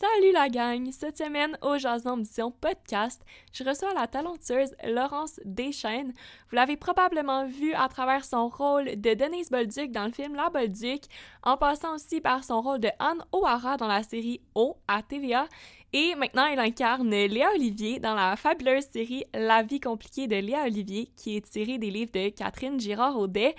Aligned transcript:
Salut 0.00 0.30
la 0.30 0.48
gang! 0.48 0.92
Cette 0.92 1.18
semaine, 1.18 1.58
au 1.60 1.76
Jason 1.76 2.18
Mission 2.18 2.52
Podcast, 2.52 3.20
je 3.52 3.64
reçois 3.64 3.92
la 3.94 4.06
talentueuse 4.06 4.76
Laurence 4.84 5.40
Deschaines. 5.44 6.12
Vous 6.48 6.54
l'avez 6.54 6.76
probablement 6.76 7.46
vue 7.46 7.74
à 7.74 7.88
travers 7.88 8.24
son 8.24 8.46
rôle 8.46 9.00
de 9.00 9.14
Denise 9.14 9.50
Bolduc 9.50 9.90
dans 9.90 10.04
le 10.04 10.12
film 10.12 10.36
La 10.36 10.50
Bolduc, 10.50 11.02
en 11.42 11.56
passant 11.56 11.96
aussi 11.96 12.20
par 12.20 12.44
son 12.44 12.60
rôle 12.60 12.78
de 12.78 12.90
Anne 13.00 13.24
O'Hara 13.32 13.76
dans 13.76 13.88
la 13.88 14.04
série 14.04 14.40
O 14.54 14.76
à 14.86 15.02
TVA 15.02 15.48
et 15.92 16.14
maintenant, 16.14 16.46
elle 16.46 16.58
incarne 16.58 17.10
Léa 17.10 17.50
Olivier 17.54 17.98
dans 17.98 18.14
la 18.14 18.36
fabuleuse 18.36 18.88
série 18.92 19.24
La 19.32 19.62
vie 19.62 19.80
compliquée 19.80 20.26
de 20.26 20.36
Léa 20.36 20.64
Olivier, 20.64 21.10
qui 21.16 21.36
est 21.36 21.50
tirée 21.50 21.78
des 21.78 21.90
livres 21.90 22.12
de 22.12 22.28
Catherine 22.28 22.78
Girard-Audet. 22.78 23.54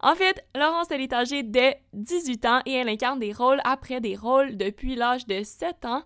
En 0.00 0.14
fait, 0.14 0.44
Laurence, 0.54 0.88
elle 0.90 1.00
est 1.00 1.12
âgée 1.12 1.42
de 1.42 1.74
18 1.92 2.46
ans 2.46 2.60
et 2.66 2.72
elle 2.74 2.88
incarne 2.88 3.18
des 3.18 3.32
rôles 3.32 3.60
après 3.64 4.00
des 4.00 4.16
rôles 4.16 4.56
depuis 4.56 4.94
l'âge 4.94 5.26
de 5.26 5.42
7 5.42 5.84
ans. 5.86 6.02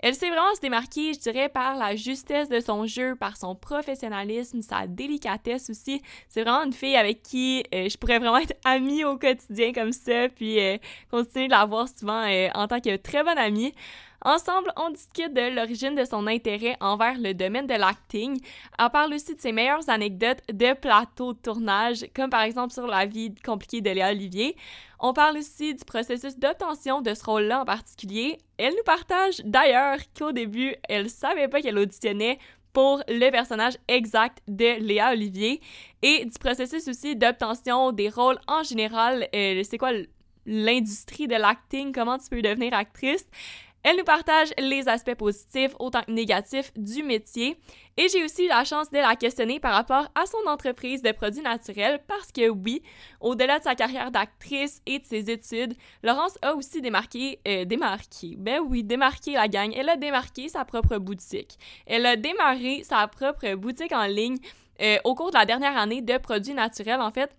Elle 0.00 0.14
s'est 0.14 0.28
vraiment 0.28 0.54
se 0.54 0.60
démarquer, 0.60 1.12
je 1.12 1.18
dirais, 1.18 1.48
par 1.48 1.76
la 1.76 1.96
justesse 1.96 2.48
de 2.48 2.60
son 2.60 2.86
jeu, 2.86 3.16
par 3.16 3.36
son 3.36 3.56
professionnalisme, 3.56 4.62
sa 4.62 4.86
délicatesse 4.86 5.70
aussi. 5.70 6.00
C'est 6.28 6.42
vraiment 6.42 6.62
une 6.64 6.72
fille 6.72 6.96
avec 6.96 7.22
qui 7.22 7.64
euh, 7.74 7.88
je 7.88 7.98
pourrais 7.98 8.20
vraiment 8.20 8.38
être 8.38 8.54
amie 8.64 9.04
au 9.04 9.18
quotidien 9.18 9.72
comme 9.72 9.92
ça, 9.92 10.28
puis 10.28 10.60
euh, 10.60 10.78
continuer 11.10 11.46
de 11.46 11.52
la 11.52 11.66
voir 11.66 11.88
souvent 11.88 12.22
euh, 12.22 12.48
en 12.54 12.68
tant 12.68 12.80
que 12.80 12.96
très 12.96 13.24
bonne 13.24 13.38
amie. 13.38 13.74
Ensemble, 14.24 14.72
on 14.76 14.90
discute 14.90 15.32
de 15.32 15.54
l'origine 15.54 15.94
de 15.94 16.04
son 16.04 16.26
intérêt 16.26 16.76
envers 16.80 17.18
le 17.18 17.34
domaine 17.34 17.68
de 17.68 17.74
l'acting. 17.74 18.40
On 18.78 18.90
parle 18.90 19.14
aussi 19.14 19.36
de 19.36 19.40
ses 19.40 19.52
meilleures 19.52 19.88
anecdotes 19.88 20.42
de 20.52 20.74
plateau 20.74 21.34
de 21.34 21.38
tournage, 21.38 22.04
comme 22.16 22.28
par 22.28 22.42
exemple 22.42 22.72
sur 22.72 22.88
la 22.88 23.06
vie 23.06 23.32
compliquée 23.44 23.80
de 23.80 23.90
Léa 23.90 24.10
Olivier. 24.10 24.56
On 24.98 25.12
parle 25.12 25.38
aussi 25.38 25.74
du 25.74 25.84
processus 25.84 26.36
d'obtention 26.36 27.00
de 27.00 27.14
ce 27.14 27.24
rôle-là 27.24 27.62
en 27.62 27.64
particulier. 27.64 28.38
Elle 28.56 28.74
nous 28.74 28.82
partage 28.84 29.40
d'ailleurs 29.44 29.98
qu'au 30.18 30.32
début, 30.32 30.74
elle 30.88 31.08
savait 31.08 31.46
pas 31.46 31.60
qu'elle 31.60 31.78
auditionnait 31.78 32.38
pour 32.72 33.02
le 33.08 33.30
personnage 33.30 33.74
exact 33.86 34.42
de 34.48 34.80
Léa 34.80 35.12
Olivier 35.12 35.60
et 36.02 36.24
du 36.24 36.38
processus 36.40 36.88
aussi 36.88 37.14
d'obtention 37.14 37.92
des 37.92 38.08
rôles 38.08 38.38
en 38.48 38.64
général. 38.64 39.28
Euh, 39.32 39.62
c'est 39.62 39.78
quoi 39.78 39.92
l'industrie 40.48 41.28
de 41.28 41.36
l'acting, 41.36 41.92
comment 41.92 42.18
tu 42.18 42.28
peux 42.30 42.42
devenir 42.42 42.74
actrice. 42.74 43.26
Elle 43.84 43.96
nous 43.96 44.04
partage 44.04 44.52
les 44.58 44.88
aspects 44.88 45.14
positifs 45.14 45.74
autant 45.78 46.02
que 46.02 46.10
négatifs 46.10 46.72
du 46.76 47.02
métier 47.04 47.56
et 47.96 48.08
j'ai 48.08 48.24
aussi 48.24 48.44
eu 48.44 48.48
la 48.48 48.64
chance 48.64 48.90
de 48.90 48.98
la 48.98 49.14
questionner 49.14 49.60
par 49.60 49.72
rapport 49.72 50.08
à 50.14 50.26
son 50.26 50.48
entreprise 50.48 51.00
de 51.00 51.12
produits 51.12 51.42
naturels 51.42 52.00
parce 52.08 52.32
que 52.32 52.48
oui, 52.48 52.82
au-delà 53.20 53.58
de 53.58 53.64
sa 53.64 53.76
carrière 53.76 54.10
d'actrice 54.10 54.82
et 54.84 54.98
de 54.98 55.06
ses 55.06 55.30
études, 55.30 55.74
Laurence 56.02 56.38
a 56.42 56.54
aussi 56.54 56.82
démarqué, 56.82 57.38
euh, 57.46 57.64
démarqué, 57.64 58.34
ben 58.36 58.60
oui, 58.66 58.82
démarqué 58.82 59.34
la 59.34 59.46
gang. 59.46 59.72
Elle 59.74 59.88
a 59.88 59.96
démarqué 59.96 60.48
sa 60.48 60.64
propre 60.64 60.98
boutique. 60.98 61.56
Elle 61.86 62.04
a 62.04 62.16
démarré 62.16 62.82
sa 62.82 63.06
propre 63.06 63.54
boutique 63.54 63.92
en 63.92 64.06
ligne 64.06 64.38
euh, 64.82 64.98
au 65.04 65.14
cours 65.14 65.30
de 65.30 65.36
la 65.36 65.46
dernière 65.46 65.76
année 65.76 66.02
de 66.02 66.18
produits 66.18 66.54
naturels 66.54 67.00
en 67.00 67.12
fait 67.12 67.32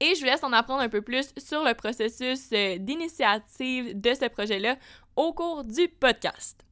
et 0.00 0.14
je 0.14 0.20
vous 0.20 0.26
laisse 0.26 0.42
en 0.42 0.52
apprendre 0.52 0.80
un 0.80 0.88
peu 0.88 1.02
plus 1.02 1.32
sur 1.36 1.62
le 1.62 1.74
processus 1.74 2.48
euh, 2.52 2.78
d'initiative 2.78 4.00
de 4.00 4.14
ce 4.14 4.28
projet-là 4.28 4.76
au 5.20 5.34
cours 5.34 5.64
du 5.64 5.86
podcast. 5.86 6.64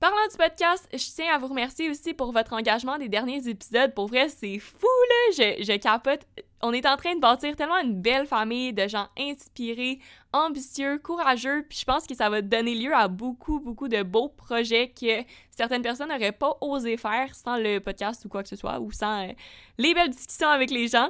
Parlant 0.00 0.26
du 0.28 0.36
podcast, 0.36 0.88
je 0.92 1.14
tiens 1.14 1.32
à 1.32 1.38
vous 1.38 1.46
remercier 1.46 1.88
aussi 1.88 2.14
pour 2.14 2.32
votre 2.32 2.52
engagement 2.52 2.98
des 2.98 3.08
derniers 3.08 3.48
épisodes. 3.48 3.94
Pour 3.94 4.08
vrai, 4.08 4.28
c'est 4.28 4.58
fou, 4.58 4.88
là! 5.08 5.54
Je, 5.60 5.76
capote. 5.76 6.26
On 6.62 6.72
est 6.72 6.84
en 6.84 6.96
train 6.96 7.14
de 7.14 7.20
bâtir 7.20 7.54
tellement 7.54 7.78
une 7.78 8.00
belle 8.02 8.26
famille 8.26 8.72
de 8.72 8.88
gens 8.88 9.06
inspirés, 9.16 10.00
ambitieux, 10.32 10.98
courageux, 10.98 11.64
puis 11.68 11.78
je 11.78 11.84
pense 11.84 12.08
que 12.08 12.16
ça 12.16 12.28
va 12.28 12.42
donner 12.42 12.74
lieu 12.74 12.92
à 12.92 13.06
beaucoup, 13.06 13.60
beaucoup 13.60 13.86
de 13.86 14.02
beaux 14.02 14.30
projets 14.30 14.88
que 14.88 15.22
certaines 15.56 15.82
personnes 15.82 16.10
n'auraient 16.10 16.32
pas 16.32 16.56
osé 16.60 16.96
faire 16.96 17.34
sans 17.34 17.56
le 17.56 17.78
podcast 17.78 18.24
ou 18.24 18.28
quoi 18.28 18.42
que 18.42 18.48
ce 18.48 18.56
soit, 18.56 18.78
ou 18.78 18.92
sans 18.92 19.26
euh, 19.26 19.32
les 19.78 19.94
belles 19.94 20.10
discussions 20.10 20.48
avec 20.48 20.70
les 20.70 20.86
gens. 20.86 21.08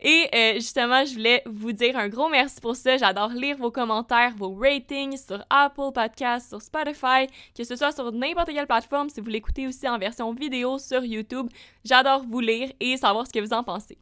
Et 0.00 0.28
euh, 0.34 0.54
justement, 0.54 1.04
je 1.04 1.14
voulais 1.14 1.42
vous 1.46 1.72
dire 1.72 1.96
un 1.96 2.08
gros 2.08 2.28
merci 2.28 2.60
pour 2.60 2.76
ça. 2.76 2.96
J'adore 2.96 3.30
lire 3.30 3.56
vos 3.56 3.72
commentaires, 3.72 4.34
vos 4.36 4.54
ratings 4.54 5.16
sur 5.16 5.44
Apple 5.50 5.92
Podcasts, 5.92 6.48
sur 6.48 6.62
Spotify, 6.62 7.26
que 7.56 7.64
ce 7.64 7.74
soit 7.74 7.92
sur 7.92 8.12
n'importe 8.12 8.50
quelle 8.52 8.66
plateforme, 8.66 9.10
si 9.10 9.20
vous 9.20 9.30
l'écoutez 9.30 9.66
aussi 9.66 9.88
en 9.88 9.98
version 9.98 10.32
vidéo 10.32 10.78
sur 10.78 11.04
YouTube. 11.04 11.48
J'adore 11.84 12.22
vous 12.22 12.40
lire 12.40 12.70
et 12.78 12.96
savoir 12.96 13.26
ce 13.26 13.32
que 13.32 13.40
vous 13.40 13.52
en 13.52 13.64
pensez. 13.64 13.98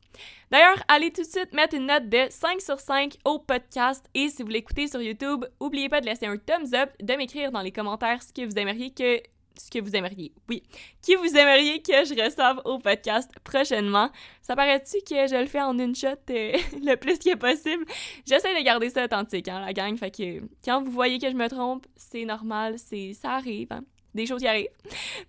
D'ailleurs, 0.50 0.82
allez 0.88 1.10
tout 1.10 1.22
de 1.22 1.26
suite 1.26 1.52
mettre 1.54 1.74
une 1.74 1.86
note 1.86 2.08
de 2.08 2.26
5 2.28 2.60
sur 2.60 2.80
5 2.80 3.14
au 3.24 3.38
podcast 3.38 4.04
et 4.14 4.28
si 4.28 4.42
vous 4.42 4.48
l'écoutez 4.48 4.88
sur 4.88 5.00
YouTube, 5.00 5.44
n'oubliez 5.60 5.88
pas 5.88 6.00
de 6.00 6.06
laisser 6.06 6.26
un 6.26 6.36
thumbs 6.36 6.74
up, 6.74 6.90
de 7.02 7.14
m'écrire 7.14 7.50
dans 7.50 7.62
les 7.62 7.72
commentaires 7.72 8.22
ce 8.22 8.32
que 8.32 8.44
vous 8.44 8.58
aimeriez 8.58 8.90
que 8.90 9.20
ce 9.58 9.70
que 9.70 9.82
vous 9.82 9.94
aimeriez, 9.96 10.32
oui, 10.48 10.62
qui 11.02 11.14
vous 11.14 11.36
aimeriez 11.36 11.82
que 11.82 12.04
je 12.04 12.22
reçoive 12.22 12.60
au 12.64 12.78
podcast 12.78 13.30
prochainement? 13.44 14.10
Ça 14.42 14.56
paraît-tu 14.56 14.98
que 15.08 15.26
je 15.26 15.36
le 15.36 15.46
fais 15.46 15.60
en 15.60 15.78
une 15.78 15.94
shot 15.94 16.08
euh, 16.30 16.52
le 16.82 16.94
plus 16.96 17.18
que 17.18 17.34
possible? 17.36 17.84
J'essaie 18.26 18.58
de 18.58 18.64
garder 18.64 18.90
ça 18.90 19.04
authentique, 19.04 19.48
hein, 19.48 19.60
la 19.60 19.72
gang, 19.72 19.96
fait 19.96 20.10
que 20.10 20.42
quand 20.64 20.82
vous 20.82 20.90
voyez 20.90 21.18
que 21.18 21.30
je 21.30 21.36
me 21.36 21.48
trompe, 21.48 21.86
c'est 21.96 22.24
normal, 22.24 22.76
c'est 22.78 23.12
ça 23.14 23.32
arrive, 23.32 23.68
hein 23.70 23.84
des 24.16 24.27
choses 24.27 24.41
qui 24.41 24.49
arrivent. 24.49 24.69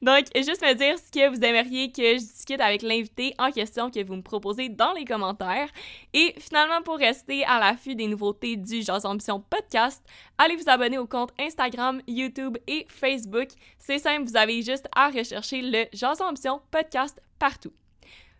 Donc, 0.01 0.25
juste 0.35 0.61
me 0.61 0.73
dire 0.73 0.97
ce 0.97 1.11
que 1.11 1.29
vous 1.29 1.43
aimeriez 1.43 1.91
que 1.91 2.01
je 2.01 2.19
discute 2.19 2.59
avec 2.59 2.81
l'invité 2.81 3.33
en 3.37 3.51
question 3.51 3.91
que 3.91 4.03
vous 4.03 4.15
me 4.15 4.21
proposez 4.21 4.69
dans 4.69 4.93
les 4.93 5.05
commentaires. 5.05 5.69
Et 6.13 6.33
finalement, 6.39 6.81
pour 6.81 6.97
rester 6.97 7.45
à 7.45 7.59
l'affût 7.59 7.95
des 7.95 8.07
nouveautés 8.07 8.55
du 8.55 8.81
Jazz 8.81 9.05
Ambition 9.05 9.39
Podcast, 9.39 10.03
allez 10.37 10.55
vous 10.55 10.69
abonner 10.69 10.97
au 10.97 11.05
compte 11.05 11.31
Instagram, 11.39 12.01
YouTube 12.07 12.57
et 12.67 12.85
Facebook. 12.89 13.49
C'est 13.77 13.99
simple, 13.99 14.23
vous 14.27 14.37
avez 14.37 14.61
juste 14.61 14.87
à 14.95 15.09
rechercher 15.09 15.61
le 15.61 15.85
Jazz 15.93 16.21
Ambition 16.21 16.61
Podcast 16.71 17.21
partout. 17.37 17.73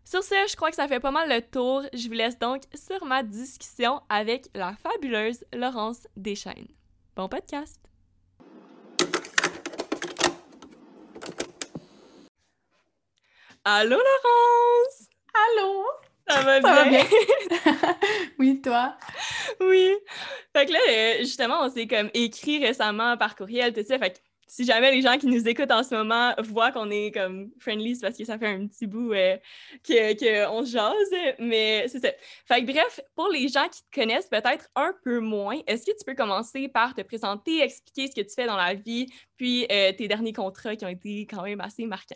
Sur 0.03 0.24
ce, 0.24 0.35
je 0.50 0.56
crois 0.56 0.69
que 0.69 0.75
ça 0.78 0.88
fait 0.88 1.02
pas 1.02 1.12
mal 1.12 1.28
le 1.28 1.41
tour. 1.41 1.84
Je 1.94 2.08
vous 2.08 2.14
laisse 2.14 2.40
donc 2.40 2.62
sur 2.74 3.03
ma 3.06 3.24
discussion 3.24 4.00
avec 4.08 4.46
la 4.56 4.74
fabuleuse 4.75 5.44
Laurence 5.53 6.08
Deschaines. 6.16 6.69
Bon 7.14 7.28
podcast! 7.28 7.97
Allô 13.69 13.97
Laurence! 13.97 15.09
Allô! 15.33 15.83
Ça 16.25 16.41
va 16.41 16.85
bien? 16.85 17.03
oui, 18.39 18.61
toi? 18.61 18.95
Oui. 19.59 19.94
Fait 20.55 20.66
que 20.67 20.72
là, 20.72 20.79
euh, 20.88 21.17
justement, 21.19 21.66
on 21.66 21.69
s'est 21.69 21.85
comme 21.85 22.09
écrit 22.13 22.66
récemment 22.66 23.17
par 23.17 23.35
courriel, 23.35 23.73
tout 23.73 23.83
ça. 23.85 24.00
Fait 24.00 24.11
que 24.11 24.19
si 24.47 24.63
jamais 24.63 24.91
les 24.91 25.01
gens 25.01 25.17
qui 25.17 25.28
nous 25.28 25.45
écoutent 25.50 25.73
en 25.73 25.83
ce 25.83 25.94
moment 25.94 26.33
voient 26.45 26.72
qu'on 26.72 26.89
est 26.89 27.11
comme 27.11 27.51
friendly, 27.59 27.97
c'est 27.97 28.03
parce 28.03 28.17
que 28.17 28.23
ça 28.23 28.39
fait 28.39 28.47
un 28.47 28.67
petit 28.67 28.88
bout 28.88 29.11
euh, 29.11 29.35
qu'on 29.85 30.63
se 30.63 30.72
jase, 30.72 31.35
mais 31.38 31.89
c'est 31.89 31.99
ça. 31.99 32.11
Fait 32.47 32.61
que 32.63 32.72
bref, 32.72 33.01
pour 33.16 33.28
les 33.28 33.49
gens 33.49 33.67
qui 33.67 33.81
te 33.81 33.99
connaissent 33.99 34.29
peut-être 34.29 34.69
un 34.78 34.94
peu 35.03 35.19
moins, 35.19 35.59
est-ce 35.67 35.85
que 35.85 35.91
tu 35.91 36.05
peux 36.05 36.16
commencer 36.16 36.69
par 36.69 36.95
te 36.95 37.01
présenter, 37.01 37.61
expliquer 37.61 38.07
ce 38.07 38.16
que 38.16 38.25
tu 38.25 38.34
fais 38.34 38.45
dans 38.45 38.55
la 38.55 38.75
vie, 38.75 39.07
puis 39.35 39.67
euh, 39.69 39.91
tes 39.91 40.07
derniers 40.07 40.31
contrats 40.31 40.78
qui 40.78 40.85
ont 40.85 40.89
été 40.89 41.28
quand 41.29 41.44
même 41.44 41.59
assez 41.59 41.85
marquants? 41.85 42.16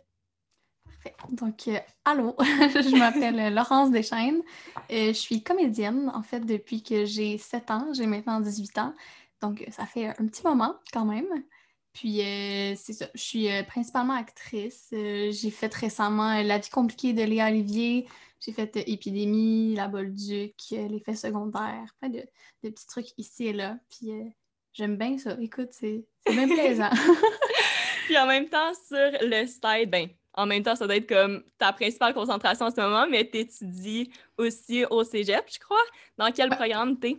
Donc, 1.30 1.68
euh, 1.68 1.80
allô, 2.06 2.36
je 2.40 2.98
m'appelle 2.98 3.54
Laurence 3.54 3.92
Deschaines. 3.92 4.42
Euh, 4.92 5.08
je 5.08 5.14
suis 5.14 5.44
comédienne, 5.44 6.12
en 6.14 6.24
fait, 6.24 6.42
depuis 6.42 6.84
que 6.84 7.06
j'ai 7.06 7.38
7 7.38 7.72
ans. 7.72 7.94
J'ai 7.94 8.06
maintenant 8.06 8.40
18 8.40 8.78
ans. 8.78 8.94
Donc, 9.42 9.66
ça 9.72 9.86
fait 9.86 10.08
un 10.08 10.28
petit 10.28 10.44
moment 10.44 10.76
quand 10.94 11.06
même. 11.06 11.28
Puis, 11.94 12.22
euh, 12.22 12.76
c'est 12.76 12.94
ça. 12.94 13.08
Je 13.16 13.22
suis 13.22 13.48
principalement 13.68 14.14
actrice. 14.14 14.88
j'ai 14.92 15.52
fait 15.52 15.74
récemment 15.74 16.42
La 16.42 16.60
vie 16.60 16.70
compliquée 16.70 17.14
de 17.14 17.24
Léa 17.24 17.48
Olivier. 17.48 18.08
J'ai 18.40 18.54
fait 18.54 18.76
Épidémie, 18.88 19.76
La 19.76 19.88
Bolduc, 19.88 20.56
L'effet 20.72 21.16
secondaire, 21.16 21.94
plein 22.00 22.10
de, 22.10 22.24
de, 22.64 22.70
petits 22.70 22.88
trucs 22.88 23.18
ici 23.18 23.48
et 23.48 23.54
là. 23.54 23.78
Puis, 23.90 24.12
j'aime 24.74 24.98
bien 24.98 25.18
ça. 25.18 25.38
Écoute, 25.40 25.70
c'est 25.72 26.06
bien 26.28 26.48
plaisant. 26.48 26.90
Puis, 28.06 28.18
en 28.18 28.26
même 28.26 28.50
temps, 28.50 28.74
sur 28.88 29.12
le 29.22 29.46
site, 29.46 29.90
ben, 29.90 30.10
en 30.34 30.46
même 30.46 30.64
temps, 30.64 30.76
ça 30.76 30.86
doit 30.86 30.96
être 30.96 31.10
comme 31.10 31.44
ta 31.58 31.74
principale 31.74 32.14
concentration 32.14 32.68
en 32.68 32.72
ce 32.72 32.80
moment, 32.80 33.06
mais 33.10 33.30
tu 33.30 33.40
étudies 33.40 34.12
aussi 34.38 34.86
au 34.90 35.04
cégep, 35.04 35.46
je 35.52 35.60
crois. 35.60 35.82
Dans 36.18 36.32
quel 36.32 36.50
programme 36.50 37.00
tu 37.00 37.08
es? 37.08 37.18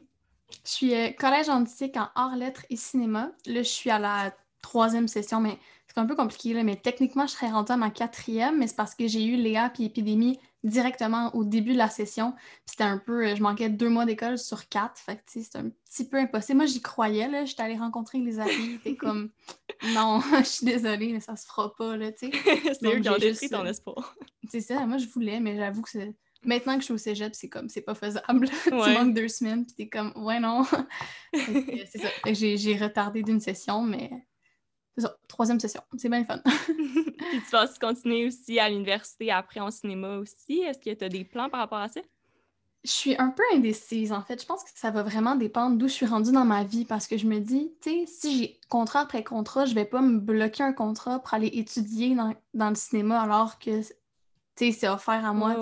Je 0.65 0.71
suis 0.71 0.95
euh, 0.95 1.11
collège 1.13 1.49
antique 1.49 1.97
en 1.97 2.09
arts, 2.15 2.37
lettres 2.37 2.65
et 2.71 2.77
cinéma. 2.77 3.33
Là, 3.47 3.63
je 3.63 3.69
suis 3.69 3.91
à 3.91 3.99
la 3.99 4.35
troisième 4.61 5.09
session, 5.09 5.41
mais 5.41 5.59
c'est 5.95 6.01
un 6.01 6.07
peu 6.07 6.15
compliqué, 6.17 6.55
là, 6.55 6.63
mais 6.63 6.77
techniquement, 6.77 7.27
je 7.27 7.33
serais 7.33 7.51
rentrée 7.51 7.75
à 7.75 7.77
ma 7.77 7.91
quatrième, 7.91 8.59
mais 8.59 8.67
c'est 8.67 8.77
parce 8.77 8.95
que 8.95 9.07
j'ai 9.07 9.25
eu 9.25 9.37
Léa 9.37 9.69
puis 9.69 9.85
Épidémie 9.85 10.39
directement 10.65 11.35
au 11.35 11.45
début 11.45 11.73
de 11.73 11.79
la 11.79 11.91
session. 11.91 12.35
C'était 12.65 12.85
un 12.85 12.97
peu, 12.97 13.27
euh, 13.27 13.37
je 13.37 13.43
manquais 13.43 13.69
deux 13.69 13.91
mois 13.91 14.07
d'école 14.07 14.39
sur 14.39 14.69
quatre, 14.69 14.99
fait 14.99 15.17
que 15.17 15.23
c'est 15.27 15.57
un 15.57 15.69
petit 15.69 16.09
peu 16.09 16.19
impossible. 16.19 16.59
Moi, 16.59 16.67
j'y 16.67 16.81
croyais, 16.81 17.29
là, 17.29 17.45
j'étais 17.45 17.63
allée 17.63 17.77
rencontrer 17.77 18.19
les 18.19 18.41
amis, 18.41 18.79
c'était 18.79 18.97
comme, 18.97 19.31
non, 19.95 20.21
je 20.39 20.45
suis 20.45 20.67
désolée, 20.67 21.13
mais 21.13 21.21
ça 21.21 21.37
se 21.37 21.47
fera 21.47 21.75
pas, 21.75 21.97
là, 21.97 22.11
tu 22.11 22.31
sais. 22.31 22.33
c'est 22.81 22.87
eux 22.87 23.01
qui 23.01 23.11
ont 23.11 23.19
détruit 23.19 23.51
ton 23.51 23.67
espoir. 23.67 24.17
C'est 24.49 24.61
ça, 24.61 24.87
moi, 24.87 24.97
je 24.97 25.09
voulais, 25.09 25.41
mais 25.41 25.57
j'avoue 25.57 25.83
que 25.83 25.91
c'est... 25.91 26.15
Maintenant 26.45 26.75
que 26.75 26.81
je 26.81 26.87
suis 26.87 26.95
au 26.95 26.99
cégep, 26.99 27.37
c'est 27.37 27.49
comme, 27.49 27.69
c'est 27.69 27.83
pas 27.83 27.95
faisable. 27.95 28.49
tu 28.65 28.73
manques 28.73 29.15
deux 29.15 29.29
semaines, 29.29 29.65
puis 29.65 29.75
t'es 29.77 29.89
comme, 29.89 30.13
ouais, 30.17 30.41
non. 30.41 30.65
c'est 31.35 31.99
ça. 31.99 32.09
J'ai 32.33 32.77
retardé 32.77 33.23
d'une 33.23 33.39
session, 33.39 33.83
mais 33.83 34.11
c'est 34.97 35.03
ça, 35.03 35.17
troisième 35.27 35.59
session. 35.61 35.83
C'est 35.97 36.09
bien 36.09 36.25
fun. 36.25 36.41
Puis 36.67 37.41
tu 37.43 37.51
vas 37.51 37.67
continuer 37.81 38.27
aussi 38.27 38.59
à 38.59 38.69
l'université 38.69 39.31
après 39.31 39.61
en 39.61 39.71
cinéma 39.71 40.17
aussi? 40.19 40.61
Est-ce 40.61 40.79
que 40.79 40.95
tu 40.95 41.05
as 41.05 41.09
des 41.09 41.25
plans 41.25 41.49
par 41.49 41.61
rapport 41.61 41.79
à 41.79 41.89
ça? 41.89 42.01
Je 42.85 42.91
suis 42.91 43.17
un 43.17 43.31
peu 43.31 43.43
indécise, 43.55 44.13
en 44.13 44.23
fait. 44.23 44.41
Je 44.41 44.47
pense 44.47 44.65
que 44.65 44.71
ça 44.75 44.91
va 44.91 45.05
vraiment 45.05 45.37
dépendre 45.37 45.77
d'où 45.77 45.87
je 45.87 45.93
suis 45.93 46.07
rendue 46.07 46.33
dans 46.33 46.45
ma 46.45 46.65
vie 46.65 46.85
parce 46.85 47.07
que 47.07 47.17
je 47.17 47.27
me 47.27 47.39
dis, 47.39 47.73
tu 47.81 47.91
sais, 47.91 48.07
si 48.07 48.39
j'ai 48.39 48.61
contrat 48.69 49.01
après 49.01 49.23
contrat, 49.23 49.67
je 49.67 49.75
vais 49.75 49.85
pas 49.85 50.01
me 50.01 50.19
bloquer 50.19 50.65
un 50.65 50.73
contrat 50.73 51.21
pour 51.21 51.33
aller 51.33 51.47
étudier 51.47 52.17
dans, 52.55 52.69
le 52.69 52.75
cinéma 52.75 53.21
alors 53.21 53.61
que, 53.61 53.83
tu 53.83 53.95
sais, 54.57 54.73
c'est 54.73 54.89
offert 54.89 55.25
à 55.25 55.33
moi. 55.33 55.57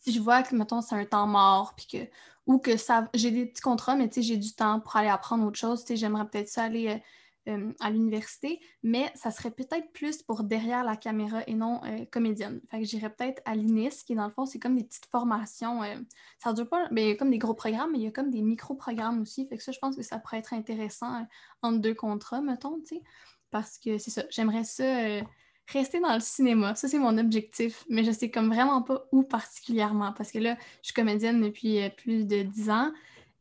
Si 0.00 0.12
je 0.12 0.20
vois 0.20 0.42
que, 0.42 0.54
mettons, 0.54 0.82
c'est 0.82 0.94
un 0.94 1.06
temps 1.06 1.26
mort, 1.26 1.74
puis 1.76 1.86
que, 1.86 2.10
ou 2.46 2.58
que 2.58 2.76
ça, 2.76 3.08
j'ai 3.14 3.30
des 3.30 3.46
petits 3.46 3.62
contrats, 3.62 3.96
mais 3.96 4.08
tu 4.08 4.16
sais, 4.16 4.22
j'ai 4.22 4.36
du 4.36 4.52
temps 4.52 4.78
pour 4.80 4.96
aller 4.96 5.08
apprendre 5.08 5.46
autre 5.46 5.58
chose, 5.58 5.80
tu 5.80 5.88
sais, 5.88 5.96
j'aimerais 5.96 6.26
peut-être 6.28 6.48
ça 6.48 6.64
aller 6.64 7.02
euh, 7.48 7.56
euh, 7.56 7.72
à 7.80 7.90
l'université, 7.90 8.60
mais 8.82 9.10
ça 9.14 9.30
serait 9.30 9.50
peut-être 9.50 9.92
plus 9.92 10.22
pour 10.22 10.42
derrière 10.44 10.84
la 10.84 10.96
caméra 10.96 11.42
et 11.46 11.54
non 11.54 11.80
euh, 11.84 12.04
comédienne. 12.10 12.60
Fait 12.70 12.80
que 12.80 12.84
j'irais 12.84 13.10
peut-être 13.10 13.40
à 13.44 13.54
l'INIS, 13.54 14.02
qui 14.04 14.14
dans 14.14 14.26
le 14.26 14.32
fond, 14.32 14.46
c'est 14.46 14.58
comme 14.58 14.76
des 14.76 14.84
petites 14.84 15.06
formations. 15.06 15.82
Euh, 15.82 15.96
ça 16.38 16.52
dure 16.52 16.68
pas, 16.68 16.88
mais 16.90 17.04
il 17.04 17.08
y 17.10 17.12
a 17.12 17.16
comme 17.16 17.30
des 17.30 17.38
gros 17.38 17.54
programmes, 17.54 17.92
mais 17.92 17.98
il 17.98 18.04
y 18.04 18.08
a 18.08 18.10
comme 18.10 18.30
des 18.30 18.42
micro-programmes 18.42 19.20
aussi. 19.20 19.46
Fait 19.48 19.56
que 19.56 19.62
ça, 19.62 19.72
je 19.72 19.78
pense 19.78 19.96
que 19.96 20.02
ça 20.02 20.18
pourrait 20.18 20.38
être 20.38 20.54
intéressant 20.54 21.26
entre 21.62 21.78
deux 21.78 21.94
contrats, 21.94 22.40
mettons, 22.40 22.80
tu 22.80 22.96
sais. 22.96 23.02
Parce 23.50 23.78
que 23.78 23.98
c'est 23.98 24.10
ça, 24.10 24.24
j'aimerais 24.30 24.64
ça 24.64 25.20
rester 25.68 26.00
dans 26.00 26.14
le 26.14 26.20
cinéma. 26.20 26.74
Ça, 26.74 26.88
c'est 26.88 26.98
mon 26.98 27.16
objectif. 27.18 27.84
Mais 27.88 28.04
je 28.04 28.10
sais 28.12 28.30
comme 28.30 28.48
vraiment 28.48 28.82
pas 28.82 29.04
où 29.12 29.22
particulièrement. 29.22 30.12
Parce 30.12 30.30
que 30.30 30.38
là, 30.38 30.56
je 30.82 30.88
suis 30.88 30.94
comédienne 30.94 31.40
depuis 31.40 31.78
plus 31.96 32.24
de 32.24 32.42
dix 32.42 32.70
ans. 32.70 32.92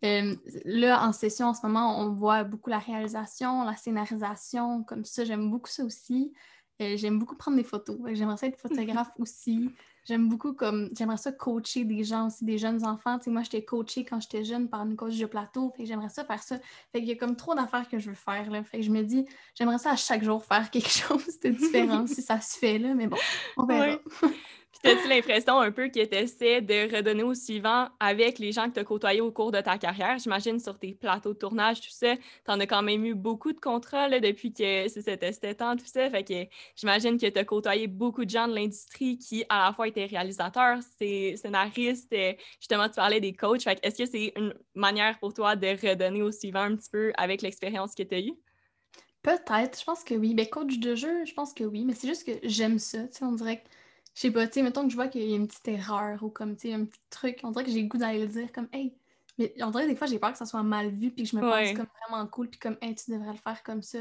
Euh, 0.06 0.36
là, 0.66 1.06
en 1.06 1.12
session, 1.12 1.48
en 1.48 1.54
ce 1.54 1.66
moment, 1.66 2.00
on 2.00 2.12
voit 2.14 2.44
beaucoup 2.44 2.70
la 2.70 2.80
réalisation, 2.80 3.64
la 3.64 3.76
scénarisation, 3.76 4.84
comme 4.84 5.04
ça. 5.04 5.26
J'aime 5.26 5.50
beaucoup 5.50 5.70
ça 5.70 5.84
aussi. 5.84 6.32
Euh, 6.82 6.98
j'aime 6.98 7.20
beaucoup 7.20 7.36
prendre 7.36 7.58
des 7.58 7.64
photos. 7.64 7.98
J'aimerais 8.14 8.38
ça 8.38 8.48
être 8.48 8.60
photographe 8.60 9.12
aussi. 9.18 9.70
J'aime 10.04 10.30
beaucoup 10.30 10.54
comme 10.54 10.90
j'aimerais 10.96 11.18
ça 11.18 11.32
coacher 11.32 11.84
des 11.84 12.04
gens 12.04 12.28
aussi, 12.28 12.46
des 12.46 12.60
jeunes 12.60 12.86
enfants. 12.86 13.18
moi, 13.28 13.42
j'étais 13.42 13.66
coachée 13.66 14.06
quand 14.06 14.20
j'étais 14.20 14.44
jeune 14.44 14.70
par 14.70 14.86
une 14.86 14.96
coach 14.96 15.18
de 15.18 15.26
plateau. 15.26 15.74
Fait 15.76 15.86
j'aimerais 15.86 16.10
ça 16.10 16.24
faire 16.26 16.44
ça. 16.44 16.60
Fait 16.92 17.00
qu'il 17.00 17.08
y 17.08 17.12
a 17.12 17.16
comme 17.16 17.36
trop 17.36 17.56
d'affaires 17.56 17.88
que 17.90 17.98
je 17.98 18.10
veux 18.10 18.16
faire. 18.16 18.52
Là. 18.52 18.64
Fait 18.64 18.78
que 18.78 18.84
je 18.84 18.92
me 18.92 19.02
dis, 19.02 19.26
j'aimerais 19.56 19.80
ça 19.80 19.92
à 19.92 19.96
chaque 19.96 20.24
jour 20.24 20.44
faire 20.44 20.70
quelque 20.72 20.90
chose 20.90 21.40
de 21.40 21.50
différent 21.50 22.06
si 22.06 22.22
ça 22.22 22.40
se 22.40 22.58
fait 22.60 22.78
là. 22.78 22.94
Mais 22.94 23.08
bon, 23.08 23.18
on 23.58 23.66
verra. 23.66 23.98
Puis 24.76 24.94
t'as-tu 24.94 25.08
l'impression 25.08 25.58
un 25.62 25.72
peu 25.72 25.88
que 25.88 26.04
tu 26.04 26.16
essaies 26.16 26.60
de 26.60 26.94
redonner 26.94 27.24
au 27.24 27.34
suivant 27.34 27.88
avec 27.98 28.40
les 28.40 28.52
gens 28.52 28.68
que 28.68 28.74
tu 28.74 28.80
as 28.82 28.84
côtoyés 28.84 29.22
au 29.22 29.32
cours 29.32 29.52
de 29.52 29.62
ta 29.62 29.78
carrière? 29.78 30.18
J'imagine 30.20 30.60
sur 30.60 30.78
tes 30.78 30.94
plateaux 30.94 31.34
de 31.34 31.38
tournage, 31.38 31.80
tout 31.80 31.92
ça, 31.92 32.18
tu 32.18 32.52
en 32.52 32.60
as 32.60 32.68
quand 32.68 32.82
même 32.82 33.06
eu 33.06 33.16
beaucoup 33.16 33.54
de 33.54 33.60
contrats 33.60 34.10
depuis 34.20 34.52
que 34.52 34.90
c'était 34.90 35.32
7 35.32 35.62
ans, 35.62 35.78
tout 35.78 35.86
ça. 35.86 36.10
Fait 36.10 36.26
que 36.26 36.54
j'imagine 36.76 37.18
que 37.18 37.28
tu 37.28 37.40
as 37.40 37.46
côtoyé 37.46 37.88
beaucoup 37.88 38.26
de 38.26 38.30
gens 38.30 38.50
de 38.50 38.56
l'industrie 38.56 39.18
qui, 39.18 39.46
à 39.48 39.68
la 39.68 39.74
fois, 39.74 39.88
étaient 39.88 40.08
réalisateurs, 40.08 40.80
scénaristes, 41.00 42.12
euh, 42.12 42.34
justement, 42.60 42.90
tu 42.90 42.96
parlais 42.96 43.22
des 43.22 43.34
coachs. 43.34 43.64
Fait 43.64 43.80
est-ce 43.82 43.98
que 43.98 44.06
c'est 44.06 44.34
une 44.36 44.54
manière 44.74 45.18
pour 45.20 45.34
toi 45.34 45.56
de 45.56 45.68
redonner 45.68 46.22
au 46.22 46.34
suivant 46.34 46.64
un 46.64 46.76
petit 46.76 46.90
peu 46.90 47.14
avec 47.16 47.42
l'expérience 47.42 47.96
que 47.96 48.04
tu 48.04 48.14
as 48.14 48.20
eue? 48.20 48.34
Peut-être, 49.22 49.80
je 49.80 49.86
pense 49.86 50.04
que 50.04 50.16
oui. 50.16 50.34
Ben, 50.34 50.46
coach 50.48 50.78
de 50.80 50.96
jeu, 50.96 51.24
je 51.24 51.34
pense 51.34 51.54
que 51.54 51.64
oui, 51.64 51.86
mais 51.86 51.94
c'est 51.94 52.08
juste 52.08 52.26
que 52.26 52.34
j'aime 52.44 52.78
ça. 52.78 53.00
On 53.22 53.32
dirait 53.32 53.64
que 53.64 53.70
je 54.16 54.22
sais 54.22 54.32
pas, 54.32 54.48
tu 54.48 54.54
sais, 54.54 54.64
mettons 54.64 54.84
que 54.84 54.90
je 54.90 54.96
vois 54.96 55.08
qu'il 55.08 55.30
y 55.30 55.34
a 55.34 55.36
une 55.36 55.48
petite 55.48 55.68
erreur 55.68 56.24
ou 56.24 56.30
comme, 56.30 56.56
tu 56.56 56.70
sais, 56.70 56.74
un 56.74 56.86
petit 56.86 57.02
truc, 57.10 57.40
on 57.44 57.52
dirait 57.52 57.66
que 57.66 57.72
j'ai 57.72 57.82
le 57.82 57.88
goût 57.88 57.98
d'aller 57.98 58.22
le 58.22 58.28
dire 58.28 58.52
comme, 58.52 58.70
hey, 58.72 58.96
mais 59.38 59.54
on 59.62 59.72
dirait 59.72 59.84
que 59.84 59.90
des 59.90 59.96
fois 59.96 60.08
j'ai 60.08 60.20
peur 60.20 60.32
que 60.32 60.38
ça 60.38 60.46
soit 60.46 60.64
mal 60.64 60.90
vu 60.90 61.12
puis 61.12 61.24
que 61.24 61.30
je 61.30 61.36
me 61.36 61.42
pense 61.42 61.74
comme 61.76 61.88
vraiment 62.08 62.26
cool 62.28 62.50
puis 62.50 62.60
comme, 62.60 62.78
hey, 62.82 62.96
tu 62.96 63.12
devrais 63.12 63.34
le 63.34 63.38
faire 63.38 63.62
comme 63.64 63.82
ça. 63.82 64.00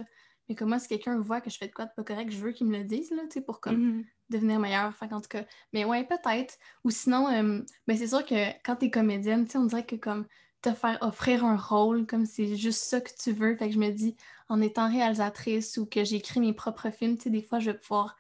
Mais 0.49 0.55
comment 0.55 0.78
si 0.78 0.88
quelqu'un 0.88 1.19
voit 1.19 1.40
que 1.40 1.50
je 1.50 1.56
fais 1.56 1.66
de 1.66 1.72
quoi 1.72 1.87
de 1.87 1.90
pas 1.96 2.05
correct, 2.05 2.31
je 2.31 2.38
veux 2.38 2.52
qu'il 2.52 2.66
me 2.66 2.78
le 2.78 2.84
dise, 2.84 3.11
là, 3.11 3.22
tu 3.25 3.32
sais, 3.32 3.40
pour 3.40 3.61
comme 3.61 3.76
mm-hmm. 3.76 4.05
devenir 4.31 4.58
meilleur. 4.61 4.94
Fait 4.94 5.12
en 5.12 5.20
tout 5.20 5.28
cas, 5.28 5.44
mais 5.72 5.84
ouais, 5.84 6.05
peut-être. 6.05 6.58
Ou 6.84 6.90
sinon, 6.90 7.28
euh, 7.28 7.60
ben 7.87 7.96
c'est 7.96 8.08
sûr 8.08 8.25
que 8.25 8.50
quand 8.62 8.76
t'es 8.76 8.90
comédienne, 8.90 9.46
tu 9.46 9.52
sais, 9.52 9.58
on 9.58 9.64
dirait 9.64 9.87
que 9.87 9.96
comme 9.96 10.26
te 10.60 10.72
faire 10.72 10.99
offrir 11.00 11.44
un 11.44 11.56
rôle, 11.56 12.06
comme 12.06 12.26
c'est 12.26 12.56
juste 12.56 12.82
ça 12.82 13.00
que 13.00 13.10
tu 13.19 13.32
veux. 13.32 13.56
Fait 13.56 13.69
que 13.69 13.75
je 13.75 13.78
me 13.78 13.90
dis, 13.90 14.17
en 14.49 14.60
étant 14.60 14.88
réalisatrice 14.88 15.78
ou 15.78 15.87
que 15.87 16.05
j'écris 16.05 16.40
mes 16.40 16.52
propres 16.52 16.90
films, 16.90 17.17
tu 17.17 17.25
sais, 17.25 17.31
des 17.31 17.43
fois, 17.43 17.58
je 17.58 17.70
vais 17.70 17.78
pouvoir 17.78 18.17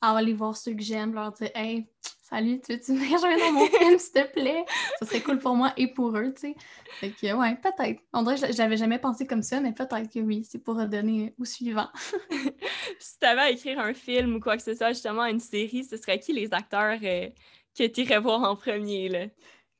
aller 0.00 0.32
voir 0.32 0.56
ceux 0.56 0.74
que 0.74 0.82
j'aime, 0.82 1.14
leur 1.14 1.32
dire 1.32 1.50
Hey, 1.54 1.88
salut, 2.22 2.60
tu 2.60 2.72
veux-tu 2.72 2.94
venir 2.94 3.18
jouer 3.18 3.38
dans 3.38 3.52
mon 3.52 3.66
film, 3.66 3.98
s'il 3.98 4.12
te 4.12 4.32
plaît? 4.32 4.64
Ça 4.98 5.06
serait 5.06 5.20
cool 5.22 5.38
pour 5.38 5.54
moi 5.54 5.72
et 5.76 5.88
pour 5.88 6.16
eux, 6.16 6.32
tu 6.34 6.40
sais. 6.40 6.56
Fait 7.00 7.10
que, 7.10 7.32
ouais, 7.34 7.56
peut-être. 7.56 8.02
On 8.12 8.22
dirait 8.22 8.48
que 8.48 8.52
j'avais 8.52 8.76
jamais 8.76 8.98
pensé 8.98 9.26
comme 9.26 9.42
ça, 9.42 9.60
mais 9.60 9.72
peut-être 9.72 10.12
que 10.12 10.20
oui, 10.20 10.46
c'est 10.48 10.58
pour 10.58 10.76
redonner 10.76 11.34
au 11.38 11.44
suivant. 11.44 11.88
si 12.98 13.18
tu 13.18 13.26
avais 13.26 13.40
à 13.40 13.50
écrire 13.50 13.80
un 13.80 13.94
film 13.94 14.36
ou 14.36 14.40
quoi 14.40 14.56
que 14.56 14.62
ce 14.62 14.74
soit, 14.74 14.90
justement, 14.90 15.24
une 15.24 15.40
série, 15.40 15.84
ce 15.84 15.96
serait 15.96 16.18
qui 16.18 16.32
les 16.32 16.52
acteurs 16.52 16.98
euh, 17.02 17.28
que 17.76 17.86
tu 17.86 18.02
irais 18.02 18.20
voir 18.20 18.42
en 18.42 18.56
premier, 18.56 19.08
là? 19.08 19.26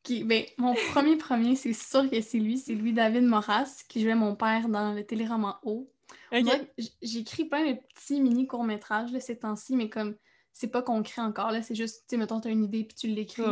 Qui, 0.03 0.25
ben, 0.25 0.45
mon 0.59 0.75
premier 0.93 1.17
premier, 1.17 1.57
c'est 1.57 1.73
sûr 1.73 2.09
que 2.09 2.21
c'est 2.21 2.39
lui, 2.39 2.57
c'est 2.57 2.75
Louis-David 2.75 3.25
Moras, 3.25 3.85
qui 3.89 4.01
jouait 4.01 4.15
mon 4.15 4.37
père 4.37 4.69
dans 4.69 4.95
le 4.95 5.05
téléroman 5.05 5.57
J'écris 7.03 7.45
plein 7.47 7.73
de 7.73 7.79
petits 7.95 8.21
mini 8.21 8.47
courts-métrages 8.47 9.11
ces 9.19 9.39
temps-ci, 9.39 9.77
mais 9.77 9.89
comme 9.89 10.17
c'est 10.53 10.69
pas 10.69 10.83
concret 10.83 11.23
encore, 11.23 11.53
là, 11.53 11.63
c'est 11.63 11.75
juste, 11.75 12.01
tu 12.01 12.05
sais, 12.11 12.17
mettons, 12.17 12.41
t'as 12.41 12.51
une 12.51 12.65
idée, 12.65 12.85
puis 12.85 12.97
tu 12.97 13.07
l'écris. 13.07 13.43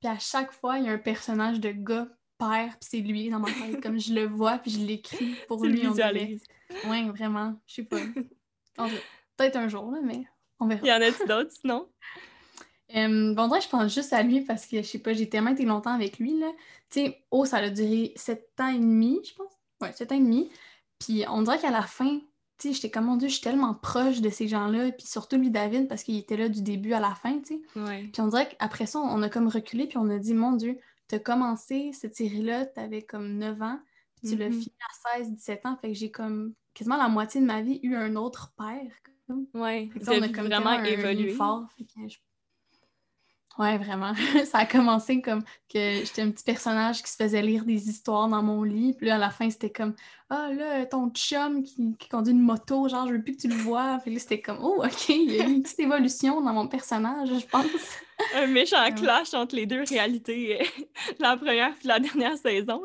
Puis 0.00 0.08
à 0.08 0.18
chaque 0.18 0.52
fois, 0.52 0.78
il 0.78 0.86
y 0.86 0.88
a 0.88 0.92
un 0.92 0.98
personnage 0.98 1.60
de 1.60 1.70
gars 1.70 2.08
père, 2.38 2.76
puis 2.80 2.88
c'est 2.90 3.00
lui 3.00 3.28
dans 3.28 3.40
ma 3.40 3.48
tête, 3.48 3.82
comme 3.82 3.98
je 3.98 4.14
le 4.14 4.24
vois, 4.26 4.58
puis 4.58 4.70
je 4.70 4.78
l'écris 4.78 5.34
pour 5.46 5.64
lui. 5.64 5.86
Oui, 5.86 6.40
Ouais, 6.86 7.08
vraiment, 7.08 7.60
je 7.66 7.74
sais 7.74 7.84
pas. 7.84 7.98
Peut-être 9.36 9.56
un 9.56 9.68
jour, 9.68 9.90
là, 9.90 9.98
mais 10.02 10.24
on 10.60 10.66
verra. 10.66 10.80
Il 10.82 10.88
y 10.88 10.92
en 10.92 11.00
a-tu 11.00 11.26
d'autres, 11.26 11.52
sinon? 11.52 11.88
Euh, 12.96 13.34
bon, 13.34 13.60
je 13.60 13.68
pense 13.68 13.94
juste 13.94 14.12
à 14.12 14.22
lui 14.22 14.40
parce 14.40 14.66
que, 14.66 14.78
je 14.78 14.82
sais 14.86 14.98
pas, 14.98 15.12
j'ai 15.12 15.28
tellement 15.28 15.50
été 15.50 15.64
longtemps 15.64 15.92
avec 15.92 16.18
lui, 16.18 16.38
là. 16.38 16.50
Tu 16.90 17.00
sais, 17.00 17.24
oh, 17.30 17.44
ça 17.44 17.58
a 17.58 17.70
duré 17.70 18.12
sept 18.16 18.48
ans 18.58 18.68
et 18.68 18.78
demi, 18.78 19.20
je 19.24 19.34
pense. 19.34 19.52
Ouais, 19.80 19.92
sept 19.92 20.10
ans 20.12 20.16
et 20.16 20.20
demi. 20.20 20.50
Puis 20.98 21.24
on 21.28 21.42
dirait 21.42 21.58
qu'à 21.58 21.70
la 21.70 21.82
fin, 21.82 22.18
tu 22.58 22.68
sais, 22.68 22.74
j'étais 22.74 22.90
comme, 22.90 23.04
mon 23.06 23.16
Dieu, 23.16 23.28
je 23.28 23.34
suis 23.34 23.42
tellement 23.42 23.74
proche 23.74 24.20
de 24.20 24.30
ces 24.30 24.48
gens-là, 24.48 24.90
puis 24.92 25.06
surtout 25.06 25.36
lui, 25.36 25.50
David, 25.50 25.88
parce 25.88 26.02
qu'il 26.02 26.16
était 26.16 26.36
là 26.36 26.48
du 26.48 26.62
début 26.62 26.92
à 26.92 27.00
la 27.00 27.14
fin, 27.14 27.38
tu 27.38 27.54
sais. 27.54 27.60
Puis 28.12 28.20
on 28.20 28.28
dirait 28.28 28.48
qu'après 28.48 28.86
ça, 28.86 28.98
on 28.98 29.22
a 29.22 29.28
comme 29.28 29.48
reculé, 29.48 29.86
puis 29.86 29.98
on 29.98 30.10
a 30.10 30.18
dit, 30.18 30.34
mon 30.34 30.52
Dieu, 30.52 30.78
t'as 31.06 31.20
commencé 31.20 31.92
cette 31.92 32.16
série-là, 32.16 32.66
t'avais 32.66 33.02
comme 33.02 33.38
9 33.38 33.62
ans, 33.62 33.80
puis 34.16 34.30
tu 34.30 34.36
l'as 34.36 34.48
mm-hmm. 34.48 34.52
fini 34.52 34.74
à 35.14 35.18
16, 35.18 35.32
17 35.32 35.66
ans, 35.66 35.78
fait 35.80 35.88
que 35.88 35.94
j'ai 35.94 36.10
comme 36.10 36.54
quasiment 36.74 36.96
la 36.96 37.08
moitié 37.08 37.40
de 37.40 37.46
ma 37.46 37.62
vie 37.62 37.80
eu 37.82 37.94
un 37.94 38.16
autre 38.16 38.52
père. 38.56 38.92
Comme. 39.26 39.46
Ouais, 39.54 39.88
on 40.06 40.22
a 40.22 40.28
comme 40.28 40.46
vraiment 40.46 40.82
évolué. 40.82 41.32
Fort, 41.32 41.66
fait 41.76 41.84
que 41.84 42.08
je 42.08 42.18
Ouais, 43.58 43.76
vraiment. 43.76 44.12
ça 44.44 44.58
a 44.58 44.66
commencé 44.66 45.20
comme 45.20 45.42
que 45.68 45.96
j'étais 46.04 46.22
un 46.22 46.30
petit 46.30 46.44
personnage 46.44 47.02
qui 47.02 47.10
se 47.10 47.16
faisait 47.16 47.42
lire 47.42 47.64
des 47.64 47.88
histoires 47.88 48.28
dans 48.28 48.42
mon 48.42 48.62
lit. 48.62 48.94
Puis 48.94 49.08
là, 49.08 49.16
à 49.16 49.18
la 49.18 49.30
fin, 49.30 49.50
c'était 49.50 49.70
comme 49.70 49.94
Ah, 50.30 50.50
là, 50.52 50.86
ton 50.86 51.10
chum 51.10 51.64
qui, 51.64 51.96
conduit 52.08 52.32
une 52.32 52.40
moto, 52.40 52.88
genre, 52.88 53.08
je 53.08 53.14
veux 53.14 53.22
plus 53.22 53.36
que 53.36 53.42
tu 53.42 53.48
le 53.48 53.56
vois. 53.56 53.98
Puis 54.02 54.14
là, 54.14 54.20
c'était 54.20 54.40
comme 54.40 54.58
Oh, 54.62 54.84
OK, 54.84 55.08
il 55.08 55.32
y 55.32 55.40
a 55.40 55.44
eu 55.44 55.50
une 55.50 55.62
petite 55.62 55.80
évolution 55.80 56.40
dans 56.40 56.52
mon 56.52 56.68
personnage, 56.68 57.28
je 57.28 57.46
pense. 57.46 57.66
Un 58.34 58.46
méchant 58.46 58.92
clash 58.94 59.34
entre 59.34 59.56
les 59.56 59.66
deux 59.66 59.84
réalités, 59.84 60.58
la 61.18 61.36
première 61.36 61.74
puis 61.74 61.88
la 61.88 62.00
dernière 62.00 62.36
saison. 62.36 62.82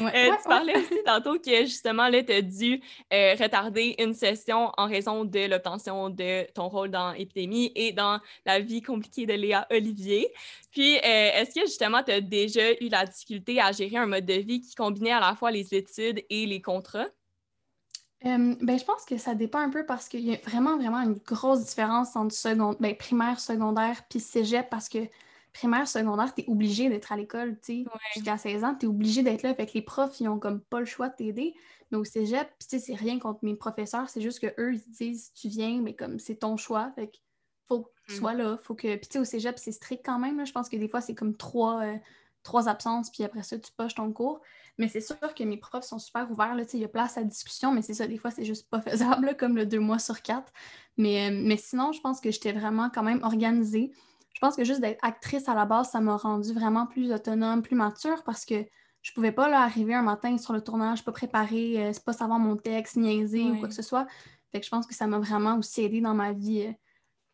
Euh, 0.00 0.06
tu 0.10 0.48
parlais 0.48 0.76
aussi 0.76 1.02
tantôt 1.04 1.38
que 1.38 1.60
justement, 1.60 2.10
tu 2.10 2.32
as 2.32 2.42
dû 2.42 2.80
euh, 3.12 3.34
retarder 3.38 3.94
une 3.98 4.14
session 4.14 4.70
en 4.76 4.86
raison 4.86 5.24
de 5.24 5.48
l'obtention 5.48 6.10
de 6.10 6.50
ton 6.52 6.68
rôle 6.68 6.90
dans 6.90 7.12
Épidémie 7.12 7.72
et 7.74 7.92
dans 7.92 8.20
la 8.44 8.60
vie 8.60 8.82
compliquée 8.82 9.26
de 9.26 9.34
Léa 9.34 9.66
Olivier. 9.70 10.28
Puis, 10.70 10.96
euh, 10.96 11.00
est-ce 11.02 11.54
que 11.54 11.66
justement, 11.66 12.02
tu 12.02 12.12
as 12.12 12.20
déjà 12.20 12.72
eu 12.72 12.88
la 12.88 13.06
difficulté 13.06 13.60
à 13.60 13.72
gérer 13.72 13.96
un 13.96 14.06
mode 14.06 14.26
de 14.26 14.34
vie 14.34 14.60
qui 14.60 14.74
combinait 14.74 15.12
à 15.12 15.20
la 15.20 15.34
fois 15.34 15.50
les 15.50 15.74
études 15.74 16.22
et 16.28 16.46
les 16.46 16.60
contrats? 16.60 17.06
Ben, 18.24 18.78
je 18.78 18.84
pense 18.84 19.04
que 19.04 19.18
ça 19.18 19.34
dépend 19.34 19.58
un 19.58 19.70
peu 19.70 19.84
parce 19.84 20.08
qu'il 20.08 20.20
y 20.20 20.34
a 20.34 20.38
vraiment, 20.44 20.76
vraiment 20.76 21.00
une 21.00 21.18
grosse 21.26 21.64
différence 21.64 22.16
entre 22.16 22.34
seconde, 22.34 22.76
ben, 22.80 22.96
primaire, 22.96 23.38
secondaire, 23.38 24.02
puis 24.08 24.20
cégep 24.20 24.68
parce 24.70 24.88
que 24.88 24.98
primaire, 25.52 25.86
secondaire, 25.86 26.34
tu 26.34 26.42
es 26.42 26.48
obligé 26.48 26.88
d'être 26.88 27.12
à 27.12 27.16
l'école, 27.16 27.58
tu 27.60 27.84
sais. 27.84 27.90
Jusqu'à 28.14 28.36
16 28.36 28.64
ans, 28.64 28.74
tu 28.74 28.86
es 28.86 28.88
obligé 28.88 29.22
d'être 29.22 29.42
là. 29.42 29.54
Fait 29.54 29.66
que 29.66 29.72
les 29.74 29.82
profs, 29.82 30.20
ils 30.20 30.28
ont 30.28 30.38
comme 30.38 30.60
pas 30.60 30.80
le 30.80 30.86
choix 30.86 31.08
de 31.08 31.14
t'aider. 31.14 31.54
Mais 31.90 31.98
au 31.98 32.04
cégep, 32.04 32.48
tu 32.58 32.66
sais, 32.68 32.78
c'est 32.80 32.94
rien 32.94 33.18
contre 33.18 33.40
mes 33.42 33.54
professeurs, 33.54 34.08
c'est 34.08 34.20
juste 34.20 34.40
qu'eux, 34.40 34.74
ils 34.74 34.90
disent, 34.90 35.32
tu 35.32 35.48
viens, 35.48 35.80
mais 35.80 35.94
comme 35.94 36.18
c'est 36.18 36.36
ton 36.36 36.56
choix. 36.56 36.90
Fait 36.96 37.08
que 37.08 37.16
faut 37.68 37.82
que 37.82 37.90
tu 38.08 38.14
mm. 38.14 38.16
sois 38.16 38.34
là. 38.34 38.58
Faut 38.62 38.74
que... 38.74 38.96
Puis 38.96 39.06
tu 39.06 39.12
sais, 39.12 39.18
au 39.20 39.24
cégep, 39.24 39.58
c'est 39.58 39.72
strict 39.72 40.04
quand 40.04 40.18
même. 40.18 40.44
Je 40.44 40.52
pense 40.52 40.68
que 40.68 40.76
des 40.76 40.88
fois, 40.88 41.00
c'est 41.00 41.14
comme 41.14 41.36
trois, 41.36 41.84
euh, 41.84 41.96
trois 42.42 42.68
absences, 42.68 43.10
puis 43.10 43.22
après 43.22 43.44
ça, 43.44 43.58
tu 43.58 43.70
poches 43.76 43.94
ton 43.94 44.12
cours. 44.12 44.40
Mais 44.78 44.88
c'est 44.88 45.00
sûr 45.00 45.16
que 45.34 45.44
mes 45.44 45.56
profs 45.56 45.84
sont 45.84 45.98
super 45.98 46.30
ouverts. 46.30 46.56
Il 46.72 46.80
y 46.80 46.84
a 46.84 46.88
place 46.88 47.16
à 47.16 47.22
discussion, 47.22 47.72
mais 47.72 47.82
c'est 47.82 47.94
ça, 47.94 48.06
des 48.06 48.18
fois, 48.18 48.30
c'est 48.30 48.44
juste 48.44 48.68
pas 48.68 48.80
faisable, 48.82 49.36
comme 49.36 49.56
le 49.56 49.66
deux 49.66 49.78
mois 49.78 49.98
sur 49.98 50.20
quatre. 50.22 50.52
Mais, 50.96 51.30
euh, 51.30 51.40
mais 51.44 51.56
sinon, 51.56 51.92
je 51.92 52.00
pense 52.00 52.20
que 52.20 52.30
j'étais 52.30 52.52
vraiment 52.52 52.90
quand 52.90 53.02
même 53.02 53.22
organisée. 53.22 53.92
Je 54.34 54.40
pense 54.40 54.56
que 54.56 54.64
juste 54.64 54.80
d'être 54.80 55.02
actrice 55.04 55.48
à 55.48 55.54
la 55.54 55.64
base, 55.64 55.90
ça 55.90 56.00
m'a 56.00 56.16
rendue 56.16 56.52
vraiment 56.52 56.86
plus 56.86 57.12
autonome, 57.12 57.62
plus 57.62 57.76
mature 57.76 58.24
parce 58.24 58.44
que 58.44 58.66
je 59.02 59.12
pouvais 59.12 59.32
pas 59.32 59.48
là, 59.48 59.60
arriver 59.60 59.94
un 59.94 60.02
matin 60.02 60.36
sur 60.38 60.54
le 60.54 60.60
tournage, 60.60 61.04
pas 61.04 61.12
préparer, 61.12 61.86
euh, 61.86 61.92
pas 62.04 62.12
savoir 62.12 62.38
mon 62.38 62.56
texte, 62.56 62.96
niaiser 62.96 63.44
ou 63.44 63.58
quoi 63.58 63.68
que 63.68 63.74
ce 63.74 63.82
soit. 63.82 64.06
Fait 64.50 64.60
que 64.60 64.66
je 64.66 64.70
pense 64.70 64.86
que 64.86 64.94
ça 64.94 65.06
m'a 65.06 65.18
vraiment 65.18 65.58
aussi 65.58 65.82
aidé 65.82 66.00
dans 66.00 66.14
ma 66.14 66.32
vie 66.32 66.62
euh, 66.62 66.72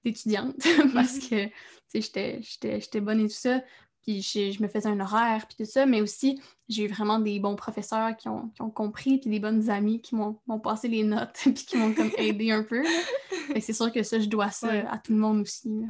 d'étudiante 0.04 0.56
parce 0.94 1.18
que 1.18 1.49
j'étais 1.94 3.00
bonne 3.00 3.20
et 3.20 3.28
tout 3.28 3.35
ça. 3.35 3.62
Puis 4.02 4.23
je, 4.23 4.62
me 4.62 4.69
faisais 4.69 4.88
un 4.88 5.00
horaire, 5.00 5.47
puis 5.47 5.57
tout 5.64 5.71
ça, 5.71 5.87
mais 5.87 6.00
aussi 6.00 6.40
j'ai 6.69 6.85
eu 6.85 6.88
vraiment 6.88 7.19
des 7.19 7.38
bons 7.38 7.57
professeurs 7.57 8.16
qui 8.16 8.28
ont, 8.28 8.50
compris, 8.75 9.19
puis 9.19 9.28
des 9.28 9.40
bonnes 9.40 9.69
amies 9.71 10.00
qui 10.00 10.14
m'ont 10.14 10.61
passé 10.62 10.88
les 10.88 11.02
notes, 11.02 11.38
puis 11.42 11.54
qui 11.54 11.76
m'ont 11.76 11.92
comme 11.92 12.11
aidé 12.19 12.50
un 12.50 12.62
peu. 12.62 12.83
c'est 13.61 13.73
sûr 13.73 13.92
que 13.92 14.02
ça, 14.02 14.19
je 14.19 14.26
dois 14.26 14.50
ça 14.50 14.71
à 14.90 14.99
tout 14.99 15.12
le 15.12 15.19
monde 15.19 15.40
aussi. 15.40 15.85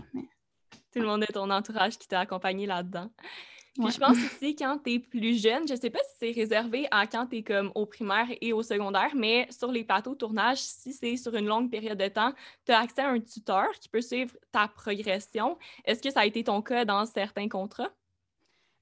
Tout 0.92 0.98
le 0.98 1.06
monde 1.06 1.22
est 1.22 1.32
ton 1.32 1.50
entourage 1.50 1.98
qui 1.98 2.08
t'a 2.08 2.20
accompagné 2.20 2.66
là-dedans. 2.66 3.10
Puis 3.74 3.92
je 3.92 3.98
pense 3.98 4.16
aussi 4.16 4.56
quand 4.56 4.78
tu 4.84 4.94
es 4.94 4.98
plus 4.98 5.40
jeune, 5.40 5.66
je 5.68 5.74
sais 5.74 5.90
pas 5.90 6.00
si 6.00 6.16
c'est 6.18 6.32
réservé 6.32 6.88
à 6.90 7.06
quand 7.06 7.26
tu 7.26 7.38
es 7.38 7.42
comme 7.42 7.70
au 7.74 7.86
primaire 7.86 8.26
et 8.40 8.52
au 8.52 8.62
secondaire, 8.62 9.10
mais 9.14 9.46
sur 9.50 9.70
les 9.70 9.84
plateaux 9.84 10.12
de 10.12 10.18
tournage, 10.18 10.58
si 10.58 10.92
c'est 10.92 11.16
sur 11.16 11.34
une 11.34 11.46
longue 11.46 11.70
période 11.70 11.98
de 11.98 12.08
temps, 12.08 12.32
tu 12.66 12.72
as 12.72 12.80
accès 12.80 13.02
à 13.02 13.10
un 13.10 13.20
tuteur 13.20 13.70
qui 13.80 13.88
peut 13.88 14.00
suivre 14.00 14.36
ta 14.50 14.66
progression. 14.66 15.56
Est-ce 15.84 16.02
que 16.02 16.10
ça 16.10 16.20
a 16.20 16.26
été 16.26 16.42
ton 16.42 16.62
cas 16.62 16.84
dans 16.84 17.06
certains 17.06 17.48
contrats? 17.48 17.90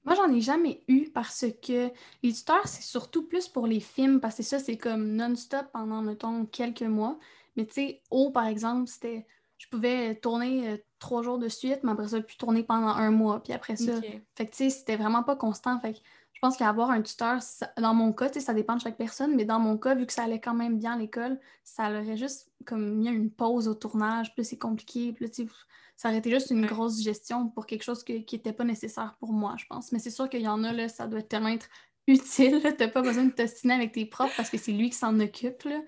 Moi, 0.09 0.17
j'en 0.17 0.33
ai 0.33 0.41
jamais 0.41 0.83
eu 0.87 1.09
parce 1.11 1.45
que 1.61 1.91
les 2.23 2.33
tuteurs, 2.33 2.67
c'est 2.67 2.81
surtout 2.81 3.27
plus 3.27 3.47
pour 3.47 3.67
les 3.67 3.79
films, 3.79 4.19
parce 4.19 4.37
que 4.37 4.43
ça, 4.43 4.57
c'est 4.57 4.75
comme 4.75 5.15
non-stop 5.15 5.67
pendant, 5.71 6.01
mettons, 6.01 6.45
quelques 6.47 6.81
mois. 6.81 7.19
Mais 7.55 7.67
tu 7.67 7.73
sais, 7.73 8.01
haut, 8.09 8.31
par 8.31 8.47
exemple, 8.47 8.87
c'était 8.87 9.27
je 9.59 9.67
pouvais 9.67 10.15
tourner 10.15 10.69
euh, 10.69 10.77
trois 10.97 11.21
jours 11.21 11.37
de 11.37 11.47
suite, 11.47 11.81
mais 11.83 11.91
après 11.91 12.07
ça, 12.07 12.21
puis 12.21 12.37
tourner 12.37 12.63
pendant 12.63 12.87
un 12.87 13.11
mois, 13.11 13.43
puis 13.43 13.53
après 13.53 13.75
ça. 13.75 14.01
Fait 14.01 14.45
que, 14.45 14.51
tu 14.51 14.57
sais, 14.57 14.69
c'était 14.71 14.95
vraiment 14.95 15.21
pas 15.21 15.35
constant. 15.35 15.79
Fait 15.79 15.93
que 15.93 15.99
je 16.33 16.39
pense 16.39 16.57
qu'avoir 16.57 16.89
un 16.89 17.01
tuteur, 17.01 17.39
dans 17.77 17.93
mon 17.93 18.13
cas, 18.13 18.29
tu 18.29 18.39
sais, 18.39 18.45
ça 18.45 18.53
dépend 18.53 18.77
de 18.77 18.81
chaque 18.81 18.97
personne, 18.97 19.35
mais 19.35 19.45
dans 19.45 19.59
mon 19.59 19.77
cas, 19.77 19.93
vu 19.93 20.05
que 20.07 20.13
ça 20.13 20.23
allait 20.23 20.39
quand 20.39 20.55
même 20.55 20.79
bien 20.79 20.93
à 20.93 20.97
l'école, 20.97 21.39
ça 21.63 21.89
aurait 21.89 22.17
juste 22.17 22.49
comme 22.65 22.95
mis 22.95 23.09
une 23.09 23.29
pause 23.29 23.67
au 23.67 23.75
tournage, 23.75 24.33
puis 24.33 24.45
c'est 24.45 24.57
compliqué, 24.57 25.11
puis 25.13 25.29
tu 25.29 25.43
sais, 25.45 25.49
ça 25.99 26.07
aurait 26.07 26.19
été 26.19 26.31
juste 26.31 26.49
une 26.51 26.65
grosse 26.65 27.01
gestion 27.01 27.49
pour 27.49 27.65
quelque 27.65 27.83
chose 27.83 28.05
qui 28.05 28.25
n'était 28.31 28.53
pas 28.53 28.63
nécessaire 28.63 29.17
pour 29.19 29.33
moi, 29.33 29.55
je 29.57 29.65
pense. 29.65 29.91
Mais 29.91 29.99
c'est 29.99 30.09
sûr 30.09 30.29
qu'il 30.29 30.39
y 30.39 30.47
en 30.47 30.63
a, 30.63 30.71
là, 30.71 30.87
ça 30.87 31.07
doit 31.07 31.21
tellement 31.21 31.49
être 31.49 31.67
utile. 32.07 32.61
T'as 32.77 32.87
pas 32.87 33.01
besoin 33.01 33.25
de 33.25 33.31
t'ostiner 33.31 33.73
avec 33.73 33.91
tes 33.91 34.05
profs 34.05 34.33
parce 34.37 34.49
que 34.49 34.57
c'est 34.57 34.71
lui 34.71 34.91
qui 34.91 34.95
s'en 34.95 35.19
occupe. 35.19 35.61
Là. 35.63 35.81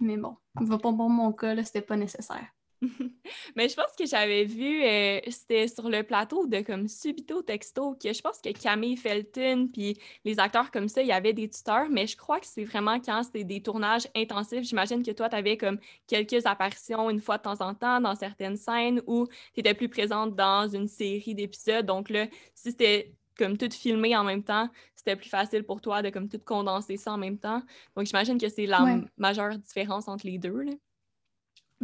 Mais 0.00 0.16
bon, 0.16 0.36
pour 0.82 0.92
mon 1.08 1.32
cas, 1.32 1.54
là, 1.54 1.62
c'était 1.62 1.80
pas 1.80 1.96
nécessaire. 1.96 2.44
Mais 3.56 3.68
je 3.68 3.74
pense 3.74 3.92
que 3.98 4.06
j'avais 4.06 4.44
vu, 4.44 4.82
euh, 4.84 5.20
c'était 5.28 5.68
sur 5.68 5.88
le 5.88 6.02
plateau 6.02 6.46
de 6.46 6.60
comme 6.60 6.88
Subito 6.88 7.42
Texto, 7.42 7.94
que 7.94 8.12
je 8.12 8.20
pense 8.20 8.40
que 8.40 8.50
Camille 8.50 8.96
Felton, 8.96 9.68
puis 9.72 9.98
les 10.24 10.38
acteurs 10.38 10.70
comme 10.70 10.88
ça, 10.88 11.02
il 11.02 11.08
y 11.08 11.12
avait 11.12 11.32
des 11.32 11.48
tuteurs, 11.48 11.88
mais 11.90 12.06
je 12.06 12.16
crois 12.16 12.38
que 12.38 12.46
c'est 12.46 12.64
vraiment 12.64 13.00
quand 13.00 13.22
c'était 13.22 13.44
des 13.44 13.62
tournages 13.62 14.08
intensifs. 14.14 14.64
J'imagine 14.64 15.02
que 15.02 15.10
toi, 15.10 15.28
tu 15.28 15.36
avais 15.36 15.56
comme 15.56 15.78
quelques 16.06 16.44
apparitions 16.46 17.08
une 17.10 17.20
fois 17.20 17.38
de 17.38 17.42
temps 17.42 17.60
en 17.60 17.74
temps 17.74 18.00
dans 18.00 18.14
certaines 18.14 18.56
scènes 18.56 19.02
où 19.06 19.26
tu 19.54 19.60
étais 19.60 19.74
plus 19.74 19.88
présente 19.88 20.34
dans 20.36 20.68
une 20.68 20.88
série 20.88 21.34
d'épisodes. 21.34 21.86
Donc 21.86 22.10
là, 22.10 22.26
si 22.54 22.70
c'était 22.70 23.12
comme 23.38 23.56
tout 23.56 23.70
filmé 23.70 24.16
en 24.16 24.24
même 24.24 24.42
temps, 24.42 24.68
c'était 24.94 25.16
plus 25.16 25.28
facile 25.28 25.62
pour 25.64 25.80
toi 25.80 26.02
de 26.02 26.10
comme 26.10 26.28
tout 26.28 26.40
condenser 26.44 26.96
ça 26.96 27.12
en 27.12 27.18
même 27.18 27.38
temps. 27.38 27.62
Donc 27.96 28.06
j'imagine 28.06 28.38
que 28.38 28.48
c'est 28.48 28.66
la 28.66 29.00
majeure 29.16 29.58
différence 29.58 30.08
entre 30.08 30.26
les 30.26 30.38
deux. 30.38 30.62
Là. 30.62 30.72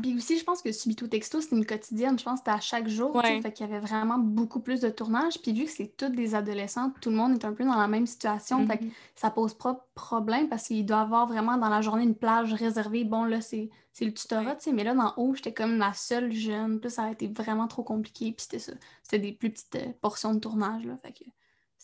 Puis 0.00 0.16
aussi, 0.16 0.38
je 0.38 0.44
pense 0.44 0.62
que 0.62 0.72
Subito 0.72 1.06
Texto, 1.06 1.42
c'est 1.42 1.54
une 1.54 1.66
quotidienne. 1.66 2.18
Je 2.18 2.24
pense 2.24 2.40
que 2.40 2.46
c'était 2.46 2.56
à 2.56 2.60
chaque 2.60 2.88
jour. 2.88 3.20
Fait 3.20 3.52
qu'il 3.52 3.66
y 3.66 3.70
avait 3.70 3.80
vraiment 3.80 4.18
beaucoup 4.18 4.60
plus 4.60 4.80
de 4.80 4.88
tournages. 4.88 5.38
Puis 5.42 5.52
vu 5.52 5.64
que 5.66 5.70
c'est 5.70 5.94
toutes 5.96 6.14
des 6.14 6.34
adolescents, 6.34 6.92
tout 7.02 7.10
le 7.10 7.16
monde 7.16 7.34
est 7.34 7.44
un 7.44 7.52
peu 7.52 7.64
dans 7.64 7.76
la 7.76 7.88
même 7.88 8.06
situation. 8.06 8.66
Fait 8.66 8.78
que 8.78 8.84
mm-hmm. 8.84 8.92
ça 9.16 9.30
pose 9.30 9.52
pas 9.52 9.86
problème 9.94 10.48
parce 10.48 10.68
qu'il 10.68 10.86
doit 10.86 11.00
avoir 11.00 11.26
vraiment 11.26 11.58
dans 11.58 11.68
la 11.68 11.82
journée 11.82 12.04
une 12.04 12.14
plage 12.14 12.54
réservée. 12.54 13.04
Bon, 13.04 13.24
là, 13.24 13.42
c'est 13.42 13.68
le 14.00 14.14
tutorat, 14.14 14.56
tu 14.56 14.64
sais. 14.64 14.72
Mais 14.72 14.84
là, 14.84 14.94
dans 14.94 15.12
haut, 15.18 15.34
j'étais 15.34 15.52
comme 15.52 15.76
la 15.76 15.92
seule 15.92 16.32
jeune. 16.32 16.80
Puis 16.80 16.90
ça 16.90 17.04
a 17.04 17.10
été 17.10 17.28
vraiment 17.28 17.68
trop 17.68 17.82
compliqué. 17.82 18.32
Puis 18.32 18.44
c'était 18.44 18.60
ça. 18.60 18.72
C'était 19.02 19.18
des 19.18 19.32
plus 19.32 19.50
petites 19.50 19.76
euh, 19.76 19.92
portions 20.00 20.32
de 20.32 20.40
tournage, 20.40 20.86
là. 20.86 20.96
Fait 21.02 21.12
que 21.12 21.24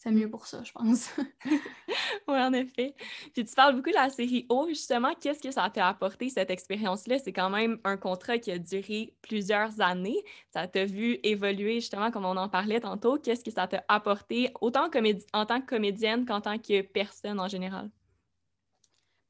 c'est 0.01 0.13
mieux 0.13 0.31
pour 0.31 0.47
ça, 0.47 0.63
je 0.63 0.71
pense. 0.71 1.11
oui, 2.29 2.39
en 2.39 2.53
effet. 2.53 2.95
Puis 3.35 3.45
tu 3.45 3.55
parles 3.57 3.75
beaucoup 3.75 3.91
de 3.91 3.97
la 3.97 4.11
série 4.11 4.47
O, 4.49 4.69
justement. 4.69 5.13
Qu'est-ce 5.21 5.43
que 5.43 5.51
ça 5.51 5.69
t'a 5.71 5.89
apporté, 5.89 6.29
cette 6.29 6.51
expérience-là? 6.51 7.19
C'est 7.19 7.33
quand 7.33 7.51
même 7.51 7.81
un 7.83 7.97
contrat 7.97 8.39
qui 8.39 8.53
a 8.53 8.59
duré 8.59 9.13
plusieurs 9.23 9.81
années. 9.81 10.23
Ça 10.51 10.69
t'a 10.69 10.85
vu 10.85 11.19
évoluer, 11.25 11.81
justement, 11.81 12.13
comme 12.13 12.27
on 12.27 12.37
en 12.37 12.49
parlait 12.49 12.79
tantôt. 12.79 13.19
Qu'est-ce 13.19 13.43
que 13.43 13.51
ça 13.51 13.67
t'a 13.67 13.85
apporté, 13.89 14.53
autant 14.61 14.89
en 15.33 15.47
tant 15.47 15.61
que 15.61 15.67
comédienne 15.67 16.27
qu'en 16.27 16.41
tant 16.41 16.59
que 16.59 16.83
personne 16.83 17.41
en 17.41 17.49
général? 17.49 17.91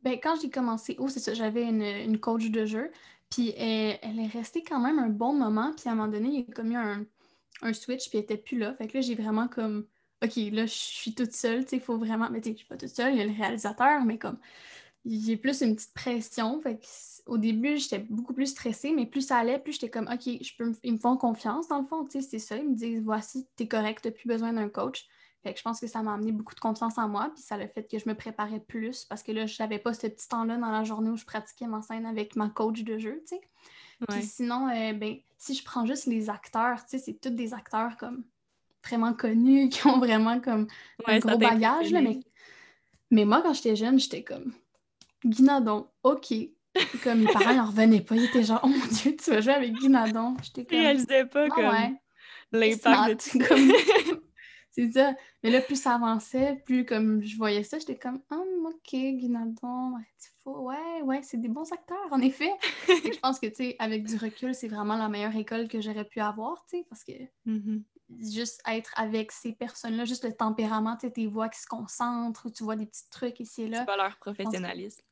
Bien, 0.03 0.19
quand 0.19 0.37
j'ai 0.41 0.51
commencé 0.51 0.97
O, 0.99 1.09
c'est 1.09 1.21
ça, 1.21 1.33
j'avais 1.33 1.65
une, 1.65 2.21
coach 2.21 2.51
de 2.51 2.67
jeu. 2.67 2.91
Puis 3.31 3.55
elle, 3.57 3.99
elle, 4.03 4.19
est 4.19 4.27
restée 4.27 4.63
quand 4.63 4.81
même 4.81 4.99
un 4.99 5.09
bon 5.09 5.33
moment. 5.33 5.73
Puis 5.75 5.89
à 5.89 5.93
un 5.93 5.95
moment 5.95 6.09
donné, 6.09 6.29
il 6.29 6.41
y 6.41 6.51
a 6.51 6.55
comme 6.55 6.73
eu 6.73 6.77
un, 6.77 7.07
un 7.63 7.73
switch, 7.73 8.11
puis 8.11 8.19
elle 8.19 8.25
n'était 8.25 8.37
plus 8.37 8.59
là. 8.59 8.75
Fait 8.75 8.87
que 8.87 8.99
là, 8.99 9.01
j'ai 9.01 9.15
vraiment 9.15 9.49
comme 9.49 9.87
OK, 10.23 10.37
là, 10.53 10.67
je 10.67 10.73
suis 10.73 11.15
toute 11.15 11.33
seule, 11.33 11.65
tu 11.65 11.71
sais, 11.71 11.77
il 11.77 11.83
faut 11.83 11.99
vraiment. 11.99 12.29
Mais 12.31 12.41
tu 12.41 12.51
sais, 12.51 12.53
je 12.55 12.59
suis 12.59 12.67
pas 12.67 12.77
toute 12.77 12.89
seule, 12.89 13.15
il 13.15 13.19
y 13.19 13.23
a 13.23 13.27
le 13.27 13.37
réalisateur, 13.37 14.05
mais 14.05 14.19
comme. 14.19 14.39
J'ai 15.05 15.37
plus 15.37 15.63
une 15.63 15.77
petite 15.77 15.95
pression. 15.95 16.61
Fait 16.61 16.81
au 17.27 17.39
début, 17.39 17.77
j'étais 17.77 18.01
beaucoup 18.11 18.35
plus 18.35 18.47
stressée, 18.47 18.93
mais 18.93 19.07
plus 19.07 19.23
ça 19.23 19.37
allait, 19.37 19.59
plus 19.59 19.73
j'étais 19.73 19.91
comme, 19.91 20.09
OK, 20.09 20.23
je 20.43 20.57
peux 20.57 20.73
ils 20.83 20.95
me 20.95 20.99
font 20.99 21.17
confiance, 21.17 21.69
dans 21.69 21.79
le 21.79 21.87
fond, 21.87 22.05
tu 22.05 22.21
sais, 22.21 22.29
c'est 22.29 22.39
ça. 22.39 22.57
Ils 22.57 22.69
me 22.69 22.75
disent, 22.75 23.03
voici, 23.03 23.47
t'es 23.57 23.69
correct, 23.69 24.01
t'as 24.03 24.11
plus 24.11 24.27
besoin 24.27 24.53
d'un 24.53 24.69
coach. 24.69 25.07
Fait 25.43 25.53
que 25.53 25.59
je 25.59 25.63
pense 25.63 25.79
que 25.79 25.87
ça 25.87 26.03
m'a 26.03 26.15
amené 26.15 26.33
beaucoup 26.33 26.55
de 26.55 26.61
confiance 26.61 26.99
en 26.99 27.09
moi, 27.09 27.31
puis 27.33 27.43
ça 27.43 27.55
a 27.55 27.59
le 27.59 27.69
fait 27.69 27.89
que 27.89 27.99
je 27.99 28.09
me 28.09 28.15
préparais 28.15 28.61
plus 28.61 29.05
parce 29.05 29.23
que 29.23 29.31
là, 29.31 29.47
je 29.47 29.63
n'avais 29.63 29.79
pas 29.79 29.95
ce 29.95 30.09
petit 30.09 30.29
temps-là 30.29 30.57
dans 30.57 30.71
la 30.71 30.83
journée 30.83 31.11
où 31.11 31.17
je 31.17 31.25
pratiquais 31.25 31.67
ma 31.67 31.81
scène 31.81 32.07
avec 32.07 32.35
ma 32.35 32.49
coach 32.49 32.83
de 32.83 32.99
jeu, 32.99 33.23
tu 33.29 33.37
sais. 33.37 33.41
Puis 34.09 34.23
sinon, 34.23 34.69
euh, 34.69 34.93
ben, 34.95 35.17
si 35.37 35.55
je 35.55 35.65
prends 35.65 35.85
juste 35.87 36.07
les 36.07 36.31
acteurs, 36.31 36.85
tu 36.85 36.91
sais, 36.91 36.99
c'est 36.99 37.21
tous 37.21 37.31
des 37.31 37.55
acteurs 37.55 37.97
comme 37.97 38.25
vraiment 38.85 39.13
connus, 39.13 39.69
qui 39.71 39.87
ont 39.87 39.99
vraiment 39.99 40.41
comme 40.41 40.67
un 41.07 41.19
gros 41.19 41.39
bagage. 41.39 41.93
Là, 41.93 42.01
mais... 42.01 42.21
mais 43.11 43.25
moi, 43.25 43.43
quand 43.43 43.55
j'étais 43.55 43.77
jeune, 43.77 43.99
j'étais 43.99 44.23
comme 44.23 44.53
Guinadon, 45.25 45.89
ok. 46.03 46.35
Comme 47.03 47.21
mes 47.21 47.33
parents 47.33 47.55
n'en 47.55 47.67
revenaient 47.67 48.01
pas. 48.01 48.15
Ils 48.15 48.27
étaient 48.27 48.45
genre, 48.45 48.61
oh 48.63 48.69
mon 48.69 48.87
Dieu, 48.87 49.17
tu 49.17 49.31
vas 49.31 49.41
jouer 49.41 49.55
avec 49.55 49.73
Guinadon. 49.73 50.37
J'étais 50.43 50.65
comme. 50.65 50.79
Ils 50.79 50.83
réalisaient 50.83 51.27
pas 51.27 51.47
ah, 51.47 51.49
comme 51.49 52.61
l'impact 52.61 53.37
de 53.37 53.45
comme... 53.45 54.21
C'est 54.71 54.93
ça. 54.93 55.17
Mais 55.43 55.51
là, 55.51 55.61
plus 55.61 55.81
ça 55.81 55.95
avançait, 55.95 56.63
plus 56.65 56.85
comme 56.85 57.21
je 57.25 57.37
voyais 57.37 57.65
ça, 57.65 57.81
j'étais 57.81 57.97
comme, 57.97 58.21
ah, 58.31 58.41
ok, 58.67 58.91
Guinadon, 58.93 59.95
ouais, 60.47 61.03
ouais, 61.03 61.21
c'est 61.23 61.41
des 61.41 61.49
bons 61.49 61.73
acteurs, 61.73 62.07
en 62.13 62.21
effet. 62.21 62.53
je 62.87 63.19
pense 63.19 63.41
que, 63.41 63.47
tu 63.47 63.55
sais, 63.57 63.77
avec 63.81 64.05
du 64.05 64.17
recul, 64.17 64.55
c'est 64.55 64.69
vraiment 64.69 64.97
la 64.97 65.09
meilleure 65.09 65.35
école 65.35 65.67
que 65.67 65.81
j'aurais 65.81 66.05
pu 66.05 66.21
avoir, 66.21 66.65
tu 66.71 66.79
sais, 66.79 66.87
parce 66.89 67.03
que 67.03 67.13
mm-hmm 67.47 67.83
juste 68.21 68.63
être 68.67 68.93
avec 68.97 69.33
ces 69.33 69.53
personnes-là, 69.53 70.05
juste 70.05 70.25
le 70.25 70.33
tempérament, 70.33 70.97
tu 70.97 71.07
sais, 71.07 71.13
tes 71.13 71.27
voix 71.27 71.49
qui 71.49 71.61
se 71.61 71.67
concentrent, 71.67 72.51
tu 72.51 72.65
vois 72.65 72.77
des 72.77 72.87
petits 72.87 73.09
trucs 73.11 73.41
ici 73.41 73.63
et 73.63 73.69
là. 73.69 73.81
C'est 73.81 73.87
pas 73.87 73.97
leur 73.97 74.17
professionnalisme. 74.19 75.03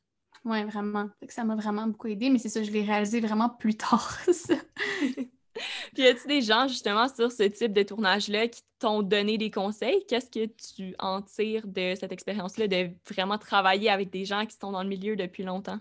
Oui, 0.45 0.63
vraiment. 0.63 1.09
ça 1.29 1.43
m'a 1.43 1.55
vraiment 1.55 1.87
beaucoup 1.87 2.07
aidé, 2.07 2.29
mais 2.29 2.39
c'est 2.39 2.49
ça, 2.49 2.63
je 2.63 2.71
l'ai 2.71 2.83
réalisé 2.83 3.19
vraiment 3.19 3.49
plus 3.49 3.75
tard. 3.75 4.17
Puis 5.93 6.03
y 6.03 6.07
a-t-il 6.07 6.27
des 6.27 6.41
gens 6.41 6.67
justement 6.67 7.07
sur 7.07 7.31
ce 7.31 7.43
type 7.43 7.73
de 7.73 7.83
tournage-là 7.83 8.47
qui 8.47 8.61
t'ont 8.79 9.01
donné 9.01 9.37
des 9.37 9.51
conseils? 9.51 10.05
Qu'est-ce 10.07 10.29
que 10.29 10.45
tu 10.45 10.95
en 10.99 11.21
tires 11.21 11.67
de 11.67 11.95
cette 11.99 12.11
expérience-là 12.11 12.67
de 12.67 12.91
vraiment 13.09 13.37
travailler 13.37 13.89
avec 13.89 14.09
des 14.09 14.25
gens 14.25 14.45
qui 14.45 14.55
sont 14.55 14.71
dans 14.71 14.83
le 14.83 14.89
milieu 14.89 15.15
depuis 15.15 15.43
longtemps? 15.43 15.79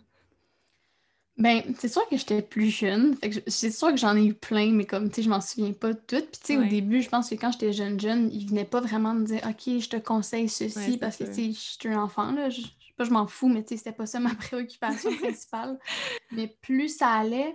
Ben, 1.38 1.62
c'est 1.78 1.88
sûr 1.88 2.08
que 2.08 2.16
j'étais 2.16 2.40
plus 2.40 2.70
jeune. 2.70 3.16
c'est 3.46 3.70
sûr 3.70 3.90
que 3.90 3.98
j'en 3.98 4.16
ai 4.16 4.24
eu 4.24 4.34
plein, 4.34 4.72
mais 4.72 4.86
comme, 4.86 5.10
tu 5.10 5.16
sais, 5.16 5.22
je 5.22 5.28
m'en 5.28 5.42
souviens 5.42 5.72
pas 5.72 5.92
de 5.92 6.00
toutes. 6.06 6.30
Puis, 6.30 6.40
tu 6.42 6.46
sais, 6.46 6.56
au 6.56 6.64
début, 6.64 7.02
je 7.02 7.10
pense 7.10 7.28
que 7.28 7.34
quand 7.34 7.52
j'étais 7.52 7.74
jeune, 7.74 8.00
jeune, 8.00 8.30
ils 8.32 8.48
venaient 8.48 8.64
pas 8.64 8.80
vraiment 8.80 9.12
me 9.12 9.26
dire, 9.26 9.40
OK, 9.46 9.78
je 9.80 9.88
te 9.88 9.96
conseille 9.96 10.48
ceci, 10.48 10.96
parce 10.96 11.16
que, 11.18 11.24
tu 11.24 11.34
sais, 11.34 11.52
je 11.52 11.58
suis 11.58 11.88
un 11.88 12.02
enfant, 12.02 12.32
là. 12.32 12.48
Je, 12.48 12.62
pas, 12.96 13.04
je 13.04 13.10
m'en 13.10 13.26
fous, 13.26 13.48
mais 13.48 13.62
tu 13.62 13.70
sais, 13.70 13.76
c'était 13.76 13.92
pas 13.92 14.06
ça 14.06 14.20
ma 14.20 14.34
préoccupation 14.34 15.14
principale. 15.16 15.78
mais 16.32 16.56
plus 16.62 16.88
ça 16.88 17.10
allait, 17.10 17.54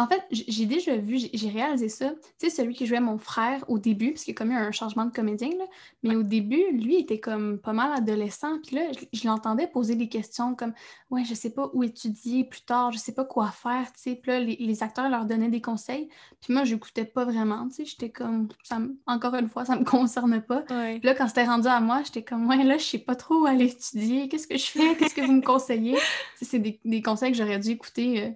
en 0.00 0.06
fait, 0.06 0.24
j'ai 0.30 0.64
déjà 0.64 0.96
vu, 0.96 1.18
j'ai 1.18 1.48
réalisé 1.50 1.90
ça. 1.90 2.10
Tu 2.38 2.48
sais, 2.48 2.50
celui 2.50 2.74
qui 2.74 2.86
jouait 2.86 3.00
mon 3.00 3.18
frère 3.18 3.62
au 3.68 3.78
début, 3.78 4.12
parce 4.12 4.24
qu'il 4.24 4.32
y 4.32 4.36
a 4.36 4.38
comme 4.38 4.50
eu 4.50 4.56
un 4.56 4.72
changement 4.72 5.04
de 5.04 5.12
comédien, 5.12 5.50
là, 5.50 5.64
mais 6.02 6.16
au 6.16 6.22
début, 6.22 6.64
lui, 6.72 6.96
était 6.96 7.20
comme 7.20 7.58
pas 7.58 7.74
mal 7.74 7.92
adolescent. 7.92 8.58
Puis 8.66 8.76
là, 8.76 8.84
je, 9.12 9.26
l'entendais 9.26 9.66
poser 9.66 9.94
des 9.94 10.08
questions 10.08 10.54
comme 10.54 10.72
Ouais, 11.10 11.24
je 11.24 11.34
sais 11.34 11.50
pas 11.50 11.70
où 11.74 11.82
étudier 11.84 12.44
plus 12.44 12.62
tard, 12.62 12.90
je 12.92 12.98
sais 12.98 13.12
pas 13.12 13.26
quoi 13.26 13.50
faire, 13.50 13.92
tu 13.92 14.00
sais. 14.00 14.14
Puis 14.16 14.30
là, 14.30 14.40
les, 14.40 14.82
acteurs 14.82 15.10
leur 15.10 15.26
donnaient 15.26 15.50
des 15.50 15.60
conseils. 15.60 16.08
Puis 16.40 16.54
moi, 16.54 16.64
j'écoutais 16.64 17.04
pas 17.04 17.26
vraiment, 17.26 17.68
tu 17.68 17.74
sais. 17.74 17.84
J'étais 17.84 18.08
comme, 18.08 18.48
ça 18.62 18.78
encore 19.06 19.34
une 19.34 19.50
fois, 19.50 19.66
ça 19.66 19.76
me 19.76 19.84
concerne 19.84 20.40
pas. 20.40 20.62
Puis 20.62 21.00
là, 21.02 21.14
quand 21.14 21.28
c'était 21.28 21.44
rendu 21.44 21.68
à 21.68 21.80
moi, 21.80 22.00
j'étais 22.02 22.24
comme 22.24 22.48
Ouais, 22.48 22.64
là, 22.64 22.78
je 22.78 22.84
sais 22.84 22.98
pas 22.98 23.14
trop 23.14 23.42
où 23.42 23.46
aller 23.46 23.66
étudier, 23.66 24.30
qu'est-ce 24.30 24.46
que 24.46 24.56
je 24.56 24.66
fais, 24.66 24.96
qu'est-ce 24.96 25.14
que 25.14 25.20
vous 25.20 25.32
me 25.34 25.42
conseillez? 25.42 25.98
c'est 26.40 26.58
des, 26.58 26.80
des, 26.82 27.02
conseils 27.02 27.32
que 27.32 27.36
j'aurais 27.36 27.58
dû 27.58 27.70
écouter. 27.70 28.24
Euh, 28.24 28.30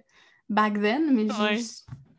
back 0.49 0.81
then, 0.81 1.13
mais 1.13 1.27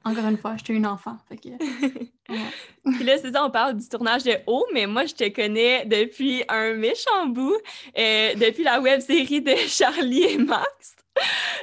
encore 0.04 0.26
une 0.26 0.38
fois, 0.38 0.56
j'étais 0.56 0.72
une 0.72 0.86
enfant. 0.86 1.16
Fait 1.28 1.36
que, 1.36 1.48
Puis 2.92 3.04
là, 3.04 3.18
c'est 3.18 3.32
ça, 3.32 3.44
on 3.44 3.50
parle 3.50 3.76
du 3.76 3.88
tournage 3.88 4.24
de 4.24 4.34
haut, 4.46 4.64
mais 4.72 4.86
moi, 4.86 5.04
je 5.06 5.14
te 5.14 5.28
connais 5.28 5.84
depuis 5.84 6.42
un 6.48 6.74
méchant 6.74 7.26
bout, 7.26 7.56
euh, 7.98 8.34
depuis 8.34 8.64
la 8.64 8.80
web 8.80 9.00
série 9.00 9.42
de 9.42 9.54
Charlie 9.68 10.22
et 10.22 10.38
Max. 10.38 10.96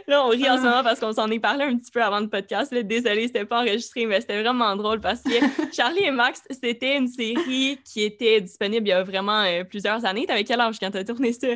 Là, 0.08 0.26
on 0.26 0.30
rit 0.30 0.50
en 0.50 0.58
ce 0.58 0.64
ah. 0.64 0.70
moment 0.70 0.84
parce 0.84 1.00
qu'on 1.00 1.14
s'en 1.14 1.32
est 1.32 1.40
parlé 1.40 1.64
un 1.64 1.78
petit 1.78 1.92
peu 1.92 2.04
avant 2.04 2.20
le 2.20 2.28
podcast. 2.28 2.74
Là. 2.74 2.84
Désolée, 2.84 3.28
c'était 3.28 3.46
pas 3.46 3.62
enregistré, 3.62 4.06
mais 4.06 4.20
c'était 4.20 4.42
vraiment 4.42 4.76
drôle 4.76 5.00
parce 5.00 5.22
que 5.22 5.30
Charlie 5.74 6.04
et 6.04 6.12
Max, 6.12 6.44
c'était 6.50 6.98
une 6.98 7.08
série 7.08 7.80
qui 7.86 8.04
était 8.04 8.42
disponible 8.42 8.86
il 8.86 8.90
y 8.90 8.94
a 8.94 9.04
vraiment 9.04 9.44
euh, 9.44 9.64
plusieurs 9.64 10.04
années. 10.06 10.26
T'avais 10.26 10.44
quel 10.44 10.60
âge 10.60 10.78
quand 10.78 10.92
t'as 10.92 11.06
tourné 11.06 11.32
ça? 11.32 11.48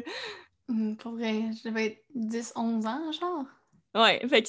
Hum, 0.69 0.95
pour 0.95 1.11
vrai, 1.11 1.41
j'avais 1.61 2.01
10-11 2.15 2.87
ans, 2.87 3.11
genre. 3.11 3.45
Ouais, 3.95 4.21
fait 4.29 4.47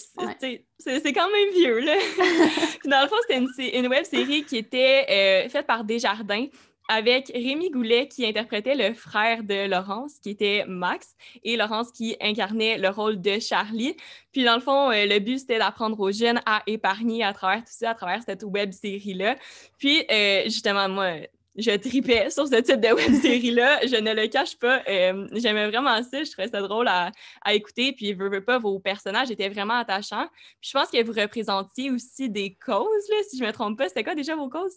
c'est 0.79 1.13
quand 1.13 1.31
même 1.31 1.51
vieux, 1.55 1.79
là. 1.81 1.95
dans 2.85 3.03
le 3.03 3.09
fond, 3.09 3.17
c'était 3.27 3.79
une, 3.79 3.87
web 3.89 4.05
série 4.05 4.45
qui 4.45 4.59
était 4.59 5.07
euh, 5.09 5.49
faite 5.49 5.67
par 5.67 5.85
Desjardins 5.85 6.47
avec 6.91 7.31
Rémi 7.33 7.71
Goulet 7.71 8.09
qui 8.09 8.27
interprétait 8.27 8.75
le 8.75 8.93
frère 8.95 9.45
de 9.45 9.69
Laurence, 9.69 10.19
qui 10.19 10.31
était 10.31 10.65
Max, 10.67 11.15
et 11.45 11.57
Laurence 11.57 11.93
qui 11.93 12.17
incarnait 12.21 12.79
le 12.79 12.89
rôle 12.89 13.21
de 13.21 13.39
Charlie. 13.39 13.97
Puis 14.33 14.45
dans 14.45 14.57
le 14.57 14.61
fond, 14.61 14.91
euh, 14.91 15.07
le 15.07 15.21
but, 15.21 15.39
c'était 15.39 15.59
d'apprendre 15.59 15.99
aux 16.01 16.11
jeunes 16.11 16.41
à 16.47 16.63
épargner 16.67 17.23
à 17.23 17.33
travers 17.33 17.61
tout 17.61 17.73
ça, 17.73 17.91
à 17.91 17.95
travers 17.95 18.23
cette 18.25 18.43
web 18.43 18.73
série-là. 18.73 19.37
Puis 19.79 20.05
euh, 20.11 20.43
justement, 20.45 20.89
moi, 20.89 21.13
je 21.57 21.76
tripais 21.76 22.30
sur 22.30 22.47
ce 22.47 22.57
type 22.57 22.80
de 22.80 22.88
web 22.95 23.21
série-là. 23.21 23.87
Je 23.87 23.97
ne 23.97 24.14
le 24.14 24.26
cache 24.28 24.57
pas. 24.57 24.83
Euh, 24.88 25.26
j'aimais 25.33 25.69
vraiment 25.69 26.02
ça. 26.02 26.23
Je 26.23 26.30
trouvais 26.30 26.49
ça 26.49 26.61
drôle 26.61 26.88
à, 26.88 27.11
écouter. 27.52 27.92
Puis, 27.92 28.12
veux, 28.12 28.28
veux 28.28 28.45
pas, 28.45 28.59
vos 28.59 28.78
personnages 28.78 29.30
étaient 29.30 29.49
vraiment 29.49 29.78
attachants. 29.78 30.26
Puis, 30.61 30.71
je 30.71 30.78
pense 30.78 30.90
que 30.90 31.02
vous 31.04 31.12
représentiez 31.12 31.90
aussi 31.90 32.28
des 32.28 32.57
causes, 32.64 33.09
là, 33.11 33.16
si 33.28 33.38
je 33.38 33.45
me 33.45 33.52
trompe 33.52 33.78
pas. 33.78 33.88
C'était 33.88 34.04
quoi 34.04 34.14
déjà 34.14 34.37
vos 34.37 34.49
causes? 34.49 34.76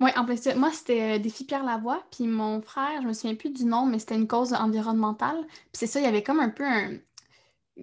Oui, 0.00 0.10
en 0.16 0.24
plus, 0.24 0.46
moi, 0.56 0.70
c'était 0.72 1.16
euh, 1.16 1.18
Défi 1.18 1.44
Pierre 1.44 1.64
Lavoie, 1.64 2.02
puis 2.10 2.26
mon 2.26 2.60
frère, 2.60 3.00
je 3.02 3.06
me 3.06 3.12
souviens 3.12 3.36
plus 3.36 3.50
du 3.50 3.64
nom, 3.64 3.86
mais 3.86 3.98
c'était 3.98 4.16
une 4.16 4.26
cause 4.26 4.52
environnementale. 4.52 5.46
Puis 5.46 5.70
c'est 5.74 5.86
ça, 5.86 6.00
il 6.00 6.04
y 6.04 6.08
avait 6.08 6.22
comme 6.22 6.40
un 6.40 6.50
peu 6.50 6.64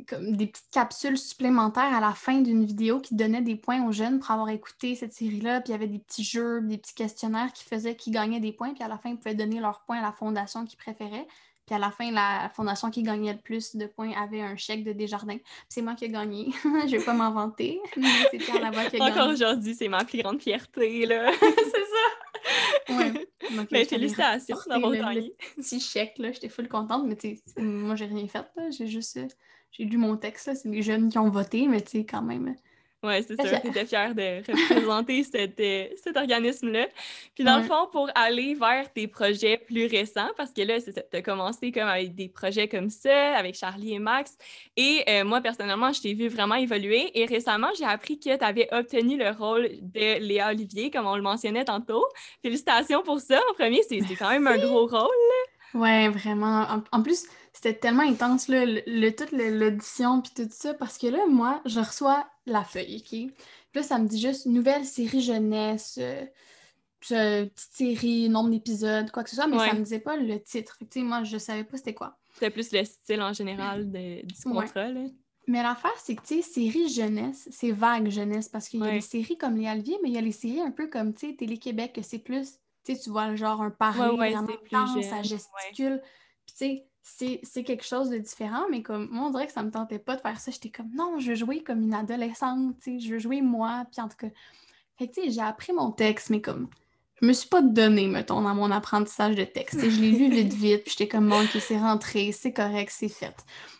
comme 0.07 0.35
des 0.35 0.47
petites 0.47 0.71
capsules 0.71 1.17
supplémentaires 1.17 1.93
à 1.93 1.99
la 1.99 2.13
fin 2.13 2.41
d'une 2.41 2.65
vidéo 2.65 2.99
qui 2.99 3.15
donnait 3.15 3.41
des 3.41 3.55
points 3.55 3.85
aux 3.85 3.91
jeunes 3.91 4.19
pour 4.19 4.31
avoir 4.31 4.49
écouté 4.49 4.95
cette 4.95 5.13
série-là. 5.13 5.61
Puis 5.61 5.69
il 5.69 5.73
y 5.73 5.75
avait 5.75 5.87
des 5.87 5.99
petits 5.99 6.23
jeux, 6.23 6.61
des 6.61 6.77
petits 6.77 6.95
questionnaires 6.95 7.53
qui 7.53 7.63
faisaient 7.63 7.95
qu'ils 7.95 8.13
gagnaient 8.13 8.39
des 8.39 8.53
points. 8.53 8.73
Puis 8.73 8.83
à 8.83 8.87
la 8.87 8.97
fin, 8.97 9.09
ils 9.09 9.17
pouvaient 9.17 9.35
donner 9.35 9.59
leurs 9.59 9.81
points 9.81 9.99
à 9.99 10.01
la 10.01 10.11
fondation 10.11 10.65
qu'ils 10.65 10.77
préféraient. 10.77 11.27
Puis 11.65 11.75
à 11.75 11.79
la 11.79 11.91
fin, 11.91 12.11
la 12.11 12.51
fondation 12.53 12.89
qui 12.89 13.03
gagnait 13.03 13.33
le 13.33 13.39
plus 13.39 13.75
de 13.75 13.85
points 13.85 14.11
avait 14.21 14.41
un 14.41 14.57
chèque 14.57 14.83
de 14.83 14.91
Desjardins. 14.91 15.37
c'est 15.69 15.81
moi 15.81 15.95
qui 15.95 16.05
ai 16.05 16.09
gagné. 16.09 16.51
je 16.63 16.97
vais 16.97 17.03
pas 17.03 17.13
m'inventer, 17.13 17.79
mais 17.95 18.09
c'est 18.31 18.37
Pierre 18.37 18.59
Lavoie 18.59 18.85
qui 18.85 18.99
a 18.99 19.05
Encore 19.05 19.29
aujourd'hui, 19.29 19.73
c'est 19.73 19.87
ma 19.87 20.03
plus 20.03 20.21
grande 20.21 20.41
fierté, 20.41 21.05
là. 21.05 21.31
c'est 21.39 21.55
ça! 22.89 22.97
Ouais. 22.97 23.27
mais 23.71 23.85
félicitations 23.85 24.57
d'avoir 24.67 24.91
gagné. 24.91 25.33
Petit 25.55 25.79
chèque, 25.79 26.17
là, 26.17 26.33
j'étais 26.33 26.49
full 26.49 26.67
contente, 26.67 27.05
mais 27.05 27.37
moi, 27.57 27.95
j'ai 27.95 28.05
rien 28.05 28.27
fait, 28.27 28.45
là. 28.57 28.69
J'ai 28.71 28.87
juste... 28.87 29.19
J'ai 29.73 29.85
lu 29.85 29.97
mon 29.97 30.17
texte, 30.17 30.53
c'est 30.55 30.69
les 30.69 30.81
jeunes 30.81 31.09
qui 31.09 31.17
ont 31.17 31.29
voté, 31.29 31.67
mais 31.67 31.81
tu 31.81 31.91
sais, 31.91 32.05
quand 32.05 32.21
même, 32.21 32.55
oui, 33.03 33.15
c'est 33.27 33.35
sûr. 33.45 33.61
Tu 33.61 33.67
étais 33.67 33.85
fière 33.85 34.15
de 34.15 34.37
représenter 34.69 35.25
euh, 35.35 35.87
cet, 36.01 36.15
organisme-là. 36.15 36.87
Puis 37.35 37.43
dans 37.43 37.57
le 37.57 37.63
fond, 37.63 37.87
pour 37.91 38.09
aller 38.15 38.55
vers 38.55 38.91
tes 38.93 39.07
projets 39.07 39.57
plus 39.57 39.87
récents, 39.87 40.29
parce 40.37 40.51
que 40.51 40.61
là, 40.61 40.79
tu 40.79 41.17
as 41.17 41.21
commencé 41.21 41.73
comme 41.73 41.87
avec 41.87 42.15
des 42.15 42.29
projets 42.29 42.69
comme 42.69 42.89
ça, 42.89 43.35
avec 43.35 43.55
Charlie 43.55 43.93
et 43.93 43.99
Max. 43.99 44.37
Et 44.77 45.03
euh, 45.09 45.25
moi, 45.25 45.41
personnellement, 45.41 45.91
je 45.91 46.01
t'ai 46.01 46.13
vu 46.13 46.29
vraiment 46.29 46.55
évoluer. 46.55 47.11
Et 47.19 47.25
récemment, 47.25 47.69
j'ai 47.77 47.85
appris 47.85 48.19
que 48.19 48.37
tu 48.37 48.43
avais 48.43 48.69
obtenu 48.71 49.17
le 49.17 49.31
rôle 49.31 49.67
de 49.81 50.19
Léa 50.19 50.51
Olivier, 50.51 50.89
comme 50.89 51.05
on 51.05 51.17
le 51.17 51.21
mentionnait 51.21 51.65
tantôt. 51.65 52.05
Félicitations 52.41 53.03
pour 53.03 53.19
ça. 53.19 53.41
En 53.51 53.53
premier, 53.53 53.81
c'est 53.83 53.99
quand 54.15 54.29
même 54.29 54.47
un 54.47 54.57
gros 54.57 54.87
rôle. 54.87 55.09
Oui, 55.73 56.07
vraiment. 56.09 56.67
En, 56.91 57.01
plus, 57.01 57.25
c'était 57.53 57.75
tellement 57.75 58.03
intense, 58.03 58.47
le, 58.49 59.09
toute 59.11 59.31
l'audition 59.31 60.21
puis 60.21 60.31
tout 60.35 60.49
ça, 60.51 60.73
parce 60.73 60.97
que 60.97 61.07
là, 61.07 61.25
moi, 61.27 61.61
je 61.65 61.79
reçois 61.79 62.27
la 62.45 62.63
feuille, 62.63 62.97
OK? 62.97 63.09
Puis 63.09 63.31
là, 63.75 63.83
ça 63.83 63.99
me 63.99 64.07
dit 64.07 64.19
juste 64.19 64.47
nouvelle 64.47 64.85
série 64.85 65.21
jeunesse, 65.21 65.99
euh, 66.01 66.25
petite 66.99 67.59
série, 67.59 68.29
nombre 68.29 68.49
d'épisodes, 68.49 69.11
quoi 69.11 69.23
que 69.23 69.29
ce 69.29 69.35
soit, 69.35 69.47
mais 69.47 69.59
ça 69.59 69.73
me 69.73 69.83
disait 69.83 69.99
pas 69.99 70.17
le 70.17 70.41
titre. 70.41 70.77
Fait 70.77 71.01
moi, 71.01 71.23
je 71.23 71.37
savais 71.37 71.63
pas 71.63 71.77
c'était 71.77 71.93
quoi. 71.93 72.17
C'était 72.33 72.49
plus 72.49 72.71
le 72.71 72.83
style 72.83 73.21
en 73.21 73.33
général 73.33 73.91
de, 73.91 74.25
du 74.25 74.35
contrat, 74.43 74.89
là. 74.89 75.05
Mais 75.45 75.61
l'affaire, 75.61 75.91
c'est 75.97 76.15
que, 76.15 76.21
tu 76.21 76.41
sais, 76.41 76.41
série 76.41 76.87
jeunesse, 76.87 77.49
c'est 77.51 77.71
vague 77.71 78.09
jeunesse, 78.09 78.47
parce 78.47 78.69
qu'il 78.69 78.79
y 78.79 78.87
a 78.87 78.91
des 78.91 79.01
séries 79.01 79.37
comme 79.37 79.57
Les 79.57 79.67
Alviers, 79.67 79.97
mais 80.01 80.09
il 80.09 80.15
y 80.15 80.17
a 80.17 80.21
les 80.21 80.31
séries 80.31 80.61
un 80.61 80.71
peu 80.71 80.87
comme, 80.87 81.13
tu 81.13 81.27
sais, 81.27 81.35
Télé-Québec, 81.35 81.91
que 81.93 82.01
c'est 82.01 82.19
plus 82.19 82.59
tu 82.83 82.93
sais, 82.93 83.01
tu 83.01 83.09
vois, 83.09 83.33
genre, 83.35 83.61
un 83.61 83.69
parler 83.69 84.15
vraiment 84.15 84.47
intense, 84.71 85.05
ça 85.05 85.21
gesticule. 85.21 86.01
Puis, 86.45 86.55
tu 86.55 86.55
sais, 86.55 86.87
c'est 87.03 87.63
quelque 87.63 87.83
chose 87.83 88.09
de 88.09 88.17
différent, 88.17 88.63
mais 88.71 88.81
comme 88.81 89.09
moi, 89.11 89.27
on 89.27 89.29
dirait 89.29 89.47
que 89.47 89.53
ça 89.53 89.61
me 89.61 89.71
tentait 89.71 89.99
pas 89.99 90.15
de 90.15 90.21
faire 90.21 90.39
ça. 90.39 90.51
J'étais 90.51 90.69
comme, 90.69 90.89
non, 90.95 91.19
je 91.19 91.31
veux 91.31 91.35
jouer 91.35 91.61
comme 91.61 91.81
une 91.81 91.93
adolescente, 91.93 92.77
je 92.85 93.13
veux 93.13 93.19
jouer 93.19 93.41
moi. 93.41 93.85
Puis, 93.91 94.01
en 94.01 94.07
tout 94.07 94.15
cas, 94.17 94.29
fait 94.97 95.09
que, 95.09 95.29
j'ai 95.29 95.41
appris 95.41 95.73
mon 95.73 95.91
texte, 95.91 96.29
mais 96.29 96.41
comme, 96.41 96.69
je 97.21 97.27
me 97.27 97.33
suis 97.33 97.49
pas 97.49 97.61
donnée, 97.61 98.07
mettons, 98.07 98.41
dans 98.41 98.55
mon 98.55 98.71
apprentissage 98.71 99.35
de 99.35 99.43
texte. 99.43 99.79
je 99.81 99.99
l'ai 99.99 100.11
lu 100.11 100.29
vite, 100.29 100.53
vite, 100.53 100.83
puis 100.83 100.91
j'étais 100.97 101.09
comme, 101.09 101.29
bon, 101.29 101.43
OK, 101.43 101.57
c'est 101.59 101.77
rentré, 101.77 102.31
c'est 102.31 102.53
correct, 102.53 102.91
c'est 102.95 103.09
fait. 103.09 103.35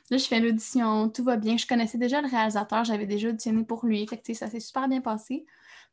Là, 0.10 0.18
je 0.18 0.26
fais 0.26 0.42
l'audition, 0.42 1.08
tout 1.10 1.24
va 1.24 1.38
bien. 1.38 1.56
Je 1.56 1.66
connaissais 1.66 1.98
déjà 1.98 2.22
le 2.22 2.28
réalisateur, 2.28 2.84
j'avais 2.84 3.06
déjà 3.06 3.30
auditionné 3.30 3.64
pour 3.64 3.86
lui. 3.86 4.06
Fait 4.06 4.18
que, 4.18 4.34
ça 4.34 4.50
s'est 4.50 4.60
super 4.60 4.90
bien 4.90 5.00
passé. 5.00 5.46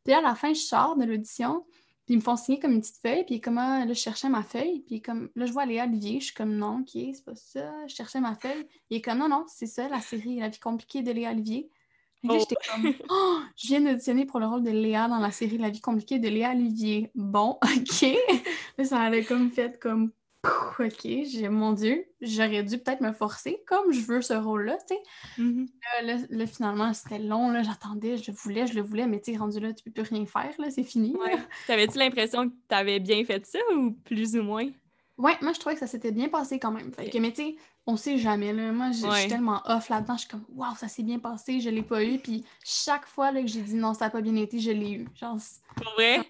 Puis 0.05 0.14
à 0.14 0.21
la 0.21 0.35
fin, 0.35 0.53
je 0.53 0.61
sors 0.61 0.97
de 0.97 1.05
l'audition, 1.05 1.64
puis 2.11 2.16
ils 2.16 2.18
me 2.18 2.25
font 2.25 2.35
signer 2.35 2.59
comme 2.59 2.73
une 2.73 2.81
petite 2.81 2.99
feuille, 3.01 3.23
puis 3.25 3.40
comment 3.40 3.85
là, 3.85 3.87
je 3.87 3.94
cherchais 3.94 4.29
ma 4.29 4.42
feuille, 4.42 4.81
puis 4.81 5.01
comme 5.01 5.31
là, 5.37 5.46
je 5.46 5.53
vois 5.53 5.64
Léa 5.64 5.85
Olivier, 5.85 6.18
je 6.18 6.25
suis 6.25 6.35
comme 6.35 6.57
non, 6.57 6.81
ok, 6.81 6.90
c'est 6.92 7.25
pas 7.25 7.37
ça, 7.37 7.87
je 7.87 7.94
cherchais 7.94 8.18
ma 8.18 8.35
feuille. 8.35 8.66
Il 8.90 8.96
est 8.96 9.01
comme 9.01 9.18
non, 9.18 9.29
non, 9.29 9.44
c'est 9.46 9.66
ça, 9.66 9.88
la 9.88 10.01
série 10.01 10.40
La 10.40 10.49
vie 10.49 10.59
compliquée 10.59 11.03
de 11.03 11.12
Léa 11.12 11.31
Olivier. 11.31 11.70
Et 12.25 12.27
là, 12.27 12.35
oh. 12.35 12.38
j'étais 12.40 12.57
comme 12.68 12.92
oh, 13.11 13.38
je 13.57 13.68
viens 13.68 13.81
d'auditionner 13.81 14.27
pour 14.27 14.40
le 14.40 14.49
rôle 14.49 14.64
de 14.64 14.73
Léa 14.73 15.07
dans 15.07 15.20
la 15.20 15.31
série 15.31 15.57
La 15.57 15.70
vie 15.70 15.81
compliquée 15.81 16.18
de 16.18 16.29
Léa 16.29 16.51
Olivier. 16.51 17.12
Bon, 17.14 17.61
ok. 17.62 18.18
là, 18.77 18.85
ça 18.85 18.99
avait 19.03 19.23
comme 19.23 19.53
fait 19.53 19.79
comme 19.79 20.11
OK, 20.79 21.03
j'ai, 21.03 21.48
mon 21.50 21.72
Dieu, 21.72 22.07
j'aurais 22.22 22.62
dû 22.62 22.79
peut-être 22.79 23.03
me 23.03 23.12
forcer 23.12 23.62
comme 23.66 23.92
je 23.92 24.00
veux 24.00 24.22
ce 24.22 24.33
rôle-là, 24.33 24.79
tu 24.88 24.94
sais. 24.94 25.03
Mm-hmm. 25.38 26.26
là, 26.31 26.46
finalement, 26.46 26.92
c'était 26.94 27.18
long, 27.18 27.50
là, 27.50 27.62
j'attendais, 27.62 28.16
je 28.16 28.33
voulais, 28.33 28.66
je 28.66 28.74
le 28.74 28.81
voulais, 28.81 29.07
mais 29.07 29.20
tu 29.20 29.33
sais, 29.33 29.38
rendu 29.38 29.61
là, 29.61 29.72
tu 29.74 29.85
peux 29.85 29.90
plus 29.90 30.14
rien 30.14 30.24
faire, 30.24 30.55
là, 30.59 30.70
c'est 30.70 30.85
fini. 30.85 31.14
Ouais. 31.16 31.37
T'avais-tu 31.66 31.98
l'impression 31.98 32.48
que 32.48 32.55
tu 32.68 32.74
avais 32.74 32.98
bien 32.98 33.22
fait 33.24 33.44
ça 33.44 33.59
ou 33.76 33.92
plus 33.92 34.37
ou 34.37 34.42
moins? 34.42 34.68
Ouais, 35.18 35.37
moi, 35.42 35.53
je 35.53 35.61
trouvais 35.61 35.74
que 35.74 35.81
ça 35.81 35.87
s'était 35.87 36.12
bien 36.12 36.31
passé 36.31 36.59
quand 36.59 36.70
même. 36.70 36.90
Fait 36.94 37.11
que, 37.11 37.18
mais 37.18 37.33
tu 37.33 37.42
sais, 37.42 37.57
on 37.87 37.96
sait 37.96 38.16
jamais, 38.16 38.55
là. 38.55 38.72
Moi, 38.72 38.92
je 38.92 39.07
suis 39.07 39.29
tellement 39.29 39.61
off 39.66 39.90
là-dedans, 39.90 40.14
je 40.14 40.20
suis 40.20 40.29
comme, 40.31 40.46
waouh, 40.55 40.74
ça 40.76 40.88
s'est 40.88 41.03
bien 41.03 41.18
passé, 41.18 41.61
je 41.61 41.68
l'ai 41.68 41.83
pas 41.83 42.03
eu. 42.03 42.18
Puis 42.18 42.44
chaque 42.64 43.07
fois 43.07 43.31
là, 43.31 43.42
que 43.42 43.46
j'ai 43.46 43.61
dit 43.61 43.74
non, 43.74 43.92
ça 43.92 44.07
n'a 44.07 44.11
pas 44.11 44.22
bien 44.22 44.37
été, 44.37 44.59
je 44.59 44.70
l'ai 44.70 44.92
eu. 44.92 45.09
Genre, 45.14 45.37
pour 45.76 45.92
vrai? 45.92 46.20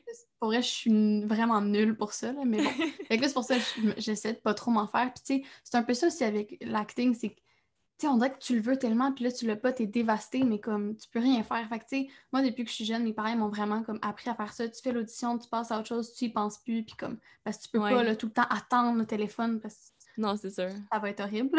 Pour 0.40 0.48
vrai, 0.48 0.62
je 0.62 0.68
suis 0.68 1.24
vraiment 1.24 1.60
nulle 1.60 1.96
pour 1.96 2.12
ça, 2.12 2.32
là, 2.32 2.40
mais 2.44 2.62
bon. 2.62 2.70
fait 3.08 3.18
que 3.18 3.26
c'est 3.26 3.34
pour 3.34 3.44
ça 3.44 3.56
que 3.56 3.62
j'essaie 3.98 4.32
de 4.32 4.38
pas 4.38 4.54
trop 4.54 4.70
m'en 4.70 4.86
faire. 4.86 5.12
Puis, 5.12 5.22
tu 5.24 5.44
sais, 5.44 5.50
c'est 5.62 5.76
un 5.76 5.82
peu 5.82 5.94
ça 5.94 6.06
aussi 6.08 6.24
avec 6.24 6.56
l'acting, 6.62 7.14
c'est 7.14 7.28
que, 7.28 7.34
tu 7.34 8.06
sais, 8.06 8.08
on 8.08 8.16
dirait 8.16 8.32
que 8.32 8.38
tu 8.38 8.56
le 8.56 8.62
veux 8.62 8.78
tellement, 8.78 9.12
puis 9.12 9.24
là, 9.24 9.32
tu 9.32 9.46
l'as 9.46 9.56
pas, 9.56 9.72
t'es 9.72 9.86
dévasté, 9.86 10.42
mais 10.42 10.58
comme, 10.58 10.96
tu 10.96 11.08
peux 11.10 11.20
rien 11.20 11.42
faire. 11.42 11.68
Fait 11.68 11.78
que, 11.78 11.84
tu 11.84 12.04
sais, 12.04 12.08
moi, 12.32 12.42
depuis 12.42 12.64
que 12.64 12.70
je 12.70 12.74
suis 12.74 12.86
jeune, 12.86 13.04
mes 13.04 13.12
parents 13.12 13.36
m'ont 13.36 13.48
vraiment, 13.48 13.82
comme, 13.82 13.98
appris 14.02 14.30
à 14.30 14.34
faire 14.34 14.52
ça. 14.52 14.66
Tu 14.66 14.80
fais 14.80 14.92
l'audition, 14.92 15.38
tu 15.38 15.48
passes 15.48 15.70
à 15.70 15.78
autre 15.78 15.88
chose, 15.88 16.14
tu 16.14 16.24
y 16.24 16.28
penses 16.30 16.58
plus, 16.58 16.82
puis 16.82 16.96
comme, 16.96 17.18
parce 17.44 17.58
que 17.58 17.64
tu 17.64 17.68
peux 17.68 17.80
pas, 17.80 18.02
là, 18.02 18.16
tout 18.16 18.26
le 18.26 18.32
temps 18.32 18.46
attendre 18.48 18.98
le 18.98 19.06
téléphone, 19.06 19.60
parce 19.60 19.74
que 19.74 20.00
non, 20.20 20.36
c'est 20.36 20.50
sûr. 20.50 20.68
Ça 20.92 20.98
va 20.98 21.10
être 21.10 21.20
horrible. 21.20 21.58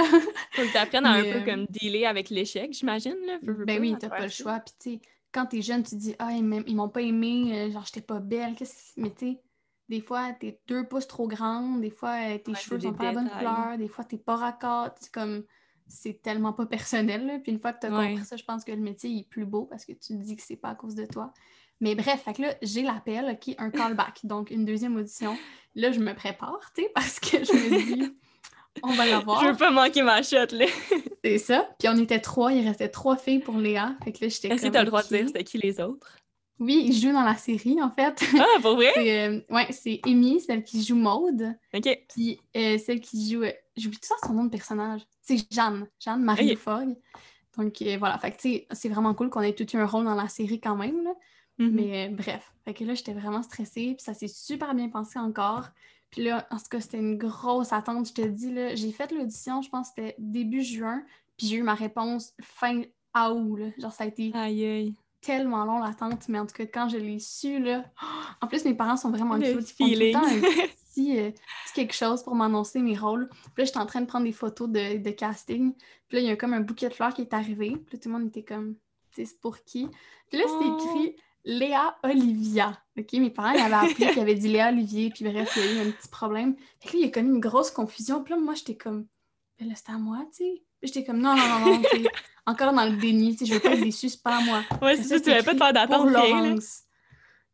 Faut 0.51 0.61
que 0.61 0.71
tu 0.71 0.77
apprennes 0.77 1.05
à 1.05 1.13
un 1.13 1.23
peu 1.23 1.37
euh, 1.37 1.45
comme 1.45 1.65
dealer 1.67 2.05
avec 2.05 2.29
l'échec, 2.29 2.71
j'imagine. 2.73 3.17
Là. 3.25 3.37
ben 3.41 3.79
oui, 3.79 3.95
t'as 3.99 4.09
pas 4.09 4.23
le 4.23 4.29
choix. 4.29 4.59
Puis 4.59 4.73
tu 4.79 4.91
sais, 4.91 5.01
quand 5.31 5.47
t'es 5.47 5.61
jeune, 5.61 5.83
tu 5.83 5.91
te 5.91 5.95
dis 5.95 6.15
Ah, 6.19 6.31
ils 6.33 6.75
m'ont 6.75 6.89
pas 6.89 7.01
aimé, 7.01 7.51
euh, 7.53 7.71
genre 7.71 7.85
j'étais 7.85 8.01
pas 8.01 8.19
belle. 8.19 8.55
Qu'est-ce 8.55 8.99
Mais 8.99 9.11
tu 9.11 9.31
sais, 9.31 9.41
des 9.89 10.01
fois, 10.01 10.33
t'es 10.33 10.59
deux 10.67 10.87
pouces 10.87 11.07
trop 11.07 11.27
grande, 11.27 11.81
des 11.81 11.89
fois, 11.89 12.15
euh, 12.29 12.37
tes 12.37 12.53
cheveux 12.55 12.79
sont 12.79 12.93
pas 12.93 13.09
à 13.09 13.13
bonne 13.13 13.29
couleur, 13.29 13.77
des 13.77 13.87
fois, 13.87 14.03
t'es 14.03 14.17
pas 14.17 14.35
raccord. 14.35 14.89
C'est 14.99 15.11
comme 15.11 15.43
c'est 15.87 16.21
tellement 16.21 16.53
pas 16.53 16.65
personnel. 16.67 17.41
Puis 17.43 17.51
une 17.51 17.59
fois 17.59 17.73
que 17.73 17.81
tu 17.81 17.87
as 17.87 17.89
compris 17.89 18.25
ça, 18.25 18.37
je 18.37 18.43
pense 18.43 18.63
que 18.63 18.71
le 18.71 18.81
métier 18.81 19.17
est 19.17 19.29
plus 19.29 19.45
beau 19.45 19.65
parce 19.65 19.85
que 19.85 19.93
tu 19.93 20.13
te 20.13 20.13
dis 20.13 20.35
que 20.35 20.43
c'est 20.43 20.55
pas 20.55 20.69
à 20.69 20.75
cause 20.75 20.95
de 20.95 21.05
toi. 21.05 21.33
Mais 21.81 21.95
bref, 21.95 22.21
fait 22.23 22.33
que 22.33 22.43
là, 22.43 22.53
j'ai 22.61 22.83
l'appel, 22.83 23.39
qui 23.39 23.51
est 23.51 23.59
un 23.59 23.71
callback, 23.71 24.19
donc 24.23 24.51
une 24.51 24.65
deuxième 24.65 24.95
audition. 24.95 25.35
Là, 25.73 25.91
je 25.91 25.99
me 25.99 26.13
prépare, 26.13 26.71
tu 26.75 26.83
sais, 26.83 26.91
parce 26.93 27.19
que 27.19 27.43
je 27.43 27.51
me 27.51 27.95
dis, 27.95 28.17
on 28.83 28.93
va 28.93 29.05
l'avoir. 29.05 29.41
Je 29.41 29.49
veux 29.49 29.57
pas 29.57 29.71
manquer 29.71 30.01
ma 30.01 30.21
shot, 30.23 30.47
là. 30.51 30.65
c'est 31.23 31.37
ça. 31.37 31.69
Puis 31.79 31.89
on 31.89 31.97
était 31.97 32.19
trois, 32.19 32.53
il 32.53 32.67
restait 32.67 32.89
trois 32.89 33.17
filles 33.17 33.39
pour 33.39 33.57
Léa. 33.57 33.95
Fait 34.03 34.11
que 34.11 34.23
là, 34.23 34.29
j'étais 34.29 34.49
Est-ce 34.49 34.63
que 34.63 34.71
t'as 34.71 34.81
le 34.81 34.87
droit 34.87 35.03
de 35.03 35.07
dire 35.07 35.27
c'était 35.27 35.43
qui 35.43 35.57
les 35.57 35.79
autres? 35.79 36.17
Oui, 36.59 36.83
ils 36.85 36.93
jouent 36.93 37.11
dans 37.11 37.23
la 37.23 37.35
série, 37.35 37.81
en 37.81 37.89
fait. 37.89 38.23
Ah, 38.39 38.59
pour 38.61 38.75
vrai? 38.75 38.91
c'est, 38.93 39.27
euh, 39.27 39.41
ouais, 39.49 39.67
c'est 39.71 39.99
Amy, 40.05 40.39
celle 40.39 40.63
qui 40.63 40.83
joue 40.83 40.95
Maude. 40.95 41.55
OK. 41.73 41.99
Puis 42.13 42.39
euh, 42.55 42.77
celle 42.77 43.01
qui 43.01 43.31
joue... 43.31 43.43
Euh, 43.43 43.51
j'oublie 43.75 43.97
tout 43.97 44.07
ça 44.07 44.15
son 44.23 44.33
nom 44.33 44.43
de 44.45 44.51
personnage. 44.51 45.01
C'est 45.21 45.37
Jeanne. 45.51 45.87
Jeanne 45.99 46.23
Marie 46.23 46.51
okay. 46.53 46.95
Donc 47.57 47.81
voilà, 47.97 48.17
fait 48.19 48.31
que 48.31 48.75
c'est 48.75 48.89
vraiment 48.89 49.13
cool 49.13 49.29
qu'on 49.29 49.41
ait 49.41 49.53
tout 49.53 49.67
eu 49.75 49.79
un 49.79 49.85
rôle 49.85 50.05
dans 50.05 50.15
la 50.15 50.29
série 50.29 50.61
quand 50.61 50.75
même, 50.75 51.03
là. 51.03 51.13
Mm-hmm. 51.59 51.71
Mais 51.71 52.09
bref, 52.09 52.53
fait 52.63 52.73
que 52.73 52.83
là, 52.83 52.93
j'étais 52.93 53.13
vraiment 53.13 53.43
stressée, 53.43 53.93
puis 53.95 54.03
ça 54.03 54.13
s'est 54.13 54.29
super 54.29 54.73
bien 54.73 54.89
passé 54.89 55.19
encore. 55.19 55.67
Puis 56.11 56.23
là, 56.23 56.45
en 56.51 56.57
tout 56.57 56.65
cas, 56.69 56.79
c'était 56.81 56.97
une 56.99 57.17
grosse 57.17 57.71
attente. 57.73 58.07
Je 58.09 58.13
te 58.13 58.21
dis, 58.27 58.51
là, 58.53 58.75
j'ai 58.75 58.91
fait 58.91 59.11
l'audition, 59.11 59.61
je 59.61 59.69
pense 59.69 59.89
que 59.89 59.93
c'était 59.97 60.15
début 60.19 60.61
juin. 60.61 61.03
Puis 61.37 61.47
j'ai 61.47 61.55
eu 61.57 61.63
ma 61.63 61.73
réponse 61.73 62.33
fin 62.41 62.81
août, 63.15 63.55
là. 63.57 63.67
Genre, 63.77 63.91
ça 63.91 64.03
a 64.03 64.07
été 64.07 64.31
Aïe, 64.33 64.65
aïe. 64.65 64.95
tellement 65.21 65.63
long 65.65 65.79
l'attente, 65.79 66.27
mais 66.27 66.39
en 66.39 66.45
tout 66.45 66.53
cas, 66.55 66.65
quand 66.65 66.89
je 66.89 66.97
l'ai 66.97 67.19
su, 67.19 67.59
là... 67.59 67.85
En 68.41 68.47
plus, 68.47 68.65
mes 68.65 68.73
parents 68.73 68.97
sont 68.97 69.11
vraiment 69.11 69.35
Le. 69.37 69.45
Ils 69.45 69.61
font 69.61 69.85
tout 69.85 69.89
le 69.89 70.11
temps 70.11 70.25
un 70.25 70.39
petit, 70.91 71.19
euh, 71.19 71.31
petit 71.31 71.73
quelque 71.75 71.93
chose 71.93 72.23
pour 72.23 72.33
m'annoncer 72.35 72.79
mes 72.79 72.97
rôles. 72.97 73.29
Puis 73.29 73.51
là, 73.59 73.63
j'étais 73.65 73.77
en 73.77 73.85
train 73.85 74.01
de 74.01 74.07
prendre 74.07 74.25
des 74.25 74.31
photos 74.31 74.67
de, 74.69 74.97
de 74.97 75.11
casting. 75.11 75.73
Puis 76.07 76.17
là, 76.17 76.19
il 76.19 76.25
y 76.27 76.31
a 76.31 76.35
comme 76.35 76.53
un 76.53 76.59
bouquet 76.61 76.89
de 76.89 76.93
fleurs 76.93 77.13
qui 77.13 77.21
est 77.21 77.33
arrivé. 77.33 77.69
Puis 77.85 77.95
là, 77.95 77.99
tout 78.01 78.09
le 78.09 78.17
monde 78.17 78.27
était 78.27 78.43
comme, 78.43 78.75
c'est 79.11 79.39
pour 79.39 79.63
qui? 79.63 79.87
Puis 80.29 80.39
là, 80.39 80.45
c'était 80.47 80.69
Oh. 80.69 80.77
écrit 80.79 81.15
Léa 81.45 81.97
Olivia. 82.03 82.77
OK? 82.97 83.13
Mes 83.13 83.29
parents, 83.29 83.51
ils 83.53 83.59
avaient 83.61 83.73
appelé, 83.91 84.05
puis 84.05 84.15
ils 84.15 84.19
avaient 84.19 84.35
dit 84.35 84.47
Léa 84.47 84.69
Olivier. 84.69 85.09
Puis 85.09 85.23
bref, 85.23 85.51
il 85.57 85.63
y 85.63 85.67
a 85.67 85.83
eu 85.83 85.87
un 85.87 85.91
petit 85.91 86.07
problème. 86.09 86.55
Fait 86.79 86.89
que 86.89 86.93
là, 86.93 86.99
il 87.01 87.05
y 87.05 87.09
a 87.09 87.11
comme 87.11 87.27
une 87.33 87.39
grosse 87.39 87.71
confusion. 87.71 88.23
Puis 88.23 88.33
là, 88.33 88.39
moi, 88.39 88.53
j'étais 88.53 88.75
comme, 88.75 89.05
ben 89.59 89.67
là, 89.67 89.73
c'est 89.75 89.91
à 89.91 89.97
moi, 89.97 90.19
tu 90.35 90.43
sais. 90.43 90.63
J'étais 90.83 91.03
comme, 91.03 91.19
non, 91.19 91.35
non, 91.35 91.47
non, 91.59 91.77
non, 91.77 91.81
encore 92.47 92.73
dans 92.73 92.85
le 92.85 92.97
déni, 92.97 93.33
tu 93.35 93.39
sais, 93.39 93.45
je 93.45 93.53
veux 93.53 93.59
pas 93.59 93.73
être 93.73 93.83
déçue, 93.83 94.09
c'est 94.09 94.23
pas 94.23 94.37
à 94.37 94.41
moi. 94.41 94.63
Ouais, 94.81 94.97
c'est 94.97 95.03
ça, 95.03 95.19
tu 95.19 95.29
avais 95.29 95.43
pas 95.43 95.51
de 95.53 95.57
écrit 95.57 95.65
faire 95.65 95.73
d'attente, 95.73 95.97
Pour 95.97 96.05
là. 96.09 96.27
Laurence. 96.27 96.79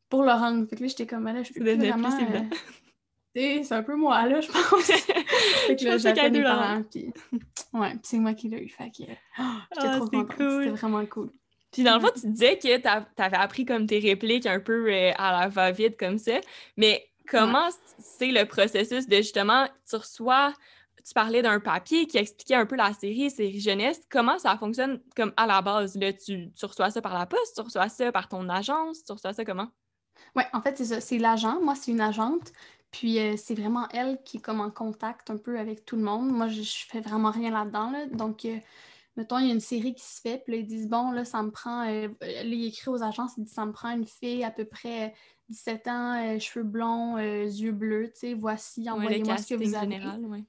Pour 0.09 0.23
Laurence. 0.23 0.69
Fait 0.69 0.75
que 0.77 0.81
là, 0.83 0.87
j'étais 0.87 1.05
comme, 1.07 1.25
ben 1.25 1.33
là, 1.33 1.43
je 1.43 1.51
peux 1.51 1.65
C'est 1.65 1.77
plus 1.77 1.87
vraiment... 1.89 2.09
euh, 2.09 3.63
c'est 3.63 3.71
un 3.73 3.83
peu 3.83 3.95
moi, 3.95 4.25
là, 4.25 4.39
je 4.39 4.47
pense. 4.47 4.81
fait 5.67 5.75
que 5.75 5.83
là, 5.83 5.97
j'appelle 5.97 6.19
avait 6.25 6.37
mes 6.37 6.43
parents, 6.43 6.83
puis... 6.89 7.11
Ouais, 7.73 7.91
puis 7.91 7.99
c'est 8.03 8.17
moi 8.19 8.33
qui 8.33 8.47
l'ai 8.47 8.63
eu, 8.63 8.69
fait 8.69 8.89
que... 8.91 9.03
oh, 9.03 9.43
j'étais 9.75 9.87
Ah, 9.87 9.97
trop 9.97 10.05
c'est 10.05 10.11
contente. 10.17 10.35
cool. 10.37 10.63
C'était 10.63 10.69
vraiment 10.77 11.05
cool. 11.05 11.31
Puis 11.71 11.83
dans 11.83 11.95
le 11.95 11.99
fond, 11.99 12.11
tu 12.19 12.27
disais 12.27 12.57
que 12.57 12.77
t'a- 12.77 13.07
t'avais 13.15 13.37
appris 13.37 13.65
comme 13.65 13.85
tes 13.87 13.99
répliques 13.99 14.45
un 14.45 14.59
peu 14.59 14.91
euh, 14.91 15.11
à 15.17 15.39
la 15.39 15.47
va-vite 15.47 15.97
comme 15.97 16.17
ça. 16.17 16.39
Mais 16.77 17.09
comment 17.29 17.69
c'est 17.99 18.31
le 18.31 18.45
processus 18.45 19.07
de 19.07 19.17
justement, 19.17 19.67
tu 19.89 19.97
reçois, 19.97 20.53
tu 21.05 21.13
parlais 21.13 21.41
d'un 21.41 21.59
papier 21.59 22.07
qui 22.07 22.17
expliquait 22.17 22.55
un 22.55 22.65
peu 22.65 22.75
la 22.75 22.93
série, 22.93 23.29
série 23.29 23.59
jeunesse. 23.59 24.01
Comment 24.09 24.39
ça 24.39 24.57
fonctionne 24.57 25.01
comme 25.15 25.33
à 25.37 25.45
la 25.45 25.61
base? 25.61 25.97
Là, 25.97 26.13
tu, 26.13 26.51
tu 26.51 26.65
reçois 26.65 26.89
ça 26.89 27.01
par 27.01 27.17
la 27.17 27.25
poste, 27.25 27.55
tu 27.55 27.61
reçois 27.61 27.89
ça 27.89 28.11
par 28.11 28.27
ton 28.29 28.47
agence, 28.49 29.03
tu 29.03 29.11
reçois 29.11 29.33
ça 29.33 29.45
comment? 29.45 29.67
Ouais, 30.35 30.45
en 30.53 30.61
fait, 30.61 30.77
c'est 30.77 30.85
ça. 30.85 31.01
C'est 31.01 31.17
l'agent. 31.17 31.61
Moi, 31.61 31.75
c'est 31.75 31.91
une 31.91 32.01
agente. 32.01 32.51
Puis 32.91 33.19
euh, 33.19 33.35
c'est 33.37 33.53
vraiment 33.53 33.87
elle 33.89 34.17
qui 34.23 34.37
est 34.37 34.39
comme 34.39 34.61
en 34.61 34.71
contact 34.71 35.29
un 35.29 35.37
peu 35.37 35.59
avec 35.59 35.85
tout 35.85 35.97
le 35.97 36.03
monde. 36.03 36.29
Moi, 36.29 36.47
je, 36.47 36.61
je 36.61 36.85
fais 36.87 37.01
vraiment 37.01 37.31
rien 37.31 37.51
là-dedans. 37.51 37.91
Là. 37.91 38.05
Donc, 38.07 38.45
euh, 38.45 38.57
mettons, 39.17 39.39
il 39.39 39.47
y 39.47 39.49
a 39.49 39.53
une 39.53 39.59
série 39.59 39.93
qui 39.93 40.03
se 40.05 40.21
fait. 40.21 40.37
Puis 40.43 40.53
là, 40.53 40.59
ils 40.59 40.65
disent, 40.65 40.87
bon, 40.87 41.11
là, 41.11 41.25
ça 41.25 41.43
me 41.43 41.51
prend. 41.51 41.85
euh, 41.87 42.07
là, 42.21 42.43
il 42.43 42.65
écrit 42.65 42.89
aux 42.89 43.03
agences, 43.03 43.33
il 43.37 43.43
dit, 43.43 43.51
ça 43.51 43.65
me 43.65 43.71
prend 43.73 43.89
une 43.89 44.05
fille 44.07 44.43
à 44.43 44.51
peu 44.51 44.63
près 44.65 45.13
17 45.49 45.87
ans, 45.87 46.13
euh, 46.35 46.39
cheveux 46.39 46.63
blonds, 46.65 47.17
euh, 47.17 47.43
yeux 47.43 47.71
bleus. 47.71 48.11
Tu 48.13 48.19
sais, 48.19 48.33
voici, 48.35 48.83
Ouais, 48.83 48.89
envoyez-moi 48.91 49.37
ce 49.37 49.47
que 49.47 49.55
vous 49.55 49.75
avez. 49.75 49.91
général, 49.91 50.25
ouais. 50.25 50.43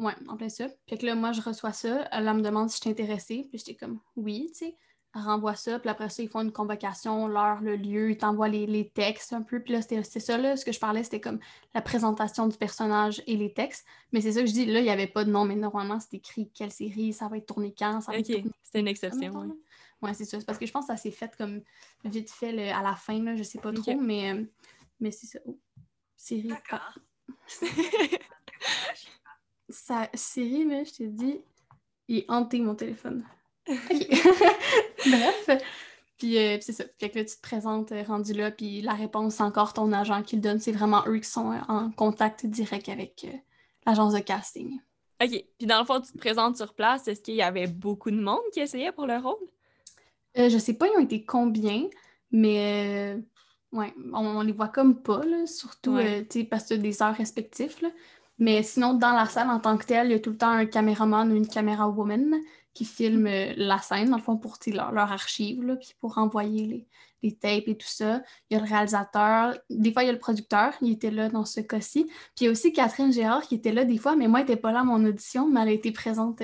Ouais, 0.00 0.14
en 0.28 0.36
plein 0.36 0.48
ça. 0.48 0.66
Puis 0.86 0.98
que 0.98 1.06
là, 1.06 1.14
moi, 1.14 1.32
je 1.32 1.40
reçois 1.40 1.72
ça. 1.72 2.08
Elle 2.12 2.24
me 2.34 2.40
demande 2.42 2.68
si 2.70 2.76
je 2.76 2.80
suis 2.82 2.90
intéressée. 2.90 3.46
Puis 3.48 3.58
j'étais 3.58 3.74
comme, 3.74 3.98
oui, 4.16 4.48
tu 4.52 4.66
sais. 4.66 4.76
Renvoie 5.24 5.54
ça. 5.54 5.78
Puis 5.78 5.88
après 5.90 6.08
ça, 6.08 6.22
ils 6.22 6.28
font 6.28 6.40
une 6.40 6.52
convocation, 6.52 7.26
l'heure, 7.28 7.60
le 7.60 7.76
lieu. 7.76 8.10
Ils 8.10 8.18
t'envoient 8.18 8.48
les, 8.48 8.66
les 8.66 8.88
textes 8.88 9.32
un 9.32 9.42
peu. 9.42 9.60
Puis 9.60 9.72
là, 9.72 9.82
c'était 9.82 10.02
c'était 10.02 10.20
ça, 10.20 10.38
là. 10.38 10.56
Ce 10.56 10.64
que 10.64 10.72
je 10.72 10.80
parlais, 10.80 11.02
c'était 11.04 11.20
comme 11.20 11.38
la 11.74 11.82
présentation 11.82 12.46
du 12.48 12.56
personnage 12.56 13.22
et 13.26 13.36
les 13.36 13.52
textes. 13.52 13.86
Mais 14.12 14.20
c'est 14.20 14.32
ça 14.32 14.40
que 14.40 14.46
je 14.46 14.52
dis. 14.52 14.66
Là, 14.66 14.80
il 14.80 14.84
n'y 14.84 14.90
avait 14.90 15.06
pas 15.06 15.24
de 15.24 15.30
nom. 15.30 15.44
Mais 15.44 15.56
normalement, 15.56 15.98
c'est 16.00 16.14
écrit 16.14 16.50
quelle 16.54 16.72
série, 16.72 17.12
ça 17.12 17.28
va 17.28 17.36
être 17.38 17.46
tourné 17.46 17.74
quand, 17.76 18.00
ça 18.00 18.12
va 18.12 18.18
être 18.18 18.28
Ok, 18.30 18.36
tourné 18.36 18.50
c'était 18.68 18.80
une 18.80 18.88
exception, 18.88 19.20
mettons, 19.20 19.56
ouais. 20.02 20.14
c'est 20.14 20.26
ça. 20.26 20.38
C'est 20.38 20.44
parce 20.44 20.58
que 20.58 20.66
je 20.66 20.72
pense 20.72 20.86
que 20.86 20.92
ça 20.94 20.98
s'est 20.98 21.10
fait 21.10 21.34
comme 21.36 21.62
vite 22.04 22.30
fait 22.30 22.70
à 22.70 22.82
la 22.82 22.94
fin, 22.94 23.22
là. 23.22 23.34
Je 23.34 23.42
sais 23.42 23.58
pas 23.58 23.70
Ok. 23.70 23.76
trop. 23.76 23.96
Mais, 23.96 24.34
euh, 24.34 24.44
mais 25.00 25.10
c'est 25.10 25.26
ça. 25.26 25.38
Oh. 25.46 25.58
Série. 26.16 26.52
Ah, 26.70 26.92
sa 29.70 30.08
série, 30.14 30.64
là, 30.64 30.84
je 30.84 30.92
t'ai 30.92 31.06
dit, 31.06 31.40
il 32.08 32.18
est 32.18 32.30
hanté 32.30 32.60
mon 32.60 32.74
téléphone. 32.74 33.24
Ok. 33.68 34.08
Bref. 35.06 35.50
Puis 36.18 36.36
euh, 36.38 36.54
puis 36.56 36.62
c'est 36.64 36.72
ça. 36.72 36.84
Fait 36.98 37.10
que 37.10 37.18
là, 37.18 37.24
tu 37.24 37.36
te 37.36 37.40
présentes 37.40 37.92
euh, 37.92 38.02
rendu 38.02 38.32
là, 38.32 38.50
puis 38.50 38.82
la 38.82 38.94
réponse, 38.94 39.36
c'est 39.36 39.42
encore 39.42 39.72
ton 39.72 39.92
agent 39.92 40.22
qui 40.22 40.36
le 40.36 40.42
donne. 40.42 40.58
C'est 40.58 40.72
vraiment 40.72 41.04
eux 41.06 41.18
qui 41.18 41.28
sont 41.28 41.52
euh, 41.52 41.58
en 41.68 41.90
contact 41.90 42.44
direct 42.46 42.88
avec 42.88 43.24
euh, 43.24 43.36
l'agence 43.86 44.14
de 44.14 44.18
casting. 44.18 44.80
OK. 45.22 45.44
Puis 45.58 45.66
dans 45.66 45.78
le 45.78 45.84
fond, 45.84 46.00
tu 46.00 46.12
te 46.12 46.18
présentes 46.18 46.56
sur 46.56 46.74
place. 46.74 47.06
Est-ce 47.08 47.20
qu'il 47.20 47.34
y 47.34 47.42
avait 47.42 47.66
beaucoup 47.66 48.10
de 48.10 48.20
monde 48.20 48.40
qui 48.52 48.60
essayait 48.60 48.92
pour 48.92 49.06
le 49.06 49.16
rôle? 49.16 49.36
Je 50.36 50.58
sais 50.58 50.74
pas, 50.74 50.86
ils 50.86 50.96
ont 50.96 51.02
été 51.04 51.24
combien, 51.24 51.88
mais 52.30 53.16
ouais, 53.72 53.92
on, 54.12 54.24
on 54.24 54.40
les 54.42 54.52
voit 54.52 54.68
comme 54.68 55.02
pas, 55.02 55.24
là, 55.24 55.46
surtout 55.46 55.94
Ouais. 55.94 56.24
parce 56.48 56.68
que 56.68 56.74
des 56.74 57.02
heures 57.02 57.16
respectifs. 57.16 57.80
Là. 57.80 57.88
Mais 58.38 58.62
sinon, 58.62 58.94
dans 58.94 59.12
la 59.12 59.26
salle 59.26 59.50
en 59.50 59.60
tant 59.60 59.76
que 59.76 59.84
telle, 59.86 60.08
il 60.08 60.12
y 60.12 60.14
a 60.14 60.20
tout 60.20 60.30
le 60.30 60.36
temps 60.36 60.50
un 60.50 60.66
caméraman 60.66 61.30
ou 61.30 61.36
une 61.36 61.48
caméra 61.48 61.88
woman 61.88 62.36
qui 62.74 62.84
filme 62.84 63.26
euh, 63.26 63.52
la 63.56 63.78
scène, 63.78 64.10
dans 64.10 64.16
le 64.16 64.22
fond, 64.22 64.36
pour 64.36 64.58
leur, 64.68 64.92
leur 64.92 65.10
archive, 65.10 65.64
là, 65.64 65.76
puis 65.76 65.94
pour 66.00 66.18
envoyer 66.18 66.66
les, 66.66 66.86
les 67.22 67.34
tapes 67.34 67.66
et 67.66 67.76
tout 67.76 67.88
ça. 67.88 68.22
Il 68.48 68.54
y 68.54 68.60
a 68.60 68.62
le 68.62 68.68
réalisateur, 68.68 69.58
des 69.70 69.92
fois, 69.92 70.04
il 70.04 70.06
y 70.06 70.10
a 70.10 70.12
le 70.12 70.18
producteur, 70.18 70.74
il 70.80 70.92
était 70.92 71.10
là 71.10 71.28
dans 71.28 71.44
ce 71.44 71.60
cas-ci. 71.60 72.04
Puis 72.04 72.14
il 72.42 72.44
y 72.44 72.48
a 72.48 72.50
aussi 72.50 72.72
Catherine 72.72 73.12
Gérard 73.12 73.42
qui 73.42 73.56
était 73.56 73.72
là 73.72 73.84
des 73.84 73.98
fois, 73.98 74.16
mais 74.16 74.28
moi, 74.28 74.40
elle 74.40 74.46
n'était 74.46 74.60
pas 74.60 74.72
là 74.72 74.80
à 74.80 74.84
mon 74.84 75.04
audition, 75.04 75.48
mais 75.48 75.60
elle 75.62 75.68
a 75.68 75.72
été 75.72 75.92
présente 75.92 76.40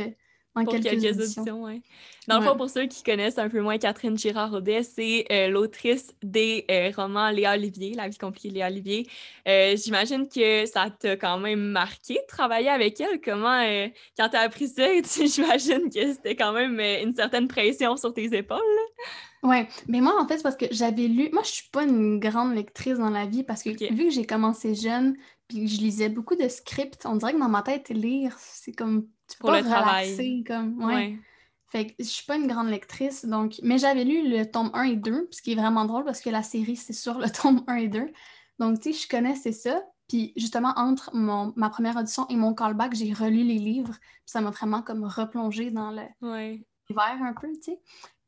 dans 0.54 0.64
Pour 0.64 0.72
quelques, 0.74 0.84
quelques, 0.84 1.16
auditions. 1.18 1.42
auditions, 1.42 1.62
ouais. 1.64 1.80
Dans 2.28 2.38
le 2.38 2.46
fond, 2.46 2.56
pour 2.56 2.70
ceux 2.70 2.86
qui 2.86 3.02
connaissent 3.02 3.38
un 3.38 3.48
peu 3.48 3.60
moins 3.60 3.76
Catherine 3.76 4.16
Girard-Audet, 4.16 4.82
c'est 4.84 5.26
euh, 5.30 5.48
l'autrice 5.48 6.14
des 6.22 6.64
euh, 6.70 6.90
romans 6.96 7.30
Léa 7.30 7.54
Olivier, 7.54 7.94
La 7.94 8.08
vie 8.08 8.16
compliquée 8.16 8.48
de 8.50 8.54
Léa 8.54 8.68
Olivier. 8.68 9.06
Euh, 9.48 9.76
J'imagine 9.76 10.28
que 10.28 10.64
ça 10.66 10.88
t'a 10.90 11.16
quand 11.16 11.38
même 11.38 11.60
marqué 11.60 12.14
de 12.14 12.26
travailler 12.28 12.68
avec 12.70 13.00
elle. 13.00 13.20
Comment, 13.20 13.62
quand 14.16 14.28
t'as 14.30 14.40
appris 14.40 14.68
ça, 14.68 14.84
j'imagine 15.26 15.90
que 15.90 16.12
c'était 16.12 16.36
quand 16.36 16.52
même 16.52 16.80
une 16.80 17.14
certaine 17.14 17.48
pression 17.48 17.96
sur 17.96 18.14
tes 18.14 18.34
épaules. 18.34 18.58
là. 18.58 19.04
Ouais, 19.44 19.68
mais 19.88 20.00
moi, 20.00 20.20
en 20.20 20.26
fait, 20.26 20.38
c'est 20.38 20.42
parce 20.42 20.56
que 20.56 20.66
j'avais 20.70 21.06
lu. 21.06 21.28
Moi, 21.32 21.42
je 21.42 21.50
suis 21.50 21.68
pas 21.70 21.84
une 21.84 22.18
grande 22.18 22.54
lectrice 22.54 22.98
dans 22.98 23.10
la 23.10 23.26
vie 23.26 23.44
parce 23.44 23.62
que 23.62 23.70
vu 23.92 24.04
que 24.06 24.10
j'ai 24.10 24.24
commencé 24.24 24.74
jeune, 24.74 25.16
puis 25.48 25.64
que 25.64 25.70
je 25.70 25.76
lisais 25.78 26.08
beaucoup 26.08 26.34
de 26.34 26.48
scripts, 26.48 27.04
on 27.04 27.16
dirait 27.16 27.34
que 27.34 27.38
dans 27.38 27.48
ma 27.50 27.62
tête, 27.62 27.90
lire, 27.90 28.34
c'est 28.38 28.72
comme. 28.72 29.06
Tu 29.28 29.36
peux 29.38 29.42
Pour 29.42 29.50
pas 29.50 29.60
le 29.60 29.66
travail. 29.66 30.04
relaxer, 30.06 30.44
comme. 30.46 30.82
Ouais. 30.82 30.94
Ouais. 30.94 31.18
Fait 31.68 31.86
que 31.88 31.92
je 31.98 32.04
suis 32.04 32.24
pas 32.24 32.36
une 32.36 32.46
grande 32.46 32.68
lectrice, 32.68 33.26
donc. 33.26 33.56
Mais 33.62 33.78
j'avais 33.78 34.04
lu 34.04 34.28
le 34.28 34.50
tome 34.50 34.70
1 34.72 34.82
et 34.84 34.96
2, 34.96 35.28
ce 35.30 35.42
qui 35.42 35.52
est 35.52 35.56
vraiment 35.56 35.84
drôle 35.84 36.04
parce 36.04 36.20
que 36.20 36.30
la 36.30 36.42
série, 36.42 36.76
c'est 36.76 36.92
sur 36.94 37.18
le 37.18 37.28
tome 37.42 37.64
1 37.66 37.74
et 37.76 37.88
2. 37.88 38.06
Donc, 38.58 38.80
tu 38.80 38.92
sais, 38.92 38.98
je 39.02 39.08
connaissais 39.08 39.52
ça. 39.52 39.82
Puis 40.08 40.32
justement, 40.36 40.72
entre 40.76 41.10
mon, 41.14 41.52
ma 41.56 41.68
première 41.70 41.96
audition 41.96 42.26
et 42.28 42.36
mon 42.36 42.54
callback, 42.54 42.94
j'ai 42.94 43.12
relu 43.12 43.42
les 43.42 43.58
livres. 43.58 43.94
Puis 44.00 44.22
ça 44.26 44.40
m'a 44.40 44.50
vraiment 44.50 44.82
comme 44.82 45.04
replongé 45.04 45.70
dans 45.70 45.90
le, 45.90 46.02
Ouais. 46.22 46.64
un 46.96 47.32
peu, 47.40 47.48
tu 47.54 47.62
sais. 47.62 47.80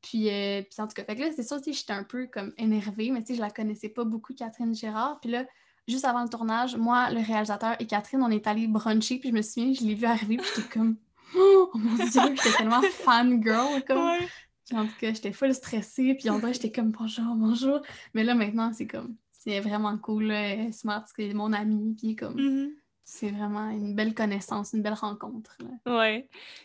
Puis, 0.06 0.30
euh, 0.30 0.62
puis 0.62 0.80
en 0.80 0.86
tout 0.86 0.94
cas, 0.94 1.02
fait 1.02 1.16
que 1.16 1.20
là, 1.22 1.30
c'est 1.34 1.42
ça, 1.42 1.60
tu 1.60 1.72
j'étais 1.72 1.92
un 1.92 2.04
peu 2.04 2.28
comme 2.28 2.52
énervée, 2.58 3.10
mais 3.10 3.22
tu 3.22 3.28
sais, 3.28 3.34
je 3.34 3.40
la 3.40 3.50
connaissais 3.50 3.88
pas 3.88 4.04
beaucoup, 4.04 4.34
Catherine 4.34 4.72
Gérard. 4.72 5.18
Puis 5.20 5.32
là, 5.32 5.44
juste 5.88 6.04
avant 6.04 6.22
le 6.22 6.28
tournage, 6.28 6.76
moi, 6.76 7.10
le 7.10 7.20
réalisateur 7.20 7.74
et 7.80 7.86
Catherine, 7.86 8.22
on 8.22 8.30
est 8.30 8.46
allés 8.46 8.68
bruncher, 8.68 9.18
puis 9.18 9.30
je 9.30 9.34
me 9.34 9.42
souviens, 9.42 9.72
je 9.72 9.82
l'ai 9.82 9.94
vu 9.94 10.06
arriver, 10.06 10.36
puis 10.36 10.46
j'étais 10.54 10.68
comme, 10.68 10.96
oh 11.36 11.70
mon 11.74 11.96
Dieu, 11.96 12.06
j'étais 12.36 12.56
tellement 12.56 12.82
fangirl, 12.92 13.82
comme. 13.84 13.98
Ouais. 13.98 14.28
Puis 14.64 14.78
en 14.78 14.86
tout 14.86 14.94
cas, 15.00 15.12
j'étais 15.12 15.32
full 15.32 15.52
stressée, 15.52 16.14
puis 16.14 16.30
en 16.30 16.38
vrai, 16.38 16.52
j'étais 16.52 16.70
comme, 16.70 16.92
bonjour, 16.92 17.34
bonjour. 17.34 17.80
Mais 18.14 18.22
là, 18.22 18.36
maintenant, 18.36 18.72
c'est 18.72 18.86
comme, 18.86 19.16
c'est 19.32 19.58
vraiment 19.58 19.98
cool, 19.98 20.26
là, 20.26 20.70
smart, 20.70 21.04
c'est 21.16 21.34
mon 21.34 21.52
amie, 21.52 21.96
puis 21.98 22.14
comme, 22.14 22.36
Mhm. 22.36 22.70
C'est 23.08 23.30
vraiment 23.30 23.70
une 23.70 23.94
belle 23.94 24.14
connaissance, 24.14 24.72
une 24.72 24.82
belle 24.82 24.94
rencontre. 24.94 25.56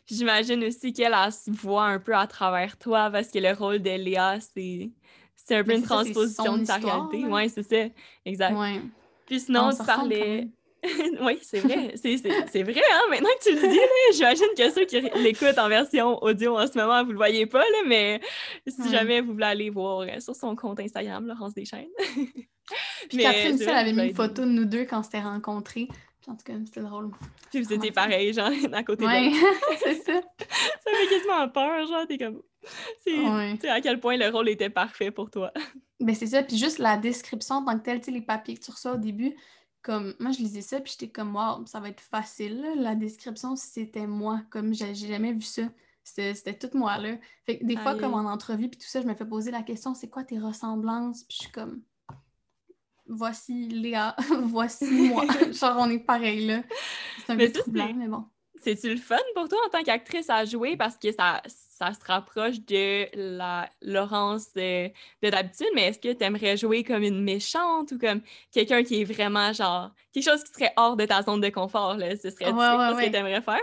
Puis 0.05 0.15
j'imagine 0.15 0.63
aussi 0.63 0.91
qu'elle 0.91 1.13
elle 1.13 1.31
se 1.31 1.51
voit 1.51 1.85
un 1.85 1.99
peu 1.99 2.15
à 2.15 2.25
travers 2.25 2.77
toi 2.77 3.11
parce 3.11 3.27
que 3.27 3.37
le 3.37 3.53
rôle 3.53 3.79
de 3.79 3.91
Léa, 3.91 4.39
c'est 4.39 4.89
c'est 5.35 5.55
un 5.55 5.63
peu 5.63 5.69
Mais 5.69 5.77
une 5.77 5.81
ça, 5.83 5.95
transposition 5.95 6.57
de 6.57 6.65
sa 6.65 6.77
histoire, 6.77 7.09
réalité. 7.09 7.31
Ouais, 7.31 7.47
c'est 7.47 7.63
ça. 7.63 7.93
Exact. 8.25 8.57
Ouais. 8.57 8.81
Puis 9.27 9.39
sinon, 9.39 9.69
On 9.69 9.71
tu 9.71 9.85
parlais. 9.85 10.47
oui, 11.21 11.37
c'est 11.43 11.59
vrai. 11.59 11.93
C'est 11.95 12.63
vrai, 12.63 12.81
hein? 12.91 13.01
Maintenant 13.11 13.29
que 13.39 13.49
tu 13.49 13.55
le 13.55 13.61
dis, 13.61 13.75
là, 13.75 13.83
j'imagine 14.13 14.47
que 14.57 14.71
ceux 14.71 14.85
qui 14.85 14.99
l'écoutent 15.19 15.59
en 15.59 15.69
version 15.69 16.17
audio 16.23 16.57
en 16.57 16.65
ce 16.65 16.75
moment, 16.75 17.03
vous 17.03 17.11
le 17.11 17.17
voyez 17.17 17.45
pas, 17.45 17.59
là, 17.59 17.83
mais 17.85 18.19
si 18.67 18.89
jamais 18.89 19.21
vous 19.21 19.33
voulez 19.33 19.45
aller 19.45 19.69
voir 19.69 20.01
euh, 20.01 20.19
sur 20.19 20.35
son 20.35 20.55
compte 20.55 20.79
Instagram, 20.79 21.27
Laurence 21.27 21.53
Deschaines. 21.53 21.87
Puis 23.09 23.17
Mais 23.17 23.23
Catherine 23.23 23.55
aussi, 23.55 23.63
elle 23.63 23.69
avait 23.69 23.93
mis 23.93 24.07
une 24.07 24.15
photo 24.15 24.41
de 24.43 24.49
nous 24.49 24.65
deux 24.65 24.85
quand 24.85 24.99
on 24.99 25.03
s'était 25.03 25.21
rencontrés. 25.21 25.87
En 26.27 26.35
tout 26.35 26.43
cas, 26.45 26.53
c'était 26.65 26.81
drôle. 26.81 27.09
Puis 27.49 27.61
vous 27.61 27.73
étiez 27.73 27.89
Vraiment. 27.89 28.09
pareil, 28.09 28.33
genre, 28.33 28.49
à 28.73 28.83
côté 28.83 29.05
Ouais, 29.05 29.31
c'est 29.83 29.95
ça. 30.03 30.13
Ça 30.13 30.91
fait 30.91 31.07
quasiment 31.09 31.49
peur, 31.49 31.87
genre, 31.87 32.05
t'es 32.07 32.17
comme. 32.17 32.41
C'est 33.03 33.17
Ouais. 33.19 33.53
tu 33.55 33.61
sais, 33.61 33.69
à 33.69 33.81
quel 33.81 33.99
point 33.99 34.17
le 34.17 34.29
rôle 34.29 34.49
était 34.49 34.69
parfait 34.69 35.11
pour 35.11 35.29
toi. 35.31 35.51
Ben 35.99 36.15
c'est 36.15 36.25
ça. 36.27 36.41
Puis 36.41 36.57
juste 36.57 36.79
la 36.79 36.97
description 36.97 37.57
en 37.57 37.65
tant 37.65 37.77
que 37.77 37.83
telle, 37.83 37.99
tu 37.99 38.05
sais, 38.05 38.11
les 38.11 38.21
papiers 38.23 38.55
que 38.55 38.63
tu 38.63 38.71
reçois 38.71 38.93
au 38.93 38.97
début, 38.97 39.35
comme 39.83 40.15
moi, 40.19 40.31
je 40.31 40.39
lisais 40.39 40.61
ça, 40.61 40.79
puis 40.79 40.91
j'étais 40.99 41.11
comme, 41.11 41.35
waouh, 41.35 41.65
ça 41.67 41.79
va 41.79 41.89
être 41.89 42.01
facile. 42.01 42.59
là. 42.61 42.73
La 42.75 42.95
description, 42.95 43.55
c'était 43.55 44.07
moi. 44.07 44.41
Comme 44.49 44.73
j'ai 44.73 44.95
jamais 44.95 45.31
vu 45.33 45.41
ça. 45.43 45.61
C'était 46.03 46.57
tout 46.57 46.75
moi, 46.75 46.97
là. 46.97 47.17
Fait 47.45 47.59
que 47.59 47.65
des 47.65 47.77
fois, 47.77 47.91
Aïe. 47.91 47.99
comme 47.99 48.15
en 48.15 48.25
entrevue, 48.31 48.67
puis 48.67 48.79
tout 48.79 48.87
ça, 48.87 48.99
je 49.01 49.05
me 49.07 49.13
fais 49.13 49.25
poser 49.25 49.51
la 49.51 49.61
question, 49.61 49.93
c'est 49.93 50.09
quoi 50.09 50.23
tes 50.23 50.39
ressemblances? 50.39 51.23
Puis 51.25 51.37
je 51.39 51.43
suis 51.43 51.51
comme, 51.51 51.81
voici 53.11 53.67
Léa, 53.67 54.15
voici 54.43 54.85
moi. 55.09 55.25
Genre, 55.51 55.75
on 55.77 55.89
est 55.89 55.99
pareil, 55.99 56.47
là. 56.47 56.63
C'est 57.25 57.33
un 57.33 57.35
Mais 57.35 57.49
peu 57.49 57.59
troublant, 57.59 57.93
mais 57.93 58.07
bon. 58.07 58.25
C'est-tu 58.63 58.89
le 58.89 58.97
fun 58.97 59.17
pour 59.35 59.49
toi 59.49 59.57
en 59.65 59.69
tant 59.69 59.83
qu'actrice 59.83 60.29
à 60.29 60.45
jouer? 60.45 60.77
Parce 60.77 60.95
que 60.95 61.11
ça, 61.11 61.41
ça 61.47 61.93
se 61.93 62.05
rapproche 62.05 62.59
de 62.59 63.07
la 63.15 63.67
Laurence 63.81 64.53
de, 64.53 64.91
d'habitude, 65.21 65.67
mais 65.73 65.87
est-ce 65.87 65.99
que 65.99 66.13
tu 66.13 66.23
aimerais 66.23 66.57
jouer 66.57 66.83
comme 66.83 67.01
une 67.01 67.23
méchante 67.23 67.91
ou 67.91 67.97
comme 67.97 68.21
quelqu'un 68.51 68.83
qui 68.83 69.01
est 69.01 69.03
vraiment 69.03 69.51
genre 69.51 69.91
quelque 70.13 70.29
chose 70.29 70.43
qui 70.43 70.53
serait 70.53 70.73
hors 70.77 70.95
de 70.95 71.05
ta 71.05 71.23
zone 71.23 71.41
de 71.41 71.49
confort? 71.49 71.97
Là? 71.97 72.15
Ce 72.15 72.29
serait 72.29 72.45
ce 72.45 73.05
que 73.05 73.09
tu 73.09 73.15
aimerais 73.15 73.41
faire? 73.41 73.59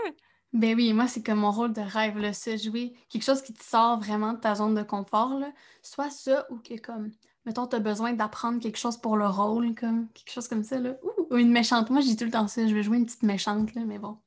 Ben 0.51 0.75
oui, 0.75 0.93
moi, 0.93 1.07
c'est 1.07 1.23
comme 1.23 1.39
mon 1.39 1.51
rôle 1.51 1.73
de 1.73 1.81
rêve, 1.81 2.17
là, 2.17 2.33
ça, 2.33 2.57
jouer 2.57 2.93
quelque 3.07 3.23
chose 3.23 3.41
qui 3.41 3.53
te 3.53 3.63
sort 3.63 3.99
vraiment 3.99 4.33
de 4.33 4.39
ta 4.39 4.55
zone 4.55 4.73
de 4.73 4.81
confort, 4.81 5.37
là. 5.39 5.51
Soit 5.83 6.09
ça 6.09 6.47
ou 6.49 6.57
que, 6.57 6.77
comme, 6.79 7.11
mettons, 7.49 7.65
tu 7.65 7.75
as 7.75 7.79
besoin 7.79 8.13
d'apprendre 8.13 8.61
quelque 8.61 8.77
chose 8.77 8.97
pour 8.97 9.17
le 9.17 9.25
rôle, 9.25 9.73
comme, 9.73 10.07
quelque 10.13 10.31
chose 10.31 10.47
comme 10.47 10.63
ça, 10.63 10.77
là. 10.77 10.95
Ou, 11.31 11.37
une 11.37 11.51
méchante. 11.51 11.89
Moi, 11.89 12.01
je 12.01 12.07
dis 12.07 12.15
tout 12.15 12.25
le 12.25 12.31
temps 12.31 12.47
ça, 12.47 12.67
je 12.67 12.75
vais 12.75 12.83
jouer 12.83 12.97
une 12.97 13.07
petite 13.07 13.23
méchante, 13.23 13.73
là, 13.73 13.81
mais 13.85 13.97
bon. 13.97 14.17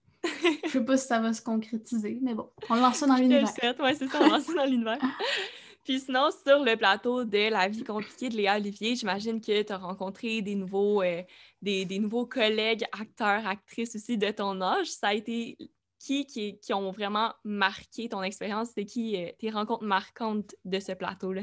je 0.65 0.69
sais 0.69 0.85
pas 0.85 0.97
si 0.97 1.07
ça 1.07 1.21
va 1.21 1.33
se 1.33 1.41
concrétiser, 1.41 2.19
mais 2.21 2.35
bon, 2.35 2.49
on 2.69 2.75
lance 2.75 2.97
ça 2.97 3.07
dans 3.07 3.15
l'univers. 3.15 3.49
Ouais, 3.81 3.95
c'est 3.95 4.09
ça, 4.09 4.19
on 4.21 4.29
lance 4.29 4.43
ça 4.43 4.55
dans 4.55 4.65
l'univers. 4.65 4.99
Puis 5.85 6.01
sinon, 6.01 6.31
sur 6.31 6.65
le 6.65 6.77
plateau 6.77 7.25
de 7.25 7.51
La 7.51 7.69
vie 7.69 7.85
compliquée 7.85 8.29
de 8.29 8.37
Léa 8.37 8.57
Olivier, 8.57 8.97
j'imagine 8.97 9.41
que 9.41 9.63
tu 9.63 9.73
as 9.73 9.77
rencontré 9.77 10.43
des 10.43 10.57
nouveaux, 10.57 11.03
euh, 11.03 11.23
des, 11.61 11.85
des, 11.85 11.99
nouveaux 11.99 12.27
collègues, 12.27 12.85
acteurs, 12.93 13.47
actrices 13.47 13.97
aussi 13.97 14.17
de 14.19 14.31
ton 14.31 14.61
âge. 14.61 14.87
Ça 14.87 15.09
a 15.09 15.15
été 15.15 15.57
qui, 16.03 16.27
qui, 16.61 16.75
ont 16.75 16.91
vraiment 16.91 17.33
marqué 17.45 18.09
ton 18.09 18.23
expérience? 18.23 18.69
C'était 18.69 18.85
qui 18.85 19.17
euh, 19.17 19.31
tes 19.39 19.51
rencontres 19.51 19.85
marquantes 19.85 20.55
de 20.65 20.81
ce 20.81 20.93
plateau-là? 20.93 21.43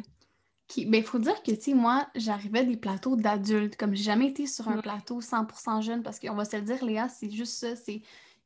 Qui, 0.69 0.85
ben, 0.85 0.99
il 0.99 1.03
faut 1.03 1.19
dire 1.19 1.43
que, 1.43 1.51
tu 1.51 1.73
moi, 1.73 2.07
j'arrivais 2.15 2.63
des 2.63 2.77
plateaux 2.77 3.17
d'adultes. 3.17 3.75
Comme 3.75 3.93
j'ai 3.93 4.03
jamais 4.03 4.27
été 4.27 4.45
sur 4.47 4.69
un 4.69 4.77
plateau 4.77 5.19
100% 5.19 5.81
jeune, 5.81 6.03
parce 6.03 6.19
qu'on 6.19 6.35
va 6.35 6.45
se 6.45 6.55
le 6.55 6.61
dire, 6.61 6.85
Léa, 6.85 7.09
c'est 7.09 7.29
juste 7.29 7.53
ça. 7.53 7.75
C'est 7.75 8.01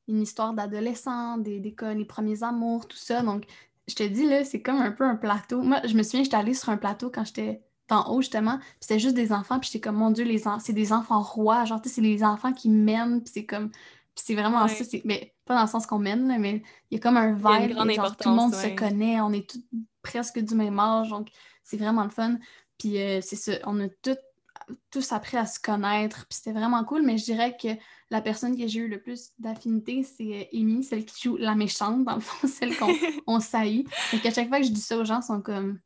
une 0.08 0.22
histoire 0.22 0.54
d'adolescent, 0.54 1.38
des, 1.38 1.60
des, 1.60 1.76
les 1.96 2.06
premiers 2.06 2.42
amours, 2.42 2.88
tout 2.88 2.98
ça. 2.98 3.22
Donc, 3.22 3.46
je 3.88 3.96
te 3.96 4.04
dis, 4.04 4.26
là, 4.26 4.44
c'est 4.44 4.62
comme 4.62 4.78
un 4.78 4.92
peu 4.92 5.04
un 5.04 5.16
plateau. 5.16 5.62
Moi, 5.62 5.82
je 5.86 5.94
me 5.96 6.04
souviens, 6.04 6.24
j'étais 6.24 6.38
allée 6.38 6.54
sur 6.54 6.70
un 6.70 6.78
plateau 6.78 7.12
quand 7.14 7.26
j'étais 7.26 7.62
en 7.90 8.10
haut, 8.10 8.22
justement, 8.22 8.58
puis 8.58 8.78
c'était 8.80 9.00
juste 9.00 9.16
des 9.16 9.32
enfants, 9.32 9.60
puis 9.60 9.70
j'étais 9.72 9.82
comme, 9.82 9.98
mon 9.98 10.10
Dieu, 10.10 10.24
les 10.24 10.44
c'est 10.60 10.74
des 10.74 10.94
enfants 10.94 11.22
rois. 11.22 11.66
Genre, 11.66 11.82
tu 11.82 11.90
sais, 11.90 11.96
c'est 11.96 12.02
les 12.02 12.24
enfants 12.24 12.54
qui 12.54 12.70
mènent, 12.70 13.22
puis 13.22 13.32
c'est 13.34 13.46
comme 13.46 13.70
c'est 14.16 14.36
vraiment 14.36 14.68
ça. 14.68 14.84
Mais 15.06 15.34
pas 15.46 15.56
dans 15.56 15.64
le 15.64 15.68
sens 15.68 15.86
qu'on 15.86 16.00
mène, 16.00 16.40
mais 16.40 16.62
il 16.90 16.96
y 16.96 16.98
a 16.98 17.00
comme 17.00 17.18
un 17.18 17.34
vibe. 17.34 17.76
tout 17.76 18.30
le 18.30 18.36
monde 18.36 18.54
se 18.54 18.76
connaît, 18.76 19.20
on 19.22 19.34
est 19.34 19.50
tous 19.50 19.64
presque 20.02 20.40
du 20.40 20.56
même 20.56 20.80
âge, 20.80 21.10
donc 21.10 21.30
c'est 21.64 21.78
vraiment 21.78 22.04
le 22.04 22.10
fun. 22.10 22.38
Puis 22.78 23.00
euh, 23.02 23.20
c'est 23.22 23.36
ça, 23.36 23.54
on 23.66 23.80
a 23.82 23.88
tous 24.92 25.12
appris 25.12 25.38
à 25.38 25.46
se 25.46 25.60
connaître, 25.60 26.26
puis 26.28 26.38
c'était 26.38 26.58
vraiment 26.58 26.84
cool, 26.84 27.02
mais 27.02 27.18
je 27.18 27.26
dirais 27.26 27.56
que 27.62 27.70
la 28.10 28.22
personne 28.22 28.58
que 28.58 28.68
j'ai 28.68 28.82
eu 28.82 28.88
le 28.88 29.02
plus 29.02 29.32
d'affinité, 29.40 30.04
c'est 30.04 30.42
euh, 30.54 30.60
Amy, 30.60 30.84
celle 30.84 31.06
qui 31.06 31.24
joue 31.24 31.38
la 31.38 31.56
méchante, 31.56 32.04
dans 32.04 32.16
le 32.16 32.22
fond, 32.22 32.48
celle 32.48 32.76
qu'on 32.78 33.40
saillit. 33.40 33.86
Et 34.14 34.20
qu'à 34.20 34.32
chaque 34.32 34.50
fois 34.50 34.60
que 34.60 34.66
je 34.66 34.72
dis 34.72 34.82
ça 34.82 34.98
aux 34.98 35.06
gens, 35.06 35.20
ils 35.20 35.26
sont 35.26 35.42
comme 35.42 35.80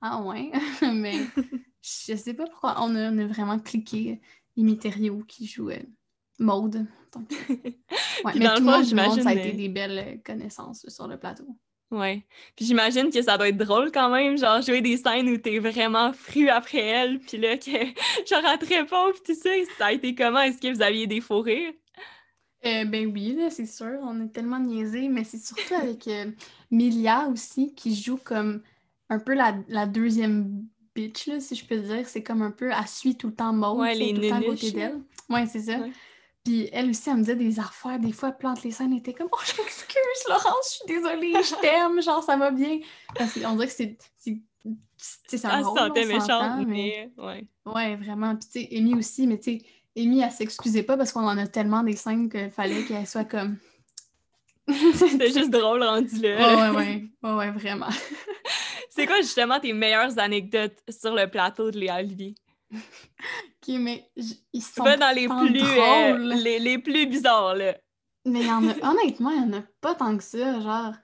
Ah 0.00 0.22
ouais, 0.22 0.52
mais 0.82 1.26
je 1.82 2.16
sais 2.16 2.34
pas 2.34 2.46
pourquoi 2.46 2.76
on 2.80 2.94
a, 2.94 3.26
vraiment 3.26 3.58
cliqué 3.58 4.20
Amy 4.58 4.78
Thériault 4.78 5.24
qui 5.26 5.46
joue 5.46 5.70
euh, 5.70 5.82
Maude. 6.38 6.86
Ouais, 8.24 8.32
mais 8.36 8.54
tout 8.54 8.60
le 8.60 8.70
monde, 8.70 8.84
j'imagine, 8.84 9.22
ça 9.22 9.30
a 9.30 9.34
été 9.34 9.52
des 9.52 9.68
belles 9.68 9.98
euh, 9.98 10.16
connaissances 10.24 10.88
sur 10.88 11.06
le 11.06 11.18
plateau. 11.18 11.46
Ouais. 11.90 12.24
Puis 12.56 12.66
j'imagine 12.66 13.10
que 13.10 13.22
ça 13.22 13.38
doit 13.38 13.48
être 13.48 13.56
drôle 13.56 13.92
quand 13.92 14.10
même, 14.10 14.36
genre 14.36 14.60
jouer 14.60 14.80
des 14.80 14.96
scènes 14.96 15.28
où 15.28 15.36
t'es 15.36 15.58
vraiment 15.58 16.12
fru 16.12 16.48
après 16.48 16.84
elle, 16.84 17.20
puis 17.20 17.38
là, 17.38 17.56
que 17.56 17.70
genre 17.70 18.42
elle 18.44 18.58
te 18.58 18.66
répond, 18.66 19.12
puis 19.12 19.22
tu 19.26 19.34
sais, 19.34 19.64
ça 19.78 19.86
a 19.86 19.92
été 19.92 20.14
comment? 20.14 20.40
Est-ce 20.40 20.60
que 20.60 20.74
vous 20.74 20.82
aviez 20.82 21.06
des 21.06 21.20
faux 21.20 21.42
rires? 21.42 21.72
Euh, 22.64 22.84
ben 22.84 23.12
oui, 23.12 23.36
là, 23.36 23.50
c'est 23.50 23.66
sûr, 23.66 23.98
on 24.02 24.20
est 24.24 24.32
tellement 24.32 24.58
niaisés, 24.58 25.08
mais 25.08 25.22
c'est 25.22 25.38
surtout 25.38 25.74
avec 25.74 26.08
euh, 26.08 26.32
Milia 26.70 27.28
aussi, 27.28 27.72
qui 27.74 27.94
joue 27.94 28.16
comme 28.16 28.62
un 29.08 29.20
peu 29.20 29.34
la, 29.34 29.54
la 29.68 29.86
deuxième 29.86 30.64
bitch, 30.94 31.28
là, 31.28 31.38
si 31.38 31.54
je 31.54 31.64
peux 31.64 31.78
dire. 31.78 32.08
C'est 32.08 32.24
comme 32.24 32.42
un 32.42 32.50
peu, 32.50 32.72
à 32.72 32.86
suit 32.86 33.16
tout 33.16 33.28
le 33.28 33.34
temps 33.34 33.52
Maud, 33.52 33.78
ouais, 33.78 33.94
tout 33.94 34.20
le 34.20 34.28
temps 34.28 34.36
à 34.36 34.42
côté 34.42 34.72
d'elle. 34.72 35.00
Ouais, 35.28 35.46
c'est 35.46 35.60
ça. 35.60 35.78
Puis 36.46 36.68
elle 36.72 36.90
aussi, 36.90 37.10
elle 37.10 37.16
me 37.16 37.20
disait 37.22 37.34
des 37.34 37.58
affaires. 37.58 37.98
Des 37.98 38.12
fois, 38.12 38.28
elle 38.28 38.36
plante 38.36 38.62
les 38.62 38.70
scènes, 38.70 38.92
elle 38.92 38.98
était 38.98 39.12
comme 39.12 39.26
Oh, 39.32 39.38
je 39.44 39.60
m'excuse, 39.60 40.28
Laurence, 40.28 40.70
je 40.70 40.74
suis 40.76 40.86
désolée, 40.86 41.32
je 41.32 41.54
t'aime, 41.60 42.00
genre, 42.00 42.22
ça 42.22 42.36
va 42.36 42.52
bien. 42.52 42.78
Parce 43.16 43.34
qu'on 43.34 43.56
dirait 43.56 43.66
que 43.66 43.72
c'est. 43.72 43.98
C'est 44.96 45.44
un 45.44 45.62
rôle, 45.62 45.78
on 45.78 45.92
méchante, 45.92 46.66
mais... 46.66 47.10
Ouais. 47.16 47.46
ouais, 47.66 47.96
vraiment. 47.96 48.34
Puis, 48.34 48.48
tu 48.48 48.60
sais, 48.60 48.76
Amy 48.76 48.94
aussi, 48.94 49.26
mais 49.26 49.38
tu 49.38 49.58
sais, 49.58 49.66
Amy, 49.96 50.20
elle 50.20 50.30
s'excusait 50.30 50.82
pas 50.82 50.96
parce 50.96 51.12
qu'on 51.12 51.26
en 51.26 51.38
a 51.38 51.46
tellement 51.46 51.82
des 51.82 51.94
scènes 51.94 52.28
qu'il 52.28 52.50
fallait 52.50 52.84
qu'elle 52.84 53.06
soit 53.06 53.24
comme. 53.24 53.58
C'était 54.94 55.30
juste 55.30 55.50
drôle 55.50 55.82
rendu 55.82 56.20
là. 56.20 56.70
ouais, 56.70 56.76
ouais, 56.76 57.10
ouais, 57.22 57.34
ouais, 57.34 57.50
vraiment. 57.50 57.88
C'est 58.90 59.06
quoi 59.06 59.16
justement 59.18 59.60
tes 59.60 59.72
meilleures 59.72 60.18
anecdotes 60.18 60.78
sur 60.88 61.14
le 61.14 61.28
plateau 61.28 61.70
de 61.70 61.78
Léa 61.78 61.98
Olivier? 61.98 62.34
Ok, 63.68 63.78
mais 63.80 64.10
ils 64.52 64.62
sont 64.62 64.84
pas 64.84 64.96
dans 64.96 65.14
les 65.14 65.28
plus, 65.28 65.62
euh, 65.62 66.18
les, 66.18 66.58
les, 66.58 66.78
plus 66.78 67.06
bizarres, 67.06 67.54
là. 67.54 67.76
Mais 68.24 68.42
y 68.42 68.50
en 68.50 68.66
a, 68.68 68.72
honnêtement, 68.90 69.30
il 69.30 69.38
y 69.38 69.40
en 69.40 69.52
a 69.52 69.62
pas 69.80 69.94
tant 69.94 70.16
que 70.16 70.22
ça, 70.22 70.60
genre... 70.60 70.94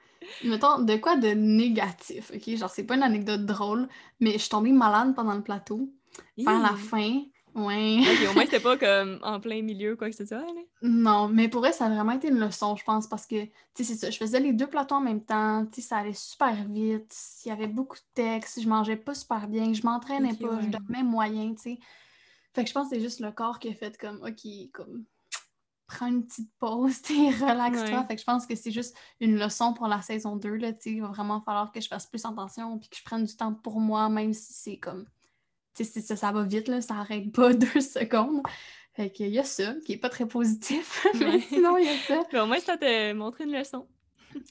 Mettons, 0.45 0.79
de 0.79 0.97
quoi 0.97 1.17
de 1.17 1.29
négatif, 1.29 2.31
ok? 2.33 2.57
Genre, 2.57 2.71
c'est 2.71 2.85
pas 2.85 2.95
une 2.95 3.03
anecdote 3.03 3.45
drôle, 3.45 3.89
mais 4.21 4.33
je 4.35 4.39
suis 4.39 4.51
tombée 4.51 4.71
malade 4.71 5.17
pendant 5.17 5.35
le 5.35 5.43
plateau. 5.43 5.93
Vers 6.37 6.61
la 6.61 6.77
fin, 6.77 7.23
Ouais. 7.55 8.01
au 8.31 8.33
moins, 8.33 8.45
c'était 8.45 8.61
pas 8.61 8.77
comme 8.79 9.19
en 9.23 9.39
plein 9.41 9.63
milieu, 9.63 9.95
quoi 9.97 10.09
que 10.09 10.17
ce 10.17 10.25
soit. 10.25 10.45
Non, 10.81 11.29
mais 11.29 11.49
pour 11.49 11.67
elle, 11.67 11.75
ça 11.75 11.87
a 11.87 11.91
vraiment 11.91 12.13
été 12.13 12.29
une 12.29 12.39
leçon, 12.39 12.77
je 12.77 12.85
pense, 12.85 13.07
parce 13.07 13.27
que, 13.27 13.45
tu 13.45 13.51
sais, 13.75 13.85
c'est 13.85 13.95
ça. 13.97 14.11
Je 14.11 14.17
faisais 14.17 14.41
les 14.41 14.53
deux 14.53 14.67
plateaux 14.67 14.95
en 14.95 15.01
même 15.01 15.23
temps, 15.23 15.67
tu 15.67 15.81
sais, 15.81 15.89
ça 15.89 15.99
allait 15.99 16.15
super 16.15 16.55
vite. 16.69 17.15
Il 17.45 17.49
y 17.49 17.53
avait 17.53 17.67
beaucoup 17.67 17.97
de 17.97 18.03
textes, 18.15 18.61
je 18.63 18.69
mangeais 18.69 18.97
pas 18.97 19.15
super 19.15 19.49
bien, 19.49 19.73
je 19.73 19.83
m'entraînais 19.85 20.35
pas, 20.35 20.61
je 20.63 20.69
dormais 20.69 21.03
moyen, 21.03 21.55
tu 21.55 21.63
sais. 21.63 21.79
Fait 22.55 22.65
que 22.65 22.69
je 22.69 22.75
pense 22.75 22.89
que 22.91 22.97
c'est 22.97 23.03
juste 23.03 23.21
le 23.21 23.33
corps 23.33 23.59
qui 23.59 23.69
a 23.69 23.75
fait 23.75 23.97
comme, 23.97 24.23
OK, 24.23 24.71
comme, 24.73 25.05
prends 25.87 26.07
une 26.07 26.27
petite 26.27 26.51
pause, 26.59 27.03
tu 27.03 27.15
relaxe-toi. 27.15 28.05
Fait 28.05 28.15
que 28.15 28.21
je 28.21 28.27
pense 28.27 28.47
que 28.47 28.55
c'est 28.55 28.71
juste 28.71 28.97
une 29.21 29.39
leçon 29.39 29.75
pour 29.75 29.89
la 29.89 30.03
saison 30.03 30.37
2, 30.37 30.57
là, 30.57 30.73
tu 30.73 30.81
sais. 30.81 30.91
Il 30.91 31.03
va 31.03 31.09
vraiment 31.09 31.41
falloir 31.41 31.73
que 31.73 31.81
je 31.81 31.89
fasse 31.89 32.07
plus 32.07 32.25
attention 32.25 32.79
puis 32.79 32.89
que 32.89 32.97
je 32.97 33.05
prenne 33.05 33.25
du 33.25 33.37
temps 33.37 33.55
pour 33.55 33.81
moi, 33.81 34.09
même 34.09 34.33
si 34.33 34.53
c'est 34.53 34.79
comme 34.79 35.07
ça, 35.75 36.17
ça 36.17 36.33
va 36.33 36.43
vite, 36.43 36.69
là, 36.69 36.81
ça 36.81 36.95
n'arrête 36.95 37.33
pas 37.33 37.53
deux 37.55 37.81
secondes. 37.81 38.43
Fait 38.95 39.11
qu'il 39.11 39.29
y 39.29 39.39
a 39.39 39.45
ça, 39.45 39.75
qui 39.87 39.93
est 39.93 39.99
pas 39.99 40.11
très 40.11 40.27
positif, 40.27 41.07
mais 41.19 41.41
sinon, 41.41 41.79
il 41.79 41.87
y 41.87 41.89
a 41.89 41.99
ça. 41.99 42.43
au 42.43 42.47
moins, 42.47 42.61
ça 42.61 42.77
t'a 42.77 43.15
montré 43.15 43.45
une 43.45 43.53
leçon. 43.53 43.89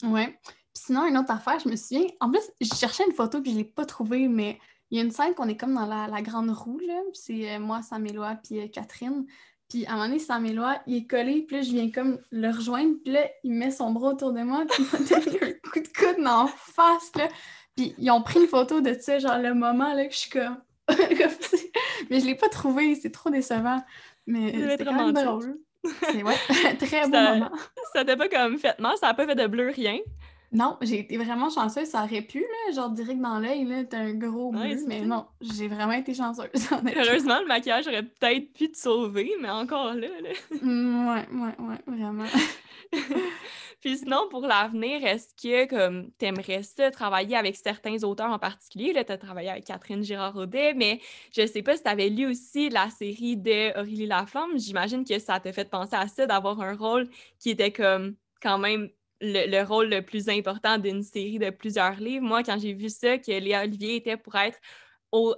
ouais. 0.03 0.39
Puis 0.73 0.85
sinon, 0.85 1.05
une 1.05 1.17
autre 1.17 1.31
affaire, 1.31 1.59
je 1.59 1.69
me 1.69 1.75
souviens... 1.75 2.07
En 2.19 2.31
plus, 2.31 2.41
je 2.59 2.73
cherchais 2.73 3.03
une 3.05 3.13
photo, 3.13 3.41
puis 3.41 3.51
je 3.51 3.57
l'ai 3.57 3.65
pas 3.65 3.85
trouvée, 3.85 4.27
mais 4.27 4.57
il 4.91 4.97
y 4.97 5.01
a 5.01 5.03
une 5.03 5.11
scène 5.11 5.33
qu'on 5.33 5.47
est 5.47 5.57
comme 5.57 5.73
dans 5.73 5.85
la, 5.85 6.21
grande 6.21 6.51
roue, 6.51 6.79
là. 6.79 6.99
C'est 7.13 7.55
euh, 7.55 7.59
moi, 7.59 7.81
Samélois, 7.81 8.35
puis 8.43 8.59
euh, 8.59 8.67
Catherine. 8.67 9.25
Puis 9.69 9.85
à 9.85 9.91
un 9.91 9.93
moment 9.93 10.07
donné, 10.07 10.19
Samélois, 10.19 10.79
il 10.85 10.97
est 10.97 11.07
collé, 11.07 11.43
puis 11.47 11.55
là, 11.55 11.61
je 11.61 11.71
viens 11.71 11.89
comme 11.89 12.19
le 12.29 12.49
rejoindre, 12.49 12.95
puis 13.03 13.13
là, 13.13 13.25
il 13.43 13.53
met 13.53 13.71
son 13.71 13.91
bras 13.91 14.09
autour 14.09 14.33
de 14.33 14.41
moi, 14.41 14.65
puis 14.69 14.83
il 14.83 15.15
m'a 15.15 15.21
donné 15.21 15.43
un 15.43 15.69
coup 15.69 15.79
de 15.79 15.87
coude 15.87 16.27
en 16.27 16.47
face, 16.47 17.11
là. 17.15 17.29
Puis 17.77 17.95
ils 17.97 18.11
ont 18.11 18.21
pris 18.21 18.41
une 18.41 18.47
photo 18.47 18.81
de 18.81 18.93
ça, 18.93 19.17
genre 19.17 19.37
le 19.37 19.53
moment, 19.53 19.93
là, 19.93 20.05
que 20.05 20.13
je 20.13 20.19
suis 20.19 20.29
comme 20.29 20.57
mais 22.09 22.19
je 22.19 22.25
l'ai 22.25 22.35
pas 22.35 22.49
trouvé, 22.49 22.95
c'est 22.95 23.11
trop 23.11 23.29
décevant. 23.29 23.81
Mais 24.27 24.51
c'était 24.51 24.83
quand 24.83 24.93
même 24.93 25.13
drôle. 25.13 25.57
C'est 25.83 26.21
ouais, 26.21 26.35
très 26.79 27.03
beau 27.03 27.17
moment. 27.17 27.51
Ça 27.93 28.05
t'a 28.05 28.15
pas 28.15 28.27
comme 28.27 28.57
fait 28.57 28.77
mal, 28.79 28.95
ça 28.97 29.07
a 29.07 29.13
pas 29.13 29.25
fait 29.25 29.35
de 29.35 29.47
bleu, 29.47 29.69
rien. 29.69 29.97
Non, 30.53 30.77
j'ai 30.81 30.99
été 30.99 31.15
vraiment 31.15 31.49
chanceuse, 31.49 31.87
ça 31.87 32.03
aurait 32.03 32.23
pu, 32.23 32.39
là, 32.39 32.73
genre 32.73 32.89
direct 32.89 33.21
dans 33.21 33.39
l'œil, 33.39 33.63
là, 33.63 33.85
t'as 33.85 33.99
un 33.99 34.13
gros 34.13 34.51
bleu, 34.51 34.77
mais 34.85 34.99
non, 35.01 35.25
j'ai 35.39 35.69
vraiment 35.69 35.93
été 35.93 36.13
chanceuse. 36.13 36.49
Heureusement, 36.97 37.39
le 37.39 37.47
maquillage 37.47 37.87
aurait 37.87 38.03
peut-être 38.03 38.51
pu 38.51 38.69
te 38.69 38.77
sauver, 38.77 39.31
mais 39.39 39.49
encore 39.49 39.93
là, 39.93 40.09
là. 40.21 40.29
Mm, 40.61 41.07
ouais, 41.07 41.27
ouais, 41.31 41.67
ouais, 41.67 41.95
vraiment. 41.95 42.25
Puis 43.81 43.97
sinon, 43.97 44.27
pour 44.29 44.41
l'avenir, 44.41 45.03
est-ce 45.05 45.33
que 45.41 45.67
comme 45.67 46.11
t'aimerais 46.11 46.61
ça 46.63 46.91
travailler 46.91 47.35
avec 47.35 47.55
certains 47.55 48.03
auteurs 48.03 48.29
en 48.29 48.37
particulier? 48.37 48.93
Là, 48.93 49.03
tu 49.03 49.11
as 49.11 49.17
travaillé 49.17 49.49
avec 49.49 49.65
Catherine 49.65 50.03
Girard-Audet, 50.03 50.73
mais 50.75 50.99
je 51.35 51.47
sais 51.47 51.63
pas 51.63 51.75
si 51.75 51.83
tu 51.83 51.89
avais 51.89 52.09
lu 52.09 52.27
aussi 52.27 52.69
la 52.69 52.89
série 52.89 53.37
de 53.37 53.75
Aurélie 53.79 54.05
Laflamme. 54.05 54.59
J'imagine 54.59 55.03
que 55.03 55.17
ça 55.17 55.39
t'a 55.39 55.51
fait 55.51 55.69
penser 55.69 55.95
à 55.95 56.07
ça, 56.07 56.27
d'avoir 56.27 56.61
un 56.61 56.75
rôle 56.75 57.09
qui 57.39 57.49
était 57.49 57.71
comme 57.71 58.15
quand 58.39 58.59
même 58.59 58.89
le, 59.21 59.63
rôle 59.63 59.89
le 59.89 60.01
plus 60.01 60.29
important 60.29 60.77
d'une 60.77 61.03
série 61.03 61.39
de 61.39 61.49
plusieurs 61.49 61.95
livres. 61.95 62.25
Moi, 62.25 62.43
quand 62.43 62.59
j'ai 62.59 62.73
vu 62.73 62.89
ça, 62.89 63.17
que 63.17 63.31
Léa 63.31 63.63
Olivier 63.63 63.95
était 63.97 64.17
pour 64.17 64.35
être 64.35 64.59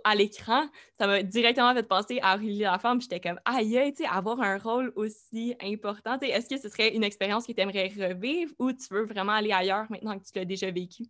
à 0.03 0.15
l'écran, 0.15 0.63
ça 0.99 1.07
m'a 1.07 1.23
directement 1.23 1.73
fait 1.73 1.83
penser 1.83 2.19
à 2.21 2.35
Aurélie 2.35 2.59
Lafemme. 2.59 3.01
J'étais 3.01 3.19
comme, 3.19 3.39
aïe, 3.45 3.91
tu 3.95 4.03
sais, 4.03 4.09
avoir 4.09 4.39
un 4.41 4.57
rôle 4.57 4.93
aussi 4.95 5.55
important. 5.61 6.19
Est-ce 6.19 6.47
que 6.47 6.61
ce 6.61 6.69
serait 6.69 6.95
une 6.95 7.03
expérience 7.03 7.47
que 7.47 7.51
tu 7.53 7.61
aimerais 7.61 7.91
revivre 7.97 8.53
ou 8.59 8.71
tu 8.71 8.85
veux 8.91 9.05
vraiment 9.05 9.33
aller 9.33 9.51
ailleurs 9.51 9.85
maintenant 9.89 10.17
que 10.17 10.23
tu 10.23 10.31
l'as 10.35 10.45
déjà 10.45 10.69
vécu? 10.69 11.05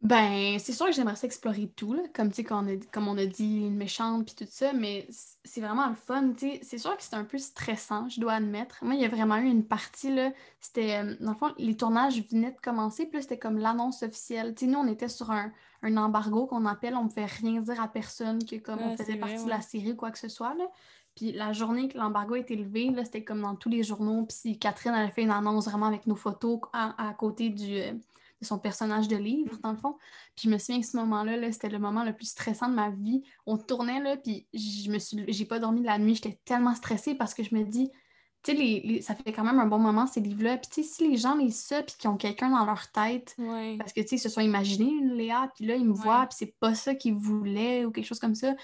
Ben, 0.00 0.60
c'est 0.60 0.72
sûr 0.72 0.86
que 0.86 0.92
j'aimerais 0.92 1.16
explorer 1.24 1.66
tout, 1.74 1.92
là, 1.92 2.02
comme, 2.14 2.30
on 2.50 2.68
a, 2.68 2.76
comme 2.92 3.08
on 3.08 3.18
a 3.18 3.26
dit, 3.26 3.66
une 3.66 3.74
méchante 3.74 4.26
puis 4.26 4.34
tout 4.36 4.46
ça, 4.48 4.72
mais 4.72 5.08
c'est 5.42 5.60
vraiment 5.60 5.88
le 5.88 5.96
fun, 5.96 6.34
C'est 6.62 6.78
sûr 6.78 6.96
que 6.96 7.02
c'est 7.02 7.16
un 7.16 7.24
peu 7.24 7.38
stressant, 7.38 8.08
je 8.08 8.20
dois 8.20 8.34
admettre. 8.34 8.78
Moi, 8.82 8.94
il 8.94 9.00
y 9.00 9.04
a 9.04 9.08
vraiment 9.08 9.38
eu 9.38 9.46
une 9.46 9.64
partie, 9.64 10.14
là, 10.14 10.30
c'était, 10.60 11.02
euh, 11.02 11.16
dans 11.18 11.32
le 11.32 11.36
fond, 11.36 11.52
les 11.58 11.76
tournages 11.76 12.22
venaient 12.30 12.52
de 12.52 12.60
commencer, 12.60 13.06
puis 13.06 13.20
c'était 13.22 13.40
comme 13.40 13.58
l'annonce 13.58 14.04
officielle. 14.04 14.54
Tu 14.54 14.68
nous, 14.68 14.78
on 14.78 14.86
était 14.86 15.08
sur 15.08 15.32
un, 15.32 15.50
embargo 15.82 16.46
qu'on 16.46 16.64
appelle, 16.66 16.94
on 16.94 17.04
ne 17.04 17.08
pouvait 17.08 17.24
rien 17.24 17.60
dire 17.60 17.80
à 17.82 17.88
personne 17.88 18.44
que 18.44 18.56
comme 18.56 18.80
on 18.80 18.96
faisait 18.96 19.16
partie 19.16 19.44
de 19.44 19.50
la 19.50 19.62
série 19.62 19.92
ou 19.92 19.96
quoi 19.96 20.12
que 20.12 20.18
ce 20.18 20.28
soit, 20.28 20.54
là. 20.54 20.64
Puis 21.16 21.32
la 21.32 21.52
journée 21.52 21.88
que 21.88 21.98
l'embargo 21.98 22.34
a 22.34 22.38
été 22.38 22.54
levé, 22.54 22.94
c'était 23.02 23.24
comme 23.24 23.42
dans 23.42 23.56
tous 23.56 23.68
les 23.68 23.82
journaux. 23.82 24.24
Puis 24.26 24.56
Catherine 24.56 24.94
avait 24.94 25.10
fait 25.10 25.22
une 25.22 25.32
annonce 25.32 25.64
vraiment 25.66 25.86
avec 25.86 26.06
nos 26.06 26.14
photos 26.14 26.60
à, 26.72 27.12
côté 27.18 27.48
du, 27.48 27.76
euh, 27.76 27.92
de 28.40 28.46
son 28.46 28.58
personnage 28.58 29.08
de 29.08 29.16
livre, 29.16 29.58
dans 29.62 29.72
le 29.72 29.76
fond. 29.76 29.96
Puis 30.36 30.48
je 30.48 30.50
me 30.50 30.58
souviens 30.58 30.80
que 30.80 30.86
ce 30.86 30.96
moment-là, 30.96 31.36
-là, 31.36 31.52
c'était 31.52 31.68
le 31.68 31.78
moment 31.78 32.04
le 32.04 32.12
plus 32.12 32.30
stressant 32.30 32.68
de 32.68 32.74
ma 32.74 32.90
vie. 32.90 33.22
On 33.46 33.58
tournait, 33.58 34.00
là, 34.00 34.16
puis 34.16 34.46
je 34.52 34.90
me 34.90 34.98
suis... 34.98 35.24
j'ai 35.28 35.44
pas 35.44 35.58
dormi 35.58 35.80
de 35.80 35.86
la 35.86 35.98
nuit. 35.98 36.14
J'étais 36.14 36.38
tellement 36.44 36.74
stressée 36.74 37.14
parce 37.14 37.34
que 37.34 37.42
je 37.42 37.54
me 37.54 37.64
dis, 37.64 37.90
tu 38.42 38.52
sais, 38.52 38.56
les, 38.56 39.02
ça 39.02 39.14
fait 39.14 39.32
quand 39.32 39.44
même 39.44 39.58
un 39.58 39.66
bon 39.66 39.78
moment, 39.78 40.06
ces 40.06 40.20
livres-là. 40.20 40.58
Puis, 40.58 40.70
tu 40.70 40.82
sais, 40.82 40.88
si 40.88 41.10
les 41.10 41.16
gens 41.16 41.36
lisent 41.36 41.60
ça, 41.60 41.82
puis 41.82 41.96
qu'ils 41.98 42.08
ont 42.08 42.16
quelqu'un 42.16 42.50
dans 42.50 42.64
leur 42.64 42.90
tête, 42.92 43.36
parce 43.78 43.92
que, 43.92 44.00
tu 44.00 44.08
sais, 44.08 44.16
ils 44.16 44.20
se 44.20 44.28
sont 44.28 44.40
imaginés 44.40 44.90
une 44.90 45.14
Léa, 45.14 45.50
puis 45.54 45.66
là, 45.66 45.74
ils 45.74 45.84
me 45.84 45.92
voient, 45.92 46.26
puis 46.26 46.36
c'est 46.38 46.54
pas 46.60 46.74
ça 46.74 46.94
qu'ils 46.94 47.14
voulaient 47.14 47.84
ou 47.84 47.90
quelque 47.90 48.06
chose 48.06 48.20
comme 48.20 48.36
ça. 48.36 48.54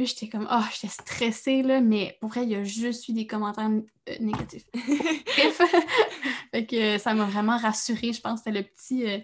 Puis 0.00 0.06
j'étais 0.06 0.28
comme, 0.30 0.48
oh, 0.50 0.62
j'étais 0.72 0.88
stressée, 0.88 1.62
là, 1.62 1.82
mais 1.82 2.16
pour 2.22 2.30
vrai, 2.30 2.44
il 2.44 2.48
y 2.48 2.54
a 2.54 2.64
juste 2.64 3.06
eu 3.10 3.12
des 3.12 3.26
commentaires 3.26 3.68
euh, 3.68 4.14
négatifs. 4.18 4.64
Bref, 4.72 5.60
fait 6.52 6.64
que 6.64 6.96
ça 6.96 7.12
m'a 7.12 7.26
vraiment 7.26 7.58
rassurée. 7.58 8.14
Je 8.14 8.20
pense 8.22 8.40
que 8.40 8.44
c'était 8.46 8.62
le 8.62 8.64
petit. 8.66 9.04
Euh, 9.06 9.18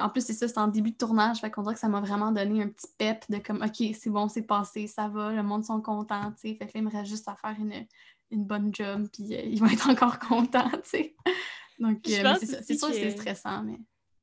en 0.00 0.08
plus, 0.08 0.24
c'est 0.24 0.34
ça, 0.34 0.46
c'était 0.46 0.60
en 0.60 0.68
début 0.68 0.92
de 0.92 0.96
tournage. 0.96 1.40
Fait 1.40 1.50
qu'on 1.50 1.62
dirait 1.62 1.74
que 1.74 1.80
ça 1.80 1.88
m'a 1.88 2.00
vraiment 2.00 2.30
donné 2.30 2.62
un 2.62 2.68
petit 2.68 2.86
pep 2.96 3.24
de 3.28 3.38
comme, 3.38 3.60
OK, 3.60 3.92
c'est 3.92 4.08
bon, 4.08 4.28
c'est 4.28 4.42
passé, 4.42 4.86
ça 4.86 5.08
va, 5.08 5.32
le 5.32 5.42
monde 5.42 5.64
sont 5.64 5.80
contents, 5.80 6.30
tu 6.30 6.50
sais. 6.50 6.54
Fait 6.54 6.68
qu'il 6.68 6.84
me 6.84 6.92
reste 6.92 7.10
juste 7.10 7.26
à 7.26 7.34
faire 7.34 7.56
une, 7.58 7.84
une 8.30 8.44
bonne 8.44 8.72
job, 8.72 9.08
puis 9.12 9.34
euh, 9.34 9.40
ils 9.42 9.58
vont 9.58 9.66
être 9.66 9.90
encore 9.90 10.20
contents, 10.20 10.70
tu 10.70 10.90
sais. 10.90 11.16
Donc, 11.80 12.02
c'est 12.04 12.78
sûr 12.78 12.86
que 12.86 12.94
c'est 12.94 13.10
stressant, 13.10 13.64
mais, 13.64 13.80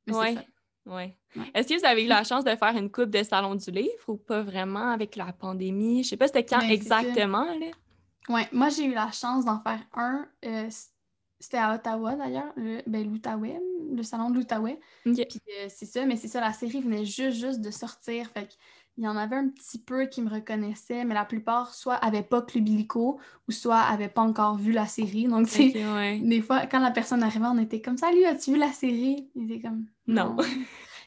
mais 0.07 0.15
ouais. 0.15 0.35
c'est 0.35 0.54
Ouais. 0.85 1.17
Est-ce 1.53 1.67
que 1.67 1.79
vous 1.79 1.85
avez 1.85 2.05
eu 2.05 2.07
la 2.07 2.23
chance 2.23 2.43
de 2.43 2.55
faire 2.55 2.75
une 2.77 2.91
coupe 2.91 3.09
de 3.09 3.23
salon 3.23 3.55
du 3.55 3.71
livre 3.71 4.07
ou 4.07 4.17
pas 4.17 4.41
vraiment 4.41 4.91
avec 4.91 5.15
la 5.15 5.33
pandémie? 5.33 6.03
Je 6.03 6.09
sais 6.09 6.17
pas 6.17 6.27
c'était 6.27 6.45
quand 6.45 6.59
ben, 6.59 6.69
exactement. 6.69 7.45
Là. 7.45 7.67
Ouais, 8.29 8.47
moi 8.51 8.69
j'ai 8.69 8.85
eu 8.85 8.93
la 8.93 9.11
chance 9.11 9.45
d'en 9.45 9.59
faire 9.59 9.81
un. 9.93 10.27
Euh, 10.45 10.69
c'était 11.39 11.57
à 11.57 11.75
Ottawa 11.75 12.15
d'ailleurs, 12.15 12.53
le, 12.55 12.81
ben, 12.87 13.03
l'Outaouais, 13.07 13.59
le 13.93 14.03
salon 14.03 14.29
de 14.29 14.35
l'Outaouais. 14.35 14.79
Puis 15.03 15.21
euh, 15.21 15.67
c'est 15.69 15.85
ça, 15.85 16.05
mais 16.05 16.15
c'est 16.15 16.27
ça, 16.27 16.39
la 16.39 16.53
série 16.53 16.81
venait 16.81 17.05
juste, 17.05 17.39
juste 17.39 17.61
de 17.61 17.71
sortir. 17.71 18.29
Fait 18.29 18.47
il 18.97 19.03
y 19.03 19.08
en 19.08 19.17
avait 19.17 19.36
un 19.36 19.49
petit 19.49 19.77
peu 19.77 20.05
qui 20.05 20.21
me 20.21 20.29
reconnaissaient, 20.29 21.03
mais 21.03 21.13
la 21.13 21.25
plupart 21.25 21.73
soit 21.73 21.99
n'avaient 22.01 22.23
pas 22.23 22.41
Club 22.41 22.67
Illico 22.69 23.19
ou 23.47 23.51
soit 23.51 23.89
n'avaient 23.89 24.08
pas 24.08 24.21
encore 24.21 24.58
vu 24.58 24.71
la 24.71 24.86
série. 24.86 25.25
Donc, 25.25 25.47
c'est 25.49 25.73
des 26.21 26.41
fois, 26.41 26.65
quand 26.65 26.79
la 26.79 26.91
personne 26.91 27.21
arrivait, 27.21 27.45
on 27.45 27.58
était 27.58 27.81
comme 27.81 27.97
Salut, 27.97 28.23
as-tu 28.25 28.53
vu 28.53 28.58
la 28.58 28.71
série? 28.71 29.29
Il 29.36 29.51
était 29.51 29.62
comme 29.62 29.86
Non. 30.08 30.38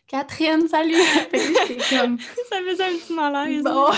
Catherine, 0.07 0.67
salut! 0.69 0.95
comme... 1.91 2.19
Ça 2.19 2.57
faisait 2.67 2.85
un 2.85 2.97
petit 2.97 3.13
malaise. 3.15 3.63
Bon. 3.63 3.89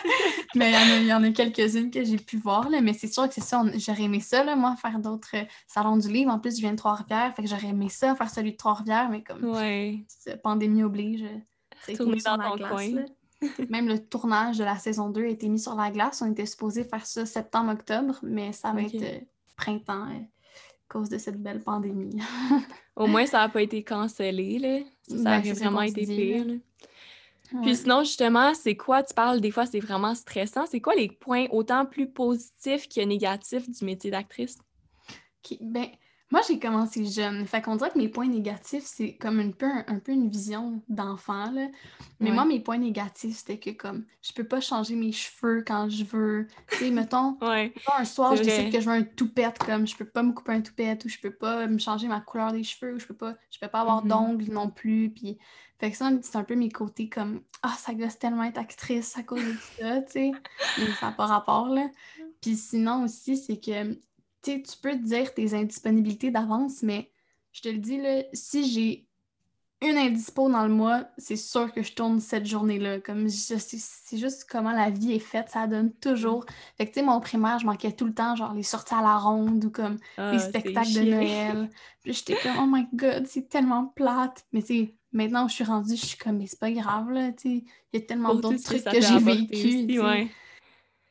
mais 0.54 0.72
il 1.00 1.06
y, 1.06 1.12
en 1.12 1.22
a, 1.22 1.30
quelques-unes 1.30 1.90
que 1.90 2.04
j'ai 2.04 2.18
pu 2.18 2.36
voir, 2.36 2.68
là, 2.68 2.82
mais 2.82 2.92
c'est 2.92 3.06
sûr 3.06 3.26
que 3.26 3.34
c'est 3.34 3.40
ça. 3.40 3.62
J'aurais 3.76 4.02
aimé 4.02 4.20
ça, 4.20 4.44
là, 4.44 4.56
moi, 4.56 4.76
faire 4.76 4.98
d'autres 4.98 5.36
euh, 5.36 5.44
salons 5.66 5.96
du 5.96 6.08
livre. 6.08 6.30
En 6.30 6.38
plus, 6.38 6.56
je 6.56 6.60
viens 6.60 6.72
de 6.72 6.76
Trois-Rivières, 6.76 7.34
fait 7.34 7.42
que 7.42 7.48
j'aurais 7.48 7.68
aimé 7.68 7.88
ça, 7.88 8.14
faire 8.14 8.28
celui 8.28 8.52
de 8.52 8.56
Trois-Rivières, 8.58 9.08
mais 9.08 9.22
comme 9.22 9.42
ouais. 9.44 10.04
pandémie 10.42 10.82
oblige. 10.82 11.24
Tourner 11.96 12.18
dans 12.24 12.38
ton 12.38 12.68
coin. 12.68 13.04
Même 13.68 13.88
le 13.88 13.98
tournage 13.98 14.58
de 14.58 14.64
la 14.64 14.76
saison 14.76 15.10
2 15.10 15.24
a 15.24 15.28
été 15.28 15.48
mis 15.48 15.58
sur 15.58 15.74
la 15.74 15.90
glace. 15.90 16.22
On 16.22 16.30
était 16.30 16.46
supposé 16.46 16.84
faire 16.84 17.04
ça 17.06 17.26
septembre-octobre, 17.26 18.18
mais 18.22 18.52
ça 18.52 18.72
va 18.72 18.82
être 18.82 19.02
euh, 19.02 19.20
printemps 19.56 20.06
euh, 20.06 20.18
à 20.18 20.88
cause 20.88 21.08
de 21.08 21.18
cette 21.18 21.42
belle 21.42 21.60
pandémie. 21.60 22.20
Au 22.96 23.06
moins, 23.06 23.26
ça 23.26 23.38
n'a 23.38 23.48
pas 23.48 23.62
été 23.62 23.82
cancellé. 23.82 24.58
Là. 24.58 24.78
Ça, 25.08 25.22
ben, 25.22 25.38
aurait 25.40 25.52
vraiment 25.52 25.82
été 25.82 26.06
pire. 26.06 26.46
Puis 27.62 27.76
sinon, 27.76 28.02
justement, 28.02 28.54
c'est 28.54 28.76
quoi, 28.76 29.02
tu 29.02 29.14
parles 29.14 29.40
des 29.40 29.50
fois, 29.50 29.66
c'est 29.66 29.80
vraiment 29.80 30.14
stressant. 30.14 30.66
C'est 30.66 30.80
quoi 30.80 30.94
les 30.94 31.08
points 31.08 31.46
autant 31.50 31.86
plus 31.86 32.08
positifs 32.08 32.88
que 32.88 33.00
négatifs 33.00 33.68
du 33.68 33.84
métier 33.84 34.10
d'actrice? 34.10 34.58
Ben, 35.60 35.86
moi, 36.34 36.42
j'ai 36.48 36.58
commencé 36.58 37.04
jeune. 37.04 37.46
Fait 37.46 37.62
qu'on 37.62 37.76
dirait 37.76 37.90
que 37.90 37.98
mes 37.98 38.08
points 38.08 38.26
négatifs, 38.26 38.82
c'est 38.86 39.14
comme 39.14 39.38
un 39.38 39.52
peu, 39.52 39.70
un, 39.86 40.00
peu 40.00 40.10
une 40.10 40.28
vision 40.28 40.82
d'enfant. 40.88 41.54
Mais 42.18 42.32
moi, 42.32 42.44
mes 42.44 42.58
points 42.58 42.78
négatifs, 42.78 43.36
c'était 43.36 43.60
que 43.60 43.70
comme 43.70 44.04
je 44.20 44.32
peux 44.32 44.42
pas 44.42 44.60
changer 44.60 44.96
mes 44.96 45.12
cheveux 45.12 45.62
quand 45.64 45.88
je 45.88 46.02
veux. 46.02 46.48
Tu 46.72 46.78
sais, 46.78 46.90
mettons, 46.90 47.38
un 47.40 48.04
soir, 48.04 48.34
je 48.34 48.42
décide 48.42 48.72
que 48.72 48.80
je 48.80 48.86
veux 48.86 48.96
un 48.96 49.04
toupette, 49.04 49.58
comme 49.58 49.86
je 49.86 49.94
peux 49.94 50.06
pas 50.06 50.24
me 50.24 50.32
couper 50.32 50.54
un 50.54 50.60
toupette 50.60 51.04
ou 51.04 51.08
je 51.08 51.20
peux 51.20 51.30
pas 51.30 51.68
me 51.68 51.78
changer 51.78 52.08
ma 52.08 52.20
couleur 52.20 52.50
des 52.50 52.64
cheveux 52.64 52.94
ou 52.94 52.98
je 52.98 53.06
peux 53.06 53.14
pas, 53.14 53.36
je 53.52 53.60
peux 53.60 53.68
pas 53.68 53.82
avoir 53.82 54.04
mm-hmm. 54.04 54.08
d'ongles 54.08 54.50
non 54.52 54.70
plus. 54.70 55.10
Puis, 55.10 55.38
fait 55.78 55.92
que 55.92 55.96
ça, 55.96 56.10
c'est 56.20 56.36
un 56.36 56.42
peu 56.42 56.56
mes 56.56 56.68
côtés 56.68 57.08
comme 57.08 57.42
Ah, 57.62 57.76
ça 57.78 57.94
gosse 57.94 58.18
tellement 58.18 58.42
être 58.42 58.58
actrice 58.58 59.16
à 59.16 59.22
cause 59.22 59.44
de 59.44 59.54
ça, 59.78 60.02
tu 60.02 60.12
sais. 60.12 60.32
Mais 60.78 60.86
ça 60.98 61.06
n'a 61.06 61.12
pas 61.12 61.26
rapport, 61.26 61.68
là. 61.68 61.88
Puis 62.40 62.56
sinon 62.56 63.04
aussi, 63.04 63.36
c'est 63.36 63.60
que 63.60 63.96
tu 64.44 64.76
peux 64.82 64.92
te 64.92 65.04
dire 65.04 65.34
tes 65.34 65.54
indisponibilités 65.54 66.30
d'avance, 66.30 66.82
mais 66.82 67.10
je 67.52 67.62
te 67.62 67.68
le 67.68 67.78
dis, 67.78 67.98
là, 67.98 68.22
si 68.32 68.70
j'ai 68.70 69.06
une 69.80 69.98
indispo 69.98 70.50
dans 70.50 70.66
le 70.66 70.72
mois, 70.72 71.04
c'est 71.18 71.36
sûr 71.36 71.72
que 71.72 71.82
je 71.82 71.92
tourne 71.92 72.20
cette 72.20 72.46
journée-là. 72.46 73.00
Comme 73.00 73.28
c'est 73.28 74.16
juste 74.16 74.46
comment 74.50 74.72
la 74.72 74.90
vie 74.90 75.12
est 75.12 75.18
faite, 75.18 75.50
ça 75.50 75.66
donne 75.66 75.92
toujours. 75.92 76.44
Fait 76.76 76.86
que 76.86 76.92
tu 76.94 77.00
sais, 77.00 77.06
mon 77.06 77.20
primaire, 77.20 77.58
je 77.58 77.66
manquais 77.66 77.92
tout 77.92 78.06
le 78.06 78.14
temps, 78.14 78.34
genre 78.34 78.54
les 78.54 78.62
sorties 78.62 78.94
à 78.94 79.02
la 79.02 79.16
ronde 79.16 79.64
ou 79.64 79.70
comme 79.70 79.98
ah, 80.16 80.32
les 80.32 80.38
spectacles 80.38 80.92
de 80.92 81.02
Noël. 81.02 81.70
Puis 82.02 82.14
j'étais 82.14 82.36
comme, 82.42 82.56
oh 82.60 82.66
my 82.66 82.86
god, 82.94 83.26
c'est 83.26 83.48
tellement 83.48 83.86
plate. 83.86 84.46
Mais 84.52 84.62
tu 84.62 84.94
maintenant 85.12 85.44
où 85.44 85.48
je 85.48 85.54
suis 85.54 85.64
rendue, 85.64 85.96
je 85.96 86.06
suis 86.06 86.18
comme, 86.18 86.38
mais 86.38 86.46
c'est 86.46 86.58
pas 86.58 86.72
grave, 86.72 87.10
là, 87.10 87.32
tu 87.32 87.42
sais. 87.42 87.64
Il 87.92 88.00
y 88.00 88.02
a 88.02 88.06
tellement 88.06 88.34
d'autres 88.34 88.62
trucs 88.62 88.84
que 88.84 89.00
j'ai 89.00 89.18
vécu. 89.18 89.86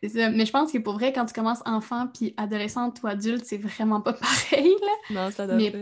Ça. 0.10 0.30
Mais 0.30 0.46
je 0.46 0.52
pense 0.52 0.72
que 0.72 0.78
pour 0.78 0.94
vrai, 0.94 1.13
quand 1.13 1.26
tu 1.26 1.34
commences 1.34 1.62
enfant 1.66 2.08
puis 2.13 2.34
adolescente 2.38 3.02
ou 3.04 3.08
adulte, 3.08 3.46
c'est 3.46 3.58
vraiment 3.58 4.02
pas 4.02 4.13
pareil. 4.52 4.74
Là. 4.82 5.26
Non, 5.26 5.32
ça 5.32 5.48
doit 5.48 5.56
Mais 5.56 5.74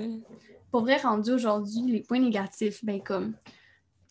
pour 0.72 0.82
vrai, 0.82 0.98
rendu 0.98 1.32
aujourd'hui, 1.32 1.82
les 1.88 2.02
points 2.02 2.20
négatifs, 2.20 2.84
ben 2.84 3.02
comme. 3.02 3.34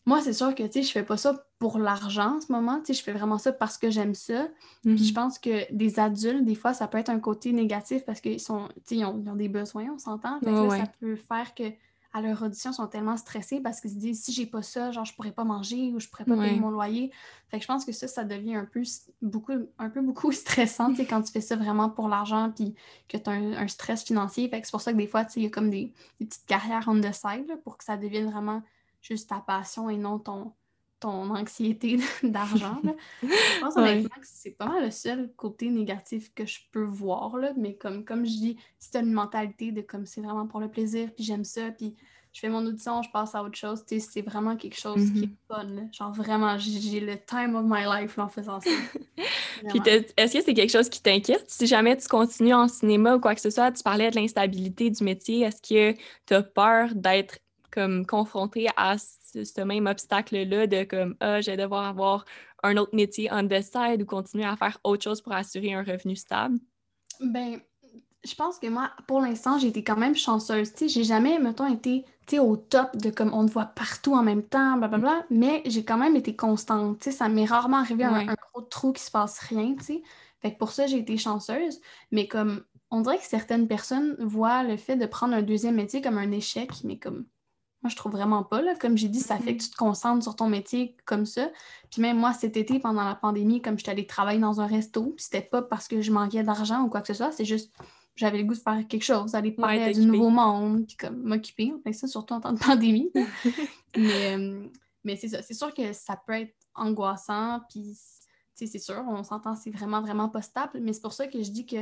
Moi, 0.06 0.20
c'est 0.22 0.32
sûr 0.32 0.54
que, 0.54 0.62
tu 0.62 0.72
sais, 0.72 0.82
je 0.82 0.90
fais 0.90 1.02
pas 1.02 1.18
ça 1.18 1.44
pour 1.58 1.78
l'argent 1.78 2.36
en 2.36 2.40
ce 2.40 2.50
moment. 2.50 2.78
Tu 2.80 2.86
sais, 2.86 2.94
je 2.94 3.02
fais 3.02 3.12
vraiment 3.12 3.38
ça 3.38 3.52
parce 3.52 3.76
que 3.76 3.90
j'aime 3.90 4.14
ça. 4.14 4.48
Puis 4.82 4.96
je 4.96 5.08
mhm. 5.10 5.14
pense 5.14 5.38
que 5.38 5.72
des 5.72 6.00
adultes, 6.00 6.44
des 6.44 6.54
fois, 6.54 6.72
ça 6.72 6.88
peut 6.88 6.98
être 6.98 7.10
un 7.10 7.20
côté 7.20 7.52
négatif 7.52 8.04
parce 8.06 8.20
qu'ils 8.20 8.40
sont, 8.40 8.68
tu 8.76 8.80
sais, 8.86 8.96
ils, 8.96 9.04
ont, 9.04 9.36
des 9.36 9.48
besoins, 9.48 9.88
on 9.94 9.98
s'entend. 9.98 10.40
Ça 10.40 10.86
peut 10.98 11.16
faire 11.16 11.54
que 11.54 11.64
à 12.12 12.20
leur 12.20 12.42
audition 12.42 12.72
sont 12.72 12.86
tellement 12.88 13.16
stressés 13.16 13.60
parce 13.60 13.80
qu'ils 13.80 13.90
se 13.90 13.96
disent 13.96 14.22
si 14.22 14.32
j'ai 14.32 14.46
pas 14.46 14.62
ça, 14.62 14.90
genre 14.90 15.04
je 15.04 15.14
pourrais 15.14 15.32
pas 15.32 15.44
manger 15.44 15.92
ou 15.92 16.00
je 16.00 16.08
pourrais 16.08 16.24
pas 16.24 16.36
payer 16.36 16.58
mon 16.58 16.70
loyer. 16.70 17.12
Fait 17.48 17.58
que 17.58 17.62
je 17.62 17.68
pense 17.68 17.84
que 17.84 17.92
ça, 17.92 18.08
ça 18.08 18.24
devient 18.24 18.56
un 18.56 18.64
peu 18.64 18.82
beaucoup, 19.22 19.52
un 19.78 19.90
peu 19.90 20.00
beaucoup 20.00 20.32
stressant 20.32 20.92
quand 21.08 21.22
tu 21.22 21.32
fais 21.32 21.40
ça 21.40 21.56
vraiment 21.56 21.88
pour 21.88 22.08
l'argent 22.08 22.52
puis 22.54 22.74
que 23.08 23.16
tu 23.16 23.30
as 23.30 23.32
un, 23.32 23.68
stress 23.68 24.02
financier. 24.02 24.48
Fait 24.48 24.60
que 24.60 24.66
c'est 24.66 24.72
pour 24.72 24.80
ça 24.80 24.92
que 24.92 24.98
des 24.98 25.06
fois, 25.06 25.24
il 25.36 25.44
y 25.44 25.46
a 25.46 25.50
comme 25.50 25.70
des, 25.70 25.92
petites 26.18 26.46
carrières 26.46 26.84
on 26.88 27.00
the 27.00 27.12
side 27.12 27.60
pour 27.62 27.76
que 27.78 27.84
ça 27.84 27.96
devienne 27.96 28.30
vraiment 28.30 28.62
juste 29.00 29.28
ta 29.28 29.38
passion 29.38 29.88
et 29.88 29.96
non 29.96 30.18
ton, 30.18 30.52
ton 31.00 31.34
anxiété 31.34 31.98
d'argent. 32.22 32.80
je 33.22 33.60
pense 33.60 33.74
que 33.74 34.10
c'est 34.22 34.50
pas 34.50 34.66
mal 34.66 34.84
le 34.84 34.90
seul 34.90 35.32
côté 35.36 35.70
négatif 35.70 36.32
que 36.34 36.46
je 36.46 36.60
peux 36.70 36.84
voir. 36.84 37.36
Là. 37.38 37.52
Mais 37.56 37.74
comme, 37.74 38.04
comme 38.04 38.24
je 38.24 38.30
dis, 38.30 38.56
si 38.78 38.90
tu 38.90 38.98
as 38.98 39.00
une 39.00 39.12
mentalité 39.12 39.72
de 39.72 39.80
comme 39.80 40.06
c'est 40.06 40.20
vraiment 40.20 40.46
pour 40.46 40.60
le 40.60 40.68
plaisir, 40.68 41.10
puis 41.14 41.24
j'aime 41.24 41.44
ça, 41.44 41.70
puis 41.70 41.96
je 42.32 42.40
fais 42.40 42.48
mon 42.48 42.64
audition, 42.64 43.02
je 43.02 43.10
passe 43.10 43.34
à 43.34 43.42
autre 43.42 43.56
chose, 43.56 43.82
c'est 43.86 44.22
vraiment 44.22 44.56
quelque 44.56 44.78
chose 44.78 45.10
qui 45.12 45.24
est 45.24 45.26
mm-hmm. 45.26 45.48
fun. 45.48 45.88
Genre 45.92 46.12
vraiment, 46.12 46.56
j'ai 46.58 47.00
le 47.00 47.16
time 47.16 47.56
of 47.56 47.64
my 47.66 47.84
life 47.84 48.18
en 48.18 48.28
faisant 48.28 48.60
ça. 48.60 48.70
puis 49.68 49.80
est-ce 50.16 50.32
que 50.38 50.44
c'est 50.44 50.54
quelque 50.54 50.70
chose 50.70 50.88
qui 50.88 51.02
t'inquiète? 51.02 51.44
Si 51.48 51.66
jamais 51.66 51.96
tu 51.96 52.06
continues 52.06 52.54
en 52.54 52.68
cinéma 52.68 53.16
ou 53.16 53.20
quoi 53.20 53.34
que 53.34 53.40
ce 53.40 53.50
soit, 53.50 53.72
tu 53.72 53.82
parlais 53.82 54.10
de 54.10 54.16
l'instabilité 54.16 54.90
du 54.90 55.02
métier, 55.02 55.40
est-ce 55.40 55.60
que 55.60 55.98
tu 56.26 56.34
as 56.34 56.42
peur 56.42 56.94
d'être 56.94 57.38
comme 57.70 58.06
confronté 58.06 58.68
à 58.76 58.96
ce, 58.98 59.60
même 59.62 59.86
obstacle-là 59.86 60.66
de 60.66 60.84
comme 60.84 61.16
ah, 61.20 61.40
je 61.40 61.50
vais 61.50 61.56
devoir 61.56 61.86
avoir 61.86 62.24
un 62.62 62.76
autre 62.76 62.94
métier 62.94 63.28
on 63.32 63.46
the 63.46 63.62
side 63.62 64.02
ou 64.02 64.06
continuer 64.06 64.44
à 64.44 64.56
faire 64.56 64.78
autre 64.84 65.04
chose 65.04 65.20
pour 65.20 65.32
assurer 65.32 65.72
un 65.74 65.82
revenu 65.82 66.16
stable? 66.16 66.58
Ben, 67.20 67.60
je 68.24 68.34
pense 68.34 68.58
que 68.58 68.66
moi, 68.66 68.90
pour 69.06 69.20
l'instant, 69.20 69.58
j'ai 69.58 69.68
été 69.68 69.82
quand 69.82 69.96
même 69.96 70.14
chanceuse. 70.14 70.72
Tu 70.72 70.78
sais, 70.78 70.88
j'ai 70.88 71.04
jamais, 71.04 71.38
mettons, 71.38 71.72
été 71.72 72.04
au 72.38 72.56
top 72.56 72.96
de 72.96 73.10
comme 73.10 73.34
on 73.34 73.44
te 73.46 73.50
voit 73.50 73.66
partout 73.66 74.14
en 74.14 74.22
même 74.22 74.42
temps, 74.42 74.76
blablabla, 74.76 75.24
mais 75.30 75.62
j'ai 75.66 75.84
quand 75.84 75.98
même 75.98 76.14
été 76.14 76.36
constante. 76.36 76.98
Tu 77.00 77.10
sais, 77.10 77.16
ça 77.16 77.28
m'est 77.28 77.46
rarement 77.46 77.78
arrivé 77.78 78.04
un, 78.04 78.26
gros 78.52 78.62
trou 78.62 78.92
qui 78.92 79.02
se 79.02 79.10
passe 79.10 79.38
rien, 79.40 79.74
tu 79.74 79.84
sais. 79.84 80.02
Fait 80.40 80.52
que 80.52 80.58
pour 80.58 80.70
ça, 80.70 80.86
j'ai 80.86 80.98
été 80.98 81.16
chanceuse. 81.16 81.80
Mais 82.12 82.28
comme, 82.28 82.64
on 82.90 83.00
dirait 83.00 83.18
que 83.18 83.24
certaines 83.24 83.66
personnes 83.66 84.16
voient 84.20 84.62
le 84.62 84.76
fait 84.76 84.96
de 84.96 85.06
prendre 85.06 85.34
un 85.34 85.42
deuxième 85.42 85.74
métier 85.74 86.00
comme 86.00 86.18
un 86.18 86.30
échec, 86.30 86.70
mais 86.84 86.98
comme 86.98 87.26
moi, 87.82 87.88
je 87.88 87.96
trouve 87.96 88.12
vraiment 88.12 88.42
pas. 88.42 88.60
Là. 88.60 88.74
Comme 88.74 88.98
j'ai 88.98 89.08
dit, 89.08 89.20
ça 89.20 89.38
fait 89.38 89.56
que 89.56 89.62
tu 89.62 89.70
te 89.70 89.76
concentres 89.76 90.22
sur 90.22 90.36
ton 90.36 90.48
métier 90.48 90.96
comme 91.06 91.24
ça. 91.24 91.50
Puis 91.90 92.02
même 92.02 92.18
moi, 92.18 92.34
cet 92.34 92.56
été, 92.56 92.78
pendant 92.78 93.04
la 93.04 93.14
pandémie, 93.14 93.62
comme 93.62 93.78
j'étais 93.78 93.92
allée 93.92 94.06
travailler 94.06 94.40
dans 94.40 94.60
un 94.60 94.66
resto, 94.66 95.14
c'était 95.16 95.40
pas 95.40 95.62
parce 95.62 95.88
que 95.88 96.02
je 96.02 96.12
manquais 96.12 96.42
d'argent 96.42 96.82
ou 96.82 96.88
quoi 96.88 97.00
que 97.00 97.06
ce 97.06 97.14
soit, 97.14 97.32
c'est 97.32 97.44
juste 97.44 97.72
j'avais 98.16 98.38
le 98.38 98.44
goût 98.44 98.54
de 98.54 98.60
faire 98.60 98.86
quelque 98.86 99.04
chose, 99.04 99.32
d'aller 99.32 99.52
parler 99.52 99.92
du 99.92 100.04
nouveau 100.04 100.28
monde, 100.28 100.86
puis 100.86 100.96
comme 100.96 101.22
m'occuper. 101.22 101.72
Fait 101.82 101.92
ça, 101.92 102.06
surtout 102.06 102.34
en 102.34 102.40
temps 102.40 102.52
de 102.52 102.58
pandémie. 102.58 103.10
mais 103.96 104.36
euh, 104.36 104.68
mais 105.04 105.16
c'est 105.16 105.28
ça. 105.28 105.40
C'est 105.40 105.54
sûr 105.54 105.72
que 105.72 105.94
ça 105.94 106.20
peut 106.26 106.34
être 106.34 106.54
angoissant, 106.74 107.60
puis 107.70 107.96
c'est 108.54 108.78
sûr, 108.78 109.02
on 109.08 109.24
s'entend, 109.24 109.54
c'est 109.54 109.70
vraiment, 109.70 110.02
vraiment 110.02 110.28
pas 110.28 110.42
stable. 110.42 110.80
Mais 110.82 110.92
c'est 110.92 111.00
pour 111.00 111.14
ça 111.14 111.26
que 111.26 111.42
je 111.42 111.50
dis 111.50 111.64
que 111.64 111.78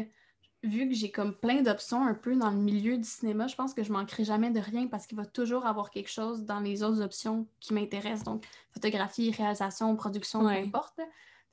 vu 0.63 0.89
que 0.89 0.95
j'ai 0.95 1.11
comme 1.11 1.35
plein 1.35 1.63
d'options 1.63 2.05
un 2.05 2.15
peu 2.15 2.35
dans 2.37 2.51
le 2.51 2.57
milieu 2.57 2.97
du 2.97 3.05
cinéma, 3.05 3.47
je 3.47 3.55
pense 3.55 3.75
que 3.75 3.83
je 3.83 3.93
manquerai 3.93 4.25
jamais 4.25 4.51
de 4.51 4.61
rien 4.61 4.89
parce 4.89 5.07
qu'il 5.07 5.17
va 5.17 5.25
toujours 5.25 5.67
avoir 5.67 5.91
quelque 5.91 6.11
chose 6.11 6.45
dans 6.45 6.61
les 6.61 6.83
autres 6.83 7.01
options 7.01 7.47
qui 7.61 7.75
m'intéressent. 7.75 8.25
Donc, 8.25 8.45
photographie, 8.71 9.31
réalisation, 9.31 9.95
production, 9.95 10.41
peu 10.41 10.49
importe. 10.49 11.01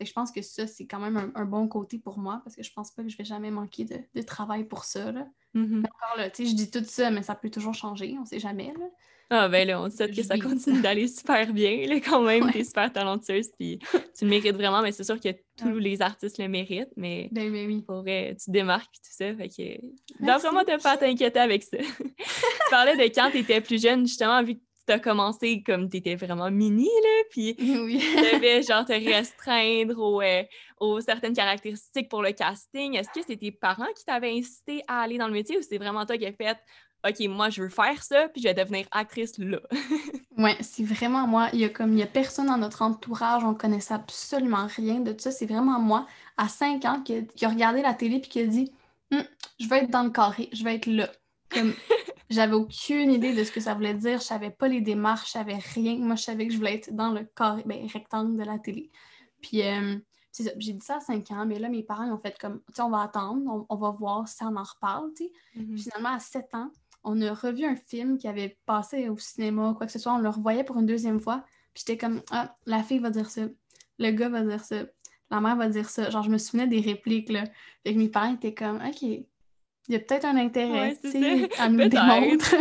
je 0.01 0.11
pense 0.11 0.31
que 0.31 0.41
ça, 0.41 0.65
c'est 0.65 0.87
quand 0.87 0.99
même 0.99 1.31
un, 1.35 1.45
bon 1.45 1.67
côté 1.67 1.99
pour 1.99 2.17
moi 2.17 2.41
parce 2.43 2.55
que 2.55 2.63
je 2.63 2.73
pense 2.73 2.91
pas 2.91 3.03
que 3.03 3.09
je 3.09 3.17
vais 3.17 3.25
jamais 3.25 3.51
manquer 3.51 3.85
de, 3.85 4.21
travail 4.23 4.63
pour 4.63 4.85
ça. 4.85 5.11
Là. 5.11 5.27
Encore 5.55 6.17
là, 6.17 6.29
je 6.37 6.55
dis 6.55 6.71
tout 6.71 6.83
ça, 6.83 7.11
mais 7.11 7.21
ça 7.21 7.35
peut 7.35 7.51
toujours 7.51 7.75
changer, 7.75 8.15
on 8.19 8.25
sait 8.25 8.39
jamais. 8.39 8.73
Là. 8.77 8.85
Ah 9.29 9.47
ben 9.47 9.67
là, 9.67 9.81
on 9.81 9.89
sait 9.89 10.09
que 10.09 10.21
ça 10.21 10.37
continue 10.37 10.81
d'aller 10.81 11.07
super 11.07 11.51
bien, 11.51 11.87
là, 11.87 11.99
quand 11.99 12.21
même, 12.21 12.51
t'es 12.51 12.63
super 12.63 12.91
talentueuse, 12.91 13.49
puis 13.57 13.79
tu 14.17 14.25
le 14.25 14.29
mérites 14.29 14.55
vraiment, 14.55 14.81
mais 14.81 14.91
c'est 14.91 15.03
sûr 15.03 15.19
que 15.19 15.29
tous 15.57 15.77
les 15.79 16.01
artistes 16.01 16.37
le 16.37 16.47
méritent, 16.47 16.93
mais 16.95 17.29
ben, 17.31 17.51
oui. 17.51 17.81
pour 17.81 18.01
vrai, 18.01 18.35
tu 18.43 18.51
démarques 18.51 18.93
tout 18.93 19.11
ça, 19.11 19.33
fait 19.33 19.49
que 19.49 19.77
te 19.79 20.83
pas 20.83 20.97
t'inquiéter 20.97 21.39
avec 21.39 21.63
ça. 21.63 21.77
tu 21.77 22.69
parlais 22.69 22.95
de 22.95 23.13
quand 23.13 23.31
t'étais 23.31 23.61
plus 23.61 23.81
jeune, 23.81 24.05
justement, 24.05 24.43
vu 24.43 24.55
que 24.55 24.61
tu 24.87 24.93
as 24.93 24.99
commencé 24.99 25.63
comme 25.63 25.89
t'étais 25.89 26.15
vraiment 26.15 26.51
mini, 26.51 26.85
là, 26.85 27.23
puis 27.31 27.55
oui. 27.59 27.99
tu 27.99 28.35
devais 28.35 28.61
genre 28.61 28.85
te 28.85 28.93
restreindre 28.93 29.97
aux, 29.99 30.21
euh, 30.21 30.43
aux, 30.79 30.99
certaines 31.01 31.33
caractéristiques 31.33 32.09
pour 32.09 32.21
le 32.21 32.31
casting. 32.31 32.95
Est-ce 32.95 33.09
que 33.09 33.25
c'est 33.25 33.37
tes 33.37 33.51
parents 33.51 33.91
qui 33.97 34.05
t'avaient 34.05 34.37
incité 34.37 34.83
à 34.87 35.01
aller 35.01 35.17
dans 35.17 35.27
le 35.27 35.33
métier 35.33 35.57
ou 35.57 35.61
c'est 35.61 35.77
vraiment 35.77 36.05
toi 36.05 36.17
qui 36.17 36.25
as 36.25 36.33
fait 36.33 36.57
OK, 37.07 37.19
moi, 37.27 37.49
je 37.49 37.61
veux 37.61 37.69
faire 37.69 38.01
ça, 38.01 38.27
puis 38.29 38.41
je 38.41 38.47
vais 38.47 38.53
devenir 38.55 38.87
actrice 38.91 39.37
là. 39.37 39.59
oui, 40.37 40.51
c'est 40.61 40.83
vraiment 40.83 41.27
moi. 41.27 41.49
Il 41.53 41.59
y 41.59 41.65
a 41.65 41.69
comme, 41.69 41.93
il 41.93 41.99
y 41.99 42.03
a 42.03 42.07
personne 42.07 42.47
dans 42.47 42.57
notre 42.57 42.81
entourage, 42.81 43.43
on 43.43 43.53
connaissait 43.53 43.93
absolument 43.93 44.65
rien 44.75 44.99
de 44.99 45.15
ça. 45.17 45.29
C'est 45.31 45.45
vraiment 45.45 45.79
moi, 45.79 46.07
à 46.37 46.47
5 46.47 46.83
ans, 46.85 47.03
qui 47.03 47.45
a, 47.45 47.49
regardé 47.49 47.83
la 47.83 47.93
télé 47.93 48.19
puis 48.19 48.29
qui 48.29 48.39
a 48.39 48.47
dit 48.47 48.71
hum, 49.11 49.23
Je 49.59 49.67
vais 49.67 49.83
être 49.83 49.91
dans 49.91 50.03
le 50.03 50.09
carré, 50.09 50.49
je 50.51 50.63
vais 50.63 50.75
être 50.75 50.87
là. 50.87 51.11
Comme, 51.49 51.73
j'avais 52.31 52.55
aucune 52.55 53.11
idée 53.11 53.35
de 53.35 53.43
ce 53.43 53.51
que 53.51 53.59
ça 53.59 53.75
voulait 53.75 53.93
dire, 53.93 54.19
je 54.19 54.25
savais 54.25 54.49
pas 54.49 54.67
les 54.67 54.81
démarches, 54.81 55.27
je 55.27 55.31
savais 55.33 55.59
rien. 55.75 55.97
Moi, 55.97 56.15
je 56.15 56.23
savais 56.23 56.47
que 56.47 56.53
je 56.53 56.57
voulais 56.57 56.75
être 56.75 56.91
dans 56.91 57.11
le 57.11 57.23
carré, 57.35 57.61
ben, 57.67 57.85
rectangle 57.93 58.35
de 58.35 58.43
la 58.43 58.57
télé. 58.57 58.89
Puis, 59.41 59.61
euh, 59.61 59.97
j'ai 60.57 60.73
dit 60.73 60.85
ça 60.85 60.97
à 60.97 60.99
5 60.99 61.31
ans, 61.31 61.45
mais 61.45 61.59
là, 61.59 61.69
mes 61.69 61.83
parents 61.83 62.11
ont 62.11 62.17
fait 62.17 62.37
comme, 62.39 62.61
tu 62.67 62.73
sais, 62.73 62.81
on 62.81 62.89
va 62.89 63.03
attendre, 63.03 63.65
on, 63.69 63.75
va 63.75 63.91
voir 63.91 64.27
si 64.27 64.43
on 64.43 64.55
en 64.55 64.63
reparle, 64.63 65.11
tu 65.15 65.25
sais. 65.25 65.31
Mm-hmm. 65.57 65.77
Finalement, 65.77 66.09
à 66.09 66.19
7 66.19 66.53
ans, 66.55 66.71
on 67.05 67.21
a 67.21 67.33
revu 67.33 67.65
un 67.65 67.75
film 67.75 68.17
qui 68.17 68.27
avait 68.27 68.57
passé 68.65 69.09
au 69.09 69.17
cinéma, 69.17 69.73
quoi 69.77 69.85
que 69.85 69.91
ce 69.91 69.99
soit, 69.99 70.13
on 70.13 70.17
le 70.17 70.29
revoyait 70.29 70.63
pour 70.63 70.77
une 70.77 70.85
deuxième 70.85 71.21
fois, 71.21 71.45
puis 71.73 71.83
j'étais 71.85 71.97
comme, 71.97 72.21
ah, 72.31 72.55
la 72.65 72.83
fille 72.83 72.99
va 72.99 73.11
dire 73.11 73.29
ça, 73.29 73.43
le 73.99 74.11
gars 74.11 74.29
va 74.29 74.41
dire 74.41 74.63
ça, 74.63 74.83
la 75.31 75.39
mère 75.39 75.55
va 75.55 75.69
dire 75.69 75.89
ça. 75.89 76.09
Genre, 76.09 76.23
je 76.23 76.29
me 76.29 76.37
souvenais 76.37 76.67
des 76.67 76.81
répliques, 76.81 77.29
là. 77.29 77.43
Fait 77.83 77.93
que 77.93 77.99
mes 77.99 78.09
parents 78.09 78.33
étaient 78.33 78.53
comme, 78.53 78.77
OK, 78.77 79.01
il 79.01 79.25
y 79.89 79.95
a 79.95 79.99
peut-être 79.99 80.25
un 80.25 80.37
intérêt, 80.37 80.97
tu 81.01 81.11
sais, 81.11 81.49
à 81.59 81.69
nous 81.69 81.77
démontrer. 81.89 82.57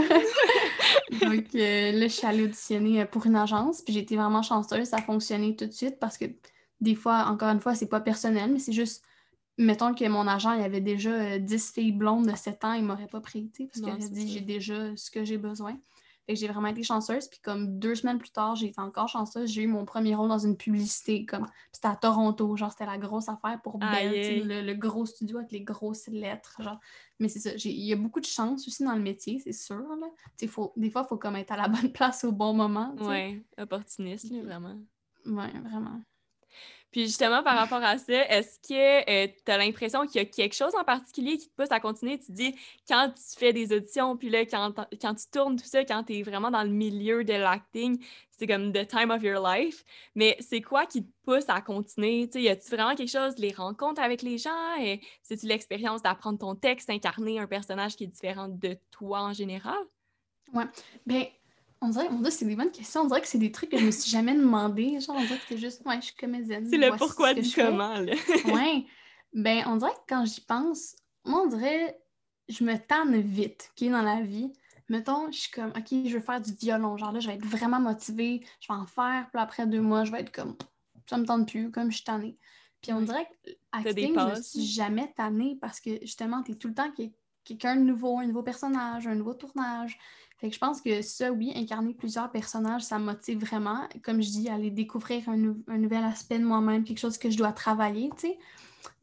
Donc 1.21 1.47
euh, 1.55 1.93
là, 1.93 2.03
je 2.03 2.13
suis 2.13 2.27
allée 2.27 2.45
auditionner 2.45 3.03
euh, 3.03 3.07
pour 3.07 3.27
une 3.27 3.37
agence, 3.37 3.83
puis 3.83 3.95
j'ai 3.95 4.01
été 4.01 4.17
vraiment 4.17 4.43
chanceuse, 4.43 4.89
ça 4.89 4.97
a 4.97 5.03
fonctionné 5.03 5.57
tout 5.57 5.67
de 5.67 5.73
suite 5.73 5.99
parce 5.99 6.19
que 6.19 6.27
des 6.81 6.95
fois, 6.95 7.27
encore 7.29 7.49
une 7.49 7.61
fois, 7.61 7.75
c'est 7.75 7.89
pas 7.89 8.01
personnel, 8.01 8.51
mais 8.53 8.59
c'est 8.59 8.73
juste 8.73 9.05
mettons 9.59 9.95
que 9.95 10.07
mon 10.09 10.27
agent 10.27 10.53
il 10.53 10.63
avait 10.63 10.81
déjà 10.81 11.39
10 11.39 11.55
euh, 11.55 11.73
filles 11.73 11.93
blondes 11.93 12.27
de 12.27 12.37
7 12.37 12.65
ans, 12.65 12.73
il 12.73 12.85
m'aurait 12.85 13.07
pas 13.07 13.21
pris, 13.21 13.51
parce 13.57 13.81
qu'il 13.81 13.89
a 13.89 13.97
dit 13.97 14.29
j'ai 14.33 14.41
déjà 14.41 14.97
ce 14.97 15.11
que 15.11 15.25
j'ai 15.25 15.39
besoin. 15.39 15.79
Fait 16.27 16.37
j'ai 16.37 16.49
vraiment 16.49 16.69
été 16.69 16.83
chanceuse. 16.83 17.29
Puis 17.29 17.41
comme 17.41 17.79
deux 17.79 17.95
semaines 17.95 18.19
plus 18.19 18.31
tard, 18.31 18.57
j'ai 18.57 18.69
été 18.69 18.81
encore 18.81 19.09
chanceuse. 19.09 19.51
J'ai 19.51 19.63
eu 19.63 19.67
mon 19.67 19.85
premier 19.85 20.15
rôle 20.15 20.29
dans 20.29 20.39
une 20.39 20.57
publicité. 20.57 21.27
comme 21.27 21.47
C'était 21.71 21.89
à 21.89 21.97
Toronto. 21.97 22.57
Genre, 22.57 22.71
c'était 22.71 22.87
la 22.87 22.97
grosse 22.97 23.29
affaire 23.29 23.61
pour 23.63 23.79
Belle, 23.79 24.47
le, 24.47 24.75
gros 24.75 25.05
studio 25.05 25.39
avec 25.39 25.53
les 25.53 25.61
grosses 25.61 26.07
lettres. 26.07 26.63
Genre. 26.63 26.81
Mais 27.21 27.29
c'est 27.29 27.41
ça. 27.41 27.51
Il 27.57 27.85
y 27.85 27.93
a 27.93 27.97
beaucoup 27.97 28.21
de 28.21 28.27
chance 28.27 28.67
aussi 28.67 28.85
dans 28.85 28.95
le 28.95 29.03
métier, 29.03 29.39
c'est 29.39 29.53
sûr. 29.53 29.77
Là. 29.77 30.49
Faut, 30.49 30.73
des 30.77 30.91
fois, 30.91 31.03
il 31.05 31.09
faut 31.09 31.19
comme 31.19 31.37
être 31.37 31.53
à 31.53 31.57
la 31.57 31.69
bonne 31.69 31.93
place 31.93 32.25
au 32.25 32.33
bon 32.33 32.55
moment. 32.55 32.95
Oui, 33.01 33.45
opportuniste, 33.59 34.33
vraiment. 34.33 34.79
Oui, 35.27 35.47
vraiment. 35.63 36.01
Puis 36.95 37.07
justement, 37.07 37.43
par 37.43 37.57
rapport 37.57 37.83
à 37.83 37.99
ça, 37.99 38.25
est-ce 38.29 38.61
que 38.61 39.11
euh, 39.11 39.27
tu 39.45 39.51
as 39.51 39.59
l'impression 39.59 40.07
qu'il 40.07 40.23
y 40.23 40.25
a 40.25 40.27
quelque 40.27 40.55
chose 40.55 40.77
en 40.77 40.85
particulier 40.85 41.39
qui 41.39 41.49
te 41.49 41.55
pousse 41.61 41.73
à 41.73 41.81
continuer? 41.81 42.21
Tu 42.21 42.31
dis, 42.31 42.55
quand 42.87 43.13
tu 43.17 43.37
fais 43.37 43.53
des 43.53 43.73
auditions, 43.75 44.17
puis 44.17 44.31
là, 44.31 44.47
quand, 44.47 44.73
quand 45.03 45.15
tu 45.17 45.25
tournes 45.33 45.57
tout 45.57 45.67
ça, 45.67 45.85
quand 45.85 46.05
tu 46.05 46.21
es 46.21 46.23
vraiment 46.23 46.53
dans 46.53 46.63
le 46.63 46.69
milieu 46.69 47.25
de 47.25 47.33
l'acting, 47.33 48.01
c'est 48.31 48.47
comme 48.47 48.73
the 48.73 48.87
time 48.87 49.11
of 49.11 49.25
your 49.25 49.45
life. 49.45 49.85
Mais 50.15 50.37
c'est 50.39 50.61
quoi 50.61 50.87
qui 50.87 51.03
te 51.03 51.11
pousse 51.25 51.47
à 51.49 51.61
continuer? 51.61 52.31
Tu 52.31 52.43
y 52.43 52.49
a-tu 52.49 52.71
vraiment 52.71 52.95
quelque 52.95 53.11
chose, 53.11 53.37
les 53.39 53.53
rencontres 53.53 54.01
avec 54.01 54.23
les 54.23 54.39
gens? 54.39 54.51
C'est-tu 55.21 55.47
l'expérience 55.47 56.01
d'apprendre 56.01 56.39
ton 56.39 56.55
texte, 56.55 56.91
incarner 56.91 57.41
un 57.41 57.49
personnage 57.49 57.97
qui 57.97 58.05
est 58.05 58.07
différent 58.07 58.47
de 58.47 58.79
toi 58.93 59.23
en 59.23 59.33
général? 59.33 59.83
Ouais. 60.53 60.67
Bien, 61.05 61.27
on 61.81 61.89
dirait, 61.89 62.09
mon 62.09 62.29
c'est 62.31 62.45
des 62.45 62.57
bonnes 62.57 62.71
questions. 62.71 63.03
On 63.03 63.07
dirait 63.07 63.21
que 63.21 63.29
c'est 63.29 63.39
des 63.39 63.53
trucs 63.53 63.71
que 63.71 63.79
je 63.79 63.85
me 63.85 63.91
suis 63.91 64.11
jamais 64.11 64.35
demandé. 64.35 64.99
Genre, 65.01 65.17
on 65.17 65.23
dirait 65.23 65.37
que 65.37 65.45
c'est 65.49 65.59
juste, 65.59 65.83
ouais, 65.85 65.97
je 65.97 66.07
suis 66.07 66.15
comédienne. 66.15 66.67
C'est 66.69 66.79
le 66.79 66.97
pourquoi 66.97 67.35
du 67.35 67.51
comment, 67.55 67.99
là. 67.99 68.15
ouais. 68.47 68.87
Ben, 69.33 69.65
on 69.67 69.77
dirait 69.77 69.93
que 69.93 70.09
quand 70.09 70.25
j'y 70.25 70.41
pense, 70.41 70.97
moi, 71.25 71.43
on 71.43 71.47
dirait, 71.47 72.01
je 72.49 72.65
me 72.65 72.77
tanne 72.77 73.21
vite, 73.21 73.71
OK, 73.73 73.89
dans 73.91 74.03
la 74.03 74.23
vie. 74.23 74.53
Mettons, 74.89 75.31
je 75.31 75.39
suis 75.41 75.51
comme, 75.51 75.71
OK, 75.77 75.89
je 75.91 76.15
veux 76.15 76.21
faire 76.21 76.41
du 76.41 76.53
violon. 76.53 76.97
Genre 76.97 77.13
là, 77.13 77.21
je 77.21 77.29
vais 77.29 77.35
être 77.35 77.47
vraiment 77.47 77.81
motivée. 77.81 78.45
Je 78.61 78.73
vais 78.73 78.79
en 78.79 78.87
faire. 78.87 79.29
Puis 79.33 79.43
après 79.43 79.67
deux 79.67 79.81
mois, 79.81 80.05
je 80.05 80.13
vais 80.13 80.21
être 80.21 80.33
comme, 80.33 80.57
ça 81.09 81.17
me 81.17 81.25
tente 81.25 81.49
plus, 81.49 81.71
comme 81.71 81.91
je 81.91 81.97
suis 81.97 82.05
tannée. 82.05 82.39
Puis 82.83 82.93
on 82.93 83.01
dirait 83.01 83.27
que 83.27 83.51
acting, 83.73 84.15
je 84.15 84.37
me 84.37 84.43
suis 84.43 84.67
jamais 84.67 85.11
tannée 85.17 85.57
parce 85.59 85.81
que 85.81 85.99
justement, 86.03 86.43
tu 86.43 86.53
es 86.53 86.55
tout 86.55 86.69
le 86.69 86.75
temps 86.75 86.93
quelqu'un 87.45 87.77
de 87.77 87.81
nouveau, 87.81 88.19
un 88.19 88.27
nouveau 88.27 88.43
personnage, 88.43 89.07
un 89.07 89.15
nouveau 89.15 89.33
tournage. 89.33 89.99
Fait 90.45 90.51
que 90.51 90.57
je 90.57 90.61
pense 90.61 90.83
que 90.83 91.01
ça, 91.01 91.33
oui, 91.33 91.55
incarner 91.57 91.95
plusieurs 91.95 92.31
personnages, 92.31 92.83
ça 92.83 92.99
me 92.99 93.07
motive 93.07 93.39
vraiment. 93.39 93.89
Comme 94.03 94.21
je 94.21 94.29
dis, 94.29 94.51
aller 94.51 94.71
découvrir 94.71 95.27
un, 95.31 95.39
nouvel 95.39 96.05
aspect 96.05 96.39
de 96.39 96.45
moi-même, 96.45 96.85
quelque 96.85 96.99
chose 96.99 97.17
que 97.17 97.31
je 97.31 97.39
dois 97.39 97.53
travailler, 97.53 98.11
tu 98.11 98.29
sais. 98.29 98.39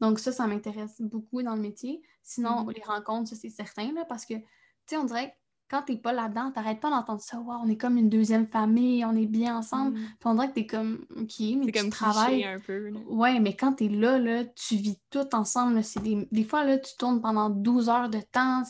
Donc 0.00 0.20
ça, 0.20 0.30
ça 0.30 0.46
m'intéresse 0.46 1.00
beaucoup 1.00 1.42
dans 1.42 1.56
le 1.56 1.60
métier. 1.60 2.00
Sinon, 2.22 2.64
mm-hmm. 2.64 2.74
les 2.76 2.82
rencontres, 2.84 3.30
ça, 3.30 3.34
c'est 3.34 3.48
certain, 3.48 3.92
là, 3.92 4.04
parce 4.04 4.24
que, 4.24 4.34
tu 4.34 4.44
sais, 4.86 4.96
on 4.96 5.02
dirait 5.02 5.30
que 5.30 5.34
quand 5.68 5.82
t'es 5.82 5.96
pas 5.96 6.12
là-dedans, 6.12 6.52
t'arrêtes 6.52 6.78
pas 6.78 6.90
d'entendre 6.90 7.20
ça. 7.20 7.40
Wow, 7.40 7.62
on 7.64 7.68
est 7.68 7.76
comme 7.76 7.96
une 7.96 8.08
deuxième 8.08 8.46
famille, 8.46 9.04
on 9.04 9.16
est 9.16 9.26
bien 9.26 9.56
ensemble. 9.56 9.98
Mm-hmm. 9.98 10.16
Puis 10.20 10.26
on 10.26 10.34
dirait 10.34 10.48
que 10.48 10.54
t'es 10.54 10.66
comme, 10.66 11.04
OK, 11.16 11.40
mais 11.40 11.66
tu 11.66 11.72
comme 11.72 11.90
travailles. 11.90 12.44
un 12.44 12.60
peu. 12.60 12.92
Ouais, 13.08 13.40
mais 13.40 13.56
quand 13.56 13.72
t'es 13.72 13.88
là, 13.88 14.16
là, 14.16 14.44
tu 14.44 14.76
vis 14.76 15.00
tout 15.10 15.34
ensemble. 15.34 15.80
Des... 16.04 16.28
des... 16.30 16.44
fois, 16.44 16.62
là, 16.62 16.78
tu 16.78 16.92
tournes 16.96 17.20
pendant 17.20 17.50
12 17.50 17.88
heures 17.88 18.10
de 18.10 18.20
temps, 18.20 18.62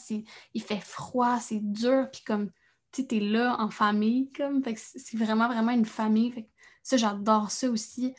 il 0.54 0.62
fait 0.62 0.80
froid, 0.80 1.38
c'est 1.38 1.60
dur, 1.60 2.08
puis 2.10 2.22
comme, 2.24 2.48
tu 2.92 3.16
es 3.16 3.20
là 3.20 3.56
en 3.58 3.70
famille, 3.70 4.30
comme, 4.32 4.62
fait 4.62 4.76
c'est 4.76 5.16
vraiment, 5.16 5.48
vraiment 5.48 5.72
une 5.72 5.86
famille. 5.86 6.32
Fait 6.32 6.48
ça, 6.82 6.96
j'adore 6.96 7.50
ça 7.50 7.70
aussi. 7.70 8.14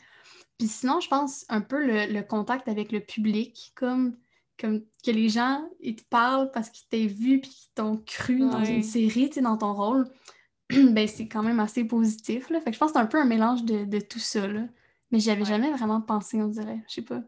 Puis 0.58 0.68
sinon, 0.68 1.00
je 1.00 1.08
pense 1.08 1.44
un 1.48 1.60
peu 1.60 1.84
le, 1.84 2.22
contact 2.22 2.68
avec 2.68 2.92
le 2.92 3.00
public, 3.00 3.72
comme 3.74 4.16
comme 4.60 4.82
que 5.04 5.10
les 5.10 5.28
gens 5.28 5.68
ils 5.80 5.96
te 5.96 6.04
parlent 6.04 6.52
parce 6.52 6.70
qu'ils 6.70 6.86
t'ont 6.88 7.12
vu 7.12 7.40
puis 7.40 7.50
qu'ils 7.50 7.72
t'ont 7.74 7.96
cru 8.06 8.38
dans 8.38 8.64
une 8.64 8.84
série, 8.84 9.28
tu 9.28 9.34
sais, 9.34 9.40
dans 9.40 9.56
ton 9.56 9.74
rôle, 9.74 10.08
ben 10.70 11.08
c'est 11.08 11.26
quand 11.26 11.42
même 11.42 11.58
assez 11.58 11.84
positif. 11.84 12.50
Là. 12.50 12.60
Fait 12.60 12.70
que 12.70 12.74
je 12.74 12.78
pense 12.78 12.92
que 12.92 12.98
c'est 12.98 13.02
un 13.02 13.06
peu 13.06 13.20
un 13.20 13.24
mélange 13.24 13.64
de, 13.64 14.00
tout 14.00 14.20
ça. 14.20 14.46
Là. 14.46 14.62
Mais 15.10 15.18
j'y 15.18 15.30
avais 15.30 15.44
jamais 15.44 15.72
vraiment 15.72 16.00
pensé, 16.00 16.40
on 16.40 16.48
dirait. 16.48 16.82
Je 16.88 16.94
sais 16.94 17.02
pas. 17.02 17.22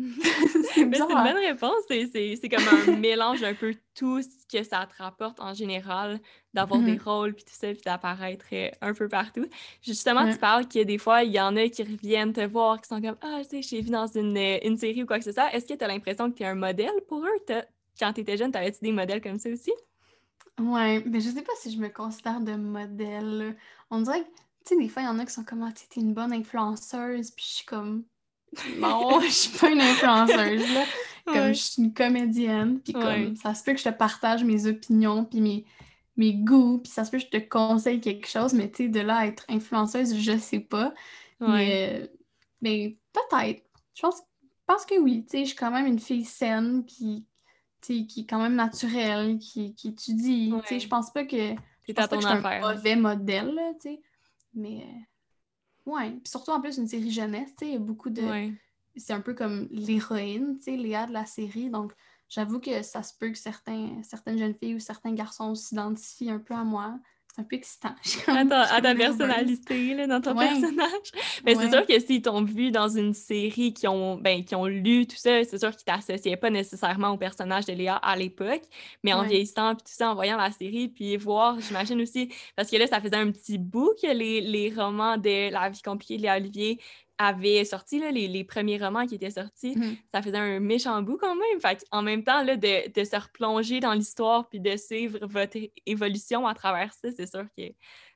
c'est 0.74 0.80
une 0.82 0.90
bonne 0.90 1.36
réponse. 1.36 1.82
C'est 1.88 2.48
comme 2.48 2.64
un 2.68 2.96
mélange 2.96 3.42
un 3.42 3.54
peu 3.54 3.74
tout 3.94 4.22
ce 4.22 4.46
que 4.50 4.64
ça 4.64 4.86
te 4.86 5.02
rapporte 5.02 5.40
en 5.40 5.54
général, 5.54 6.20
d'avoir 6.54 6.80
des 6.80 6.96
mm-hmm. 6.96 7.02
rôles 7.02 7.34
puis 7.34 7.44
tout 7.44 7.54
ça, 7.54 7.68
puis 7.68 7.82
d'apparaître 7.84 8.46
euh, 8.52 8.70
un 8.80 8.94
peu 8.94 9.08
partout. 9.08 9.46
Justement, 9.82 10.30
tu 10.30 10.38
parles 10.38 10.66
que 10.66 10.82
des 10.82 10.98
fois, 10.98 11.22
il 11.22 11.32
y 11.32 11.40
en 11.40 11.56
a 11.56 11.68
qui 11.68 11.82
reviennent 11.82 12.32
te 12.32 12.44
voir, 12.44 12.80
qui 12.80 12.88
sont 12.88 13.00
comme 13.00 13.16
Ah, 13.22 13.40
tu 13.42 13.48
sais, 13.48 13.62
j'ai 13.62 13.80
vu 13.80 13.90
dans 13.90 14.06
une, 14.06 14.36
euh, 14.36 14.58
une, 14.64 14.76
série 14.76 15.02
ou 15.02 15.06
quoi 15.06 15.18
que 15.18 15.24
ce 15.24 15.32
soit. 15.32 15.52
Est-ce 15.52 15.66
que 15.66 15.74
tu 15.74 15.84
as 15.84 15.88
l'impression 15.88 16.30
que 16.30 16.36
tu 16.36 16.42
es 16.42 16.46
un 16.46 16.54
modèle 16.54 17.00
pour 17.08 17.24
eux? 17.24 17.64
Quand 17.98 18.12
tu 18.12 18.20
étais 18.22 18.36
jeune, 18.36 18.52
t'avais-tu 18.52 18.80
des 18.82 18.92
modèles 18.92 19.20
comme 19.20 19.38
ça 19.38 19.50
aussi? 19.50 19.72
Ouais, 20.58 21.02
mais 21.06 21.20
je 21.20 21.30
sais 21.30 21.42
pas 21.42 21.52
si 21.56 21.70
je 21.72 21.78
me 21.78 21.88
considère 21.88 22.40
de 22.40 22.54
modèle. 22.54 23.56
On 23.90 24.00
dirait 24.00 24.22
que, 24.22 24.28
tu 24.64 24.74
sais, 24.74 24.76
des 24.76 24.88
fois, 24.88 25.02
il 25.02 25.06
y 25.06 25.08
en 25.08 25.18
a 25.18 25.24
qui 25.24 25.32
sont 25.32 25.44
comme 25.44 25.62
Ah, 25.62 25.72
tu 25.72 26.00
une 26.00 26.14
bonne 26.14 26.32
influenceuse, 26.32 27.30
puis 27.30 27.44
je 27.46 27.54
suis 27.56 27.66
comme 27.66 28.04
non, 28.78 29.20
je 29.22 29.28
suis 29.28 29.58
pas 29.58 29.70
une 29.70 29.80
influenceuse, 29.80 30.74
là. 30.74 30.84
Comme 31.26 31.48
je 31.48 31.60
suis 31.60 31.82
une 31.82 31.94
comédienne, 31.94 32.80
puis 32.80 32.92
comme 32.92 33.36
ça 33.36 33.54
se 33.54 33.62
peut 33.62 33.72
que 33.72 33.78
je 33.78 33.84
te 33.84 33.94
partage 33.94 34.42
mes 34.42 34.66
opinions, 34.66 35.24
puis 35.24 35.40
mes, 35.40 35.64
mes 36.16 36.34
goûts, 36.34 36.78
puis 36.78 36.90
ça 36.90 37.04
se 37.04 37.10
peut 37.10 37.18
que 37.18 37.24
je 37.24 37.28
te 37.28 37.48
conseille 37.48 38.00
quelque 38.00 38.26
chose, 38.26 38.52
mais 38.52 38.68
tu 38.68 38.84
sais, 38.84 38.88
de 38.88 39.00
là 39.00 39.18
à 39.18 39.26
être 39.26 39.44
influenceuse, 39.48 40.16
je 40.18 40.38
sais 40.38 40.60
pas. 40.60 40.92
Mais, 41.40 42.10
mais 42.60 42.98
peut-être. 43.12 43.62
Je 43.94 44.02
pense, 44.02 44.22
pense 44.66 44.84
que 44.84 44.98
oui. 44.98 45.24
Tu 45.24 45.30
sais, 45.30 45.44
je 45.44 45.48
suis 45.48 45.56
quand 45.56 45.70
même 45.70 45.86
une 45.86 45.98
fille 45.98 46.24
saine, 46.24 46.84
qui, 46.84 47.26
qui 47.80 48.06
est 48.20 48.26
quand 48.28 48.42
même 48.42 48.54
naturelle, 48.54 49.38
qui, 49.38 49.74
qui 49.74 49.88
étudie. 49.88 50.52
Tu 50.62 50.68
sais, 50.68 50.80
je 50.80 50.88
pense 50.88 51.12
pas 51.12 51.24
que. 51.24 51.54
C'est 51.86 51.98
à 51.98 52.06
ton 52.06 52.18
affaire. 52.18 52.64
un 52.64 52.74
mauvais 52.74 52.96
modèle, 52.96 53.58
tu 53.80 53.90
sais. 53.90 54.02
Mais. 54.54 54.84
Puis 56.22 56.30
surtout, 56.30 56.50
en 56.50 56.60
plus, 56.60 56.78
une 56.78 56.86
série 56.88 57.10
jeunesse, 57.10 57.50
tu 57.56 57.64
sais, 57.64 57.70
il 57.70 57.72
y 57.74 57.76
a 57.76 57.80
beaucoup 57.80 58.10
de. 58.10 58.22
C'est 58.96 59.12
un 59.12 59.20
peu 59.20 59.34
comme 59.34 59.68
l'héroïne, 59.70 60.58
tu 60.58 60.64
sais, 60.64 60.76
Léa 60.76 61.06
de 61.06 61.12
la 61.12 61.24
série. 61.26 61.70
Donc, 61.70 61.92
j'avoue 62.28 62.60
que 62.60 62.82
ça 62.82 63.02
se 63.02 63.14
peut 63.16 63.30
que 63.30 63.38
certains, 63.38 64.02
certaines 64.02 64.38
jeunes 64.38 64.54
filles 64.54 64.74
ou 64.74 64.80
certains 64.80 65.12
garçons 65.14 65.54
s'identifient 65.54 66.30
un 66.30 66.38
peu 66.40 66.54
à 66.54 66.64
moi. 66.64 66.98
Un 67.38 67.44
peu 67.44 67.56
excitant. 67.56 67.94
À 68.26 68.80
ta, 68.80 68.94
personnalité, 68.94 69.94
là, 69.94 70.06
dans 70.06 70.20
ton 70.20 70.36
personnage. 70.36 71.12
Mais 71.44 71.54
c'est 71.54 71.70
sûr 71.70 71.86
que 71.86 71.98
s'ils 71.98 72.22
t'ont 72.22 72.42
vu 72.42 72.70
dans 72.70 72.88
une 72.88 73.14
série 73.14 73.72
qui 73.72 73.86
ont, 73.86 74.16
ben, 74.16 74.44
qui 74.44 74.54
ont 74.54 74.66
lu 74.66 75.06
tout 75.06 75.16
ça, 75.16 75.42
c'est 75.44 75.58
sûr 75.58 75.70
qu'ils 75.70 75.84
t'associaient 75.84 76.36
pas 76.36 76.50
nécessairement 76.50 77.10
au 77.10 77.16
personnage 77.16 77.66
de 77.66 77.72
Léa 77.72 77.96
à 77.96 78.16
l'époque, 78.16 78.62
mais 79.02 79.12
en 79.12 79.22
vieillissant, 79.22 79.74
puis 79.74 79.84
tout 79.84 79.94
ça, 79.94 80.10
en 80.10 80.14
voyant 80.14 80.36
la 80.36 80.50
série, 80.50 80.88
puis 80.88 81.16
voir, 81.16 81.58
j'imagine 81.60 82.00
aussi, 82.02 82.32
parce 82.56 82.70
que 82.70 82.76
là, 82.76 82.86
ça 82.86 83.00
faisait 83.00 83.16
un 83.16 83.30
petit 83.30 83.58
bout 83.58 83.94
que 84.02 84.12
les, 84.12 84.40
les 84.40 84.72
romans 84.74 85.16
de 85.16 85.50
La 85.50 85.68
vie 85.70 85.82
compliquée 85.82 86.16
de 86.16 86.22
Léa 86.22 86.36
Olivier 86.36 86.80
avait 87.22 87.64
sorti, 87.64 88.00
là, 88.00 88.10
les, 88.10 88.44
premiers 88.44 88.78
romans 88.78 89.06
qui 89.06 89.14
étaient 89.16 89.30
sortis, 89.30 89.76
mmh. 89.76 89.96
ça 90.12 90.22
faisait 90.22 90.38
un 90.38 90.58
méchant 90.58 91.02
bout 91.02 91.18
quand 91.18 91.34
même. 91.34 91.60
Fait 91.60 91.84
en 91.90 92.02
même 92.02 92.24
temps, 92.24 92.42
là, 92.42 92.56
de, 92.56 92.90
de 92.90 93.04
se 93.04 93.16
replonger 93.16 93.80
dans 93.80 93.92
l'histoire 93.92 94.48
puis 94.48 94.58
de 94.58 94.76
suivre 94.76 95.18
votre 95.22 95.58
évolution 95.84 96.46
à 96.46 96.54
travers 96.54 96.92
ça, 96.94 97.10
c'est 97.14 97.30
sûr 97.30 97.44
que 97.56 97.64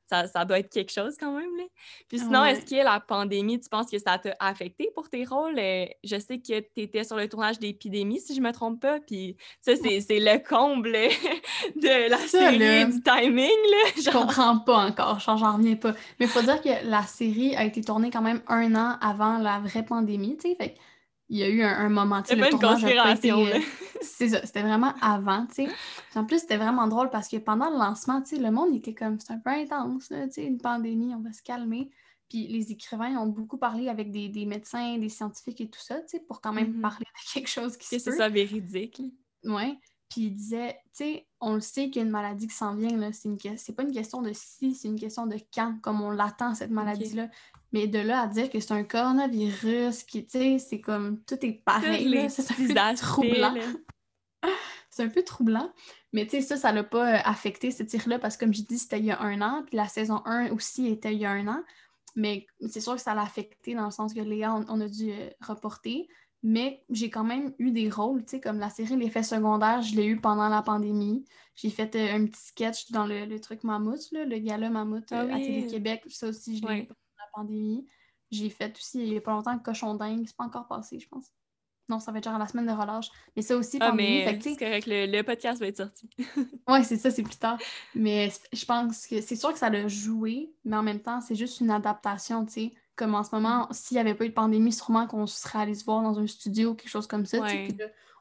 ça, 0.07 0.45
doit 0.45 0.59
être 0.59 0.71
quelque 0.71 0.93
chose 0.93 1.17
quand 1.19 1.33
même. 1.33 1.57
Là. 1.57 1.65
Puis 2.09 2.19
sinon, 2.19 2.45
est-ce 2.45 2.65
que 2.65 2.83
la 2.83 3.01
pandémie, 3.01 3.61
tu 3.61 3.69
penses 3.69 3.91
que 3.91 3.99
ça 3.99 4.19
t'a 4.19 4.35
affecté 4.41 4.91
pour 4.95 5.09
tes 5.09 5.25
rôles? 5.25 5.59
Euh, 5.59 5.87
je 6.03 6.19
sais 6.19 6.39
que 6.39 6.61
tu 6.61 6.81
étais 6.81 7.05
sur 7.05 7.17
le 7.17 7.29
tournage 7.29 7.59
d'Épidémie, 7.59 8.21
si 8.21 8.35
je 8.35 8.41
me 8.41 8.53
trompe 8.53 8.81
pas, 8.81 9.01
puis 9.01 9.37
ça, 9.61 9.73
c'est 9.77 10.21
le 10.21 10.47
comble 10.47 10.93
de 11.77 12.11
la 12.11 12.19
série, 12.19 12.87
du 12.87 13.03
timing. 13.03 13.49
Là, 13.49 13.91
Je 13.97 14.11
comprends 14.11 14.59
pas 14.59 14.87
encore, 14.87 15.21
j'en 15.21 15.57
reviens 15.57 15.77
pas. 15.77 15.93
Mais 16.19 16.27
il 16.27 16.29
faut 16.29 16.43
dire 16.43 16.61
que 16.61 16.89
la 16.89 17.03
série 17.03 17.57
a 17.57 17.65
été 17.65 17.81
tournée 17.83 18.11
quand 18.11 18.23
même 18.23 18.43
un 18.49 18.75
an 18.75 18.97
avant 19.01 19.39
la 19.39 19.61
vraie 19.61 19.85
pandémie, 19.85 20.37
tu 20.37 20.51
sais, 20.51 20.57
fait 20.57 20.75
il 21.29 21.39
y 21.39 21.43
a 21.43 21.49
eu 21.49 21.63
un, 21.63 21.89
moment, 21.89 22.23
tu 22.23 22.29
sais, 22.29 22.37
le 22.37 22.49
tournage 22.51 22.85
euh, 22.85 23.61
c'est 24.03 24.29
ça, 24.29 24.45
c'était 24.45 24.63
vraiment 24.63 24.93
avant, 25.01 25.47
tu 25.47 25.67
sais. 25.67 25.69
En 26.15 26.25
plus, 26.25 26.41
c'était 26.41 26.59
vraiment 26.59 26.87
drôle 26.87 27.11
parce 27.11 27.29
que 27.29 27.37
pendant 27.39 27.71
le 27.71 27.79
lancement, 27.79 28.21
tu 28.23 28.37
sais, 28.37 28.43
le 28.43 28.51
monde 28.51 28.75
était 28.75 28.95
comme, 28.95 29.19
c'est 29.19 29.33
un 29.33 29.39
peu 29.39 29.51
intense, 29.51 30.09
tu 30.09 30.31
sais, 30.31 30.45
une 30.45 30.61
pandémie, 30.61 31.15
on 31.15 31.21
va 31.21 31.33
se 31.33 31.43
calmer. 31.43 31.91
Puis 32.29 32.47
les 32.49 32.73
écrivains 32.73 33.17
ont 33.17 33.27
beaucoup 33.27 33.59
parlé 33.59 33.89
avec 33.89 34.11
des, 34.11 34.47
médecins, 34.47 34.99
des 34.99 35.09
scientifiques 35.09 35.61
et 35.61 35.69
tout 35.69 35.81
ça, 35.81 36.01
tu 36.01 36.09
sais, 36.09 36.21
pour 36.21 36.41
quand 36.41 36.53
même 36.53 36.73
mm-hmm. 36.73 36.83
parler 36.83 37.07
de 37.07 37.33
quelque 37.33 37.49
chose 37.49 37.77
qui 37.77 37.87
se 37.87 37.97
peut. 37.97 38.11
C'est 38.11 38.17
ça, 38.17 38.29
véridique. 38.29 39.01
Oui. 39.45 39.79
Puis 40.11 40.23
il 40.23 40.35
disait, 40.35 40.75
tu 40.97 41.05
sais, 41.05 41.27
on 41.41 41.55
le 41.55 41.61
sait 41.61 41.91
qu'il 41.91 41.97
y 41.97 41.99
a 42.01 42.03
une 42.03 42.11
maladie 42.11 42.47
qui 42.47 42.55
s'en 42.55 42.75
vient, 42.75 42.97
là. 42.97 43.11
C'est, 43.13 43.75
pas 43.75 43.83
une 43.83 43.93
question 43.93 44.23
de 44.23 44.33
si, 44.33 44.75
c'est 44.75 44.89
une 44.89 44.99
question 44.99 45.27
de 45.27 45.37
quand, 45.53 45.79
comme 45.83 46.01
on 46.03 46.11
l'attend, 46.11 46.55
cette 46.55 46.71
maladie-là. 46.71 47.29
Mais 47.73 47.87
de 47.87 47.99
là 47.99 48.23
à 48.23 48.27
dire 48.29 48.51
que 48.51 48.61
c'est 48.61 48.73
un 48.73 48.85
coronavirus, 48.85 50.05
qui, 50.05 50.25
tu 50.25 50.39
sais, 50.39 50.59
c'est 50.59 50.81
comme 50.81 51.21
tout 51.25 51.45
est 51.45 51.65
pareil. 51.65 52.29
C'est 52.31 52.51
un 52.53 52.93
peu 52.93 52.95
troublant. 52.95 53.55
c'est 54.91 55.03
un 55.03 55.09
peu 55.09 55.23
troublant. 55.25 55.73
Mais 56.13 56.25
tu 56.27 56.37
sais, 56.37 56.43
ça, 56.43 56.57
ça 56.57 56.71
l'a 56.71 56.85
pas 56.85 57.15
euh, 57.15 57.21
affecté 57.25 57.73
ce 57.73 57.83
tir-là 57.83 58.21
parce 58.21 58.37
que, 58.37 58.45
comme 58.45 58.55
j'ai 58.55 58.63
dit, 58.63 58.79
c'était 58.79 59.01
il 59.01 59.07
y 59.07 59.11
a 59.11 59.21
un 59.21 59.43
an. 59.43 59.65
Puis 59.67 59.77
la 59.77 59.89
saison 59.89 60.23
1 60.25 60.53
aussi 60.53 60.87
était 60.87 61.13
il 61.13 61.19
y 61.19 61.25
a 61.25 61.33
un 61.33 61.49
an. 61.49 61.63
Mais 62.15 62.47
c'est 62.69 62.81
sûr 62.81 62.95
que 62.95 63.01
ça 63.01 63.15
l'a 63.15 63.23
affecté 63.23 63.75
dans 63.75 63.87
le 63.87 63.91
sens 63.91 64.15
que 64.15 64.21
Léa, 64.21 64.55
on, 64.55 64.81
a 64.81 64.89
dû 64.89 65.11
euh, 65.11 65.31
reporter. 65.41 66.07
Mais 66.47 66.85
j'ai 66.91 67.11
quand 67.11 67.25
même 67.25 67.55
eu 67.59 67.71
des 67.73 67.91
rôles, 67.91 68.23
tu 68.25 68.33
sais, 68.33 68.41
comme 68.41 68.59
la 68.59 68.71
série 68.71 68.97
L'effet 68.97 69.23
secondaire, 69.23 69.83
je 69.83 69.97
l'ai 69.97 70.05
eu 70.05 70.21
pendant 70.21 70.49
la 70.49 70.63
pandémie. 70.63 71.25
J'ai 71.57 71.71
fait 71.71 71.97
euh, 71.97 72.15
un 72.15 72.27
petit 72.27 72.43
sketch 72.43 72.91
dans 72.91 73.07
le, 73.07 73.39
truc 73.41 73.65
Mammouth, 73.65 74.13
le 74.13 74.39
gala 74.39 74.69
Mammouth 74.69 75.11
ah 75.11 75.21
à 75.21 75.39
Télé-Québec. 75.39 76.03
Ça 76.09 76.29
aussi, 76.29 76.59
je 76.59 76.67
l'ai 76.67 76.81
eu 76.81 76.89
pandémie. 77.35 77.87
J'ai 78.31 78.51
fait 78.51 78.77
aussi, 78.77 79.03
il 79.03 79.11
n'y 79.11 79.17
a 79.17 79.21
pas 79.21 79.33
longtemps, 79.33 79.59
Cochon 79.59 79.95
dingue. 79.95 80.25
C'est 80.27 80.37
pas 80.37 80.45
encore 80.45 80.67
passé, 80.67 80.99
je 80.99 81.09
pense. 81.09 81.27
Non, 81.89 82.01
ça 82.01 82.13
va 82.13 82.19
être 82.19 82.25
genre 82.25 82.39
la 82.39 82.49
semaine 82.49 82.67
de 82.67 82.73
relâche. 82.73 83.11
Mais 83.37 83.43
ça 83.43 83.57
aussi, 83.57 83.77
ah, 83.81 83.93
mais 83.93 84.39
c'est 84.41 84.57
correct, 84.57 84.87
le, 84.87 85.23
podcast 85.23 85.61
va 85.61 85.67
être 85.67 85.77
sorti. 85.77 86.09
oui, 86.69 86.83
c'est 86.83 86.97
ça, 86.97 87.11
c'est 87.11 87.23
plus 87.23 87.37
tard. 87.37 87.59
Mais 87.95 88.33
je 88.53 88.65
pense 88.65 89.07
que 89.07 89.21
c'est 89.21 89.37
sûr 89.37 89.53
que 89.53 89.59
ça 89.59 89.69
l'a 89.69 89.87
joué, 89.87 90.51
mais 90.65 90.77
en 90.77 90.83
même 90.83 91.01
temps, 91.01 91.21
c'est 91.21 91.35
juste 91.35 91.61
une 91.61 91.71
adaptation, 91.71 92.47
tu 92.47 92.53
sais. 92.53 92.73
Comme 92.97 93.15
en 93.15 93.25
ce 93.25 93.35
moment, 93.35 93.69
s'il 93.73 93.97
n'y 93.97 94.01
avait 94.01 94.15
pas 94.15 94.25
eu 94.25 94.29
de 94.29 94.35
pandémie, 94.35 94.73
sûrement 94.73 95.07
qu'on 95.07 95.27
serait 95.27 95.61
allé 95.61 95.75
se 95.75 95.85
voir 95.85 96.03
dans 96.03 96.19
un 96.19 96.27
studio 96.27 96.71
ou 96.71 96.75
quelque 96.75 96.91
chose 96.91 97.07
comme 97.07 97.27
ça, 97.27 97.39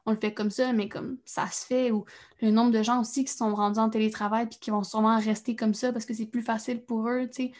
on 0.06 0.10
le 0.10 0.18
fait 0.18 0.34
comme 0.34 0.50
ça, 0.50 0.72
mais 0.72 0.88
comme 0.88 1.18
ça 1.24 1.46
se 1.46 1.64
fait, 1.64 1.90
ou 1.90 2.04
le 2.42 2.50
nombre 2.50 2.72
de 2.72 2.82
gens 2.82 3.00
aussi 3.00 3.24
qui 3.24 3.32
sont 3.32 3.54
rendus 3.54 3.78
en 3.78 3.88
télétravail 3.88 4.46
puis 4.46 4.58
qui 4.58 4.70
vont 4.70 4.82
sûrement 4.82 5.18
rester 5.18 5.56
comme 5.56 5.74
ça 5.74 5.92
parce 5.92 6.04
que 6.04 6.12
c'est 6.12 6.26
plus 6.26 6.42
facile 6.42 6.84
pour 6.84 7.08
eux, 7.08 7.26
tu 7.26 7.44
sais 7.44 7.52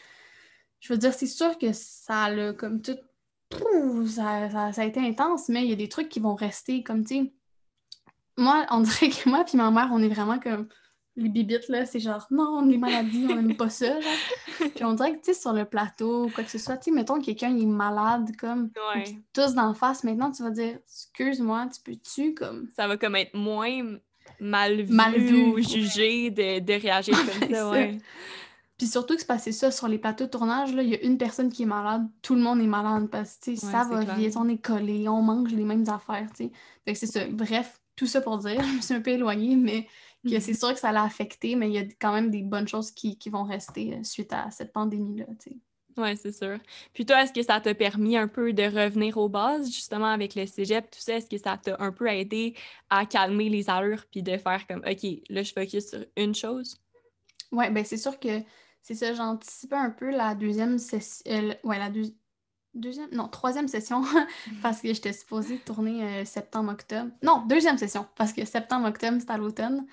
je 0.85 0.93
veux 0.93 0.99
dire, 0.99 1.13
c'est 1.13 1.25
sûr 1.25 1.57
que 1.57 1.73
ça 1.73 2.25
a 2.25 2.53
comme 2.53 2.81
tout. 2.81 2.97
Ça, 4.07 4.71
ça, 4.71 4.81
a 4.81 4.85
été 4.85 4.99
intense, 4.99 5.49
mais 5.49 5.63
il 5.63 5.69
y 5.69 5.73
a 5.73 5.77
des 5.77 5.89
trucs 5.89 6.09
qui 6.09 6.19
vont 6.19 6.35
rester 6.35 6.83
comme, 6.83 7.03
tu 7.03 7.15
sais. 7.15 7.33
Moi, 8.37 8.65
on 8.69 8.79
dirait 8.81 9.09
que 9.09 9.27
moi 9.27 9.43
puis 9.43 9.57
ma 9.57 9.71
mère, 9.71 9.89
on 9.91 10.01
est 10.01 10.09
vraiment 10.09 10.39
comme 10.39 10.67
les 11.17 11.29
bibites, 11.29 11.69
là, 11.69 11.85
c'est 11.85 11.99
genre, 11.99 12.27
non, 12.29 12.65
les 12.65 12.77
maladies, 12.77 13.27
on 13.29 13.35
n'aime 13.35 13.55
pas 13.55 13.69
ça, 13.69 13.99
genre. 13.99 14.13
Puis 14.75 14.83
on 14.83 14.93
dirait 14.93 15.13
que, 15.13 15.25
tu 15.25 15.33
sais, 15.33 15.39
sur 15.39 15.53
le 15.53 15.65
plateau, 15.65 16.29
quoi 16.33 16.43
que 16.43 16.51
ce 16.51 16.57
soit, 16.57 16.77
tu 16.77 16.85
sais, 16.85 16.91
mettons 16.91 17.19
que 17.19 17.25
quelqu'un 17.25 17.55
est 17.55 17.65
malade, 17.65 18.31
comme, 18.37 18.71
ouais. 18.95 19.17
tous 19.33 19.53
d'en 19.53 19.73
face, 19.73 20.03
maintenant, 20.03 20.31
tu 20.31 20.43
vas 20.43 20.49
dire, 20.49 20.77
excuse-moi, 20.85 21.67
tu 21.73 21.81
peux-tu, 21.81 22.33
comme... 22.33 22.67
Ça 22.75 22.87
va 22.87 22.97
comme 22.97 23.15
être 23.15 23.33
moins 23.33 23.97
mal 24.39 24.81
vu, 24.81 24.93
mal 24.93 25.17
vu 25.17 25.43
ou 25.45 25.59
jugé 25.59 26.31
de, 26.31 26.59
de 26.59 26.73
réagir 26.73 27.15
comme 27.15 27.49
ça, 27.49 27.69
ouais. 27.69 27.97
Puis 28.77 28.87
surtout 28.87 29.13
que 29.13 29.21
c'est 29.21 29.27
passé 29.27 29.53
ça 29.53 29.71
sur 29.71 29.87
les 29.87 29.97
plateaux 29.97 30.25
de 30.25 30.29
tournage, 30.29 30.71
il 30.71 30.89
y 30.89 30.95
a 30.95 31.01
une 31.01 31.17
personne 31.17 31.49
qui 31.49 31.63
est 31.63 31.67
malade, 31.67 32.05
tout 32.21 32.35
le 32.35 32.41
monde 32.41 32.59
est 32.59 32.67
malade 32.67 33.07
parce 33.09 33.37
que 33.37 33.55
ça 33.55 33.85
va 33.89 34.01
vite, 34.15 34.35
on 34.35 34.49
est 34.49 34.57
collé, 34.57 35.07
on 35.07 35.21
mange 35.21 35.53
les 35.53 35.63
mêmes 35.63 35.87
affaires. 35.87 36.27
Fait 36.35 36.51
que 36.85 36.93
c'est 36.93 37.07
ça. 37.07 37.21
Bref, 37.29 37.79
tout 37.95 38.05
ça 38.05 38.19
pour 38.19 38.37
dire, 38.39 38.61
je 38.69 38.75
me 38.75 38.81
suis 38.81 38.93
un 38.93 38.99
peu 38.99 39.11
éloignée, 39.11 39.55
mais 39.55 39.87
que 40.29 40.39
c'est 40.39 40.53
sûr 40.53 40.73
que 40.73 40.79
ça 40.79 40.91
l'a 40.91 41.03
affecté, 41.03 41.55
mais 41.55 41.69
il 41.69 41.73
y 41.73 41.77
a 41.77 41.83
quand 41.99 42.13
même 42.13 42.29
des 42.29 42.41
bonnes 42.41 42.67
choses 42.67 42.91
qui, 42.91 43.17
vont 43.29 43.43
rester 43.43 43.93
euh, 43.93 44.03
suite 44.03 44.33
à 44.33 44.51
cette 44.51 44.73
pandémie-là. 44.73 45.25
Oui, 45.97 46.17
c'est 46.17 46.33
sûr. 46.33 46.57
Puis 46.93 47.05
toi, 47.05 47.23
est-ce 47.23 47.31
que 47.31 47.41
ça 47.41 47.61
t'a 47.61 47.73
permis 47.73 48.17
un 48.17 48.27
peu 48.27 48.51
de 48.51 48.63
revenir 48.63 49.17
aux 49.17 49.29
bases, 49.29 49.67
justement, 49.67 50.07
avec 50.07 50.35
le 50.35 50.45
cégep, 50.45 50.89
tout 50.91 50.99
ça? 50.99 51.15
Est-ce 51.15 51.29
que 51.29 51.37
ça 51.37 51.57
t'a 51.57 51.77
un 51.79 51.91
peu 51.91 52.07
aidé 52.07 52.55
à 52.89 53.05
calmer 53.05 53.49
les 53.49 53.69
allures 53.69 54.05
puis 54.11 54.21
de 54.21 54.37
faire 54.37 54.67
comme, 54.67 54.83
OK, 54.85 55.05
là, 55.29 55.43
je 55.43 55.53
focus 55.53 55.89
sur 55.89 56.05
une 56.17 56.35
chose? 56.35 56.77
Oui, 57.51 57.69
ben 57.69 57.85
c'est 57.85 57.97
sûr 57.97 58.19
que 58.19 58.41
c'est 58.81 58.95
ça, 58.95 59.13
j'anticipais 59.13 59.75
un 59.75 59.89
peu 59.89 60.11
la 60.11 60.35
deuxième 60.35 60.77
session. 60.77 61.23
Euh, 61.27 61.53
ouais, 61.63 61.79
la 61.79 61.89
deuxième. 62.75 63.09
Non, 63.11 63.27
troisième 63.27 63.67
session, 63.67 64.03
parce 64.61 64.81
que 64.81 64.93
j'étais 64.93 65.13
supposée 65.13 65.57
tourner 65.59 66.03
euh, 66.03 66.25
septembre-octobre. 66.25 67.11
Non, 67.23 67.43
deuxième 67.47 67.77
session, 67.77 68.05
parce 68.15 68.33
que 68.33 68.45
septembre-octobre, 68.45 69.17
c'est 69.19 69.29
à 69.29 69.37
l'automne. 69.37 69.85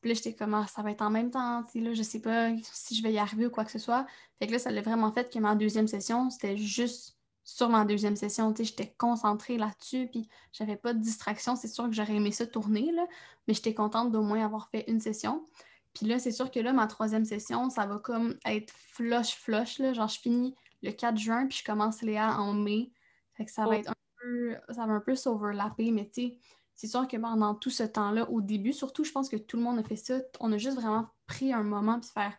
Puis 0.00 0.10
là, 0.10 0.14
j'étais 0.14 0.34
comme, 0.34 0.54
ah, 0.54 0.66
ça 0.66 0.82
va 0.82 0.90
être 0.90 1.02
en 1.02 1.10
même 1.10 1.30
temps, 1.30 1.62
tu 1.64 1.72
sais, 1.72 1.80
là, 1.80 1.94
je 1.94 2.02
sais 2.02 2.20
pas 2.20 2.50
si 2.72 2.94
je 2.94 3.02
vais 3.02 3.12
y 3.12 3.18
arriver 3.18 3.46
ou 3.46 3.50
quoi 3.50 3.64
que 3.64 3.70
ce 3.70 3.78
soit. 3.78 4.06
Fait 4.38 4.46
que 4.46 4.52
là, 4.52 4.58
ça 4.58 4.70
l'a 4.70 4.82
vraiment 4.82 5.12
fait 5.12 5.32
que 5.32 5.38
ma 5.38 5.54
deuxième 5.54 5.88
session, 5.88 6.30
c'était 6.30 6.56
juste 6.56 7.16
sur 7.44 7.70
ma 7.70 7.86
deuxième 7.86 8.16
session, 8.16 8.52
tu 8.52 8.58
sais, 8.58 8.64
j'étais 8.64 8.94
concentrée 8.98 9.56
là-dessus, 9.56 10.08
puis 10.12 10.28
j'avais 10.52 10.76
pas 10.76 10.92
de 10.92 11.00
distraction. 11.00 11.56
C'est 11.56 11.68
sûr 11.68 11.84
que 11.86 11.92
j'aurais 11.92 12.16
aimé 12.16 12.30
ça 12.30 12.46
tourner, 12.46 12.92
là, 12.92 13.06
mais 13.46 13.54
j'étais 13.54 13.72
contente 13.72 14.12
d'au 14.12 14.22
moins 14.22 14.44
avoir 14.44 14.68
fait 14.68 14.84
une 14.86 15.00
session. 15.00 15.46
Puis 15.94 16.06
là, 16.06 16.18
c'est 16.18 16.30
sûr 16.30 16.50
que 16.50 16.60
là, 16.60 16.72
ma 16.72 16.86
troisième 16.86 17.24
session, 17.24 17.70
ça 17.70 17.86
va 17.86 17.98
comme 17.98 18.36
être 18.44 18.72
flush-flush. 18.92 19.94
Genre, 19.94 20.08
je 20.08 20.20
finis 20.20 20.54
le 20.82 20.92
4 20.92 21.16
juin, 21.16 21.46
puis 21.46 21.58
je 21.58 21.64
commence 21.64 22.02
Léa 22.02 22.38
en 22.38 22.52
mai. 22.52 22.90
Fait 23.34 23.44
que 23.44 23.50
ça 23.50 23.64
va 23.64 23.70
oh. 23.70 23.72
être 23.72 23.90
un 23.90 23.94
peu. 24.20 24.56
Ça 24.70 24.86
va 24.86 24.94
un 24.94 25.00
peu 25.00 25.14
s'overlapper, 25.14 25.90
mais 25.90 26.06
tu 26.06 26.22
sais, 26.22 26.38
c'est 26.74 26.86
sûr 26.86 27.08
que 27.08 27.16
pendant 27.16 27.54
tout 27.54 27.70
ce 27.70 27.82
temps-là, 27.82 28.28
au 28.30 28.40
début, 28.40 28.72
surtout, 28.72 29.04
je 29.04 29.12
pense 29.12 29.28
que 29.28 29.36
tout 29.36 29.56
le 29.56 29.62
monde 29.62 29.78
a 29.78 29.82
fait 29.82 29.96
ça. 29.96 30.18
On 30.40 30.52
a 30.52 30.58
juste 30.58 30.76
vraiment 30.76 31.08
pris 31.26 31.52
un 31.52 31.62
moment 31.62 31.98
puis 32.00 32.10
faire 32.10 32.36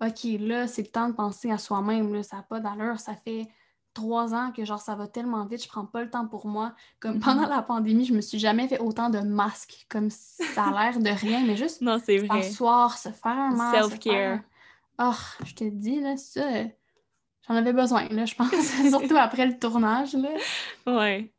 OK, 0.00 0.24
là, 0.40 0.66
c'est 0.66 0.82
le 0.82 0.88
temps 0.88 1.08
de 1.08 1.14
penser 1.14 1.50
à 1.50 1.58
soi-même. 1.58 2.22
Ça 2.22 2.36
n'a 2.36 2.42
pas 2.42 2.60
d'allure. 2.60 2.98
Ça 2.98 3.14
fait 3.14 3.48
trois 3.94 4.34
ans 4.34 4.52
que 4.52 4.64
genre 4.64 4.80
ça 4.80 4.94
va 4.94 5.06
tellement 5.06 5.44
vite, 5.44 5.62
je 5.62 5.68
prends 5.68 5.84
pas 5.84 6.02
le 6.02 6.10
temps 6.10 6.26
pour 6.26 6.46
moi. 6.46 6.74
Comme 7.00 7.18
mm-hmm. 7.18 7.24
pendant 7.24 7.46
la 7.46 7.62
pandémie, 7.62 8.04
je 8.04 8.14
me 8.14 8.20
suis 8.20 8.38
jamais 8.38 8.68
fait 8.68 8.78
autant 8.78 9.10
de 9.10 9.18
masques, 9.20 9.86
comme 9.88 10.10
ça 10.10 10.64
a 10.64 10.70
l'air 10.70 10.98
de 10.98 11.10
rien, 11.10 11.44
mais 11.46 11.56
juste 11.56 11.80
non, 11.82 12.00
c'est 12.02 12.18
vrai. 12.18 12.42
s'asseoir, 12.42 12.96
se 12.96 13.10
faire 13.10 13.38
un 13.38 13.54
masque. 13.54 13.76
Self-care. 13.76 14.40
Oh, 14.98 15.12
je 15.44 15.54
te 15.54 15.64
dis, 15.64 16.00
là, 16.00 16.16
ça, 16.16 16.42
j'en 17.46 17.54
avais 17.56 17.72
besoin, 17.72 18.08
là, 18.08 18.24
je 18.24 18.34
pense, 18.34 18.50
surtout 18.90 19.16
après 19.16 19.46
le 19.46 19.58
tournage, 19.58 20.14
là. 20.14 20.30
Ouais. 20.86 21.32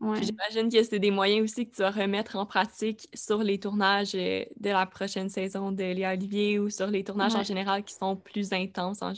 J'imagine 0.00 0.70
que 0.70 0.82
c'est 0.84 1.00
des 1.00 1.10
moyens 1.10 1.42
aussi 1.42 1.68
que 1.68 1.74
tu 1.74 1.82
vas 1.82 1.90
remettre 1.90 2.36
en 2.36 2.46
pratique 2.46 3.08
sur 3.14 3.42
les 3.42 3.58
tournages 3.58 4.14
euh, 4.14 4.44
de 4.56 4.70
la 4.70 4.86
prochaine 4.86 5.28
saison 5.28 5.72
de 5.72 5.82
Léa 5.82 6.12
Olivier 6.12 6.60
ou 6.60 6.70
sur 6.70 6.86
les 6.86 7.02
tournages 7.02 7.34
en 7.34 7.42
général 7.42 7.82
qui 7.82 7.94
sont 7.94 8.14
plus 8.14 8.52
intenses, 8.52 9.02
en 9.02 9.12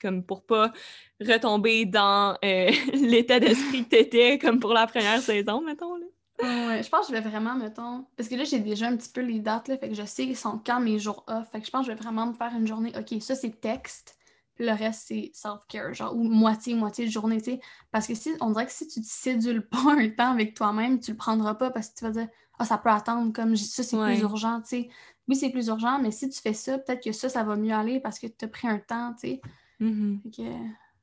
comme 0.00 0.24
pour 0.24 0.44
pas 0.44 0.72
retomber 1.20 1.86
dans 1.86 2.36
euh, 2.44 2.70
l'état 2.94 3.40
d'esprit 3.40 3.84
que 3.84 3.90
tu 3.90 3.96
étais 3.96 4.38
comme 4.38 4.60
pour 4.60 4.72
la 4.72 4.86
première 4.86 5.20
saison, 5.20 5.60
mettons. 5.60 5.96
Là. 5.96 6.06
Ouais, 6.42 6.82
je 6.82 6.88
pense 6.88 7.06
que 7.06 7.14
je 7.14 7.20
vais 7.20 7.28
vraiment, 7.28 7.54
mettons. 7.54 8.04
Parce 8.16 8.28
que 8.28 8.34
là, 8.34 8.44
j'ai 8.44 8.58
déjà 8.58 8.88
un 8.88 8.96
petit 8.96 9.10
peu 9.10 9.20
les 9.20 9.38
dates, 9.38 9.68
là, 9.68 9.78
fait 9.78 9.88
que 9.88 9.94
je 9.94 10.04
sais 10.04 10.24
qu'ils 10.24 10.36
sont 10.36 10.60
quand 10.64 10.80
mes 10.80 10.98
jours 10.98 11.24
off. 11.28 11.48
Fait 11.50 11.60
que 11.60 11.66
je 11.66 11.70
pense 11.70 11.86
que 11.86 11.92
je 11.92 11.96
vais 11.96 12.02
vraiment 12.02 12.26
me 12.26 12.32
faire 12.32 12.52
une 12.56 12.66
journée. 12.66 12.92
OK, 12.96 13.20
ça, 13.20 13.34
c'est 13.34 13.60
texte 13.60 14.16
le 14.58 14.72
reste, 14.72 15.04
c'est 15.06 15.30
self-care, 15.32 15.94
genre, 15.94 16.14
ou 16.14 16.24
moitié-moitié 16.24 17.06
de 17.06 17.10
journée, 17.10 17.38
tu 17.38 17.52
sais. 17.52 17.60
Parce 17.90 18.06
que 18.06 18.14
si, 18.14 18.32
on 18.40 18.50
dirait 18.50 18.66
que 18.66 18.72
si 18.72 18.86
tu 18.86 19.00
te 19.00 19.06
sédules 19.06 19.66
pas 19.68 19.94
un 19.98 20.08
temps 20.10 20.30
avec 20.30 20.54
toi-même, 20.54 21.00
tu 21.00 21.12
le 21.12 21.16
prendras 21.16 21.54
pas 21.54 21.70
parce 21.70 21.88
que 21.88 21.98
tu 21.98 22.04
vas 22.04 22.10
dire, 22.10 22.28
ah, 22.58 22.64
ça 22.64 22.78
peut 22.78 22.90
attendre, 22.90 23.32
comme 23.32 23.56
ça, 23.56 23.82
c'est 23.82 23.96
plus 23.96 24.20
urgent, 24.20 24.60
tu 24.60 24.68
sais. 24.68 24.88
Oui, 25.28 25.36
c'est 25.36 25.50
plus 25.50 25.68
urgent, 25.68 25.98
mais 26.00 26.10
si 26.10 26.28
tu 26.28 26.40
fais 26.40 26.52
ça, 26.52 26.78
peut-être 26.78 27.02
que 27.02 27.12
ça, 27.12 27.28
ça 27.28 27.44
va 27.44 27.56
mieux 27.56 27.72
aller 27.72 28.00
parce 28.00 28.18
que 28.18 28.26
tu 28.26 28.44
as 28.44 28.48
pris 28.48 28.68
un 28.68 28.78
temps, 28.78 29.14
tu 29.14 29.28
sais. 29.28 29.40
Mm-hmm. 29.80 30.20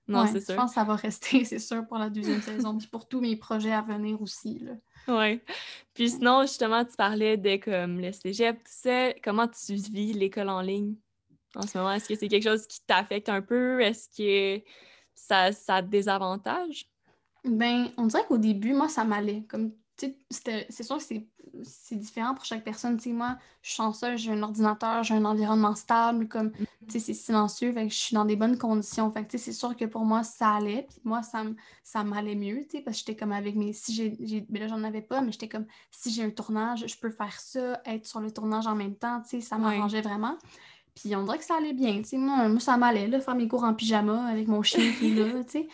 Non, 0.08 0.26
c'est 0.26 0.42
sûr. 0.42 0.54
Je 0.54 0.60
pense 0.60 0.72
que 0.72 0.76
ça 0.76 0.84
va 0.84 0.96
rester, 0.96 1.44
c'est 1.46 1.60
sûr, 1.60 1.86
pour 1.88 1.98
la 1.98 2.10
deuxième 2.10 2.42
saison, 2.42 2.78
puis 2.78 2.88
pour 2.88 3.08
tous 3.08 3.22
mes 3.22 3.36
projets 3.36 3.74
à 3.74 3.82
venir 3.82 4.22
aussi, 4.22 4.60
là. 4.60 4.74
Oui. 5.08 5.42
Puis 5.94 6.10
sinon, 6.12 6.42
justement, 6.42 6.86
tu 6.86 6.96
parlais 6.96 7.38
de 7.38 7.56
comme 7.58 8.00
le 8.00 8.12
cégep, 8.12 8.58
tu 8.58 8.72
sais, 8.72 9.20
comment 9.24 9.48
tu 9.48 9.74
vis 9.74 10.14
l'école 10.14 10.50
en 10.50 10.62
ligne? 10.62 10.96
En 11.56 11.64
ce 11.64 11.78
moment? 11.78 11.92
Est-ce 11.92 12.08
que 12.08 12.16
c'est 12.16 12.28
quelque 12.28 12.50
chose 12.50 12.68
qui 12.68 12.82
t'affecte 12.86 13.30
un 13.30 13.42
peu? 13.42 13.82
Est-ce 13.82 14.10
que 14.10 14.64
ça, 15.16 15.82
des 15.82 16.10
avantages? 16.10 16.88
Ben, 17.46 17.90
on 17.98 18.08
dirait 18.08 18.26
qu'au 18.28 18.38
début, 18.38 18.74
moi, 18.74 18.90
ça 18.90 19.04
m'allait. 19.04 19.44
Comme, 19.48 19.72
c'est 19.98 20.84
sûr 20.84 20.98
que 20.98 21.04
c'est 21.64 21.96
différent 21.96 22.36
pour 22.36 22.46
chaque 22.46 22.64
personne. 22.64 23.00
sais 23.00 23.12
moi, 23.12 23.38
je 23.62 23.70
suis 23.70 23.78
chanceuse, 23.78 24.20
j'ai 24.22 24.32
un 24.32 24.44
ordinateur, 24.44 25.04
j'ai 25.04 25.16
un 25.16 25.26
environnement 25.26 25.76
stable, 25.76 26.28
comme, 26.28 26.50
mm-hmm. 26.50 27.00
c'est 27.00 27.14
silencieux, 27.14 27.74
fait 27.74 27.88
que 27.88 27.94
je 27.94 27.98
suis 27.98 28.14
dans 28.14 28.26
des 28.26 28.36
bonnes 28.36 28.58
conditions. 28.58 29.12
Fait 29.12 29.26
que, 29.26 29.38
c'est 29.38 29.54
sûr 29.54 29.76
que 29.76 29.86
pour 29.86 30.06
moi, 30.06 30.24
ça 30.24 30.56
allait. 30.56 30.86
Puis 30.90 31.00
moi, 31.04 31.24
ça, 31.24 31.44
ça 31.84 32.04
m'allait 32.04 32.36
mieux, 32.36 32.66
parce 32.86 32.98
que 32.98 33.00
j'étais 33.00 33.16
comme 33.16 33.32
avec 33.32 33.56
mes... 33.56 33.74
Si 33.74 33.94
j'ai... 33.94 34.46
Ben 34.50 34.62
là, 34.62 34.68
j'en 34.68 34.84
avais 34.84 35.02
pas, 35.02 35.22
mais 35.22 35.32
j'étais 35.32 35.50
comme, 35.50 35.66
si 35.92 36.12
j'ai 36.12 36.24
un 36.24 36.30
tournage, 36.30 36.86
je 36.88 36.98
peux 36.98 37.12
faire 37.12 37.40
ça, 37.40 37.82
être 37.86 38.06
sur 38.06 38.20
le 38.20 38.32
tournage 38.32 38.68
en 38.68 38.76
même 38.76 38.96
temps, 38.96 39.22
tu 39.22 39.30
sais, 39.30 39.42
ça 39.42 39.58
m'arrangeait 39.58 40.02
vraiment. 40.02 40.38
Puis 40.96 41.16
on 41.16 41.24
dirait 41.24 41.38
que 41.38 41.46
ça 41.46 41.56
allait 41.58 41.74
bien, 41.74 41.98
tu 42.02 42.10
sais. 42.10 42.18
Moi, 42.18 42.50
moi, 42.50 42.60
ça 42.60 42.78
m'allait, 42.78 43.08
là, 43.08 43.20
faire 43.20 43.36
mes 43.36 43.48
cours 43.48 43.64
en 43.64 43.74
pyjama 43.74 44.26
avec 44.28 44.48
mon 44.48 44.64
chien 44.64 44.92
qui 45.00 45.12
est 45.12 45.16
là, 45.16 45.44
tu 45.44 45.52
sais. 45.52 45.68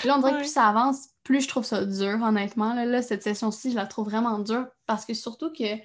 Puis 0.00 0.08
là, 0.08 0.16
on 0.16 0.20
dirait 0.20 0.32
que 0.32 0.38
plus 0.38 0.52
ça 0.52 0.68
avance, 0.68 1.08
plus 1.22 1.42
je 1.42 1.48
trouve 1.48 1.64
ça 1.64 1.84
dur, 1.84 2.20
honnêtement. 2.22 2.74
Là, 2.74 2.84
là 2.84 3.02
cette 3.02 3.22
session-ci, 3.22 3.70
je 3.70 3.76
la 3.76 3.86
trouve 3.86 4.06
vraiment 4.06 4.38
dure 4.38 4.66
parce 4.86 5.04
que 5.04 5.14
surtout 5.14 5.52
que 5.52 5.76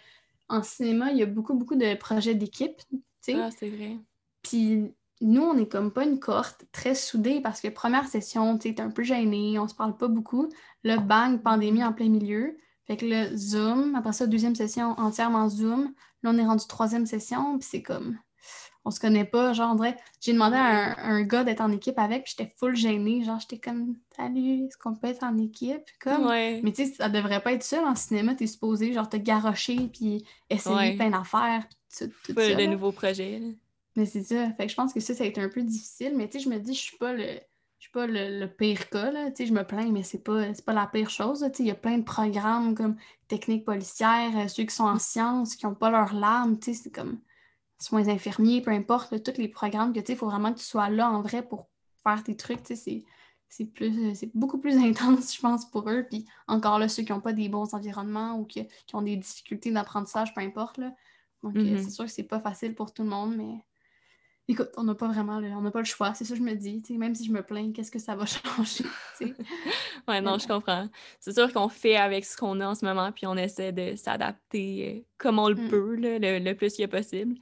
en 0.49 0.63
cinéma, 0.63 1.11
il 1.11 1.17
y 1.17 1.23
a 1.23 1.25
beaucoup, 1.25 1.53
beaucoup 1.53 1.75
de 1.75 1.95
projets 1.95 2.35
d'équipe, 2.35 2.81
tu 2.89 3.01
sais. 3.21 3.35
Ah, 3.35 3.49
c'est 3.51 3.69
vrai. 3.69 3.97
Puis 4.41 4.93
nous, 5.21 5.41
on 5.41 5.57
est 5.57 5.67
comme 5.67 5.91
pas 5.91 6.03
une 6.03 6.19
cohorte 6.19 6.65
très 6.71 6.95
soudée 6.95 7.41
parce 7.41 7.61
que 7.61 7.67
première 7.67 8.07
session, 8.07 8.57
tu 8.57 8.69
sais, 8.69 8.75
t'es 8.75 8.81
un 8.81 8.91
peu 8.91 9.03
gêné, 9.03 9.59
on 9.59 9.67
se 9.67 9.75
parle 9.75 9.97
pas 9.97 10.07
beaucoup. 10.07 10.49
Le 10.83 10.97
bang, 10.97 11.41
pandémie 11.41 11.83
en 11.83 11.93
plein 11.93 12.09
milieu. 12.09 12.57
Fait 12.85 12.97
que 12.97 13.05
le 13.05 13.35
Zoom, 13.35 13.95
après 13.95 14.13
ça, 14.13 14.27
deuxième 14.27 14.55
session 14.55 14.91
entièrement 14.97 15.49
Zoom. 15.49 15.93
Là, 16.23 16.31
on 16.33 16.37
est 16.37 16.45
rendu 16.45 16.65
troisième 16.67 17.05
session, 17.05 17.57
puis 17.59 17.67
c'est 17.69 17.81
comme 17.81 18.17
on 18.87 18.91
se 18.91 19.01
connaît 19.01 19.25
pas. 19.25 19.51
Genre, 19.51 19.75
on 19.77 19.93
j'ai 20.21 20.31
demandé 20.31 20.55
à 20.55 21.05
un, 21.05 21.21
gars 21.23 21.43
d'être 21.43 21.59
en 21.59 21.71
équipe 21.71 21.99
avec, 21.99 22.23
puis 22.23 22.35
j'étais 22.37 22.53
full 22.55 22.75
gênée. 22.75 23.23
Genre, 23.23 23.39
j'étais 23.39 23.57
comme, 23.57 23.97
salut, 24.15 24.65
est-ce 24.65 24.77
qu'on 24.77 24.95
peut 24.95 25.07
être 25.07 25.23
en 25.23 25.37
équipe? 25.37 25.83
Comme, 25.99 26.29
Mais 26.29 26.61
tu 26.73 26.85
sais, 26.85 26.93
ça 26.93 27.09
devrait 27.09 27.41
pas 27.41 27.51
être 27.51 27.63
seul 27.63 27.83
en 27.83 27.95
cinéma. 27.95 28.33
T'es 28.33 28.47
supposé, 28.47 28.93
genre, 28.93 29.09
te 29.09 29.17
garrocher, 29.17 29.89
puis 29.91 30.25
essayer 30.49 30.95
plein 30.95 31.09
d'affaires, 31.09 31.65
tout, 31.97 32.09
tout 32.23 32.33
ça. 32.33 32.55
de 32.55 32.65
nouveaux 32.65 32.93
projets. 32.93 33.41
Mais 33.97 34.05
c'est 34.05 34.23
ça. 34.23 34.51
Fait 34.53 34.65
que 34.65 34.71
je 34.71 34.75
pense 34.75 34.93
que 34.93 35.01
ça, 35.01 35.13
ça 35.13 35.25
a 35.25 35.27
été 35.27 35.41
un 35.41 35.49
peu 35.49 35.61
difficile. 35.63 36.13
Mais 36.15 36.29
tu 36.29 36.39
sais, 36.39 36.45
je 36.45 36.49
me 36.49 36.57
dis, 36.57 36.73
je 36.73 36.81
suis 36.81 36.97
pas 36.97 37.13
le. 37.13 37.25
Je 37.79 37.83
suis 37.83 37.91
pas 37.91 38.07
le, 38.07 38.47
pire 38.47 38.89
cas, 38.89 39.11
là. 39.11 39.29
Tu 39.29 39.35
sais, 39.35 39.45
je 39.45 39.53
me 39.53 39.63
plains, 39.63 39.91
mais 39.91 40.01
c'est 40.01 40.23
pas, 40.23 40.45
pas 40.65 40.73
la 40.73 40.87
pire 40.87 41.11
chose. 41.11 41.45
Tu 41.51 41.57
sais, 41.57 41.63
il 41.63 41.67
y 41.67 41.71
a 41.71 41.75
plein 41.75 41.99
de 41.99 42.03
programmes 42.03 42.73
comme 42.73 42.95
techniques 43.27 43.65
policières, 43.65 44.31
euh, 44.35 44.47
ceux 44.47 44.63
qui 44.63 44.73
sont 44.73 44.85
en 44.85 44.97
sciences, 44.97 45.55
qui 45.55 45.67
ont 45.67 45.75
pas 45.75 45.91
leur 45.91 46.13
larmes, 46.13 46.57
tu 46.57 46.73
sais, 46.73 46.81
c'est 46.83 46.89
comme 46.89 47.19
soins 47.79 48.07
infirmiers, 48.07 48.61
peu 48.61 48.71
importe, 48.71 49.23
tous 49.23 49.39
les 49.39 49.47
programmes 49.47 49.93
que 49.93 49.99
tu 49.99 50.07
sais, 50.07 50.13
il 50.13 50.17
faut 50.17 50.29
vraiment 50.29 50.53
que 50.53 50.59
tu 50.59 50.65
sois 50.65 50.89
là 50.89 51.09
en 51.09 51.21
vrai 51.21 51.47
pour 51.47 51.67
faire 52.03 52.23
tes 52.23 52.35
trucs, 52.35 52.63
tu 52.63 52.75
sais, 52.75 53.03
c'est 53.49 53.65
plus 53.65 54.15
c'est 54.15 54.35
beaucoup 54.35 54.59
plus 54.59 54.77
intense, 54.83 55.35
je 55.35 55.41
pense, 55.41 55.69
pour 55.69 55.89
eux. 55.89 56.05
Puis 56.09 56.25
encore 56.47 56.79
là, 56.79 56.89
ceux 56.89 57.03
qui 57.03 57.11
n'ont 57.11 57.21
pas 57.21 57.33
des 57.33 57.49
bons 57.49 57.73
environnements 57.73 58.39
ou 58.39 58.45
qui, 58.45 58.67
ont 58.93 59.01
des 59.01 59.17
difficultés 59.17 59.71
d'apprentissage, 59.71 60.33
peu 60.33 60.41
importe. 60.41 60.77
Là. 60.77 60.93
Donc, 61.43 61.55
euh, 61.55 61.61
mm-hmm. 61.61 61.83
c'est 61.83 61.89
sûr 61.89 62.05
que 62.05 62.11
c'est 62.11 62.23
pas 62.23 62.39
facile 62.39 62.75
pour 62.75 62.93
tout 62.93 63.03
le 63.03 63.09
monde, 63.09 63.35
mais 63.35 63.63
écoute, 64.47 64.69
on 64.77 64.83
n'a 64.83 64.95
pas 64.95 65.07
vraiment 65.07 65.39
le, 65.39 65.49
on 65.49 65.61
n'a 65.61 65.71
pas 65.71 65.79
le 65.79 65.85
choix. 65.85 66.13
C'est 66.13 66.25
ça 66.25 66.33
que 66.33 66.39
je 66.39 66.43
me 66.43 66.53
dis. 66.53 66.81
Même 66.91 67.13
si 67.15 67.25
je 67.25 67.31
me 67.31 67.41
plains, 67.41 67.71
qu'est-ce 67.73 67.91
que 67.91 67.99
ça 67.99 68.15
va 68.15 68.25
changer? 68.55 68.85
ouais, 70.07 70.21
non, 70.21 70.37
je 70.37 70.47
comprends. 70.47 70.87
C'est 71.19 71.33
sûr 71.33 71.51
qu'on 71.51 71.69
fait 71.69 71.97
avec 71.97 72.25
ce 72.25 72.37
qu'on 72.37 72.59
a 72.61 72.67
en 72.67 72.75
ce 72.75 72.85
moment, 72.85 73.11
puis 73.11 73.27
on 73.27 73.35
essaie 73.35 73.71
de 73.71 73.95
s'adapter 73.95 74.97
euh, 74.97 75.01
comme 75.17 75.39
on 75.39 75.49
le 75.49 75.55
mm. 75.55 75.69
peut, 75.69 75.95
le, 75.95 76.39
le, 76.39 76.53
plus 76.53 76.79
a 76.79 76.87
possible. 76.87 77.35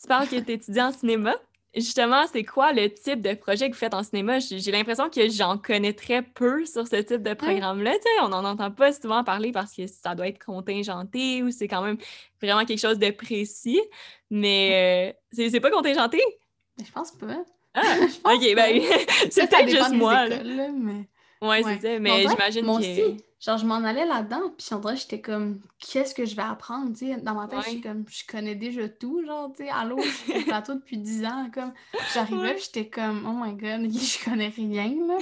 Tu 0.00 0.08
parles 0.08 0.28
que 0.28 0.40
tu 0.40 0.52
étudies 0.52 0.82
en 0.82 0.92
cinéma. 0.92 1.34
Justement, 1.74 2.26
c'est 2.30 2.44
quoi 2.44 2.74
le 2.74 2.92
type 2.92 3.22
de 3.22 3.32
projet 3.32 3.70
que 3.70 3.74
vous 3.74 3.78
faites 3.78 3.94
en 3.94 4.02
cinéma? 4.02 4.40
J'ai 4.40 4.72
l'impression 4.72 5.08
que 5.08 5.30
j'en 5.30 5.56
connais 5.56 5.94
très 5.94 6.20
peu 6.20 6.66
sur 6.66 6.86
ce 6.86 6.96
type 6.96 7.22
de 7.22 7.32
programme-là. 7.32 7.92
On 8.20 8.28
n'en 8.28 8.44
entend 8.44 8.70
pas 8.70 8.92
souvent 8.92 9.24
parler 9.24 9.52
parce 9.52 9.74
que 9.74 9.86
ça 9.86 10.14
doit 10.14 10.28
être 10.28 10.44
contingenté 10.44 11.42
ou 11.42 11.50
c'est 11.50 11.68
quand 11.68 11.80
même 11.80 11.96
vraiment 12.42 12.66
quelque 12.66 12.80
chose 12.80 12.98
de 12.98 13.10
précis. 13.10 13.80
Mais 14.28 15.14
euh, 15.32 15.48
c'est 15.50 15.60
pas 15.60 15.70
contingenté? 15.70 16.20
Je 16.78 16.90
pense 16.90 17.12
pas. 17.12 17.44
Ah, 17.74 17.82
ok, 18.24 18.54
ben, 18.54 18.82
c'est 19.30 19.48
peut-être 19.48 19.68
juste 19.68 19.92
moi. 19.92 20.28
mais... 20.28 21.08
Ouais, 21.40 21.62
c'est 21.64 21.80
ça, 21.80 21.98
mais 21.98 22.26
j'imagine 22.28 22.64
que... 22.64 23.22
genre, 23.40 23.58
je 23.58 23.66
m'en 23.66 23.82
allais 23.82 24.06
là-dedans, 24.06 24.52
puis 24.56 24.68
en 24.72 24.78
vrai, 24.78 24.94
j'étais 24.96 25.20
comme, 25.20 25.60
qu'est-ce 25.80 26.14
que 26.14 26.24
je 26.24 26.36
vais 26.36 26.42
apprendre, 26.42 26.92
tu 26.92 27.08
sais? 27.08 27.16
Dans 27.16 27.34
ma 27.34 27.48
tête, 27.48 27.58
je 27.68 27.82
comme, 27.82 28.04
je 28.08 28.22
connais 28.24 28.54
déjà 28.54 28.88
tout, 28.88 29.24
genre, 29.26 29.50
tu 29.56 29.64
sais, 29.64 29.70
allô, 29.70 30.00
je 30.00 30.08
suis 30.08 30.38
au 30.38 30.42
plateau 30.46 30.74
depuis 30.74 30.98
10 30.98 31.24
ans, 31.24 31.50
comme, 31.52 31.72
j'arrivais, 32.14 32.58
j'étais 32.58 32.88
comme, 32.88 33.26
oh 33.26 33.44
my 33.44 33.54
god, 33.54 33.90
je 33.90 34.24
connais 34.24 34.48
rien, 34.48 34.94
là. 35.08 35.18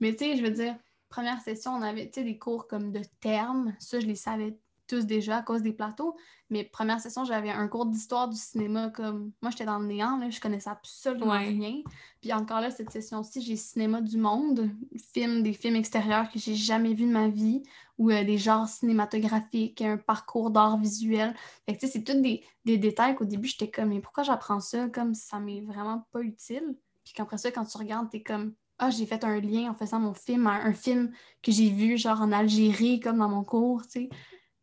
Mais 0.00 0.12
tu 0.12 0.24
sais, 0.24 0.36
je 0.36 0.42
veux 0.42 0.50
dire, 0.50 0.74
première 1.08 1.40
session, 1.40 1.72
on 1.72 1.82
avait, 1.82 2.06
tu 2.06 2.14
sais, 2.14 2.24
des 2.24 2.38
cours 2.38 2.66
comme 2.66 2.90
de 2.90 3.02
termes, 3.20 3.72
ça, 3.78 4.00
je 4.00 4.06
les 4.06 4.16
savais 4.16 4.56
tous 4.86 5.06
déjà 5.06 5.38
à 5.38 5.42
cause 5.42 5.62
des 5.62 5.72
plateaux. 5.72 6.16
Mais 6.50 6.64
première 6.64 7.00
session, 7.00 7.24
j'avais 7.24 7.50
un 7.50 7.66
cours 7.68 7.86
d'histoire 7.86 8.28
du 8.28 8.36
cinéma 8.36 8.90
comme 8.90 9.32
moi 9.40 9.50
j'étais 9.50 9.64
dans 9.64 9.78
le 9.78 9.86
néant, 9.86 10.18
là, 10.18 10.28
je 10.28 10.40
connaissais 10.40 10.70
absolument 10.70 11.38
rien. 11.38 11.82
Puis 12.20 12.32
encore 12.32 12.60
là, 12.60 12.70
cette 12.70 12.90
session-ci, 12.90 13.40
j'ai 13.40 13.56
cinéma 13.56 14.00
du 14.00 14.18
monde, 14.18 14.70
film, 15.14 15.42
des 15.42 15.52
films 15.52 15.76
extérieurs 15.76 16.30
que 16.30 16.38
j'ai 16.38 16.54
jamais 16.54 16.94
vus 16.94 17.06
de 17.06 17.12
ma 17.12 17.28
vie, 17.28 17.62
ou 17.98 18.10
euh, 18.10 18.24
des 18.24 18.38
genres 18.38 18.68
cinématographiques, 18.68 19.80
un 19.80 19.96
parcours 19.96 20.50
d'art 20.50 20.78
visuel. 20.78 21.34
Fait 21.66 21.76
que 21.76 21.86
c'est 21.86 22.04
tous 22.04 22.20
des, 22.20 22.44
des, 22.64 22.78
détails 22.78 23.14
qu'au 23.14 23.24
début 23.24 23.48
j'étais 23.48 23.70
comme 23.70 23.88
mais 23.88 24.00
pourquoi 24.00 24.22
j'apprends 24.22 24.60
ça? 24.60 24.88
Comme 24.88 25.14
ça 25.14 25.40
m'est 25.40 25.62
vraiment 25.62 26.06
pas 26.12 26.20
utile. 26.20 26.76
Puis 27.04 27.14
qu'après 27.14 27.38
ça, 27.38 27.50
quand 27.50 27.64
tu 27.64 27.78
regardes, 27.78 28.10
t'es 28.10 28.22
comme 28.22 28.54
ah, 28.78 28.90
j'ai 28.90 29.06
fait 29.06 29.22
un 29.22 29.40
lien 29.40 29.70
en 29.70 29.74
faisant 29.74 30.00
mon 30.00 30.12
film 30.12 30.46
un, 30.48 30.66
un 30.66 30.72
film 30.72 31.12
que 31.40 31.52
j'ai 31.52 31.70
vu 31.70 31.96
genre 31.96 32.20
en 32.20 32.32
Algérie, 32.32 32.98
comme 32.98 33.18
dans 33.18 33.28
mon 33.28 33.44
cours, 33.44 33.82
tu 33.82 33.90
sais. 33.90 34.08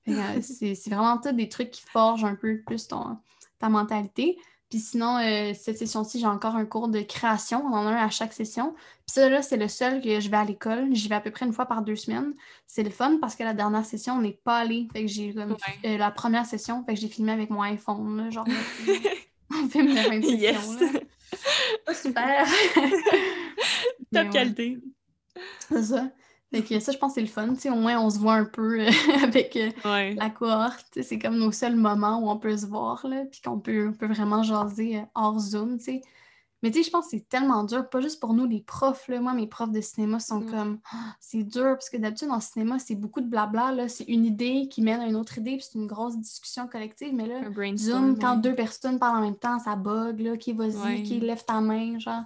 Euh, 0.09 0.41
c'est 0.41 0.89
vraiment 0.89 1.17
tout 1.17 1.31
des 1.31 1.49
trucs 1.49 1.71
qui 1.71 1.81
forgent 1.81 2.25
un 2.25 2.35
peu 2.35 2.61
plus 2.65 2.87
ton, 2.87 3.17
ta 3.59 3.69
mentalité. 3.69 4.37
Puis 4.69 4.79
sinon, 4.79 5.17
euh, 5.17 5.53
cette 5.55 5.79
session-ci, 5.79 6.19
j'ai 6.19 6.27
encore 6.27 6.55
un 6.55 6.65
cours 6.65 6.89
de 6.89 7.01
création. 7.01 7.63
On 7.65 7.73
en 7.73 7.87
a 7.87 7.91
un 7.91 7.95
à 7.95 8.09
chaque 8.09 8.33
session. 8.33 8.75
Puis 8.75 9.15
ça, 9.15 9.27
là, 9.27 9.41
c'est 9.41 9.57
le 9.57 9.67
seul 9.67 9.99
que 9.99 10.19
je 10.19 10.29
vais 10.29 10.37
à 10.37 10.45
l'école. 10.45 10.93
J'y 10.93 11.07
vais 11.07 11.15
à 11.15 11.21
peu 11.21 11.31
près 11.31 11.47
une 11.47 11.53
fois 11.53 11.65
par 11.65 11.81
deux 11.81 11.95
semaines. 11.95 12.35
C'est 12.67 12.83
le 12.83 12.91
fun 12.91 13.17
parce 13.19 13.35
que 13.35 13.43
la 13.43 13.55
dernière 13.55 13.83
session, 13.83 14.13
on 14.13 14.21
n'est 14.21 14.39
pas 14.43 14.57
allé. 14.59 14.87
Fait 14.93 15.01
que 15.01 15.07
j'ai 15.07 15.33
euh, 15.35 15.97
la 15.97 16.11
première 16.11 16.45
session, 16.45 16.83
fait 16.83 16.93
que 16.93 16.99
j'ai 16.99 17.07
filmé 17.07 17.31
avec 17.31 17.49
mon 17.49 17.63
iPhone, 17.63 18.31
genre 18.31 18.45
on 19.51 19.67
filme 19.69 19.95
la 19.95 20.03
fin 20.03 20.19
de 20.19 20.25
session. 20.25 20.37
Yes. 20.37 20.79
super! 22.03 22.45
Top 24.13 24.29
qualité. 24.29 24.77
C'est 25.67 25.83
ça. 25.83 26.09
Fait 26.51 26.63
que 26.63 26.79
ça, 26.79 26.91
je 26.91 26.97
pense 26.97 27.11
que 27.11 27.15
c'est 27.15 27.21
le 27.21 27.27
fun. 27.27 27.53
au 27.71 27.75
moins, 27.75 27.99
on 27.99 28.09
se 28.09 28.17
voit 28.17 28.33
un 28.33 28.45
peu 28.45 28.79
euh, 28.79 28.89
avec 29.23 29.55
euh, 29.55 29.69
la 30.15 30.29
cohorte. 30.29 30.99
C'est 31.01 31.19
comme 31.19 31.37
nos 31.37 31.51
seuls 31.51 31.75
moments 31.75 32.19
où 32.19 32.29
on 32.29 32.37
peut 32.37 32.57
se 32.57 32.65
voir, 32.65 33.05
puis 33.31 33.41
qu'on 33.41 33.59
peut, 33.59 33.91
peut 33.97 34.07
vraiment 34.07 34.41
jaser 34.41 34.97
euh, 34.97 35.03
hors 35.13 35.39
Zoom. 35.39 35.79
sais. 35.79 36.01
Mais 36.61 36.71
tu 36.71 36.79
sais, 36.79 36.83
je 36.83 36.89
pense 36.89 37.05
que 37.05 37.11
c'est 37.11 37.29
tellement 37.29 37.63
dur, 37.63 37.87
pas 37.87 38.01
juste 38.01 38.19
pour 38.19 38.33
nous, 38.33 38.45
les 38.45 38.61
profs. 38.61 39.07
Là. 39.07 39.21
Moi, 39.21 39.33
mes 39.33 39.47
profs 39.47 39.71
de 39.71 39.79
cinéma 39.79 40.19
sont 40.19 40.41
mm. 40.41 40.51
comme 40.51 40.79
ah, 40.91 41.15
c'est 41.19 41.43
dur, 41.43 41.69
parce 41.69 41.89
que 41.89 41.97
d'habitude, 41.97 42.29
en 42.31 42.41
cinéma, 42.41 42.79
c'est 42.79 42.95
beaucoup 42.95 43.21
de 43.21 43.27
blabla. 43.27 43.87
C'est 43.87 44.05
une 44.05 44.25
idée 44.25 44.67
qui 44.69 44.81
mène 44.81 44.99
à 44.99 45.05
une 45.05 45.15
autre 45.15 45.37
idée, 45.37 45.55
puis 45.55 45.65
c'est 45.71 45.77
une 45.77 45.87
grosse 45.87 46.17
discussion 46.17 46.67
collective. 46.67 47.13
Mais 47.13 47.27
là, 47.27 47.41
Zoom, 47.77 48.17
quand 48.17 48.37
deux 48.37 48.55
personnes 48.55 48.97
parlent 48.97 49.19
en 49.19 49.21
même 49.21 49.37
temps, 49.37 49.59
ça 49.59 49.75
bug. 49.75 50.19
Là, 50.19 50.35
qui 50.35 50.53
vas-y, 50.53 51.03
qui 51.03 51.19
lève 51.19 51.45
ta 51.45 51.61
main, 51.61 51.99
genre. 51.99 52.23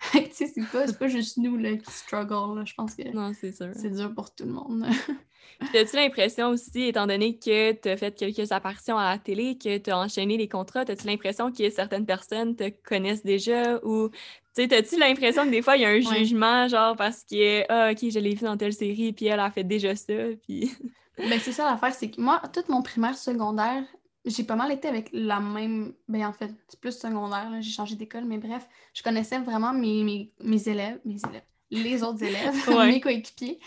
tu 0.12 0.20
sais, 0.32 0.46
c'est 0.46 0.70
pas, 0.70 0.90
pas 0.92 1.08
juste 1.08 1.38
nous 1.38 1.56
là, 1.56 1.76
qui 1.76 1.90
struggle. 1.90 2.58
Là. 2.58 2.64
Je 2.64 2.74
pense 2.74 2.94
que 2.94 3.08
non, 3.12 3.32
c'est 3.38 3.52
sûr. 3.52 3.70
C'est 3.74 3.90
dur 3.90 4.14
pour 4.14 4.34
tout 4.34 4.44
le 4.44 4.52
monde. 4.52 4.86
As-tu 5.74 5.96
l'impression 5.96 6.50
aussi, 6.50 6.84
étant 6.84 7.06
donné 7.06 7.36
que 7.36 7.72
tu 7.72 7.88
as 7.88 7.96
fait 7.96 8.14
quelques 8.14 8.52
apparitions 8.52 8.96
à 8.96 9.10
la 9.10 9.18
télé, 9.18 9.58
que 9.58 9.78
tu 9.78 9.90
as 9.90 9.98
enchaîné 9.98 10.36
les 10.36 10.48
contrats, 10.48 10.84
as-tu 10.86 11.06
l'impression 11.06 11.50
que 11.50 11.68
certaines 11.70 12.06
personnes 12.06 12.54
te 12.54 12.70
connaissent 12.86 13.24
déjà 13.24 13.80
ou 13.84 14.10
T'as-tu 14.54 14.98
l'impression 14.98 15.44
que 15.44 15.50
des 15.50 15.62
fois, 15.62 15.76
il 15.76 15.82
y 15.82 15.84
a 15.84 15.90
un 15.90 16.00
jugement, 16.00 16.66
genre, 16.66 16.96
parce 16.96 17.22
que, 17.24 17.64
ah, 17.68 17.92
OK, 17.92 18.10
je 18.10 18.18
l'ai 18.18 18.34
vu 18.34 18.44
dans 18.44 18.56
telle 18.56 18.72
série, 18.72 19.12
puis 19.12 19.26
elle 19.26 19.38
a 19.38 19.50
fait 19.50 19.62
déjà 19.62 19.94
ça, 19.94 20.12
puis... 20.42 20.72
ben, 21.16 21.38
c'est 21.38 21.52
ça 21.52 21.64
l'affaire, 21.64 21.94
c'est 21.94 22.10
que 22.10 22.20
moi, 22.20 22.42
toute 22.52 22.68
mon 22.68 22.82
primaire, 22.82 23.16
secondaire, 23.16 23.84
j'ai 24.28 24.44
pas 24.44 24.56
mal 24.56 24.72
été 24.72 24.88
avec 24.88 25.10
la 25.12 25.40
même. 25.40 25.92
Ben, 26.08 26.26
en 26.26 26.32
fait, 26.32 26.50
c'est 26.68 26.80
plus 26.80 26.98
secondaire, 26.98 27.50
j'ai 27.60 27.70
changé 27.70 27.96
d'école, 27.96 28.24
mais 28.24 28.38
bref, 28.38 28.66
je 28.94 29.02
connaissais 29.02 29.38
vraiment 29.38 29.72
mes, 29.72 30.30
mes, 30.40 30.68
élèves, 30.68 31.00
mes 31.04 31.20
élèves, 31.28 31.44
les 31.70 32.02
autres 32.02 32.22
élèves, 32.22 32.54
mes 32.86 33.00
coéquipiers. 33.00 33.58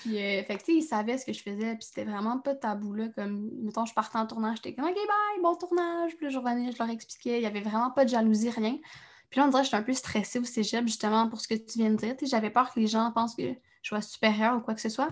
Puis, 0.00 0.18
euh, 0.18 0.42
fait 0.44 0.56
que, 0.56 0.72
ils 0.72 0.82
savaient 0.82 1.18
ce 1.18 1.24
que 1.24 1.32
je 1.32 1.42
faisais, 1.42 1.74
puis 1.74 1.84
c'était 1.84 2.04
vraiment 2.04 2.38
pas 2.38 2.54
tabou, 2.54 2.94
là. 2.94 3.08
Comme, 3.14 3.50
mettons, 3.62 3.86
je 3.86 3.94
partais 3.94 4.18
en 4.18 4.26
tournage, 4.26 4.58
j'étais 4.58 4.74
comme, 4.74 4.84
OK, 4.84 4.94
bye, 4.94 5.42
bon 5.42 5.54
tournage. 5.56 6.16
Puis 6.16 6.26
là, 6.26 6.30
je 6.30 6.38
revenais, 6.38 6.72
je 6.72 6.78
leur 6.78 6.90
expliquais, 6.90 7.38
il 7.38 7.42
y 7.42 7.46
avait 7.46 7.60
vraiment 7.60 7.90
pas 7.90 8.04
de 8.04 8.10
jalousie, 8.10 8.50
rien. 8.50 8.78
Puis 9.30 9.38
là, 9.38 9.46
on 9.46 9.48
dirait 9.48 9.62
que 9.62 9.66
j'étais 9.66 9.76
un 9.76 9.82
peu 9.82 9.94
stressée 9.94 10.38
au 10.38 10.44
cégep, 10.44 10.86
justement, 10.86 11.28
pour 11.28 11.40
ce 11.40 11.48
que 11.48 11.54
tu 11.54 11.78
viens 11.78 11.90
de 11.90 11.96
dire. 11.96 12.16
J'avais 12.22 12.50
peur 12.50 12.72
que 12.74 12.80
les 12.80 12.88
gens 12.88 13.12
pensent 13.12 13.36
que 13.36 13.54
je 13.82 13.88
sois 13.88 14.02
supérieure 14.02 14.56
ou 14.56 14.60
quoi 14.60 14.74
que 14.74 14.80
ce 14.80 14.88
soit. 14.88 15.10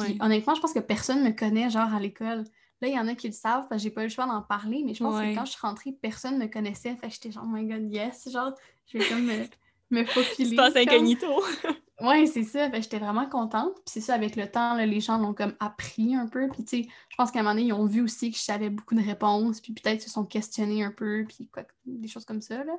Puis, 0.00 0.18
honnêtement, 0.20 0.54
je 0.54 0.60
pense 0.60 0.72
que 0.72 0.80
personne 0.80 1.22
me 1.22 1.30
connaît, 1.30 1.70
genre, 1.70 1.92
à 1.92 2.00
l'école. 2.00 2.44
Là, 2.82 2.88
il 2.88 2.94
y 2.94 2.98
en 2.98 3.06
a 3.06 3.14
qui 3.14 3.28
le 3.28 3.32
savent, 3.32 3.68
parce 3.68 3.80
que 3.80 3.84
j'ai 3.84 3.94
pas 3.94 4.00
eu 4.00 4.06
le 4.06 4.10
choix 4.10 4.26
d'en 4.26 4.42
parler, 4.42 4.82
mais 4.84 4.92
je 4.92 5.04
pense 5.04 5.20
que 5.20 5.34
quand 5.36 5.44
je 5.44 5.52
suis 5.52 5.60
rentrée, 5.60 5.92
personne 5.92 6.36
me 6.36 6.48
connaissait. 6.48 6.96
Fait 6.96 7.06
que 7.06 7.14
j'étais 7.14 7.30
genre, 7.30 7.44
oh 7.46 7.50
my 7.50 7.64
god, 7.64 7.92
yes, 7.92 8.28
genre, 8.28 8.52
je 8.86 8.98
vais 8.98 9.08
comme 9.08 9.24
me, 9.24 9.44
me 9.90 10.04
faufiler. 10.06 10.56
Passes 10.56 10.74
incognito. 10.74 11.28
ouais, 12.00 12.26
c'est 12.26 12.42
ça. 12.42 12.68
Fait 12.70 12.82
j'étais 12.82 12.98
vraiment 12.98 13.28
contente. 13.28 13.74
Puis 13.74 13.84
c'est 13.86 14.00
ça, 14.00 14.14
avec 14.14 14.34
le 14.34 14.50
temps, 14.50 14.74
là, 14.74 14.84
les 14.84 14.98
gens 14.98 15.16
l'ont 15.16 15.32
comme 15.32 15.54
appris 15.60 16.16
un 16.16 16.26
peu. 16.26 16.48
Puis 16.48 16.64
tu 16.64 16.82
sais, 16.82 16.88
je 17.08 17.14
pense 17.16 17.30
qu'à 17.30 17.38
un 17.38 17.42
moment 17.44 17.54
donné, 17.54 17.68
ils 17.68 17.72
ont 17.72 17.86
vu 17.86 18.00
aussi 18.00 18.32
que 18.32 18.36
je 18.36 18.42
savais 18.42 18.68
beaucoup 18.68 18.96
de 18.96 19.06
réponses. 19.06 19.60
Puis 19.60 19.74
peut-être 19.74 20.02
se 20.02 20.10
sont 20.10 20.24
questionnés 20.24 20.82
un 20.82 20.90
peu, 20.90 21.24
puis 21.28 21.46
quoi, 21.46 21.62
des 21.86 22.08
choses 22.08 22.24
comme 22.24 22.42
ça, 22.42 22.64
là. 22.64 22.74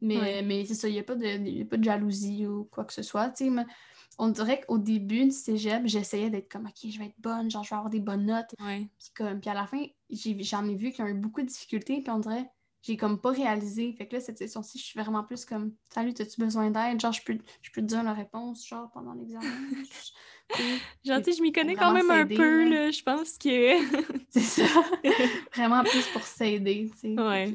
Mais, 0.00 0.42
mais 0.42 0.64
c'est 0.64 0.74
ça, 0.74 0.88
il 0.88 0.92
n'y 0.92 1.00
a, 1.00 1.02
pas 1.02 1.16
de, 1.16 1.26
a 1.26 1.64
pas 1.66 1.76
de 1.76 1.84
jalousie 1.84 2.46
ou 2.46 2.68
quoi 2.70 2.84
que 2.84 2.92
ce 2.92 3.02
soit. 3.02 3.30
Tu 3.30 3.46
sais, 3.46 3.64
on 4.18 4.28
dirait 4.28 4.60
qu'au 4.60 4.78
début 4.78 5.24
du 5.24 5.30
cégep, 5.30 5.82
j'essayais 5.86 6.30
d'être 6.30 6.50
comme, 6.50 6.66
OK, 6.66 6.90
je 6.90 6.98
vais 6.98 7.06
être 7.06 7.20
bonne, 7.20 7.50
genre, 7.50 7.64
je 7.64 7.70
vais 7.70 7.76
avoir 7.76 7.90
des 7.90 8.00
bonnes 8.00 8.26
notes. 8.26 8.54
Puis, 8.58 9.10
comme, 9.14 9.40
puis 9.40 9.50
à 9.50 9.54
la 9.54 9.66
fin, 9.66 9.82
j'en 10.10 10.66
ai, 10.66 10.74
vu 10.74 10.90
qu'il 10.90 11.04
y 11.04 11.08
a 11.08 11.10
eu 11.10 11.14
beaucoup 11.14 11.40
de 11.40 11.46
difficultés, 11.46 12.00
puis 12.02 12.10
on 12.10 12.18
dirait, 12.18 12.50
j'ai 12.82 12.96
comme 12.96 13.20
pas 13.20 13.30
réalisé. 13.30 13.92
Fait 13.92 14.06
que 14.06 14.16
là, 14.16 14.20
cette 14.20 14.38
session-ci, 14.38 14.78
je 14.78 14.84
suis 14.84 14.98
vraiment 14.98 15.22
plus 15.22 15.44
comme, 15.44 15.74
Salut, 15.92 16.14
as-tu 16.18 16.40
besoin 16.40 16.70
d'aide? 16.70 17.00
Genre, 17.00 17.12
je 17.12 17.22
peux, 17.22 17.38
je 17.62 17.70
peux 17.70 17.80
te 17.82 17.86
dire 17.86 18.02
la 18.02 18.14
réponse, 18.14 18.66
genre, 18.66 18.90
pendant 18.92 19.12
l'examen. 19.12 19.44
genre, 21.04 21.22
tu 21.22 21.32
je 21.32 21.42
m'y 21.42 21.52
connais 21.52 21.74
quand 21.74 21.92
même 21.92 22.10
un 22.10 22.26
peu, 22.26 22.68
là. 22.68 22.90
Je 22.90 23.02
pense 23.02 23.38
que. 23.38 23.76
c'est 24.30 24.40
ça. 24.40 24.64
vraiment 25.54 25.82
plus 25.84 26.06
pour 26.08 26.22
s'aider, 26.22 26.90
tu 27.00 27.14
sais. 27.14 27.20
Ouais. 27.20 27.54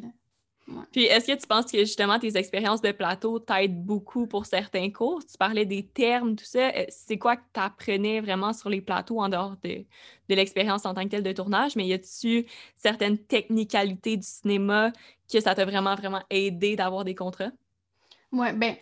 Puis 0.91 1.03
est-ce 1.03 1.28
que 1.28 1.39
tu 1.39 1.45
penses 1.45 1.72
que 1.72 1.78
justement 1.80 2.18
tes 2.18 2.38
expériences 2.38 2.82
de 2.82 2.91
plateau 2.91 3.39
t'aident 3.39 3.84
beaucoup 3.86 4.26
pour 4.26 4.45
certains 4.45 4.89
cours? 4.91 5.24
Tu 5.24 5.38
parlais 5.38 5.66
des 5.66 5.86
termes, 5.86 6.36
tout 6.36 6.45
ça. 6.45 6.70
Euh, 6.70 6.86
c'est 6.89 7.20
quoi 7.20 7.36
que 7.36 7.43
tu 7.53 7.59
apprenais 7.59 8.20
vraiment 8.20 8.51
sur 8.51 8.70
les 8.70 8.82
plateaux 8.82 9.20
en 9.20 9.30
dehors 9.30 9.55
de, 9.63 9.86
l'expérience 10.30 10.86
en 10.86 10.95
tant 10.95 11.03
que 11.03 11.09
telle 11.09 11.24
de 11.24 11.32
tournage? 11.32 11.76
Mais 11.76 11.86
y 11.86 11.93
a-tu 11.93 12.47
certaines 12.76 13.18
technicalités 13.18 14.18
du 14.18 14.26
cinéma 14.26 14.91
que 15.32 15.39
ça 15.39 15.53
t'a 15.53 15.66
vraiment, 15.66 15.95
vraiment 15.95 16.24
aidé 16.32 16.76
d'avoir 16.76 17.05
des 17.05 17.16
contrats? 17.16 17.51
Oui, 18.32 18.51
ben 18.53 18.76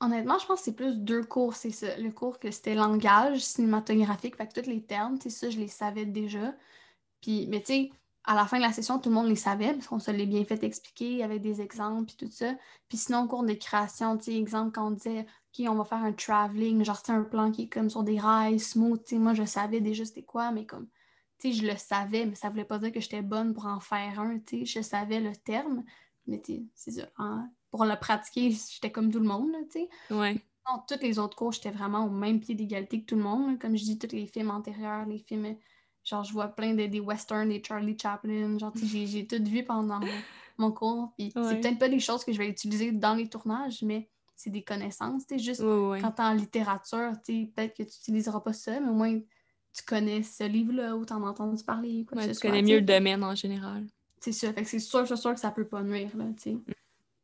honnêtement, 0.00 0.38
je 0.38 0.46
pense 0.46 0.60
que 0.60 0.64
c'est 0.66 0.76
plus 0.76 0.98
deux 0.98 1.24
cours. 1.24 1.56
C'est 1.56 1.72
ça. 1.72 1.96
Le 1.98 2.12
cours 2.12 2.38
que 2.38 2.52
c'était 2.52 2.76
langage 2.76 3.40
cinématographique, 3.40 4.36
fait 4.36 4.46
que 4.46 4.60
tous 4.60 4.68
les 4.70 4.82
termes, 4.82 5.18
tu 5.18 5.30
ça, 5.30 5.50
je 5.50 5.58
les 5.58 5.68
savais 5.68 6.06
déjà. 6.06 6.54
Puis, 7.20 7.46
mais 7.48 7.60
tu 7.60 7.66
sais, 7.66 7.90
à 8.24 8.34
la 8.34 8.46
fin 8.46 8.56
de 8.56 8.62
la 8.62 8.72
session, 8.72 8.98
tout 8.98 9.10
le 9.10 9.14
monde 9.14 9.28
les 9.28 9.36
savait 9.36 9.72
parce 9.74 9.86
qu'on 9.86 9.98
se 9.98 10.10
l'est 10.10 10.26
bien 10.26 10.44
fait 10.44 10.62
expliquer 10.64 11.22
avec 11.22 11.42
des 11.42 11.60
exemples 11.60 12.12
et 12.12 12.16
tout 12.16 12.30
ça. 12.30 12.54
Puis 12.88 12.96
sinon, 12.96 13.24
au 13.24 13.28
cours 13.28 13.44
de 13.44 13.52
création, 13.52 14.16
tu 14.16 14.24
sais, 14.24 14.36
exemple, 14.36 14.72
quand 14.72 14.86
on 14.88 14.90
disait, 14.92 15.20
OK, 15.20 15.66
on 15.68 15.74
va 15.74 15.84
faire 15.84 16.02
un 16.02 16.12
traveling, 16.12 16.84
genre, 16.84 17.00
c'est 17.04 17.12
un 17.12 17.22
plan 17.22 17.50
qui 17.50 17.64
est 17.64 17.68
comme 17.68 17.90
sur 17.90 18.02
des 18.02 18.18
rails, 18.18 18.58
smooth, 18.58 19.04
tu 19.04 19.16
sais, 19.16 19.18
moi, 19.18 19.34
je 19.34 19.44
savais 19.44 19.80
déjà 19.80 20.04
c'était 20.04 20.22
quoi, 20.22 20.52
mais 20.52 20.64
comme, 20.64 20.88
tu 21.38 21.52
sais, 21.52 21.60
je 21.60 21.66
le 21.66 21.76
savais, 21.76 22.24
mais 22.24 22.34
ça 22.34 22.48
voulait 22.48 22.64
pas 22.64 22.78
dire 22.78 22.92
que 22.92 23.00
j'étais 23.00 23.22
bonne 23.22 23.52
pour 23.52 23.66
en 23.66 23.80
faire 23.80 24.18
un, 24.20 24.38
tu 24.38 24.60
sais, 24.60 24.64
je 24.64 24.80
savais 24.80 25.20
le 25.20 25.36
terme, 25.36 25.84
mais 26.26 26.40
tu 26.40 26.66
c'est 26.74 26.92
ça, 26.92 27.08
pour 27.70 27.84
le 27.84 27.96
pratiquer, 27.98 28.50
j'étais 28.50 28.90
comme 28.90 29.12
tout 29.12 29.20
le 29.20 29.26
monde, 29.26 29.52
tu 29.70 29.80
sais. 29.80 29.88
Ouais. 30.10 30.40
Non, 30.66 30.82
tous 30.88 31.02
les 31.02 31.18
autres 31.18 31.36
cours, 31.36 31.52
j'étais 31.52 31.70
vraiment 31.70 32.06
au 32.06 32.10
même 32.10 32.40
pied 32.40 32.54
d'égalité 32.54 33.02
que 33.02 33.06
tout 33.06 33.16
le 33.16 33.22
monde, 33.22 33.58
comme 33.58 33.76
je 33.76 33.84
dis, 33.84 33.98
tous 33.98 34.12
les 34.12 34.26
films 34.26 34.50
antérieurs, 34.50 35.04
les 35.04 35.18
films 35.18 35.56
Genre, 36.04 36.22
je 36.22 36.32
vois 36.32 36.48
plein 36.48 36.74
de, 36.74 36.86
des 36.86 37.00
westerns, 37.00 37.48
des 37.48 37.62
Charlie 37.66 37.96
Chaplin. 38.00 38.58
Genre, 38.58 38.72
j'ai 38.82 39.26
tout 39.26 39.42
vu 39.42 39.64
pendant 39.64 40.00
mon, 40.58 40.72
cours. 40.72 41.12
Puis 41.16 41.32
c'est 41.34 41.60
peut-être 41.60 41.78
pas 41.78 41.88
des 41.88 42.00
choses 42.00 42.24
que 42.24 42.32
je 42.32 42.38
vais 42.38 42.48
utiliser 42.48 42.92
dans 42.92 43.14
les 43.14 43.28
tournages, 43.28 43.82
mais 43.82 44.08
c'est 44.36 44.50
des 44.50 44.62
connaissances. 44.62 45.26
Tu 45.26 45.38
juste 45.38 45.62
quand 45.62 46.12
t'es 46.12 46.22
en 46.22 46.34
littérature, 46.34 47.12
tu 47.24 47.46
peut-être 47.46 47.76
que 47.76 47.82
tu 47.82 47.98
n'utiliseras 47.98 48.40
pas 48.40 48.52
ça, 48.52 48.78
mais 48.80 48.88
au 48.88 48.94
moins 48.94 49.18
tu 49.74 49.82
connais 49.84 50.22
ce 50.22 50.44
livre-là 50.44 50.94
ou 50.94 51.04
t'en 51.04 51.24
as 51.24 51.30
entendu 51.30 51.62
parler. 51.64 52.06
Quoi 52.08 52.26
tu 52.26 52.38
connais 52.38 52.62
mieux 52.62 52.76
le 52.76 52.82
domaine 52.82 53.24
en 53.24 53.34
général. 53.34 53.86
C'est. 54.20 54.32
Fait 54.32 54.62
que 54.62 54.68
c'est 54.68 54.78
sûr, 54.78 55.06
sûr, 55.06 55.18
sûr 55.18 55.34
que 55.34 55.40
ça 55.40 55.50
peut 55.50 55.66
pas 55.66 55.82
nuire, 55.82 56.16
là, 56.16 56.26
tu 56.36 56.42
sais. 56.42 56.52
Mm. 56.52 56.64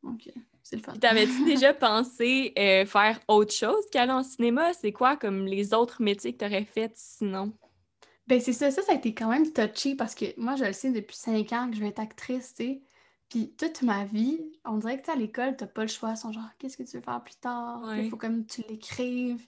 Donc, 0.03 0.27
euh, 0.27 0.39
c'est 0.61 0.75
le 0.75 0.81
fun. 0.81 0.93
T'avais-tu 0.93 1.45
déjà 1.45 1.73
pensé 1.73 2.53
euh, 2.57 2.85
faire 2.85 3.19
autre 3.27 3.53
chose 3.53 3.83
qu'aller 3.91 4.11
en 4.11 4.23
cinéma? 4.23 4.73
C'est 4.73 4.91
quoi 4.91 5.15
comme 5.15 5.45
les 5.45 5.73
autres 5.73 6.01
métiers 6.01 6.33
que 6.33 6.39
t'aurais 6.39 6.65
fait 6.65 6.91
sinon? 6.95 7.53
Ben, 8.27 8.39
c'est 8.39 8.53
ça, 8.53 8.71
ça, 8.71 8.81
ça 8.81 8.93
a 8.93 8.95
été 8.95 9.13
quand 9.13 9.29
même 9.29 9.51
touchy 9.51 9.95
parce 9.95 10.15
que 10.15 10.25
moi, 10.37 10.55
je 10.55 10.65
le 10.65 10.73
sais 10.73 10.91
depuis 10.91 11.15
cinq 11.15 11.51
ans 11.53 11.69
que 11.69 11.75
je 11.75 11.81
vais 11.81 11.89
être 11.89 11.99
actrice, 11.99 12.53
tu 12.53 12.63
sais. 12.63 12.81
Puis 13.29 13.53
toute 13.57 13.81
ma 13.81 14.03
vie, 14.03 14.41
on 14.65 14.77
dirait 14.77 15.01
que 15.01 15.09
à 15.09 15.15
l'école, 15.15 15.55
t'as 15.55 15.65
pas 15.65 15.83
le 15.83 15.87
choix. 15.87 16.11
Ils 16.11 16.17
sont 16.17 16.33
genre, 16.33 16.49
qu'est-ce 16.59 16.75
que 16.75 16.83
tu 16.83 16.97
veux 16.97 17.03
faire 17.03 17.23
plus 17.23 17.35
tard? 17.35 17.81
Il 17.97 18.09
faut 18.09 18.17
comme 18.17 18.45
tu 18.45 18.61
l'écrives. 18.69 19.47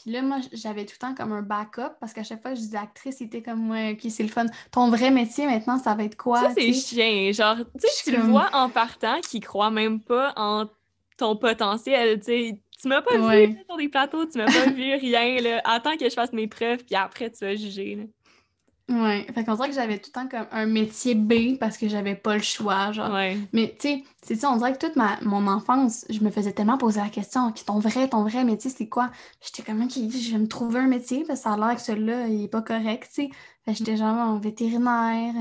Puis 0.00 0.12
là, 0.12 0.22
moi, 0.22 0.38
j'avais 0.52 0.86
tout 0.86 0.94
le 0.94 1.08
temps 1.08 1.14
comme 1.14 1.32
un 1.32 1.42
backup 1.42 1.98
parce 2.00 2.12
qu'à 2.12 2.22
chaque 2.22 2.40
fois 2.40 2.52
que 2.52 2.56
je 2.56 2.62
disais 2.62 2.78
actrice, 2.78 3.16
c'était 3.18 3.42
comme, 3.42 3.68
ouais, 3.70 3.92
ok, 3.92 4.10
c'est 4.10 4.22
le 4.22 4.28
fun. 4.28 4.46
Ton 4.70 4.88
vrai 4.90 5.10
métier 5.10 5.44
maintenant, 5.44 5.78
ça 5.78 5.94
va 5.94 6.04
être 6.04 6.16
quoi? 6.16 6.40
Ça, 6.40 6.54
c'est 6.54 6.72
chien. 6.72 7.32
Genre, 7.32 7.56
tu 7.56 7.88
sais, 7.88 8.04
tu 8.04 8.16
le 8.16 8.22
vois 8.22 8.48
en 8.52 8.70
partant 8.70 9.20
qui 9.20 9.40
croit 9.40 9.70
même 9.70 10.00
pas 10.00 10.32
en 10.36 10.66
ton 11.16 11.36
potentiel, 11.36 12.20
tu 12.20 12.24
sais 12.24 12.60
tu 12.80 12.88
m'as 12.88 13.02
pas 13.02 13.16
vu 13.16 13.56
sur 13.66 13.76
des 13.76 13.88
plateaux, 13.88 14.26
tu 14.26 14.38
m'as 14.38 14.46
pas 14.46 14.70
vu 14.70 14.94
rien. 14.94 15.40
Là. 15.40 15.60
Attends 15.64 15.96
que 15.96 16.08
je 16.08 16.14
fasse 16.14 16.32
mes 16.32 16.46
preuves, 16.46 16.84
puis 16.84 16.94
après, 16.94 17.30
tu 17.30 17.44
vas 17.44 17.54
juger. 17.54 17.96
Là. 17.96 18.04
Ouais, 18.90 19.26
fait 19.34 19.44
qu'on 19.44 19.54
dirait 19.54 19.68
que 19.68 19.74
j'avais 19.74 19.98
tout 19.98 20.10
le 20.14 20.20
temps 20.20 20.28
comme 20.28 20.46
un 20.50 20.64
métier 20.64 21.14
B 21.14 21.58
parce 21.60 21.76
que 21.76 21.88
j'avais 21.88 22.14
pas 22.14 22.36
le 22.36 22.42
choix, 22.42 22.90
genre. 22.92 23.10
Mais 23.52 23.76
tu 23.78 23.88
sais, 23.88 24.04
c'est 24.22 24.34
ça, 24.34 24.50
on 24.50 24.56
dirait 24.56 24.72
que 24.72 24.84
toute 24.84 24.96
ma, 24.96 25.18
mon 25.22 25.46
enfance, 25.46 26.04
je 26.10 26.20
me 26.20 26.30
faisais 26.30 26.52
tellement 26.52 26.76
poser 26.76 27.00
la 27.00 27.08
question, 27.08 27.52
ton 27.52 27.78
vrai, 27.78 28.08
ton 28.08 28.24
vrai 28.24 28.44
métier, 28.44 28.68
c'est 28.68 28.88
quoi? 28.88 29.10
J'étais 29.40 29.62
comme, 29.62 29.86
qui 29.86 30.10
je 30.10 30.32
vais 30.32 30.38
me 30.38 30.48
trouver 30.48 30.80
un 30.80 30.88
métier, 30.88 31.24
parce 31.24 31.40
que 31.40 31.44
ça 31.44 31.52
a 31.52 31.56
l'air 31.56 31.76
que 31.76 31.82
celui-là, 31.82 32.26
il 32.26 32.44
est 32.44 32.48
pas 32.48 32.62
correct, 32.62 33.08
tu 33.14 33.22
sais. 33.22 33.30
J'étais 33.66 33.96
genre 33.98 34.38
vétérinaire, 34.40 35.34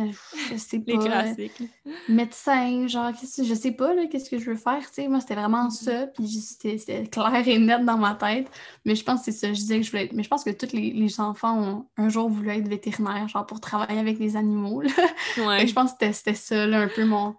je 0.51 0.57
sais 0.57 0.79
pas. 0.79 0.91
Les 0.91 0.97
classiques. 0.97 1.63
Médecin, 2.09 2.87
genre, 2.87 3.11
je 3.13 3.53
sais 3.53 3.71
pas, 3.71 3.93
là, 3.93 4.05
qu'est-ce 4.07 4.29
que 4.29 4.37
je 4.37 4.51
veux 4.51 4.57
faire, 4.57 4.81
tu 4.81 4.93
sais. 4.93 5.07
Moi, 5.07 5.21
c'était 5.21 5.35
vraiment 5.35 5.69
mm-hmm. 5.69 5.83
ça, 5.83 6.07
puis 6.07 6.27
c'était 6.27 7.07
clair 7.07 7.47
et 7.47 7.57
net 7.57 7.83
dans 7.83 7.97
ma 7.97 8.15
tête. 8.15 8.47
Mais 8.85 8.95
je 8.95 9.03
pense 9.03 9.19
que 9.21 9.31
c'est 9.31 9.39
ça, 9.39 9.47
je 9.47 9.59
disais 9.59 9.77
que 9.77 9.85
je 9.85 9.91
voulais 9.91 10.05
être... 10.05 10.13
Mais 10.13 10.23
je 10.23 10.29
pense 10.29 10.43
que 10.43 10.49
tous 10.51 10.73
les, 10.73 11.19
enfants 11.19 11.57
ont 11.57 11.85
un 11.97 12.09
jour 12.09 12.29
voulu 12.29 12.49
être 12.49 12.67
vétérinaire, 12.67 13.27
genre, 13.27 13.45
pour 13.45 13.59
travailler 13.59 13.99
avec 13.99 14.19
les 14.19 14.35
animaux, 14.35 14.81
là. 14.81 14.91
Ouais. 15.37 15.65
je 15.65 15.73
pense 15.73 15.93
que 15.93 16.11
c'était 16.11 16.35
ça, 16.35 16.67
là, 16.67 16.81
un 16.81 16.89
peu 16.89 17.05
mon... 17.05 17.35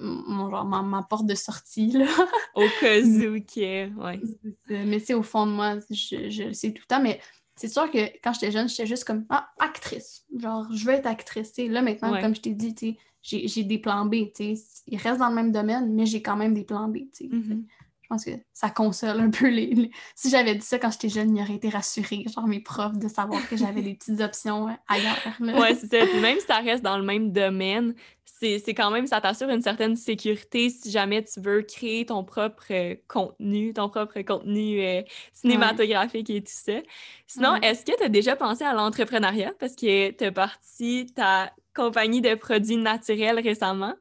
Mon, 0.00 0.50
genre, 0.50 0.64
ma, 0.64 1.02
porte 1.02 1.26
de 1.26 1.34
sortie, 1.34 1.90
là. 1.90 2.06
Au 2.54 2.64
cas 2.80 3.00
où, 3.02 3.32
ouais. 3.32 4.20
Mais 4.68 5.00
c'est 5.00 5.14
au 5.14 5.22
fond 5.22 5.46
de 5.46 5.52
moi, 5.52 5.78
je, 5.90 6.30
je 6.30 6.44
le 6.44 6.52
sais 6.52 6.72
tout 6.72 6.82
le 6.82 6.86
temps, 6.86 7.02
mais 7.02 7.20
c'est 7.58 7.68
sûr 7.68 7.90
que 7.90 7.98
quand 8.22 8.32
j'étais 8.32 8.52
jeune, 8.52 8.68
j'étais 8.68 8.86
juste 8.86 9.04
comme 9.04 9.24
ah, 9.30 9.48
actrice. 9.58 10.24
Genre, 10.38 10.66
je 10.72 10.84
veux 10.84 10.92
être 10.92 11.06
actrice. 11.06 11.52
Là, 11.58 11.82
maintenant, 11.82 12.20
comme 12.20 12.34
je 12.34 12.40
t'ai 12.40 12.54
dit, 12.54 12.96
j'ai 13.22 13.64
des 13.64 13.78
plans 13.78 14.06
B. 14.06 14.14
Ils 14.38 14.96
restent 14.96 15.18
dans 15.18 15.28
le 15.28 15.34
même 15.34 15.50
domaine, 15.50 15.92
mais 15.92 16.06
j'ai 16.06 16.22
quand 16.22 16.36
même 16.36 16.54
des 16.54 16.64
plans 16.64 16.88
B. 16.88 16.98
Mm-hmm. 17.20 17.64
Je 18.08 18.14
pense 18.14 18.24
que 18.24 18.30
ça 18.54 18.70
console 18.70 19.20
un 19.20 19.30
peu 19.30 19.48
les. 19.48 19.90
Si 20.14 20.30
j'avais 20.30 20.54
dit 20.54 20.64
ça 20.64 20.78
quand 20.78 20.90
j'étais 20.90 21.10
jeune, 21.10 21.36
il 21.36 21.42
aurait 21.42 21.56
été 21.56 21.68
rassuré, 21.68 22.24
genre 22.34 22.46
mes 22.46 22.60
profs, 22.60 22.96
de 22.96 23.06
savoir 23.06 23.46
que 23.46 23.54
j'avais 23.54 23.82
des 23.82 23.94
petites 23.94 24.22
options 24.22 24.68
ailleurs. 24.88 25.18
Oui, 25.40 25.76
c'est 25.78 25.90
ça. 25.90 26.20
même 26.20 26.40
si 26.40 26.46
ça 26.46 26.60
reste 26.60 26.82
dans 26.82 26.96
le 26.96 27.04
même 27.04 27.32
domaine, 27.32 27.94
c'est 28.40 28.74
quand 28.74 28.90
même, 28.90 29.06
ça 29.06 29.20
t'assure 29.20 29.50
une 29.50 29.60
certaine 29.60 29.96
sécurité 29.96 30.70
si 30.70 30.90
jamais 30.90 31.22
tu 31.22 31.40
veux 31.40 31.62
créer 31.62 32.06
ton 32.06 32.24
propre 32.24 32.64
euh, 32.70 32.94
contenu, 33.08 33.72
ton 33.74 33.88
propre 33.88 34.20
contenu 34.22 34.80
euh, 34.80 35.02
cinématographique 35.32 36.30
et 36.30 36.40
tout 36.40 36.50
ça. 36.50 36.80
Sinon, 37.26 37.56
est-ce 37.56 37.84
que 37.84 37.96
tu 37.96 38.04
as 38.04 38.08
déjà 38.08 38.36
pensé 38.36 38.64
à 38.64 38.72
l'entrepreneuriat? 38.72 39.52
Parce 39.58 39.74
que 39.74 40.12
tu 40.12 40.24
as 40.24 40.32
parti 40.32 41.06
ta 41.14 41.52
compagnie 41.74 42.20
de 42.20 42.34
produits 42.34 42.76
naturels 42.76 43.40
récemment? 43.40 43.94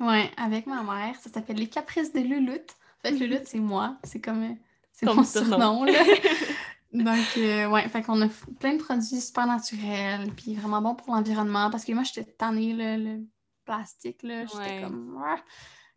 Oui, 0.00 0.22
avec 0.36 0.66
ma 0.66 0.82
mère. 0.82 1.14
Ça 1.22 1.30
s'appelle 1.30 1.56
Les 1.56 1.68
Caprices 1.68 2.12
de 2.12 2.20
Louloute. 2.20 2.76
Fait 3.04 3.16
que 3.16 3.44
c'est 3.44 3.58
moi. 3.58 3.96
C'est 4.02 4.20
comme. 4.20 4.56
C'est 4.92 5.06
mon 5.06 5.24
surnom, 5.24 5.84
là. 5.84 5.92
Donc, 6.92 7.26
euh, 7.38 7.68
ouais, 7.68 7.88
fait 7.88 8.02
qu'on 8.02 8.22
a 8.22 8.28
plein 8.60 8.74
de 8.74 8.82
produits 8.82 9.20
super 9.20 9.48
naturels, 9.48 10.30
puis 10.36 10.54
vraiment 10.54 10.80
bon 10.80 10.94
pour 10.94 11.12
l'environnement, 11.12 11.68
parce 11.68 11.84
que 11.84 11.92
moi, 11.92 12.04
j'étais 12.04 12.30
tannée, 12.30 12.72
là, 12.72 12.96
le 12.96 13.18
plastique, 13.64 14.22
là. 14.22 14.44
J'étais 14.46 14.82
comme. 14.82 15.18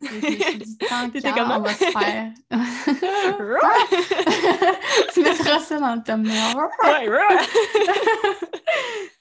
T'étais 0.00 1.32
comment? 1.32 1.58
On 1.58 1.60
va 1.60 1.74
se 1.74 1.84
faire. 1.84 2.32
tu 5.12 5.22
mettras 5.22 5.60
ça 5.60 5.78
dans 5.80 5.96
le 5.96 6.02
thumbnail. 6.02 6.54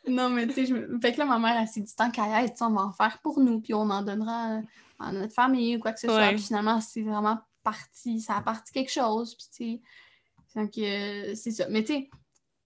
non, 0.07 0.29
mais 0.29 0.47
tu 0.47 0.53
sais, 0.53 0.67
je... 0.67 0.75
fait 0.99 1.13
que 1.13 1.19
là, 1.19 1.25
ma 1.25 1.39
mère, 1.39 1.57
elle 1.59 1.67
s'est 1.67 1.81
dit 1.81 1.95
tant 1.95 2.11
qu'à 2.11 2.43
y 2.43 2.53
on 2.61 2.69
va 2.71 2.81
en 2.81 2.91
faire 2.91 3.17
pour 3.23 3.39
nous, 3.39 3.59
puis 3.59 3.73
on 3.73 3.89
en 3.89 4.03
donnera 4.03 4.59
à 4.99 5.11
notre 5.11 5.33
famille 5.33 5.77
ou 5.77 5.79
quoi 5.79 5.93
que 5.93 5.99
ce 5.99 6.07
soit. 6.07 6.29
Puis 6.29 6.41
finalement, 6.41 6.79
c'est 6.79 7.01
vraiment 7.01 7.39
parti, 7.67 8.21
ça 8.21 8.37
a 8.37 8.41
parti 8.41 8.71
quelque 8.71 8.91
chose, 8.91 9.35
puis 9.35 9.47
tu 9.51 9.73
sais. 9.73 9.81
Donc, 10.55 10.77
euh, 10.77 11.35
c'est 11.35 11.51
ça. 11.51 11.67
Mais 11.69 11.83
tu 11.83 11.93
sais, 11.93 12.09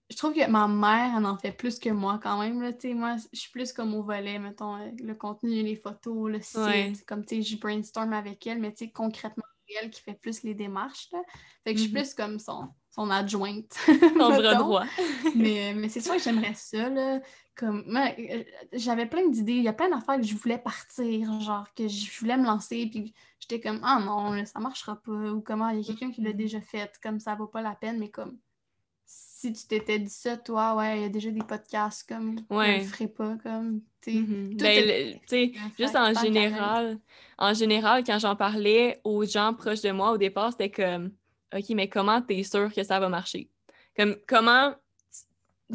je 0.08 0.16
trouve 0.16 0.32
que 0.32 0.48
ma 0.48 0.68
mère, 0.68 1.16
elle 1.18 1.26
en 1.26 1.36
fait 1.36 1.50
plus 1.50 1.80
que 1.80 1.90
moi 1.90 2.20
quand 2.22 2.40
même. 2.40 2.62
Là, 2.62 2.70
moi, 2.94 3.16
je 3.32 3.40
suis 3.40 3.50
plus 3.50 3.72
comme 3.72 3.94
au 3.94 4.04
volet, 4.04 4.38
mettons, 4.38 4.76
euh, 4.76 4.90
le 5.02 5.14
contenu, 5.14 5.62
les 5.62 5.76
photos, 5.76 6.30
le 6.30 6.40
site. 6.40 7.04
Comme, 7.04 7.24
tu 7.24 7.36
sais, 7.36 7.42
je 7.42 7.58
brainstorm 7.58 8.12
avec 8.12 8.46
elle, 8.46 8.60
mais 8.60 8.72
tu 8.72 8.84
sais, 8.84 8.90
concrètement, 8.92 9.44
elle 9.80 9.90
qui 9.90 10.02
fait 10.02 10.14
plus 10.14 10.42
les 10.42 10.54
démarches. 10.54 11.08
Là. 11.12 11.22
Fait 11.64 11.72
que 11.72 11.78
je 11.78 11.84
suis 11.84 11.92
mm-hmm. 11.92 11.94
plus 11.94 12.14
comme 12.14 12.38
son, 12.38 12.68
son 12.94 13.10
adjointe. 13.10 13.72
Son 13.86 14.28
bras 14.28 14.54
droit. 14.54 14.84
mais 15.34 15.72
mais 15.74 15.88
c'est 15.88 16.00
sûr 16.00 16.14
que 16.14 16.22
j'aimerais 16.22 16.54
ça, 16.54 16.88
là. 16.88 17.20
Comme, 17.54 17.84
euh, 17.96 18.44
j'avais 18.72 19.06
plein 19.06 19.28
d'idées. 19.28 19.52
Il 19.52 19.62
y 19.62 19.68
a 19.68 19.72
plein 19.72 19.90
d'affaires 19.90 20.16
que 20.16 20.26
je 20.26 20.34
voulais 20.34 20.58
partir, 20.58 21.40
genre, 21.40 21.66
que 21.74 21.86
je 21.86 22.18
voulais 22.18 22.36
me 22.36 22.44
lancer, 22.44 22.86
puis 22.90 23.12
j'étais 23.40 23.60
comme, 23.60 23.80
ah 23.82 24.00
non, 24.00 24.44
ça 24.46 24.58
marchera 24.58 24.96
pas. 24.96 25.12
Ou 25.12 25.40
comment, 25.40 25.68
il 25.68 25.80
y 25.80 25.82
a 25.82 25.84
quelqu'un 25.84 26.10
qui 26.10 26.22
l'a 26.22 26.30
mm-hmm. 26.30 26.36
déjà 26.36 26.60
fait, 26.60 26.92
comme 27.02 27.18
ça 27.18 27.34
vaut 27.34 27.46
pas 27.46 27.62
la 27.62 27.74
peine, 27.74 27.98
mais 27.98 28.08
comme 28.08 28.38
si 29.04 29.52
tu 29.52 29.66
t'étais 29.66 29.98
dit 29.98 30.08
ça, 30.08 30.36
toi, 30.36 30.76
ouais, 30.76 30.98
il 30.98 31.02
y 31.02 31.04
a 31.04 31.08
déjà 31.08 31.30
des 31.30 31.42
podcasts 31.42 32.08
comme 32.08 32.36
ouais. 32.50 32.76
je 32.76 32.84
le 32.84 32.86
ferais 32.86 33.08
pas, 33.08 33.36
comme, 33.42 33.80
tu 34.00 34.12
sais. 34.12 34.18
Mm-hmm. 34.18 35.20
Ben, 35.30 35.60
juste 35.78 35.96
en 35.96 36.14
général, 36.14 36.98
en 37.38 37.52
général, 37.52 38.04
quand 38.04 38.18
j'en 38.18 38.36
parlais 38.36 39.00
aux 39.04 39.24
gens 39.24 39.52
proches 39.52 39.82
de 39.82 39.90
moi 39.90 40.12
au 40.12 40.18
départ, 40.18 40.52
c'était 40.52 40.70
comme, 40.70 41.10
OK, 41.52 41.64
mais 41.70 41.88
comment 41.88 42.22
t'es 42.22 42.42
sûr 42.42 42.72
que 42.72 42.82
ça 42.82 43.00
va 43.00 43.08
marcher? 43.08 43.48
Comme, 43.96 44.16
comment 44.26 44.74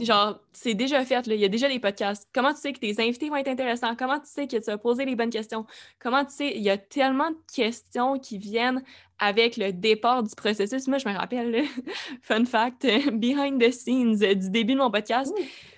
genre, 0.04 0.40
c'est 0.54 0.74
déjà 0.74 1.04
fait, 1.06 1.26
là, 1.28 1.36
il 1.36 1.42
y 1.42 1.46
a 1.46 1.50
déjà 1.50 1.68
des 1.68 1.80
podcasts. 1.80 2.28
Comment 2.34 2.54
tu 2.54 2.60
sais 2.60 2.74
que 2.74 2.80
tes 2.80 3.00
invités 3.02 3.30
vont 3.30 3.38
être 3.38 3.48
intéressants? 3.48 3.96
Comment 3.96 4.20
tu 4.20 4.28
sais 4.28 4.48
que 4.48 4.58
tu 4.58 4.66
vas 4.66 4.78
poser 4.78 5.06
les 5.06 5.16
bonnes 5.16 5.30
questions? 5.30 5.66
Comment 6.00 6.26
tu 6.26 6.34
sais, 6.34 6.54
il 6.56 6.62
y 6.62 6.70
a 6.70 6.78
tellement 6.78 7.32
de 7.32 7.38
questions 7.54 8.20
qui 8.20 8.38
viennent 8.38 8.84
avec 9.20 9.58
le 9.58 9.74
départ 9.74 10.22
du 10.22 10.36
processus. 10.36 10.88
Moi, 10.88 11.00
je 11.00 11.10
me 11.10 11.16
rappelle, 11.16 11.66
fun 12.22 12.46
fact, 12.46 12.86
behind 13.14 13.62
the 13.62 13.72
scenes 13.72 14.20
du 14.20 14.50
début 14.50 14.74
de 14.74 14.80
mon 14.80 14.92
podcast. 14.92 15.34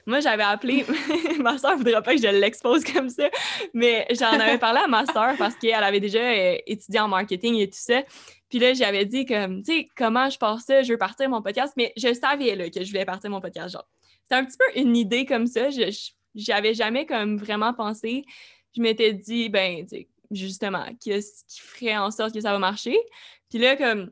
Moi, 0.06 0.20
j'avais 0.20 0.44
appelé, 0.44 0.86
ma 1.40 1.58
soeur 1.58 1.74
ne 1.74 1.78
voudrait 1.78 2.02
pas 2.02 2.16
que 2.16 2.22
je 2.22 2.28
l'expose 2.28 2.84
comme 2.84 3.10
ça, 3.10 3.30
mais 3.74 4.08
j'en 4.12 4.32
avais 4.32 4.58
parlé 4.58 4.82
à 4.84 4.88
ma 4.88 5.06
soeur 5.06 5.36
parce 5.38 5.56
qu'elle 5.56 5.84
avait 5.84 6.00
déjà 6.00 6.20
euh, 6.20 6.58
étudié 6.66 7.00
en 7.00 7.08
marketing 7.08 7.56
et 7.56 7.70
tout 7.70 7.80
ça. 7.80 8.02
Puis 8.50 8.60
là, 8.60 8.74
j'avais 8.74 9.06
dit 9.06 9.26
comme, 9.26 9.64
tu 9.64 9.74
sais, 9.74 9.88
comment 9.96 10.30
je 10.30 10.38
pars 10.38 10.60
ça, 10.62 10.82
je 10.82 10.92
veux 10.92 10.98
partir 10.98 11.30
mon 11.30 11.42
podcast, 11.42 11.74
mais 11.78 11.94
je 11.96 12.14
savais 12.14 12.56
là, 12.56 12.70
que 12.70 12.84
je 12.84 12.90
voulais 12.90 13.06
partir 13.06 13.30
mon 13.30 13.42
podcast. 13.42 13.74
Genre, 13.74 13.88
c'était 14.24 14.36
un 14.36 14.46
petit 14.46 14.58
peu 14.58 14.80
une 14.80 14.96
idée 14.96 15.26
comme 15.26 15.48
ça. 15.48 15.70
Je 15.70 15.92
J'avais 16.36 16.74
jamais 16.74 17.06
comme 17.06 17.38
vraiment 17.38 17.74
pensé. 17.74 18.26
Je 18.76 18.82
m'étais 18.82 19.14
dit, 19.14 19.50
ben, 19.50 19.86
justement, 20.32 20.86
qu'est-ce 21.04 21.44
qui 21.46 21.62
ferait 21.62 21.98
en 21.98 22.12
sorte 22.12 22.34
que 22.34 22.42
ça 22.42 22.52
va 22.52 22.60
marcher? 22.60 22.98
Puis 23.50 23.60
là, 23.60 23.76
comme, 23.76 24.12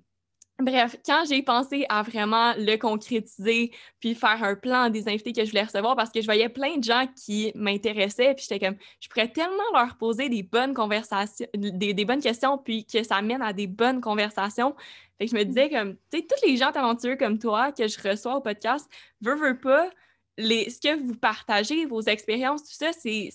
bref, 0.60 0.95
quand 1.05 1.24
j'ai 1.30 1.43
pensé 1.43 1.86
à 1.89 2.01
vraiment 2.01 2.53
le 2.58 2.78
concrétiser, 2.78 3.72
puis 3.99 4.16
faire 4.16 4.43
un 4.43 4.55
plan 4.55 4.89
des 4.89 5.08
invités 5.08 5.34
que 5.34 5.43
je 5.43 5.49
voulais 5.49 5.64
recevoir, 5.64 5.95
parce 5.95 6.10
que 6.10 6.22
je 6.22 6.26
voyais 6.26 6.49
plein 6.49 6.78
de 6.78 6.84
gens 6.84 7.05
qui 7.16 7.51
m'intéressaient, 7.55 8.34
puis 8.34 8.45
j'étais 8.49 8.66
comme, 8.66 8.78
je 8.99 9.08
pourrais 9.08 9.32
tellement 9.32 9.64
leur 9.74 9.97
poser 9.97 10.30
des 10.30 10.43
bonnes 10.43 10.74
conversations, 10.74 11.47
des, 11.53 11.93
des 11.93 12.05
bonnes 12.05 12.22
questions, 12.22 12.58
puis 12.58 12.86
que 12.86 13.03
ça 13.03 13.22
mène 13.22 13.41
à 13.41 13.53
des 13.53 13.68
bonnes 13.68 14.01
conversations. 14.01 14.76
Fait 15.18 15.26
que 15.26 15.32
je 15.32 15.38
me 15.38 15.43
disais 15.45 15.70
comme, 15.70 15.95
tu 16.12 16.20
sais, 16.20 16.28
tous 16.28 16.47
les 16.47 16.58
gens 16.58 16.72
talentueux 16.72 17.16
comme 17.16 17.39
toi 17.39 17.72
que 17.72 17.88
je 17.88 17.97
reçois 18.08 18.36
au 18.36 18.41
podcast, 18.41 18.89
veux, 19.22 19.36
veux 19.36 19.60
pas, 19.60 19.89
ce 20.38 20.80
que 20.80 20.99
vous 20.99 21.16
partagez, 21.16 21.86
vos 21.86 22.01
expériences, 22.01 22.64
tout 22.64 22.74
ça, 22.74 22.91
c'est 22.93 23.30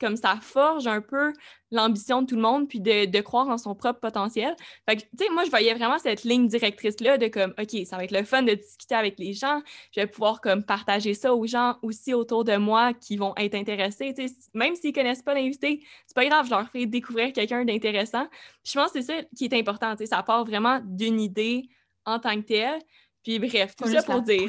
comme 0.00 0.16
ça 0.16 0.38
forge 0.40 0.86
un 0.86 1.00
peu 1.00 1.32
l'ambition 1.70 2.22
de 2.22 2.26
tout 2.26 2.36
le 2.36 2.42
monde, 2.42 2.68
puis 2.68 2.80
de, 2.80 3.20
croire 3.20 3.48
en 3.48 3.58
son 3.58 3.74
propre 3.74 4.00
potentiel. 4.00 4.54
Fait 4.88 4.96
que, 4.96 5.02
tu 5.02 5.08
sais, 5.18 5.30
moi, 5.30 5.44
je 5.44 5.50
voyais 5.50 5.74
vraiment 5.74 5.98
cette 5.98 6.22
ligne 6.22 6.46
directrice-là 6.46 7.18
de 7.18 7.28
comme, 7.28 7.54
OK, 7.58 7.86
ça 7.86 7.96
va 7.96 8.04
être 8.04 8.12
le 8.12 8.24
fun 8.24 8.42
de 8.42 8.54
discuter 8.54 8.94
avec 8.94 9.18
les 9.18 9.32
gens, 9.32 9.62
je 9.94 10.00
vais 10.00 10.06
pouvoir 10.06 10.40
comme 10.40 10.64
partager 10.64 11.14
ça 11.14 11.34
aux 11.34 11.46
gens 11.46 11.76
aussi 11.82 12.14
autour 12.14 12.44
de 12.44 12.56
moi 12.56 12.94
qui 12.94 13.16
vont 13.16 13.34
être 13.36 13.54
intéressés. 13.54 14.14
Tu 14.16 14.28
sais, 14.28 14.34
même 14.54 14.76
s'ils 14.76 14.92
connaissent 14.92 15.22
pas 15.22 15.34
l'invité, 15.34 15.82
c'est 16.06 16.14
pas 16.14 16.26
grave, 16.26 16.46
je 16.46 16.50
leur 16.50 16.68
fais 16.70 16.86
découvrir 16.86 17.32
quelqu'un 17.32 17.64
d'intéressant. 17.64 18.26
je 18.64 18.74
pense 18.74 18.92
que 18.92 19.00
c'est 19.00 19.12
ça 19.12 19.22
qui 19.36 19.46
est 19.46 19.54
important, 19.54 19.92
tu 19.96 20.04
sais, 20.04 20.06
ça 20.06 20.22
part 20.22 20.44
vraiment 20.44 20.80
d'une 20.84 21.20
idée 21.20 21.68
en 22.04 22.18
tant 22.18 22.36
que 22.36 22.46
telle. 22.46 22.80
Puis 23.22 23.38
bref, 23.40 23.74
tout 23.74 23.88
ça 23.88 24.02
pour 24.02 24.22
dire... 24.22 24.48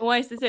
Ouais, 0.00 0.22
c'est 0.22 0.38
ça. 0.38 0.48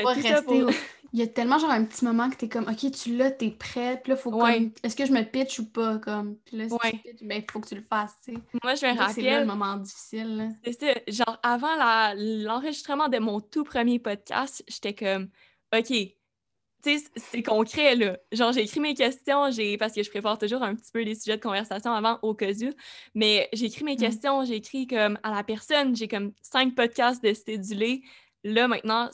Il 1.14 1.18
y 1.18 1.22
a 1.22 1.26
tellement 1.26 1.58
genre 1.58 1.70
un 1.70 1.84
petit 1.84 2.04
moment 2.04 2.28
que 2.28 2.36
t'es 2.36 2.50
comme 2.50 2.68
OK, 2.68 2.90
tu 2.90 3.16
l'as, 3.16 3.30
t'es 3.30 3.50
prête, 3.50 4.02
puis 4.02 4.10
là, 4.10 4.16
faut 4.16 4.30
comme 4.30 4.72
est-ce 4.82 4.94
que 4.94 5.06
je 5.06 5.12
me 5.12 5.22
pitch 5.22 5.58
ou 5.58 5.70
pas? 5.70 5.96
Comme? 5.98 6.36
Puis 6.44 6.58
là, 6.58 6.68
si 6.68 6.76
tu 6.78 6.98
pitch, 6.98 7.22
ben 7.22 7.42
faut 7.50 7.60
que 7.60 7.68
tu 7.68 7.76
le 7.76 7.82
fasses, 7.88 8.14
tu 8.22 8.34
sais. 8.34 8.38
Moi, 8.62 8.74
je 8.74 8.80
vais 8.82 8.92
rappeler. 8.92 9.14
C'est 9.14 9.30
là 9.30 9.40
le 9.40 9.46
moment 9.46 9.76
difficile. 9.76 10.50
C'est 10.62 10.78
ça. 10.78 10.94
Genre 11.08 11.38
avant 11.42 12.14
l'enregistrement 12.14 13.08
de 13.08 13.18
mon 13.18 13.40
tout 13.40 13.64
premier 13.64 13.98
podcast, 13.98 14.62
j'étais 14.68 14.94
comme 14.94 15.28
OK, 15.74 15.86
tu 15.86 16.98
sais, 16.98 17.04
c'est 17.16 17.42
concret, 17.42 17.96
là. 17.96 18.18
Genre, 18.30 18.52
j'ai 18.52 18.62
écrit 18.62 18.80
mes 18.80 18.94
questions, 18.94 19.50
j'ai 19.50 19.78
parce 19.78 19.94
que 19.94 20.02
je 20.02 20.10
prépare 20.10 20.38
toujours 20.38 20.62
un 20.62 20.74
petit 20.74 20.92
peu 20.92 21.02
les 21.02 21.14
sujets 21.14 21.36
de 21.36 21.42
conversation 21.42 21.92
avant 21.92 22.18
au 22.22 22.34
cas 22.34 22.52
où, 22.52 22.70
mais 23.14 23.48
j'ai 23.52 23.66
écrit 23.66 23.84
mes 23.84 23.94
mmh. 23.94 23.98
questions, 23.98 24.44
j'ai 24.44 24.56
écrit 24.56 24.86
comme 24.86 25.18
à 25.22 25.34
la 25.34 25.42
personne, 25.42 25.96
j'ai 25.96 26.06
comme 26.06 26.32
cinq 26.42 26.74
podcasts 26.74 27.22
de 27.22 27.32
cédulé. 27.32 28.02
Là, 28.44 28.68
maintenant, 28.68 29.10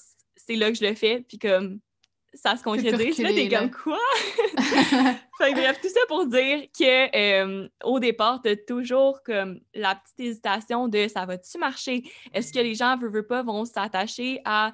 c'est 0.46 0.56
là 0.56 0.70
que 0.70 0.78
je 0.78 0.84
le 0.84 0.94
fais, 0.94 1.20
puis 1.20 1.38
comme 1.38 1.80
ça 2.34 2.56
se 2.56 2.62
concrétise. 2.62 3.18
Là, 3.18 3.32
t'es 3.32 3.48
comme 3.48 3.70
quoi? 3.70 3.98
fait 5.38 5.52
bref, 5.52 5.80
tout 5.80 5.88
ça 5.88 6.00
pour 6.08 6.26
dire 6.26 6.66
que 6.76 7.16
euh, 7.16 7.68
au 7.84 8.00
départ, 8.00 8.40
t'as 8.42 8.56
toujours 8.56 9.22
comme 9.22 9.60
la 9.74 9.94
petite 9.94 10.20
hésitation 10.20 10.88
de 10.88 11.06
ça 11.08 11.26
va-tu 11.26 11.58
marcher? 11.58 12.02
Est-ce 12.32 12.52
que 12.52 12.58
les 12.58 12.74
gens, 12.74 12.96
veulent, 12.98 13.12
veulent 13.12 13.26
pas, 13.26 13.42
vont 13.42 13.64
s'attacher 13.64 14.40
à 14.44 14.72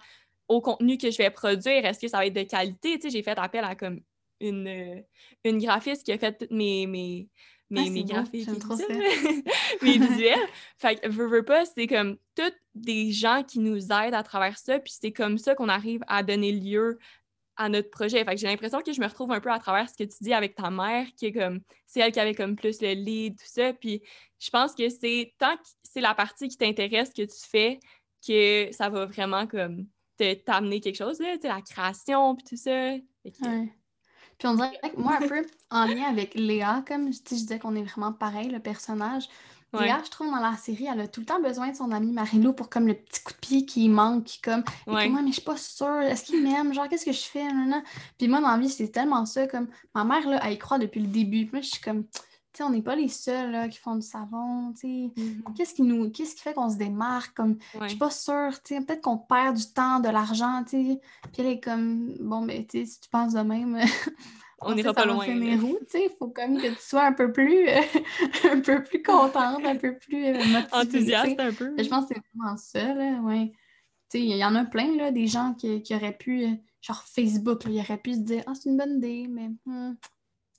au 0.48 0.60
contenu 0.60 0.96
que 0.98 1.10
je 1.10 1.18
vais 1.18 1.30
produire? 1.30 1.84
Est-ce 1.84 2.00
que 2.00 2.08
ça 2.08 2.18
va 2.18 2.26
être 2.26 2.34
de 2.34 2.42
qualité? 2.42 2.98
Tu 2.98 3.02
sais, 3.02 3.10
j'ai 3.10 3.22
fait 3.22 3.38
appel 3.38 3.64
à 3.64 3.74
comme 3.74 4.00
une, 4.40 4.66
euh, 4.66 5.00
une 5.44 5.58
graphiste 5.58 6.04
qui 6.04 6.12
a 6.12 6.18
fait 6.18 6.36
toutes 6.38 6.50
mes, 6.50 6.86
mes, 6.86 7.28
mes, 7.70 7.86
ah, 7.86 7.90
mes 7.90 8.04
graphiques, 8.04 8.48
mes 9.82 9.98
visuels. 9.98 10.48
Fait 10.78 10.96
que, 10.96 11.08
veux, 11.08 11.26
veux 11.26 11.44
pas, 11.44 11.64
c'est 11.64 11.86
comme 11.86 12.16
tous 12.34 12.52
des 12.74 13.12
gens 13.12 13.42
qui 13.42 13.58
nous 13.58 13.92
aident 13.92 14.14
à 14.14 14.22
travers 14.22 14.58
ça, 14.58 14.78
puis 14.78 14.92
c'est 14.98 15.12
comme 15.12 15.38
ça 15.38 15.54
qu'on 15.54 15.68
arrive 15.68 16.02
à 16.06 16.22
donner 16.22 16.52
lieu 16.52 16.98
à 17.56 17.68
notre 17.68 17.90
projet. 17.90 18.24
Fait 18.24 18.34
que 18.34 18.40
j'ai 18.40 18.46
l'impression 18.46 18.80
que 18.80 18.92
je 18.92 19.00
me 19.00 19.06
retrouve 19.06 19.32
un 19.32 19.40
peu 19.40 19.50
à 19.50 19.58
travers 19.58 19.88
ce 19.88 19.94
que 19.94 20.04
tu 20.04 20.16
dis 20.22 20.32
avec 20.32 20.54
ta 20.54 20.70
mère, 20.70 21.06
qui 21.16 21.26
est 21.26 21.32
comme, 21.32 21.60
c'est 21.86 22.00
elle 22.00 22.12
qui 22.12 22.20
avait 22.20 22.34
comme 22.34 22.56
plus 22.56 22.80
le 22.80 22.92
lead, 22.92 23.38
tout 23.38 23.46
ça. 23.46 23.72
Puis 23.74 24.02
je 24.38 24.50
pense 24.50 24.74
que 24.74 24.88
c'est 24.88 25.34
tant 25.38 25.56
que 25.56 25.62
c'est 25.82 26.00
la 26.00 26.14
partie 26.14 26.48
qui 26.48 26.56
t'intéresse 26.56 27.10
que 27.10 27.22
tu 27.22 27.48
fais, 27.50 27.78
que 28.26 28.68
ça 28.72 28.88
va 28.88 29.06
vraiment 29.06 29.46
comme 29.46 29.86
t'amener 30.44 30.80
quelque 30.80 30.96
chose, 30.96 31.18
là, 31.20 31.36
la 31.42 31.62
création, 31.62 32.34
puis 32.36 32.44
tout 32.44 32.56
ça. 32.56 32.94
Puis 34.40 34.48
on 34.48 34.54
dirait 34.54 34.72
que 34.82 34.98
moi, 34.98 35.18
un 35.20 35.28
peu 35.28 35.46
en 35.70 35.84
lien 35.84 36.04
avec 36.04 36.34
Léa, 36.34 36.82
comme 36.88 37.12
je 37.12 37.20
disais 37.22 37.58
qu'on 37.58 37.76
est 37.76 37.82
vraiment 37.82 38.12
pareil, 38.12 38.48
le 38.48 38.58
personnage. 38.58 39.28
Léa, 39.74 40.00
je 40.02 40.10
trouve, 40.10 40.28
dans 40.28 40.40
la 40.40 40.56
série, 40.56 40.88
elle 40.90 41.00
a 41.00 41.06
tout 41.06 41.20
le 41.20 41.26
temps 41.26 41.40
besoin 41.40 41.68
de 41.68 41.76
son 41.76 41.92
ami 41.92 42.10
Marilou 42.10 42.54
pour 42.54 42.70
comme 42.70 42.88
le 42.88 42.94
petit 42.94 43.22
coup 43.22 43.34
de 43.34 43.38
pied 43.38 43.66
qui 43.66 43.88
manque, 43.88 44.24
qui 44.24 44.40
comme, 44.40 44.64
ouais. 44.86 45.08
mais 45.10 45.28
je 45.28 45.34
suis 45.34 45.42
pas 45.42 45.58
sûre, 45.58 46.00
est-ce 46.00 46.24
qu'il 46.24 46.42
m'aime, 46.42 46.72
genre, 46.72 46.88
qu'est-ce 46.88 47.04
que 47.04 47.12
je 47.12 47.20
fais, 47.20 47.46
Puis 48.18 48.26
moi, 48.28 48.40
dans 48.40 48.50
la 48.50 48.58
vie, 48.58 48.70
c'est 48.70 48.88
tellement 48.88 49.26
ça, 49.26 49.46
comme, 49.46 49.68
ma 49.94 50.04
mère, 50.04 50.26
là, 50.26 50.40
elle 50.42 50.54
y 50.54 50.58
croit 50.58 50.78
depuis 50.78 51.00
le 51.00 51.06
début. 51.06 51.44
Puis 51.44 51.50
moi, 51.52 51.60
je 51.60 51.68
suis 51.68 51.80
comme, 51.82 52.04
on 52.60 52.70
n'est 52.70 52.82
pas 52.82 52.96
les 52.96 53.08
seuls 53.08 53.52
là, 53.52 53.68
qui 53.68 53.78
font 53.78 53.94
du 53.94 54.06
savon. 54.06 54.72
Mm-hmm. 54.72 55.54
Qu'est-ce 55.56 55.74
qui 55.74 55.82
nous 55.82 56.10
qu'est-ce 56.10 56.34
qui 56.34 56.42
fait 56.42 56.54
qu'on 56.54 56.70
se 56.70 56.76
démarque? 56.76 57.34
Comme, 57.34 57.56
Je 57.82 57.88
suis 57.88 57.98
pas 57.98 58.10
sûre. 58.10 58.50
Peut-être 58.68 59.00
qu'on 59.00 59.18
perd 59.18 59.56
du 59.56 59.66
temps, 59.72 60.00
de 60.00 60.08
l'argent. 60.08 60.64
Puis 60.66 60.98
elle 61.38 61.46
est 61.46 61.60
comme 61.60 62.14
bon, 62.20 62.40
mais 62.42 62.66
ben, 62.72 62.86
si 62.86 63.00
tu 63.00 63.08
penses 63.08 63.34
de 63.34 63.40
même, 63.40 63.78
on 64.60 64.74
n'ira 64.74 64.92
pas 64.92 65.04
loin. 65.04 65.24
Il 65.26 66.10
faut 66.18 66.28
comme 66.28 66.58
que 66.58 66.68
tu 66.68 66.80
sois 66.80 67.04
un 67.04 67.12
peu 67.12 67.32
plus 67.32 67.68
un 68.50 68.60
peu 68.60 68.82
plus 68.82 69.02
contente, 69.02 69.64
un 69.64 69.76
peu 69.76 69.96
plus 69.96 70.26
euh, 70.26 70.60
enthousiaste 70.72 71.38
un 71.38 71.52
peu. 71.52 71.74
Je 71.78 71.88
pense 71.88 72.06
que 72.06 72.14
c'est 72.14 72.22
vraiment 72.34 72.56
ça, 72.56 72.94
là, 72.94 73.20
ouais. 73.20 73.52
Il 74.12 74.36
y 74.36 74.44
en 74.44 74.56
a 74.56 74.64
plein, 74.64 74.96
là, 74.96 75.12
des 75.12 75.28
gens 75.28 75.54
qui, 75.54 75.82
qui 75.82 75.94
auraient 75.94 76.16
pu, 76.16 76.44
euh, 76.44 76.50
genre 76.80 77.02
Facebook, 77.04 77.62
ils 77.66 77.78
auraient 77.78 77.98
pu 77.98 78.14
se 78.14 78.18
dire 78.18 78.42
Ah, 78.46 78.52
c'est 78.54 78.68
une 78.68 78.76
bonne 78.76 78.96
idée, 78.96 79.26
mais 79.28 79.50
hmm, 79.66 79.94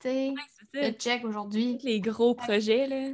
le 0.05 0.91
check 0.91 1.23
aujourd'hui. 1.25 1.77
Les 1.83 1.99
gros 2.01 2.35
projets, 2.35 2.87
là. 2.87 3.09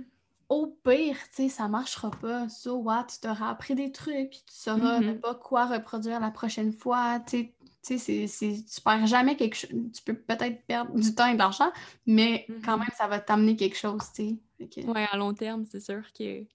au 0.50 0.68
pire, 0.68 1.18
tu 1.36 1.44
sais, 1.44 1.50
ça 1.50 1.68
marchera 1.68 2.10
pas. 2.10 2.48
So 2.48 2.76
what? 2.78 3.08
Tu 3.12 3.20
t'auras 3.20 3.50
appris 3.50 3.76
des 3.76 3.92
trucs, 3.92 4.30
puis 4.30 4.44
tu 4.48 4.54
sauras 4.56 5.02
Mhm. 5.02 5.20
pas 5.20 5.36
quoi 5.36 5.66
reproduire 5.66 6.22
la 6.22 6.32
prochaine 6.32 6.72
fois. 6.72 7.20
Tu 7.28 7.54
sais, 7.82 8.26
tu 8.28 8.82
perds 8.82 9.08
jamais 9.08 9.36
quelque 9.36 9.56
chose. 9.56 9.70
Tu 9.94 10.02
peux 10.06 10.14
peut-être 10.14 10.66
perdre 10.66 10.94
du 10.98 11.14
temps 11.14 11.28
et 11.28 11.34
de 11.34 11.38
l'argent, 11.40 11.70
mais 12.06 12.46
quand 12.64 12.74
Mhm. 12.78 12.80
même, 12.80 12.90
ça 12.98 13.08
va 13.08 13.20
t'amener 13.20 13.58
quelque 13.58 13.76
chose, 13.78 14.02
tu 14.16 14.40
sais. 14.60 14.68
Que- 14.70 14.88
Ouais, 14.90 15.06
à 15.12 15.18
long 15.18 15.34
terme, 15.34 15.66
c'est 15.70 15.82
sûr 15.82 16.02
que 16.18 16.46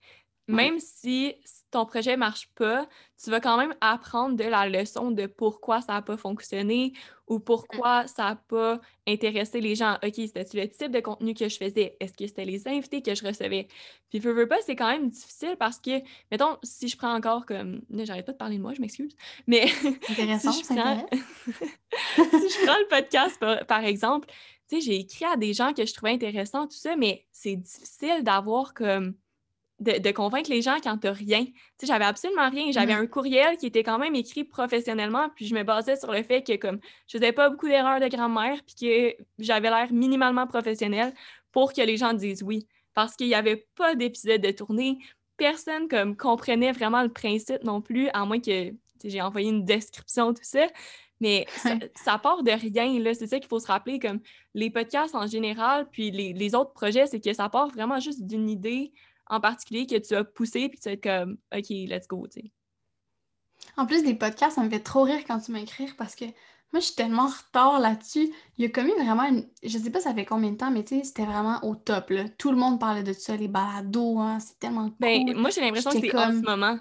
même 0.49 0.81
si 0.81 1.35
ton 1.73 1.87
projet 1.87 2.17
marche 2.17 2.49
pas, 2.55 2.87
tu 3.23 3.31
vas 3.31 3.41
quand 3.41 3.57
même 3.57 3.75
apprendre 3.81 4.37
de 4.37 4.45
la 4.45 4.69
leçon 4.69 5.11
de 5.11 5.27
pourquoi 5.27 5.81
ça 5.81 5.95
n'a 5.95 6.03
pas 6.03 6.17
fonctionné 6.17 6.93
ou 7.27 7.41
pourquoi 7.41 8.07
ça 8.07 8.25
n'a 8.25 8.37
pas 8.37 8.79
intéressé 9.09 9.61
les 9.61 9.75
gens. 9.75 9.97
OK, 10.05 10.13
c'était-tu 10.15 10.59
le 10.59 10.69
type 10.69 10.91
de 10.91 11.01
contenu 11.01 11.33
que 11.33 11.49
je 11.49 11.57
faisais? 11.57 11.97
Est-ce 11.99 12.13
que 12.13 12.27
c'était 12.27 12.45
les 12.45 12.69
invités 12.69 13.01
que 13.01 13.15
je 13.15 13.25
recevais? 13.25 13.69
Puis, 14.11 14.19
veux, 14.19 14.33
veux 14.33 14.47
pas, 14.47 14.59
c'est 14.67 14.77
quand 14.77 14.91
même 14.91 15.09
difficile 15.09 15.57
parce 15.59 15.81
que, 15.81 16.03
mettons, 16.31 16.59
si 16.63 16.89
je 16.89 16.97
prends 16.97 17.15
encore 17.15 17.47
comme. 17.47 17.81
J'arrête 17.91 18.27
pas 18.27 18.33
de 18.33 18.37
parler 18.37 18.59
de 18.59 18.63
moi, 18.63 18.75
je 18.75 18.81
m'excuse. 18.83 19.17
Mais 19.47 19.65
Intéressant, 20.11 20.53
si 20.53 20.63
je 20.65 20.69
prends- 20.69 21.07
si 22.17 22.49
je 22.49 22.67
prends 22.67 22.79
le 22.79 22.89
podcast, 22.89 23.39
par, 23.41 23.67
par 23.67 23.85
exemple, 23.85 24.29
tu 24.69 24.77
sais, 24.77 24.81
j'ai 24.83 24.97
écrit 25.01 25.25
à 25.25 25.37
des 25.37 25.55
gens 25.55 25.73
que 25.73 25.87
je 25.87 25.95
trouvais 25.95 26.13
intéressants, 26.13 26.67
tout 26.67 26.77
ça, 26.77 26.97
mais 26.97 27.25
c'est 27.33 27.57
difficile 27.57 28.23
d'avoir 28.23 28.75
comme. 28.75 29.15
De, 29.83 29.99
de 29.99 30.11
convaincre 30.13 30.49
les 30.49 30.63
gens 30.63 30.77
quand 30.81 30.97
t'as 30.97 31.13
rien. 31.13 31.45
Tu 31.45 31.53
sais, 31.79 31.87
j'avais 31.87 32.05
absolument 32.05 32.49
rien. 32.49 32.71
J'avais 32.71 32.95
Mhm. 32.95 33.01
un 33.03 33.07
courriel 33.09 33.57
qui 33.57 33.67
était 33.67 33.83
quand 33.83 33.99
même 33.99 34.15
écrit 34.15 34.45
professionnellement, 34.45 35.29
puis 35.35 35.47
je 35.47 35.55
me 35.57 35.65
basais 35.65 35.97
sur 35.97 36.13
le 36.13 36.23
fait 36.23 36.43
que 36.43 36.55
comme 36.57 36.79
je 37.09 37.19
faisais 37.19 37.33
pas 37.33 37.51
beaucoup 37.51 37.67
d'erreurs 37.67 37.99
de 37.99 38.07
grammaire, 38.07 38.61
puis 38.65 38.77
que 38.81 39.25
j'avais 39.41 39.71
l'air 39.71 39.93
minimalement 39.93 40.47
professionnel 40.47 41.13
pour 41.51 41.73
que 41.73 41.81
les 41.83 41.97
gens 41.97 42.13
disent 42.15 42.43
oui. 42.45 42.69
Parce 42.95 43.17
qu'il 43.17 43.27
n'y 43.27 43.35
avait 43.35 43.67
pas 43.75 43.95
d'épisode 43.97 44.41
de 44.41 44.51
tournée. 44.53 44.99
Personne 45.37 45.89
comme 45.89 46.17
comprenait 46.17 46.71
vraiment 46.73 47.03
le 47.03 47.09
principe 47.09 47.65
non 47.65 47.81
plus, 47.81 48.09
à 48.15 48.25
moins 48.25 48.39
que 48.39 48.71
j'ai 49.03 49.21
envoyé 49.21 49.49
une 49.49 49.65
description, 49.65 50.33
tout 50.33 50.45
ça. 50.45 50.67
Mais 51.21 51.47
ça, 51.57 51.71
ça 51.97 52.19
part 52.19 52.43
de 52.43 52.53
rien, 52.53 52.99
là. 53.01 53.15
C'est 53.15 53.27
ça 53.27 53.39
qu'il 53.41 53.49
faut 53.49 53.59
se 53.61 53.67
rappeler, 53.67 53.99
comme 53.99 54.21
les 54.55 54.71
podcasts 54.71 55.15
en 55.17 55.27
général, 55.27 55.89
puis 55.91 56.11
les, 56.13 56.33
les 56.35 56.55
autres 56.55 56.73
projets, 56.73 57.07
c'est 57.07 57.21
que 57.21 57.33
ça 57.33 57.49
part 57.49 57.69
vraiment 57.69 57.99
juste 58.01 58.25
d'une 58.27 58.49
idée 58.49 58.93
en 59.33 59.41
particulier 59.41 59.87
que 59.87 59.97
tu 59.97 60.15
as 60.15 60.23
poussée, 60.25 60.69
puis 60.69 60.79
tu 60.79 60.89
vas 60.89 60.93
être 60.93 61.03
comme, 61.03 61.39
OK, 61.57 61.67
let's 61.71 62.07
go, 62.07 62.27
tu 62.29 62.41
sais. 62.43 62.53
En 63.77 63.87
plus 63.87 64.03
des 64.05 64.15
podcasts, 64.15 64.57
ça 64.57 64.63
me 64.63 64.71
fait 64.71 64.81
trop 64.81 65.03
rire 65.05 65.21
quand 65.27 65.39
tu 65.41 65.53
m'écris 65.53 65.89
parce 65.97 66.15
que 66.15 66.25
moi, 66.73 66.81
je 66.81 66.87
suis 66.87 66.95
tellement 66.95 67.25
en 67.25 67.29
retard 67.29 67.81
là-dessus. 67.81 68.33
Il 68.57 68.63
y 68.63 68.67
a 68.67 68.71
comme 68.71 68.87
eu 68.89 68.95
vraiment 68.95 69.25
une. 69.25 69.47
Je 69.63 69.77
sais 69.79 69.91
pas 69.91 70.01
ça 70.01 70.15
fait 70.15 70.25
combien 70.25 70.51
de 70.53 70.57
temps, 70.57 70.71
mais 70.71 70.85
tu 70.85 70.99
sais, 70.99 71.05
c'était 71.05 71.25
vraiment 71.27 71.63
au 71.65 71.75
top, 71.77 72.11
là. 72.11 72.29
Tout 72.39 72.51
le 72.51 72.57
monde 72.57 72.81
parlait 72.81 73.03
de 73.03 73.13
ça, 73.13 73.37
les 73.37 73.49
balados, 73.49 74.19
hein. 74.19 74.39
C'est 74.41 74.59
tellement 74.59 74.89
cool. 74.89 74.97
Ben, 75.01 75.35
moi, 75.37 75.51
j'ai 75.51 75.61
l'impression 75.61 75.91
que 75.91 76.01
c'est 76.01 76.15
en 76.17 76.25
comme- 76.27 76.41
ce 76.41 76.45
moment. 76.51 76.79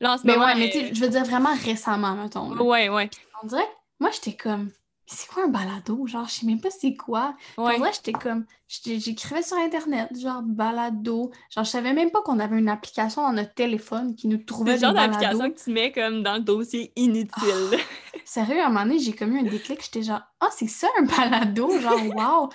Là, 0.00 0.14
en 0.14 0.18
ce 0.18 0.26
Mais 0.26 0.34
moment. 0.34 0.46
ouais, 0.46 0.54
mais 0.54 0.70
tu 0.70 0.78
sais, 0.78 0.94
je 0.94 1.00
veux 1.00 1.10
dire 1.10 1.24
vraiment 1.24 1.54
récemment, 1.54 2.14
mettons. 2.14 2.54
là. 2.54 2.62
Ouais, 2.62 2.88
ouais. 2.88 3.10
On 3.42 3.46
dirait, 3.46 3.68
moi, 3.98 4.10
j'étais 4.12 4.36
comme, 4.36 4.70
c'est 5.10 5.28
quoi 5.28 5.44
un 5.44 5.48
balado? 5.48 6.06
Genre, 6.06 6.26
je 6.28 6.32
sais 6.34 6.46
même 6.46 6.60
pas 6.60 6.70
c'est 6.70 6.94
quoi. 6.94 7.36
Ouais. 7.58 7.74
En 7.74 7.78
vrai, 7.78 7.90
j'étais 7.92 8.12
comme, 8.14 8.46
j'écrivais 8.68 9.42
sur 9.42 9.56
Internet, 9.58 10.10
genre 10.18 10.42
balado. 10.42 11.30
Genre, 11.50 11.64
je 11.64 11.70
savais 11.70 11.92
même 11.92 12.10
pas 12.10 12.22
qu'on 12.22 12.38
avait 12.38 12.58
une 12.58 12.68
application 12.68 13.22
dans 13.22 13.32
notre 13.32 13.54
téléphone 13.54 14.14
qui 14.14 14.28
nous 14.28 14.42
C'est 14.46 14.46
trouvait 14.46 14.74
le 14.74 14.78
des 14.78 14.86
genre 14.86 14.94
balados. 14.94 15.38
d'application 15.38 15.50
que 15.50 15.58
tu 15.62 15.70
mets 15.70 15.92
comme 15.92 16.22
dans 16.22 16.34
le 16.34 16.40
dossier 16.40 16.92
inutile. 16.96 17.78
Sérieux, 18.24 18.60
à 18.60 18.66
un 18.66 18.68
moment 18.68 18.84
donné, 18.86 18.98
j'ai 18.98 19.12
comme 19.14 19.34
eu 19.34 19.40
un 19.40 19.44
déclic, 19.44 19.82
j'étais 19.82 20.02
genre, 20.02 20.22
ah, 20.40 20.48
c'est 20.56 20.68
ça 20.68 20.88
un 20.98 21.02
balado? 21.04 21.78
Genre, 21.80 22.00
wow! 22.16 22.48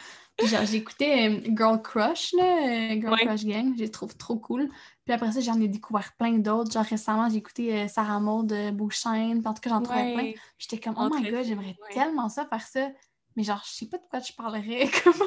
Genre, 0.43 0.65
j'écoutais 0.65 1.29
euh, 1.29 1.55
Girl 1.55 1.81
Crush, 1.81 2.33
là, 2.33 2.43
euh, 2.43 2.99
Girl 2.99 3.13
Ouais. 3.13 3.25
Crush 3.25 3.45
Gang, 3.45 3.73
je 3.75 3.83
les 3.83 3.91
trouve 3.91 4.15
trop 4.17 4.35
cool. 4.35 4.69
Puis 5.05 5.13
après 5.13 5.31
ça, 5.31 5.39
j'en 5.39 5.59
ai 5.61 5.67
découvert 5.67 6.13
plein 6.17 6.37
d'autres. 6.39 6.71
Genre, 6.71 6.83
récemment, 6.83 7.29
j'ai 7.29 7.37
écouté 7.37 7.73
euh, 7.73 7.87
Sarah 7.87 8.19
Maud 8.19 8.51
euh, 8.51 8.71
Beauchesne, 8.71 9.41
en 9.45 9.53
tout 9.53 9.61
cas, 9.61 9.69
j'en 9.69 9.81
trouvais 9.81 10.13
plein. 10.13 10.23
Ouais. 10.23 10.35
J'étais 10.57 10.79
comme, 10.79 10.95
oh 10.97 11.09
my 11.13 11.29
god, 11.29 11.45
j'aimerais 11.45 11.67
ouais. 11.67 11.93
tellement 11.93 12.27
ça 12.27 12.45
faire 12.45 12.61
ça. 12.61 12.89
Mais 13.35 13.43
genre, 13.43 13.61
je 13.65 13.71
sais 13.71 13.85
pas 13.85 13.97
de 13.97 14.03
quoi 14.09 14.19
je 14.19 14.31
parlerais, 14.31 14.89
comment 15.03 15.25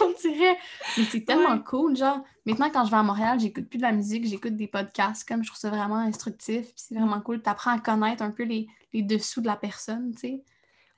on 0.00 0.12
dirait. 0.20 0.56
Mais 0.96 1.04
c'est 1.04 1.24
tellement 1.24 1.58
cool, 1.58 1.96
genre. 1.96 2.20
Maintenant, 2.46 2.70
quand 2.70 2.84
je 2.84 2.90
vais 2.90 2.96
à 2.96 3.02
Montréal, 3.02 3.38
j'écoute 3.38 3.68
plus 3.68 3.76
de 3.76 3.82
la 3.82 3.92
musique, 3.92 4.26
j'écoute 4.26 4.56
des 4.56 4.66
podcasts, 4.66 5.26
comme 5.28 5.42
je 5.42 5.48
trouve 5.48 5.60
ça 5.60 5.70
vraiment 5.70 5.96
instructif. 5.96 6.62
Puis 6.62 6.74
c'est 6.76 6.94
vraiment 6.94 7.20
cool. 7.20 7.42
T'apprends 7.42 7.72
à 7.72 7.78
connaître 7.78 8.22
un 8.22 8.30
peu 8.30 8.44
les, 8.44 8.68
les 8.92 9.02
dessous 9.02 9.40
de 9.40 9.46
la 9.46 9.56
personne, 9.56 10.12
tu 10.14 10.20
sais. 10.20 10.44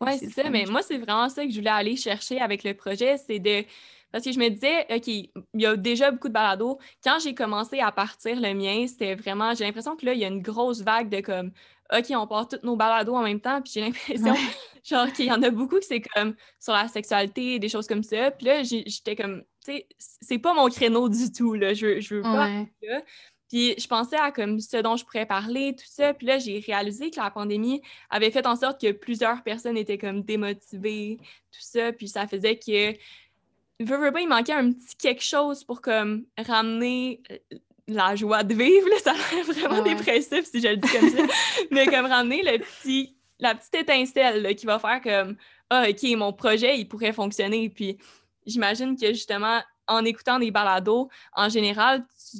Ouais, 0.00 0.18
C'est 0.18 0.30
ça. 0.30 0.50
Mais 0.50 0.66
moi, 0.66 0.82
c'est 0.82 0.98
vraiment 0.98 1.28
ça 1.28 1.44
que 1.44 1.50
je 1.50 1.56
voulais 1.58 1.70
aller 1.70 1.96
chercher 1.96 2.40
avec 2.40 2.64
le 2.64 2.74
projet. 2.74 3.16
C'est 3.18 3.38
de. 3.38 3.64
Parce 4.12 4.24
que 4.24 4.32
je 4.32 4.38
me 4.38 4.48
disais, 4.48 4.86
OK, 4.94 5.06
il 5.08 5.30
y 5.54 5.66
a 5.66 5.76
déjà 5.76 6.10
beaucoup 6.12 6.28
de 6.28 6.32
balados. 6.32 6.78
Quand 7.02 7.18
j'ai 7.18 7.34
commencé 7.34 7.80
à 7.80 7.90
partir 7.90 8.40
le 8.40 8.54
mien, 8.54 8.86
c'était 8.86 9.14
vraiment. 9.14 9.54
J'ai 9.54 9.64
l'impression 9.64 9.96
que 9.96 10.06
là, 10.06 10.12
il 10.14 10.20
y 10.20 10.24
a 10.24 10.28
une 10.28 10.42
grosse 10.42 10.82
vague 10.82 11.08
de 11.08 11.20
comme. 11.20 11.52
OK, 11.92 12.06
on 12.10 12.26
part 12.26 12.48
tous 12.48 12.60
nos 12.62 12.76
balados 12.76 13.14
en 13.14 13.22
même 13.22 13.40
temps. 13.40 13.60
Puis 13.62 13.72
j'ai 13.74 13.80
l'impression, 13.82 14.32
Ouais. 14.32 14.38
genre, 14.84 15.12
qu'il 15.12 15.26
y 15.26 15.32
en 15.32 15.42
a 15.42 15.50
beaucoup 15.50 15.78
que 15.78 15.84
c'est 15.84 16.00
comme 16.00 16.34
sur 16.60 16.72
la 16.72 16.88
sexualité, 16.88 17.58
des 17.58 17.68
choses 17.68 17.86
comme 17.86 18.02
ça. 18.02 18.30
Puis 18.30 18.46
là, 18.46 18.62
j'étais 18.62 19.16
comme. 19.16 19.42
Tu 19.64 19.72
sais, 19.72 19.88
c'est 19.98 20.38
pas 20.38 20.54
mon 20.54 20.68
créneau 20.68 21.08
du 21.08 21.32
tout, 21.32 21.54
là. 21.54 21.72
Je, 21.74 22.00
je 22.00 22.16
veux 22.16 22.22
pas 22.22 22.46
Ouais. 22.46 23.04
Puis 23.48 23.74
je 23.78 23.86
pensais 23.86 24.16
à 24.16 24.32
comme 24.32 24.60
ce 24.60 24.78
dont 24.78 24.96
je 24.96 25.04
pourrais 25.04 25.26
parler, 25.26 25.74
tout 25.76 25.84
ça. 25.86 26.14
Puis 26.14 26.26
là, 26.26 26.38
j'ai 26.38 26.58
réalisé 26.60 27.10
que 27.10 27.20
la 27.20 27.30
pandémie 27.30 27.82
avait 28.10 28.30
fait 28.30 28.46
en 28.46 28.56
sorte 28.56 28.80
que 28.80 28.92
plusieurs 28.92 29.42
personnes 29.42 29.76
étaient 29.76 29.98
comme 29.98 30.22
démotivées, 30.22 31.18
tout 31.20 31.60
ça. 31.60 31.92
Puis 31.92 32.08
ça 32.08 32.26
faisait 32.26 32.56
que, 32.56 32.92
veux, 33.80 33.96
veux 33.96 34.12
pas, 34.12 34.20
il 34.20 34.28
manquait 34.28 34.54
un 34.54 34.72
petit 34.72 34.96
quelque 34.96 35.22
chose 35.22 35.62
pour 35.64 35.80
comme 35.82 36.24
ramener 36.38 37.20
euh, 37.30 37.58
la 37.86 38.16
joie 38.16 38.42
de 38.42 38.54
vivre. 38.54 38.88
Là, 38.88 38.96
ça 39.04 39.12
a 39.12 39.34
l'air 39.34 39.44
vraiment 39.44 39.82
ouais. 39.82 39.94
dépressif 39.94 40.44
si 40.46 40.60
je 40.60 40.68
le 40.68 40.76
dis 40.76 40.88
comme 40.88 41.10
ça. 41.10 41.22
Mais 41.70 41.86
comme 41.86 42.06
ramener 42.06 42.42
le 42.42 42.58
petit, 42.58 43.14
la 43.38 43.54
petite 43.54 43.74
étincelle 43.74 44.42
là, 44.42 44.54
qui 44.54 44.66
va 44.66 44.78
faire 44.78 45.02
comme, 45.02 45.36
ah, 45.70 45.84
OK, 45.88 46.02
mon 46.16 46.32
projet, 46.32 46.78
il 46.78 46.88
pourrait 46.88 47.12
fonctionner. 47.12 47.68
Puis 47.68 47.98
j'imagine 48.46 48.96
que 48.96 49.08
justement, 49.08 49.60
en 49.86 50.04
écoutant 50.04 50.38
des 50.38 50.50
balados, 50.50 51.08
en 51.34 51.48
général, 51.48 52.06
tu, 52.30 52.38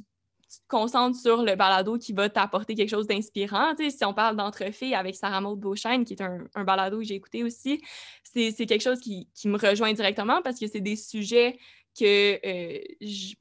tu 0.54 0.60
te 0.60 0.68
concentres 0.68 1.18
sur 1.18 1.42
le 1.42 1.54
balado 1.56 1.98
qui 1.98 2.12
va 2.12 2.28
t'apporter 2.28 2.74
quelque 2.74 2.90
chose 2.90 3.06
d'inspirant. 3.06 3.74
Tu 3.76 3.90
sais, 3.90 3.96
si 3.98 4.04
on 4.04 4.14
parle 4.14 4.36
d'entre 4.36 4.70
filles 4.72 4.94
avec 4.94 5.14
Sarah 5.14 5.40
Maud 5.40 5.58
Beauchesne, 5.58 6.04
qui 6.04 6.14
est 6.14 6.22
un, 6.22 6.46
un 6.54 6.64
balado 6.64 6.98
que 6.98 7.04
j'ai 7.04 7.14
écouté 7.14 7.42
aussi, 7.44 7.80
c'est 8.22 8.52
quelque 8.66 8.82
chose 8.82 9.00
qui, 9.00 9.28
qui 9.34 9.48
me 9.48 9.58
rejoint 9.58 9.92
directement 9.92 10.42
parce 10.42 10.58
que 10.58 10.66
c'est 10.66 10.80
des 10.80 10.96
sujets 10.96 11.58
que 11.98 12.34
euh, 12.46 12.80
je- 13.00 13.34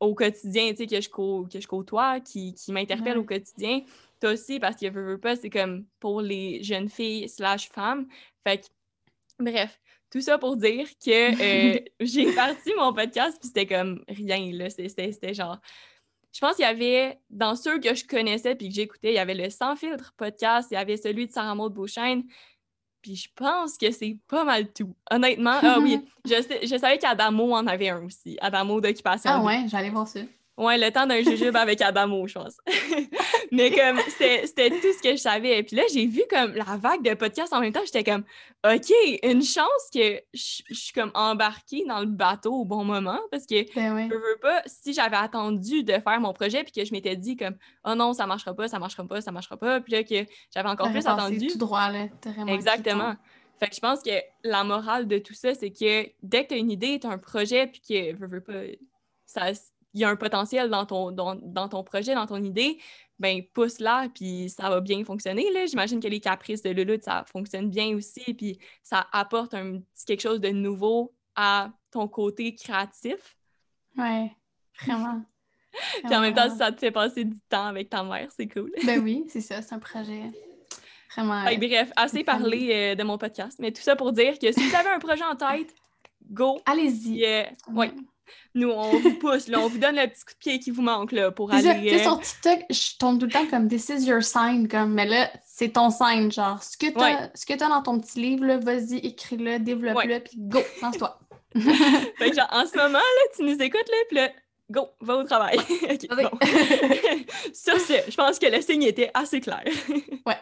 au 0.00 0.14
quotidien, 0.14 0.70
tu 0.70 0.76
sais, 0.76 0.86
que 0.86 1.00
je, 1.00 1.08
que 1.08 1.60
je 1.60 1.66
côtoie, 1.66 2.20
qui, 2.20 2.54
qui 2.54 2.72
m'interpellent 2.72 3.14
Ouais. 3.18 3.22
au 3.22 3.24
quotidien. 3.24 3.80
Toi 4.20 4.32
aussi, 4.32 4.60
parce 4.60 4.76
que 4.76 4.86
veux, 4.88 5.04
veux 5.04 5.18
pas, 5.20 5.34
c'est 5.36 5.50
comme 5.50 5.86
pour 6.00 6.20
les 6.20 6.62
jeunes 6.62 6.88
filles 6.88 7.28
slash 7.28 7.68
femmes. 7.68 8.06
Fait 8.46 8.58
que, 8.58 8.66
bref, 9.40 9.80
tout 10.10 10.20
ça 10.20 10.38
pour 10.38 10.56
dire 10.56 10.86
que 11.04 11.74
euh, 11.76 11.78
j'ai 12.00 12.32
parti 12.34 12.70
mon 12.78 12.92
podcast, 12.92 13.38
puis 13.40 13.48
c'était 13.48 13.66
comme 13.66 14.04
rien, 14.08 14.52
là. 14.52 14.70
C'était 14.70 15.34
genre... 15.34 15.58
Je 16.32 16.40
pense 16.40 16.56
qu'il 16.56 16.64
y 16.64 16.68
avait, 16.68 17.18
dans 17.30 17.56
ceux 17.56 17.78
que 17.80 17.94
je 17.94 18.06
connaissais 18.06 18.54
puis 18.54 18.68
que 18.68 18.74
j'écoutais, 18.74 19.12
il 19.12 19.14
y 19.14 19.18
avait 19.18 19.34
le 19.34 19.48
Sans 19.50 19.74
filtre 19.76 20.12
podcast, 20.16 20.68
il 20.70 20.74
y 20.74 20.76
avait 20.76 20.96
celui 20.96 21.26
de 21.26 21.32
Sarah 21.32 21.54
Maud 21.54 21.72
Beauchesne, 21.72 22.24
puis 23.02 23.16
je 23.16 23.28
pense 23.34 23.78
que 23.78 23.90
c'est 23.90 24.16
pas 24.28 24.44
mal 24.44 24.72
tout. 24.72 24.94
Honnêtement, 25.10 25.58
ah 25.62 25.78
oui, 25.80 26.00
je, 26.26 26.42
sais- 26.42 26.66
je 26.66 26.76
savais 26.76 26.98
qu'Adamo 26.98 27.54
en 27.54 27.66
avait 27.66 27.88
un 27.88 28.04
aussi, 28.04 28.36
Adamo 28.40 28.80
d'Occupation. 28.80 29.30
Ah 29.32 29.42
ouais, 29.42 29.64
j'allais 29.68 29.90
voir 29.90 30.06
ça. 30.06 30.20
Ouais, 30.58 30.76
le 30.76 30.90
temps 30.90 31.06
d'un 31.06 31.22
jujube 31.22 31.54
avec 31.54 31.80
Adamo, 31.80 32.26
je 32.26 32.34
pense. 32.34 32.56
Mais 33.52 33.70
comme, 33.70 33.98
c'était 34.08 34.70
tout 34.70 34.92
ce 34.96 35.00
que 35.00 35.12
je 35.12 35.20
savais. 35.20 35.62
Puis 35.62 35.76
là, 35.76 35.84
j'ai 35.92 36.04
vu 36.06 36.22
comme 36.28 36.52
la 36.52 36.76
vague 36.76 37.02
de 37.02 37.14
podcasts 37.14 37.52
en 37.52 37.60
même 37.60 37.72
temps. 37.72 37.80
J'étais 37.86 38.02
comme, 38.02 38.24
OK, 38.66 38.92
une 39.22 39.42
chance 39.42 39.88
que 39.94 40.20
je 40.34 40.62
je 40.68 40.74
suis 40.74 40.92
comme 40.92 41.12
embarquée 41.14 41.84
dans 41.86 42.00
le 42.00 42.06
bateau 42.06 42.52
au 42.52 42.64
bon 42.64 42.84
moment. 42.84 43.20
Parce 43.30 43.46
que, 43.46 43.72
Ben 43.74 43.94
ouais. 43.94 44.08
je 44.10 44.14
veux 44.14 44.38
pas, 44.42 44.62
si 44.66 44.92
j'avais 44.92 45.16
attendu 45.16 45.84
de 45.84 45.92
faire 45.92 46.20
mon 46.20 46.32
projet 46.32 46.64
puis 46.64 46.72
que 46.72 46.84
je 46.84 46.92
m'étais 46.92 47.16
dit 47.16 47.36
comme, 47.36 47.56
oh 47.84 47.94
non, 47.94 48.12
ça 48.12 48.26
marchera 48.26 48.54
pas, 48.54 48.68
ça 48.68 48.78
marchera 48.78 49.04
pas, 49.06 49.20
ça 49.20 49.30
marchera 49.30 49.56
pas. 49.56 49.80
Puis 49.80 49.92
là, 49.92 50.02
que 50.02 50.26
j'avais 50.52 50.68
encore 50.68 50.90
plus 50.90 51.06
attendu. 51.06 51.46
tout 51.46 51.58
droit, 51.58 51.90
là. 51.90 52.06
Exactement. 52.48 53.14
Fait 53.60 53.68
que 53.68 53.74
je 53.74 53.80
pense 53.80 54.02
que 54.02 54.10
la 54.44 54.64
morale 54.64 55.08
de 55.08 55.18
tout 55.18 55.34
ça, 55.34 55.54
c'est 55.54 55.70
que 55.70 56.08
dès 56.22 56.44
que 56.44 56.48
tu 56.48 56.54
as 56.54 56.58
une 56.58 56.70
idée, 56.70 56.98
tu 57.00 57.06
as 57.06 57.10
un 57.10 57.18
projet, 57.18 57.66
puis 57.66 57.80
que 57.80 58.16
veux, 58.16 58.28
veux 58.28 58.40
pas, 58.40 58.52
ça, 59.26 59.52
y 59.98 60.04
a 60.04 60.08
un 60.08 60.16
potentiel 60.16 60.70
dans 60.70 60.86
ton, 60.86 61.12
dans, 61.12 61.34
dans 61.34 61.68
ton 61.68 61.82
projet, 61.82 62.14
dans 62.14 62.26
ton 62.26 62.42
idée, 62.42 62.78
ben 63.18 63.42
pousse-la, 63.52 64.08
puis 64.14 64.48
ça 64.48 64.68
va 64.68 64.80
bien 64.80 65.04
fonctionner. 65.04 65.50
là. 65.52 65.66
J'imagine 65.66 66.00
que 66.00 66.08
les 66.08 66.20
caprices 66.20 66.62
de 66.62 66.70
Lulu, 66.70 66.98
ça 67.02 67.24
fonctionne 67.30 67.68
bien 67.68 67.96
aussi, 67.96 68.34
puis 68.34 68.58
ça 68.82 69.06
apporte 69.12 69.54
un 69.54 69.80
petit 69.80 70.04
quelque 70.06 70.20
chose 70.20 70.40
de 70.40 70.50
nouveau 70.50 71.12
à 71.34 71.70
ton 71.90 72.08
côté 72.08 72.54
créatif. 72.54 73.36
Ouais, 73.96 74.30
vraiment. 74.84 75.22
Puis 76.04 76.16
en 76.16 76.20
même 76.20 76.34
temps, 76.34 76.50
si 76.50 76.56
ça 76.56 76.72
te 76.72 76.78
fait 76.80 76.90
passer 76.90 77.24
du 77.24 77.38
temps 77.48 77.66
avec 77.66 77.90
ta 77.90 78.02
mère, 78.02 78.28
c'est 78.34 78.48
cool. 78.48 78.72
Ben 78.84 79.00
oui, 79.02 79.26
c'est 79.28 79.40
ça, 79.40 79.62
c'est 79.62 79.74
un 79.74 79.78
projet 79.78 80.32
vraiment. 81.14 81.44
Que 81.44 81.56
bref, 81.56 81.92
assez 81.96 82.24
parlé 82.24 82.70
euh, 82.72 82.94
de 82.94 83.02
mon 83.02 83.18
podcast, 83.18 83.58
mais 83.60 83.72
tout 83.72 83.82
ça 83.82 83.96
pour 83.96 84.12
dire 84.12 84.38
que 84.38 84.50
si 84.50 84.68
vous 84.68 84.74
avez 84.74 84.88
un 84.88 84.98
projet 84.98 85.24
en 85.24 85.36
tête, 85.36 85.74
go! 86.30 86.60
Allez-y. 86.66 87.24
Euh, 87.24 87.44
ouais. 87.72 87.92
Nous, 88.54 88.70
on 88.70 88.98
vous 88.98 89.14
pousse, 89.14 89.48
là, 89.48 89.60
on 89.60 89.68
vous 89.68 89.78
donne 89.78 89.96
le 89.96 90.06
petit 90.06 90.24
coup 90.24 90.32
de 90.32 90.38
pied 90.38 90.58
qui 90.58 90.70
vous 90.70 90.82
manque 90.82 91.12
là, 91.12 91.30
pour 91.30 91.52
aller. 91.52 91.90
Sais, 91.90 92.02
sur 92.02 92.20
TikTok, 92.20 92.64
je 92.70 92.96
tombe 92.98 93.18
tout 93.18 93.26
le 93.26 93.32
temps 93.32 93.46
comme 93.46 93.68
This 93.68 93.88
is 93.88 94.06
your 94.06 94.22
sign, 94.22 94.68
comme, 94.68 94.94
mais 94.94 95.06
là, 95.06 95.30
c'est 95.46 95.70
ton 95.70 95.90
sign, 95.90 96.30
genre, 96.30 96.62
ce 96.62 96.76
que 96.76 96.86
tu 96.86 96.98
as, 97.00 97.64
as 97.64 97.68
dans 97.68 97.82
ton 97.82 98.00
petit 98.00 98.20
livre, 98.20 98.56
vas-y, 98.62 98.98
écris-le, 98.98 99.58
développe-le, 99.58 100.20
puis 100.20 100.36
go, 100.38 100.60
lance-toi. 100.82 101.18
fait 101.54 102.30
que 102.30 102.36
genre, 102.36 102.48
en 102.52 102.66
ce 102.66 102.76
moment, 102.76 102.98
là, 102.98 103.22
tu 103.36 103.42
nous 103.42 103.60
écoutes, 103.62 103.88
là, 103.88 103.96
puis 104.08 104.16
là, 104.16 104.30
go, 104.70 104.88
va 105.00 105.16
au 105.16 105.24
travail. 105.24 105.58
Sur 107.52 107.80
ce, 107.80 107.94
je 108.08 108.16
pense 108.16 108.38
que 108.38 108.46
le 108.46 108.60
signe 108.60 108.82
était 108.82 109.10
assez 109.14 109.40
clair. 109.40 109.64
ouais. 110.26 110.36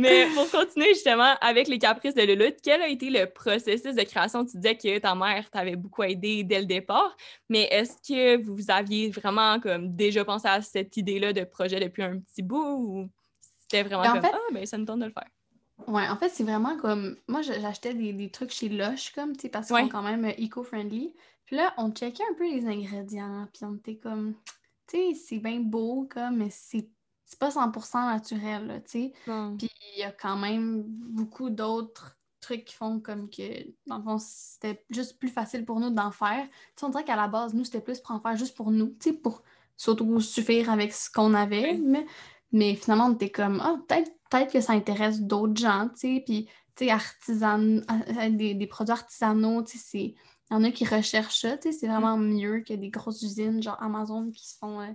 Mais 0.00 0.26
pour 0.34 0.50
continuer 0.50 0.94
justement 0.94 1.34
avec 1.40 1.68
les 1.68 1.78
caprices 1.78 2.14
de 2.14 2.22
Luluth, 2.22 2.58
quel 2.62 2.82
a 2.82 2.88
été 2.88 3.10
le 3.10 3.26
processus 3.26 3.94
de 3.94 4.02
création? 4.02 4.44
Tu 4.44 4.56
disais 4.56 4.76
que 4.76 4.98
ta 4.98 5.14
mère 5.14 5.48
t'avait 5.50 5.76
beaucoup 5.76 6.02
aidé 6.02 6.42
dès 6.44 6.60
le 6.60 6.66
départ, 6.66 7.16
mais 7.48 7.68
est-ce 7.70 7.96
que 8.06 8.42
vous 8.42 8.70
aviez 8.70 9.10
vraiment 9.10 9.60
comme 9.60 9.94
déjà 9.94 10.24
pensé 10.24 10.48
à 10.48 10.62
cette 10.62 10.96
idée-là 10.96 11.32
de 11.32 11.44
projet 11.44 11.80
depuis 11.80 12.02
un 12.02 12.18
petit 12.18 12.42
bout 12.42 12.76
ou 12.78 13.10
c'était 13.60 13.82
vraiment 13.82 14.02
ben, 14.02 14.20
comme 14.20 14.30
Ah, 14.32 14.52
ben 14.52 14.66
ça 14.66 14.78
nous 14.78 14.84
tente 14.84 15.00
de 15.00 15.06
le 15.06 15.12
faire? 15.12 15.28
Ouais, 15.86 16.08
en 16.08 16.16
fait, 16.16 16.28
c'est 16.28 16.44
vraiment 16.44 16.76
comme. 16.76 17.16
Moi, 17.28 17.42
j'achetais 17.42 17.94
des, 17.94 18.30
trucs 18.30 18.50
chez 18.50 18.68
Lush, 18.68 19.12
comme, 19.12 19.34
tu 19.34 19.42
sais, 19.42 19.48
parce 19.48 19.68
qu'ils 19.68 19.76
sont 19.76 19.88
quand 19.88 20.02
même 20.02 20.26
eco-friendly. 20.38 21.14
Puis 21.46 21.56
là, 21.56 21.72
on 21.78 21.90
checkait 21.90 22.22
un 22.30 22.34
peu 22.34 22.48
les 22.48 22.66
ingrédients, 22.66 23.48
puis 23.52 23.64
on 23.64 23.76
était 23.76 23.96
comme. 23.96 24.34
Tu 24.86 24.96
sais, 24.96 25.14
c'est 25.14 25.38
bien 25.38 25.60
beau, 25.60 26.08
comme, 26.12 26.38
mais 26.38 26.50
c'est 26.50 26.88
pas 27.38 27.50
100% 27.50 28.06
naturel, 28.06 28.82
tu 28.84 28.90
sais. 28.90 29.12
Puis 29.58 29.70
il 29.96 30.00
y 30.00 30.02
a 30.02 30.12
quand 30.12 30.36
même 30.36 30.82
beaucoup 30.84 31.50
d'autres 31.50 32.16
trucs 32.40 32.64
qui 32.64 32.74
font 32.74 33.00
comme 33.00 33.28
que, 33.28 33.42
dans 33.86 33.98
le 33.98 34.02
fond, 34.02 34.18
c'était 34.18 34.84
juste 34.90 35.18
plus 35.18 35.28
facile 35.28 35.64
pour 35.64 35.78
nous 35.78 35.90
d'en 35.90 36.10
faire. 36.10 36.44
Tu 36.44 36.52
sais, 36.76 36.86
on 36.86 36.88
dirait 36.88 37.04
qu'à 37.04 37.16
la 37.16 37.28
base, 37.28 37.54
nous, 37.54 37.64
c'était 37.64 37.80
plus 37.80 38.00
pour 38.00 38.12
en 38.14 38.20
faire 38.20 38.36
juste 38.36 38.56
pour 38.56 38.70
nous, 38.70 38.96
tu 39.00 39.10
sais, 39.10 39.12
pour 39.12 39.42
s'auto-suffire 39.76 40.70
avec 40.70 40.92
ce 40.92 41.10
qu'on 41.10 41.34
avait. 41.34 41.74
Mais, 41.74 42.06
mais 42.52 42.74
finalement, 42.74 43.06
on 43.06 43.14
était 43.14 43.30
comme, 43.30 43.60
ah, 43.62 43.76
peut-être 43.86 44.10
peut-être 44.30 44.52
que 44.52 44.60
ça 44.60 44.72
intéresse 44.72 45.20
d'autres 45.20 45.60
gens, 45.60 45.88
tu 45.88 46.16
sais, 46.16 46.22
puis, 46.24 46.46
tu 46.76 46.84
sais, 46.84 46.90
artisan... 46.90 47.60
Euh, 47.60 48.30
des, 48.30 48.54
des, 48.54 48.66
produits 48.66 48.92
artisanaux, 48.92 49.62
tu 49.62 49.76
sais, 49.76 49.98
il 49.98 50.14
y 50.52 50.54
en 50.54 50.64
a 50.64 50.70
qui 50.70 50.86
recherchent 50.86 51.40
ça, 51.40 51.58
tu 51.58 51.70
sais, 51.70 51.78
c'est 51.78 51.88
vraiment 51.88 52.16
mieux 52.16 52.60
que 52.60 52.74
des 52.74 52.90
grosses 52.90 53.22
usines, 53.22 53.62
genre 53.62 53.82
Amazon, 53.82 54.30
qui 54.30 54.48
se 54.48 54.56
font, 54.56 54.80
euh, 54.80 54.92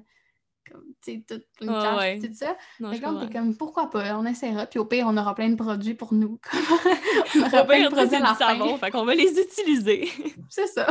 comme, 0.69 0.83
tu 1.01 1.13
sais, 1.13 1.23
tout 1.27 1.41
ça. 1.59 2.57
Non, 2.79 2.93
fait 2.93 3.05
on 3.05 3.29
comme, 3.29 3.55
pourquoi 3.55 3.89
pas, 3.89 4.17
on 4.17 4.25
essaiera, 4.25 4.65
puis 4.65 4.79
au 4.79 4.85
pire, 4.85 5.05
on 5.07 5.17
aura 5.17 5.35
plein 5.35 5.49
de 5.49 5.55
produits 5.55 5.93
pour 5.93 6.13
nous. 6.13 6.39
on 7.35 7.41
aura 7.41 7.63
plein 7.65 7.85
de 7.85 7.89
produits 7.89 8.15
à 8.15 8.19
la 8.19 8.35
savon, 8.35 8.77
fait 8.77 8.91
qu'on 8.91 9.05
va 9.05 9.15
les 9.15 9.39
utiliser. 9.39 10.09
c'est 10.49 10.67
ça. 10.67 10.87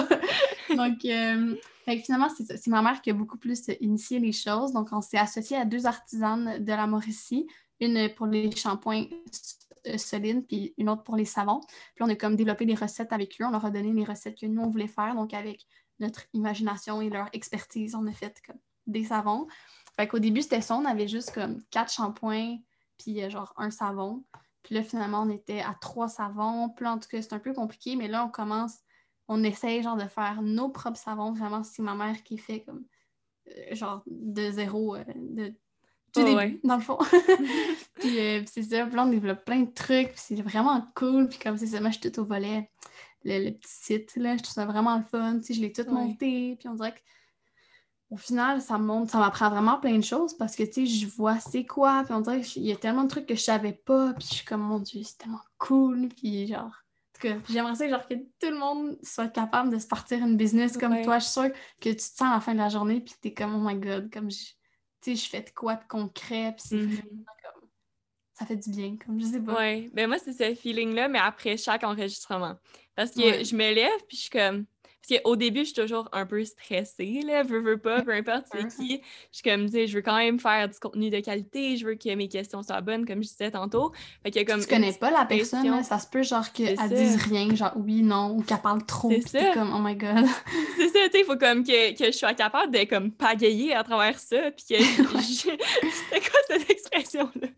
Donc, 0.70 1.04
euh, 1.04 1.56
fait 1.84 1.98
finalement, 1.98 2.28
c'est 2.28 2.66
ma 2.68 2.82
mère 2.82 3.02
qui 3.02 3.10
a 3.10 3.14
beaucoup 3.14 3.38
plus 3.38 3.62
initié 3.80 4.18
les 4.18 4.32
choses. 4.32 4.72
Donc, 4.72 4.88
on 4.92 5.00
s'est 5.00 5.18
associé 5.18 5.56
à 5.56 5.64
deux 5.64 5.86
artisanes 5.86 6.64
de 6.64 6.72
la 6.72 6.86
Mauricie, 6.86 7.46
une 7.80 8.08
pour 8.14 8.26
les 8.26 8.50
shampoings 8.52 9.06
euh, 9.86 9.98
solides, 9.98 10.46
puis 10.46 10.74
une 10.78 10.88
autre 10.88 11.02
pour 11.02 11.16
les 11.16 11.24
savons. 11.24 11.60
Puis 11.94 12.02
on 12.02 12.08
a 12.08 12.14
comme 12.14 12.36
développé 12.36 12.64
des 12.64 12.74
recettes 12.74 13.12
avec 13.12 13.36
eux. 13.40 13.44
On 13.44 13.50
leur 13.50 13.64
a 13.64 13.70
donné 13.70 13.92
les 13.92 14.04
recettes 14.04 14.38
que 14.38 14.46
nous, 14.46 14.62
on 14.62 14.70
voulait 14.70 14.88
faire. 14.88 15.14
Donc, 15.14 15.34
avec 15.34 15.66
notre 16.00 16.22
imagination 16.32 17.00
et 17.00 17.10
leur 17.10 17.28
expertise, 17.32 17.94
on 17.94 18.06
a 18.06 18.12
fait 18.12 18.40
comme 18.46 18.58
des 18.86 19.04
savons. 19.04 19.46
Fait 19.96 20.08
qu'au 20.08 20.18
début, 20.18 20.42
c'était 20.42 20.60
ça. 20.60 20.76
On 20.76 20.84
avait 20.84 21.08
juste 21.08 21.32
comme 21.32 21.62
quatre 21.70 21.92
shampoings, 21.92 22.58
puis 22.98 23.22
euh, 23.22 23.30
genre 23.30 23.52
un 23.56 23.70
savon. 23.70 24.24
Puis 24.62 24.74
là, 24.74 24.82
finalement, 24.82 25.22
on 25.22 25.30
était 25.30 25.60
à 25.60 25.74
trois 25.80 26.08
savons. 26.08 26.70
Puis 26.70 26.86
en 26.86 26.98
tout 26.98 27.08
cas, 27.08 27.22
c'est 27.22 27.32
un 27.34 27.38
peu 27.38 27.52
compliqué, 27.52 27.96
mais 27.96 28.08
là, 28.08 28.24
on 28.24 28.30
commence, 28.30 28.78
on 29.28 29.42
essaye 29.44 29.82
genre 29.82 29.96
de 29.96 30.08
faire 30.08 30.42
nos 30.42 30.68
propres 30.70 30.98
savons. 30.98 31.32
Vraiment, 31.32 31.62
c'est 31.62 31.82
ma 31.82 31.94
mère 31.94 32.22
qui 32.22 32.38
fait 32.38 32.62
comme 32.62 32.84
euh, 33.48 33.74
genre 33.74 34.02
de 34.06 34.50
zéro, 34.50 34.96
de 34.96 35.54
dans 36.62 36.76
le 36.76 36.82
fond. 36.82 36.98
Euh, 38.06 38.40
puis, 38.40 38.48
c'est 38.52 38.62
ça, 38.62 38.84
puis 38.84 38.96
là, 38.96 39.04
on 39.04 39.08
développe 39.08 39.46
plein 39.46 39.60
de 39.60 39.70
trucs, 39.72 40.08
puis 40.08 40.18
c'est 40.18 40.42
vraiment 40.42 40.86
cool. 40.94 41.26
Puis 41.26 41.38
comme 41.38 41.56
c'est 41.56 41.68
ça, 41.68 41.80
moi, 41.80 41.88
je 41.88 41.98
suis 41.98 42.10
tout 42.10 42.20
au 42.20 42.24
volet, 42.26 42.70
le, 43.24 43.50
petit 43.50 43.72
site, 43.72 44.14
là, 44.16 44.36
je 44.36 44.42
trouve 44.42 44.52
ça 44.52 44.66
vraiment 44.66 44.98
le 44.98 45.04
fun. 45.04 45.38
Tu 45.38 45.46
sais, 45.46 45.54
je 45.54 45.60
l'ai 45.62 45.72
tout 45.72 45.88
monté, 45.88 46.56
puis 46.56 46.68
on 46.68 46.74
dirait 46.74 46.92
que 46.92 47.00
au 48.14 48.16
final, 48.16 48.62
ça 48.62 48.78
montre, 48.78 49.10
ça 49.10 49.18
m'apprend 49.18 49.50
vraiment 49.50 49.78
plein 49.80 49.98
de 49.98 50.04
choses 50.04 50.34
parce 50.34 50.54
que, 50.54 50.62
tu 50.62 50.72
sais, 50.72 50.86
je 50.86 51.06
vois 51.08 51.40
c'est 51.40 51.66
quoi, 51.66 52.04
puis 52.04 52.14
on 52.14 52.20
dirait 52.20 52.42
qu'il 52.42 52.62
y 52.62 52.70
a 52.70 52.76
tellement 52.76 53.02
de 53.02 53.08
trucs 53.08 53.26
que 53.26 53.34
je 53.34 53.40
savais 53.40 53.72
pas, 53.72 54.12
puis 54.14 54.28
je 54.30 54.34
suis 54.36 54.44
comme, 54.44 54.60
mon 54.60 54.78
Dieu, 54.78 55.02
c'est 55.02 55.18
tellement 55.18 55.40
cool, 55.58 56.08
puis 56.16 56.46
genre... 56.46 56.66
En 56.66 57.20
tout 57.20 57.28
cas, 57.28 57.34
j'aimerais 57.48 57.74
ça 57.74 57.88
genre, 57.88 58.06
que 58.06 58.14
tout 58.14 58.50
le 58.50 58.56
monde 58.56 58.96
soit 59.02 59.26
capable 59.28 59.70
de 59.70 59.78
se 59.80 59.88
partir 59.88 60.18
une 60.18 60.36
business 60.36 60.76
comme 60.76 61.00
toi. 61.02 61.18
Je 61.18 61.24
suis 61.24 61.32
sûre 61.32 61.50
que 61.80 61.88
tu 61.88 61.96
te 61.96 62.02
sens 62.02 62.22
à 62.22 62.34
la 62.34 62.40
fin 62.40 62.52
de 62.52 62.58
la 62.58 62.68
journée, 62.68 63.00
puis 63.00 63.14
t'es 63.20 63.34
comme, 63.34 63.54
oh 63.54 63.68
my 63.68 63.74
God, 63.74 64.12
comme 64.12 64.30
je 64.30 64.44
je 65.06 65.28
fais 65.28 65.42
de 65.42 65.50
quoi 65.50 65.74
de 65.74 65.84
concret, 65.88 66.54
puis 66.56 66.66
c'est 66.68 66.76
vraiment 66.76 67.24
comme... 67.42 67.68
Ça 68.34 68.46
fait 68.46 68.56
du 68.56 68.70
bien, 68.70 68.96
comme 69.04 69.20
je 69.20 69.26
sais 69.26 69.40
pas. 69.40 69.58
Oui, 69.58 69.90
ben 69.92 70.06
moi, 70.08 70.18
c'est 70.18 70.32
ce 70.32 70.54
feeling-là, 70.54 71.08
mais 71.08 71.18
après 71.18 71.56
chaque 71.56 71.82
enregistrement. 71.82 72.54
Parce 72.94 73.10
que 73.10 73.44
je 73.44 73.54
me 73.56 73.74
lève, 73.74 74.00
puis 74.06 74.16
je 74.16 74.22
suis 74.22 74.30
comme... 74.30 74.66
Parce 75.06 75.20
qu'au 75.20 75.36
début, 75.36 75.60
je 75.60 75.64
suis 75.64 75.74
toujours 75.74 76.08
un 76.12 76.26
peu 76.26 76.44
stressée, 76.44 77.20
là, 77.26 77.42
veux, 77.42 77.60
veux 77.60 77.78
pas, 77.78 78.02
peu 78.02 78.12
importe 78.12 78.46
c'est 78.52 78.68
qui. 78.76 79.00
Je 79.32 79.38
suis 79.38 79.42
comme, 79.42 79.68
tu 79.70 79.86
je 79.86 79.94
veux 79.94 80.02
quand 80.02 80.16
même 80.16 80.38
faire 80.38 80.68
du 80.68 80.78
contenu 80.78 81.10
de 81.10 81.20
qualité, 81.20 81.76
je 81.76 81.86
veux 81.86 81.94
que 81.94 82.14
mes 82.14 82.28
questions 82.28 82.62
soient 82.62 82.80
bonnes, 82.80 83.06
comme 83.06 83.22
je 83.22 83.28
disais 83.28 83.50
tantôt. 83.50 83.92
Fait 84.22 84.30
que 84.30 84.44
comme 84.44 84.60
tu 84.60 84.66
connais 84.66 84.92
pas 84.92 85.10
la 85.10 85.24
personne, 85.24 85.82
ça 85.82 85.98
se 85.98 86.06
peut 86.06 86.22
genre 86.22 86.50
qu'elle 86.52 86.76
dise 86.88 87.16
rien, 87.16 87.54
genre 87.54 87.72
oui, 87.76 88.02
non, 88.02 88.36
ou 88.36 88.42
qu'elle 88.42 88.58
parle 88.58 88.84
trop, 88.84 89.12
c'est 89.26 89.52
comme, 89.52 89.72
oh 89.74 89.80
my 89.80 89.96
god. 89.96 90.26
c'est 90.76 90.88
ça, 90.88 90.98
tu 91.06 91.10
sais, 91.12 91.20
il 91.20 91.24
faut 91.24 91.36
comme 91.36 91.64
que, 91.64 91.96
que, 91.96 92.06
je 92.06 92.16
sois 92.16 92.34
capable 92.34 92.72
de 92.72 92.84
comme 92.84 93.10
pagayer 93.10 93.74
à 93.74 93.84
travers 93.84 94.18
ça, 94.18 94.50
puis 94.50 94.76
que... 94.76 94.82
C'était 95.24 96.20
quoi 96.30 96.40
cette 96.48 96.70
expression-là? 96.70 97.48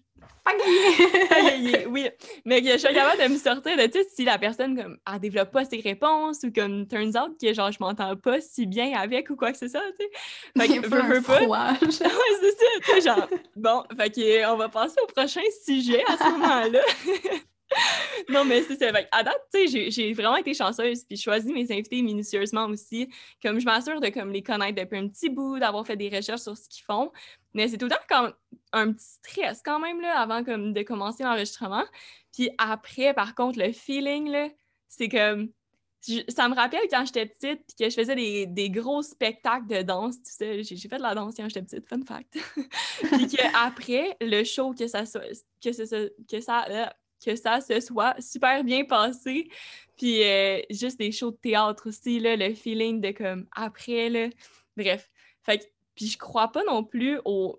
oui. 1.88 2.08
Mais 2.44 2.62
je 2.62 2.78
suis 2.78 2.94
capable 2.94 3.22
de 3.22 3.28
me 3.28 3.38
sortir 3.38 3.76
de, 3.76 3.92
sais, 3.92 4.06
si 4.14 4.24
la 4.24 4.38
personne, 4.38 4.76
comme, 4.76 4.98
elle 5.12 5.20
développe 5.20 5.50
pas 5.50 5.64
ses 5.64 5.80
réponses 5.80 6.42
ou 6.44 6.52
comme, 6.52 6.86
turns 6.86 7.16
out 7.16 7.36
que, 7.40 7.52
genre, 7.52 7.72
je 7.72 7.78
m'entends 7.80 8.16
pas 8.16 8.40
si 8.40 8.66
bien 8.66 8.92
avec 8.96 9.30
ou 9.30 9.36
quoi 9.36 9.52
que 9.52 9.58
ce 9.58 9.68
soit, 9.68 9.80
tu 9.98 10.04
sais. 10.04 10.66
Fait 10.66 10.80
que, 10.80 10.86
veux, 10.86 11.14
veux 11.14 11.22
pas. 11.22 11.40
ouais, 11.46 11.88
c'est 11.90 12.02
ça, 12.02 12.08
tu 12.84 12.92
sais, 12.92 13.00
genre, 13.00 13.28
bon, 13.56 13.82
fait 13.96 14.10
que, 14.10 14.52
on 14.52 14.56
va 14.56 14.68
passer 14.68 14.96
au 15.02 15.06
prochain 15.06 15.40
sujet 15.64 16.02
à 16.06 16.16
ce 16.16 16.30
moment-là. 16.30 16.80
non, 18.28 18.44
mais 18.44 18.62
c'est 18.62 18.76
ça. 18.76 18.92
À 19.12 19.22
date, 19.22 19.40
tu 19.52 19.68
sais, 19.68 19.90
j'ai 19.90 20.12
vraiment 20.12 20.36
été 20.36 20.54
chanceuse, 20.54 21.04
puis 21.04 21.16
choisi 21.16 21.52
mes 21.52 21.70
invités 21.72 22.02
minutieusement 22.02 22.66
aussi. 22.66 23.08
Comme 23.42 23.58
je 23.60 23.64
m'assure 23.64 24.00
de 24.00 24.08
comme, 24.08 24.30
les 24.30 24.42
connaître 24.42 24.80
depuis 24.80 24.98
un 24.98 25.08
petit 25.08 25.28
bout, 25.28 25.58
d'avoir 25.58 25.86
fait 25.86 25.96
des 25.96 26.08
recherches 26.08 26.42
sur 26.42 26.56
ce 26.56 26.68
qu'ils 26.68 26.84
font. 26.84 27.12
Mais 27.54 27.68
c'est 27.68 27.78
tout 27.78 27.86
le 27.86 27.90
temps 27.90 27.96
comme 28.08 28.32
un 28.72 28.92
petit 28.92 29.06
stress 29.06 29.62
quand 29.64 29.80
même, 29.80 30.00
là, 30.00 30.20
avant 30.20 30.44
comme, 30.44 30.72
de 30.72 30.82
commencer 30.82 31.24
l'enregistrement. 31.24 31.84
Puis 32.32 32.50
après, 32.58 33.14
par 33.14 33.34
contre, 33.34 33.58
le 33.58 33.72
feeling, 33.72 34.30
là, 34.30 34.48
c'est 34.88 35.08
comme... 35.08 35.50
ça 36.28 36.48
me 36.48 36.54
rappelle 36.54 36.86
quand 36.90 37.04
j'étais 37.04 37.26
petite, 37.26 37.64
puis 37.66 37.76
que 37.78 37.90
je 37.90 37.94
faisais 37.94 38.14
des, 38.14 38.46
des, 38.46 38.70
gros 38.70 39.02
spectacles 39.02 39.66
de 39.66 39.82
danse, 39.82 40.22
tu 40.22 40.32
sais. 40.32 40.62
J'ai 40.62 40.88
fait 40.88 40.98
de 40.98 41.02
la 41.02 41.14
danse 41.14 41.34
quand 41.36 41.48
j'étais 41.48 41.62
petite, 41.62 41.88
fun 41.88 42.02
fact. 42.06 42.38
puis 43.12 43.26
qu'après, 43.26 44.16
le 44.20 44.44
show, 44.44 44.72
que 44.72 44.86
ça. 44.86 45.02
Que, 45.04 46.26
que 46.30 46.40
ça 46.40 46.66
que 47.26 47.36
ça 47.36 47.60
se 47.60 47.80
soit 47.80 48.14
super 48.20 48.64
bien 48.64 48.84
passé. 48.84 49.48
Puis 49.96 50.22
euh, 50.22 50.60
juste 50.70 50.98
des 50.98 51.12
shows 51.12 51.32
de 51.32 51.36
théâtre 51.36 51.88
aussi, 51.88 52.20
là, 52.20 52.36
le 52.36 52.54
feeling 52.54 53.00
de 53.00 53.10
comme 53.10 53.46
après, 53.54 54.08
là. 54.08 54.28
Bref. 54.76 55.10
Fait 55.42 55.72
puis 55.94 56.06
je 56.06 56.18
crois 56.18 56.52
pas 56.52 56.62
non 56.64 56.84
plus 56.84 57.18
au 57.24 57.58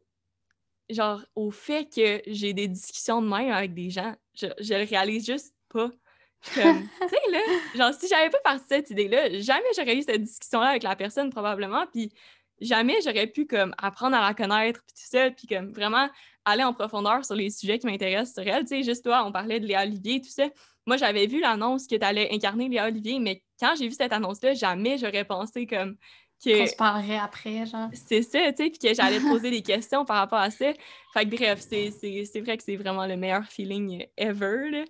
genre 0.90 1.22
au 1.36 1.52
fait 1.52 1.86
que 1.94 2.22
j'ai 2.28 2.54
des 2.54 2.68
discussions 2.68 3.22
de 3.22 3.28
même 3.28 3.52
avec 3.52 3.74
des 3.74 3.90
gens. 3.90 4.16
Je, 4.36 4.48
je 4.60 4.74
le 4.74 4.86
réalise 4.86 5.26
juste 5.26 5.54
pas. 5.70 5.90
tu 6.44 6.52
sais, 6.62 7.32
là, 7.32 7.40
genre, 7.76 7.94
si 7.94 8.08
j'avais 8.08 8.30
pas 8.30 8.40
parti 8.44 8.66
cette 8.70 8.92
idée-là, 8.92 9.40
jamais 9.40 9.68
j'aurais 9.76 9.98
eu 9.98 10.04
cette 10.04 10.22
discussion-là 10.22 10.68
avec 10.68 10.84
la 10.84 10.96
personne, 10.96 11.32
probablement. 11.32 11.88
Puis 11.88 12.14
jamais 12.62 13.00
j'aurais 13.04 13.28
pu 13.28 13.46
comme 13.46 13.74
apprendre 13.78 14.16
à 14.16 14.28
la 14.28 14.34
connaître 14.34 14.82
puis 14.86 14.96
tout 14.96 15.10
ça 15.10 15.30
puis 15.32 15.48
comme 15.48 15.72
vraiment 15.72 16.10
aller 16.48 16.64
en 16.64 16.74
profondeur 16.74 17.24
sur 17.26 17.36
les 17.36 17.50
sujets 17.50 17.80
qui 17.80 17.88
m'intéressent 17.88 18.34
sur 18.34 18.54
elle 18.54 18.64
tu 18.64 18.70
sais 18.70 18.84
juste 18.84 19.04
toi 19.04 19.24
on 19.26 19.32
parlait 19.32 19.60
de 19.60 19.66
Léa 19.66 19.84
Olivier 19.84 20.22
tout 20.22 20.30
ça 20.30 20.48
moi 20.86 20.98
j'avais 20.98 21.28
vu 21.28 21.40
l'annonce 21.40 21.88
que 21.88 21.96
tu 21.96 22.04
allais 22.04 22.34
incarner 22.34 22.70
Léa 22.70 22.88
Olivier 22.88 23.20
mais 23.20 23.44
quand 23.60 23.76
j'ai 23.78 23.88
vu 23.88 23.94
cette 23.94 24.14
annonce 24.14 24.42
là 24.42 24.54
jamais 24.54 24.98
j'aurais 24.98 25.26
pensé 25.26 25.68
comme 25.68 25.98
que 26.44 26.60
qu'on 26.60 26.68
se 26.68 26.76
parlerait 26.76 27.18
après 27.18 27.66
genre 27.66 27.90
c'est 27.94 28.22
ça 28.22 28.40
tu 28.54 28.64
sais 28.64 28.70
puis 28.70 28.80
que 28.80 28.94
j'allais 28.94 29.20
poser 29.20 29.52
des 29.52 29.62
questions 29.62 30.06
par 30.06 30.18
rapport 30.18 30.40
à 30.40 30.50
ça 30.52 30.72
fait 31.14 31.26
que 31.26 31.36
bref 31.36 31.60
c'est 31.60 32.42
vrai 32.42 32.58
que 32.58 32.64
c'est 32.64 32.78
vraiment 32.78 33.06
le 33.06 33.18
meilleur 33.18 33.46
feeling 33.46 34.06
ever 34.18 34.70
là. 34.72 34.86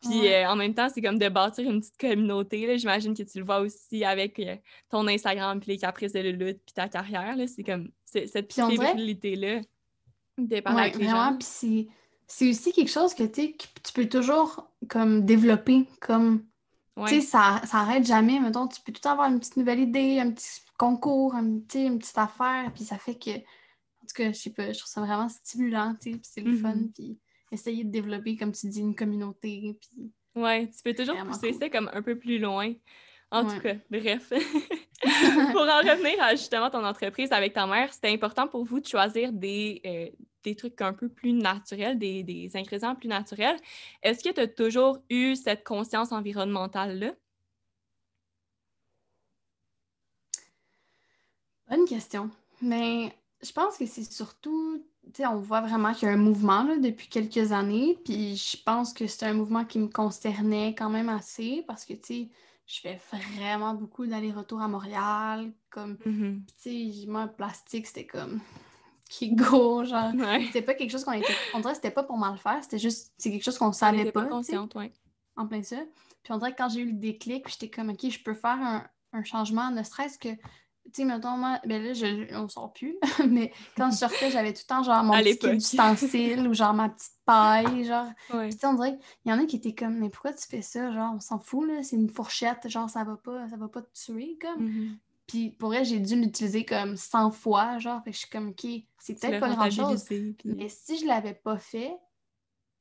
Puis 0.00 0.32
euh, 0.32 0.48
en 0.48 0.56
même 0.56 0.72
temps, 0.72 0.88
c'est 0.88 1.02
comme 1.02 1.18
de 1.18 1.28
bâtir 1.28 1.68
une 1.68 1.80
petite 1.80 1.98
communauté. 1.98 2.78
J'imagine 2.78 3.14
que 3.14 3.22
tu 3.22 3.38
le 3.38 3.44
vois 3.44 3.60
aussi 3.60 4.02
avec 4.02 4.38
euh, 4.38 4.56
ton 4.88 5.06
Instagram, 5.06 5.60
puis 5.60 5.72
les 5.72 5.78
caprices 5.78 6.12
de 6.12 6.20
lutte, 6.20 6.62
puis 6.64 6.72
ta 6.74 6.88
carrière. 6.88 7.36
C'est 7.46 7.62
comme 7.62 7.90
cette 8.06 8.50
fébrilité-là 8.50 9.60
de 10.48 10.60
parler 10.60 10.82
avec 10.82 10.96
les 10.96 11.08
gens. 11.08 11.36
Puis 11.38 11.88
c'est 12.26 12.48
aussi 12.48 12.72
quelque 12.72 12.90
chose 12.90 13.14
que, 13.14 13.24
que 13.24 13.40
tu 13.46 13.92
peux 13.94 14.08
toujours 14.08 14.70
comme 14.88 15.24
développer 15.24 15.86
comme 16.00 16.44
Tu 17.06 17.08
sais, 17.08 17.20
ça, 17.20 17.60
ça 17.64 17.78
arrête 17.78 18.06
jamais. 18.06 18.40
Mettons, 18.40 18.68
tu 18.68 18.80
peux 18.82 18.92
tout 18.92 19.08
avoir 19.08 19.28
une 19.28 19.40
petite 19.40 19.56
nouvelle 19.56 19.80
idée, 19.80 20.20
un 20.20 20.30
petit 20.30 20.60
concours, 20.78 21.34
un, 21.34 21.44
une 21.74 21.98
petite 21.98 22.18
affaire, 22.18 22.70
puis 22.74 22.84
ça 22.84 22.98
fait 22.98 23.16
que. 23.16 23.30
En 23.30 24.06
tout 24.06 24.14
cas, 24.16 24.32
je 24.32 24.38
sais 24.38 24.50
pas, 24.50 24.72
je 24.72 24.78
trouve 24.78 24.90
ça 24.90 25.00
vraiment 25.02 25.28
stimulant, 25.28 25.94
tu 26.00 26.12
sais, 26.12 26.18
puis 26.18 26.28
c'est 26.32 26.40
le 26.40 26.56
fun, 26.56 26.74
mm-hmm. 26.74 26.92
puis 26.92 27.18
essayer 27.52 27.84
de 27.84 27.90
développer, 27.90 28.36
comme 28.36 28.52
tu 28.52 28.68
dis, 28.68 28.80
une 28.80 28.94
communauté, 28.94 29.78
puis... 29.80 30.10
Ouais, 30.34 30.68
tu 30.68 30.82
peux 30.82 30.94
toujours 30.94 31.22
pousser 31.24 31.52
ça 31.52 31.68
comme 31.68 31.90
un 31.92 32.02
peu 32.02 32.18
plus 32.18 32.38
loin. 32.38 32.72
En 33.30 33.44
tout 33.44 33.60
cas, 33.60 33.74
bref. 33.90 34.28
pour 35.52 35.62
en 35.62 35.78
revenir 35.78 36.20
à 36.22 36.34
justement 36.34 36.70
ton 36.70 36.84
entreprise 36.84 37.30
avec 37.32 37.52
ta 37.52 37.66
mère, 37.66 37.92
c'était 37.92 38.12
important 38.12 38.48
pour 38.48 38.64
vous 38.64 38.80
de 38.80 38.86
choisir 38.86 39.32
des, 39.32 39.80
euh, 39.86 40.08
des 40.42 40.54
trucs 40.54 40.80
un 40.80 40.92
peu 40.92 41.08
plus 41.08 41.32
naturels, 41.32 41.98
des, 41.98 42.22
des 42.22 42.56
ingrédients 42.56 42.94
plus 42.94 43.08
naturels. 43.08 43.56
Est-ce 44.02 44.22
que 44.22 44.32
tu 44.32 44.40
as 44.40 44.48
toujours 44.48 44.98
eu 45.10 45.36
cette 45.36 45.64
conscience 45.64 46.12
environnementale-là? 46.12 47.12
Bonne 51.68 51.84
question. 51.84 52.30
Mais 52.60 53.14
je 53.42 53.52
pense 53.52 53.78
que 53.78 53.86
c'est 53.86 54.10
surtout, 54.10 54.84
tu 55.04 55.22
sais, 55.22 55.26
on 55.26 55.36
voit 55.36 55.60
vraiment 55.60 55.94
qu'il 55.94 56.08
y 56.08 56.10
a 56.10 56.14
un 56.14 56.18
mouvement 56.18 56.64
là, 56.64 56.76
depuis 56.76 57.08
quelques 57.08 57.52
années, 57.52 57.98
puis 58.04 58.36
je 58.36 58.62
pense 58.62 58.92
que 58.92 59.06
c'est 59.06 59.26
un 59.26 59.34
mouvement 59.34 59.64
qui 59.64 59.78
me 59.78 59.88
concernait 59.88 60.74
quand 60.74 60.90
même 60.90 61.08
assez 61.08 61.64
parce 61.66 61.84
que, 61.84 61.92
tu 61.92 62.00
sais, 62.02 62.28
je 62.66 62.80
fais 62.80 63.00
vraiment 63.36 63.74
beaucoup 63.74 64.06
d'allers-retours 64.06 64.60
à 64.60 64.68
Montréal, 64.68 65.52
comme, 65.70 65.94
mm-hmm. 66.06 66.44
tu 66.62 67.02
sais, 67.02 67.06
moi, 67.06 67.28
plastique, 67.28 67.86
c'était 67.86 68.06
comme 68.06 68.40
qui 69.10 69.34
go, 69.34 69.84
genre. 69.84 70.12
C'était 70.46 70.62
pas 70.62 70.74
quelque 70.74 70.90
chose 70.90 71.04
qu'on 71.04 71.12
était. 71.12 71.34
On 71.52 71.58
dirait 71.58 71.72
que 71.72 71.76
c'était 71.76 71.90
pas 71.90 72.04
pour 72.04 72.16
mal 72.16 72.38
faire, 72.38 72.60
c'était 72.62 72.78
juste. 72.78 73.12
C'est 73.18 73.30
quelque 73.30 73.44
chose 73.44 73.58
qu'on 73.58 73.72
savait 73.72 74.10
pas. 74.10 74.24
consciente, 74.24 74.74
ouais. 74.76 74.92
En 75.36 75.46
plein 75.46 75.62
ça. 75.62 75.76
Puis 76.22 76.32
on 76.32 76.38
dirait 76.38 76.52
que 76.52 76.58
quand 76.58 76.68
j'ai 76.68 76.80
eu 76.80 76.86
le 76.86 76.98
déclic, 76.98 77.48
j'étais 77.48 77.68
comme, 77.68 77.90
OK, 77.90 78.08
je 78.08 78.22
peux 78.22 78.34
faire 78.34 78.58
un, 78.60 78.86
un 79.12 79.24
changement, 79.24 79.70
ne 79.70 79.82
serait-ce 79.82 80.18
que. 80.18 80.28
Tu 80.86 81.02
sais, 81.02 81.04
mettons, 81.04 81.36
moi, 81.36 81.60
ben 81.66 81.82
là, 81.82 81.92
je, 81.92 82.34
on 82.34 82.48
sort 82.48 82.72
plus, 82.72 82.96
mais 83.28 83.52
quand 83.76 83.90
je 83.90 83.96
sortais, 83.96 84.30
j'avais 84.30 84.52
tout 84.52 84.62
le 84.64 84.68
temps, 84.68 84.82
genre, 84.82 85.04
mon 85.04 85.12
petit 85.12 85.46
ustensile 85.48 86.48
ou 86.48 86.54
genre 86.54 86.72
ma 86.72 86.88
petite 86.88 87.12
paille, 87.24 87.84
genre. 87.84 88.08
Puis 88.28 88.50
tu 88.50 88.58
sais, 88.58 88.66
on 88.66 88.74
dirait 88.74 88.96
qu'il 88.96 89.30
y 89.30 89.32
en 89.32 89.38
a 89.38 89.44
qui 89.44 89.56
étaient 89.56 89.74
comme, 89.74 89.98
mais 89.98 90.08
pourquoi 90.08 90.32
tu 90.32 90.46
fais 90.48 90.62
ça? 90.62 90.90
Genre, 90.92 91.14
on 91.14 91.20
s'en 91.20 91.38
fout, 91.38 91.68
là, 91.68 91.82
c'est 91.82 91.96
une 91.96 92.08
fourchette, 92.08 92.68
genre, 92.68 92.88
ça 92.88 93.04
va 93.04 93.16
pas, 93.16 93.48
ça 93.48 93.56
va 93.56 93.68
pas 93.68 93.82
te 93.82 93.92
tuer, 93.92 94.38
comme. 94.40 94.66
Mm-hmm. 94.66 94.96
Puis 95.30 95.50
pour 95.50 95.68
vrai, 95.68 95.84
j'ai 95.84 96.00
dû 96.00 96.16
l'utiliser 96.20 96.64
comme 96.64 96.96
100 96.96 97.30
fois, 97.30 97.78
genre, 97.78 98.02
fait 98.02 98.10
que 98.10 98.16
je 98.16 98.22
suis 98.22 98.28
comme, 98.28 98.48
OK, 98.48 98.66
c'est 98.98 99.14
peut-être 99.14 99.38
pas 99.38 99.50
grand-chose. 99.50 100.04
Mais 100.44 100.68
si 100.68 100.98
je 100.98 101.06
l'avais 101.06 101.34
pas 101.34 101.56
fait, 101.56 101.96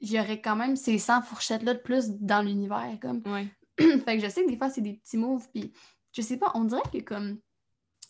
j'aurais 0.02 0.42
quand 0.42 0.56
même 0.56 0.76
ces 0.76 0.98
100 0.98 1.22
fourchettes-là 1.22 1.76
de 1.76 1.80
plus 1.80 2.10
dans 2.10 2.42
l'univers, 2.42 2.98
comme. 3.00 3.22
fait 3.78 4.18
que 4.18 4.20
je 4.20 4.30
sais 4.30 4.44
que 4.44 4.50
des 4.50 4.58
fois, 4.58 4.72
c'est 4.72 4.82
des 4.82 4.94
petits 4.94 5.18
moves, 5.18 5.48
puis 5.54 5.72
je 6.12 6.24
sais 6.24 6.38
pas, 6.38 6.52
on 6.56 6.64
dirait 6.64 6.82
que 6.92 6.98
comme... 7.04 7.40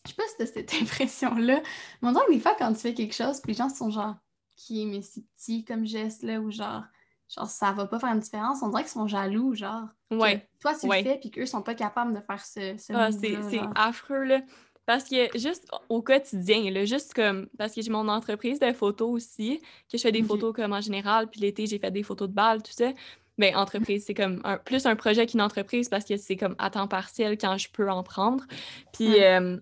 Je 0.06 0.12
sais 0.12 0.16
pas 0.16 0.24
si 0.30 0.38
t'as 0.38 0.46
cette 0.46 0.74
impression-là, 0.82 1.62
mais 2.02 2.08
on 2.08 2.14
dirait 2.14 2.26
que 2.28 2.32
des 2.32 2.40
fois, 2.40 2.56
quand 2.58 2.72
tu 2.72 2.80
fais 2.80 2.94
quelque 2.94 3.16
chose, 3.16 3.42
puis 3.42 3.52
les 3.52 3.58
gens 3.58 3.68
sont 3.68 3.90
genre, 3.90 4.16
qui 4.56 4.84
est 4.84 4.86
mais 4.86 5.02
si 5.02 5.28
petit 5.36 5.66
comme 5.66 5.86
geste, 5.86 6.24
là, 6.24 6.40
ou 6.40 6.50
genre 6.50 6.84
genre 7.34 7.48
ça 7.48 7.72
va 7.72 7.86
pas 7.86 8.00
faire 8.00 8.14
une 8.14 8.20
différence. 8.20 8.60
On 8.62 8.70
dirait 8.70 8.84
qu'ils 8.84 8.92
sont 8.92 9.08
jaloux, 9.08 9.54
genre. 9.56 9.88
Ouais. 10.12 10.48
toi, 10.60 10.74
tu 10.80 10.88
le 10.88 11.04
fais, 11.04 11.18
puis 11.20 11.32
qu'eux 11.32 11.46
sont 11.46 11.62
pas 11.62 11.76
capables 11.76 12.14
de 12.14 12.22
faire 12.22 12.44
ce, 12.44 12.76
ce 12.78 12.94
ah, 12.94 13.10
C'est 13.12 13.60
affreux, 13.76 14.24
là. 14.24 14.42
Parce 14.86 15.04
que 15.04 15.38
juste 15.38 15.70
au 15.90 16.02
quotidien, 16.02 16.72
là, 16.72 16.84
juste 16.86 17.14
comme. 17.14 17.48
Parce 17.58 17.74
que 17.74 17.82
j'ai 17.82 17.92
mon 17.92 18.08
entreprise 18.08 18.60
de 18.60 18.74
photos 18.74 19.10
aussi, 19.10 19.62
que 19.92 19.98
je 19.98 20.02
fais 20.02 20.12
des 20.12 20.24
photos 20.24 20.54
comme 20.54 20.74
en 20.74 20.82
général, 20.82 21.28
puis 21.30 21.42
l'été, 21.42 21.68
j'ai 21.68 21.78
fait 21.78 21.92
des 21.92 22.04
photos 22.04 22.28
de 22.28 22.34
balles, 22.34 22.64
tout 22.64 22.72
ça. 22.72 22.92
Mais 23.38 23.52
ben, 23.52 23.58
entreprise, 23.58 24.04
c'est 24.06 24.14
comme 24.14 24.42
un, 24.44 24.58
plus 24.58 24.86
un 24.86 24.96
projet 24.98 25.26
qu'une 25.26 25.42
entreprise 25.42 25.88
parce 25.88 26.04
que 26.04 26.18
c'est 26.18 26.36
comme 26.36 26.56
à 26.58 26.70
temps 26.70 26.90
partiel 26.90 27.38
quand 27.38 27.58
je 27.58 27.70
peux 27.72 27.90
en 27.90 28.04
prendre. 28.04 28.44
Puis 28.92 29.24
euh, 29.24 29.58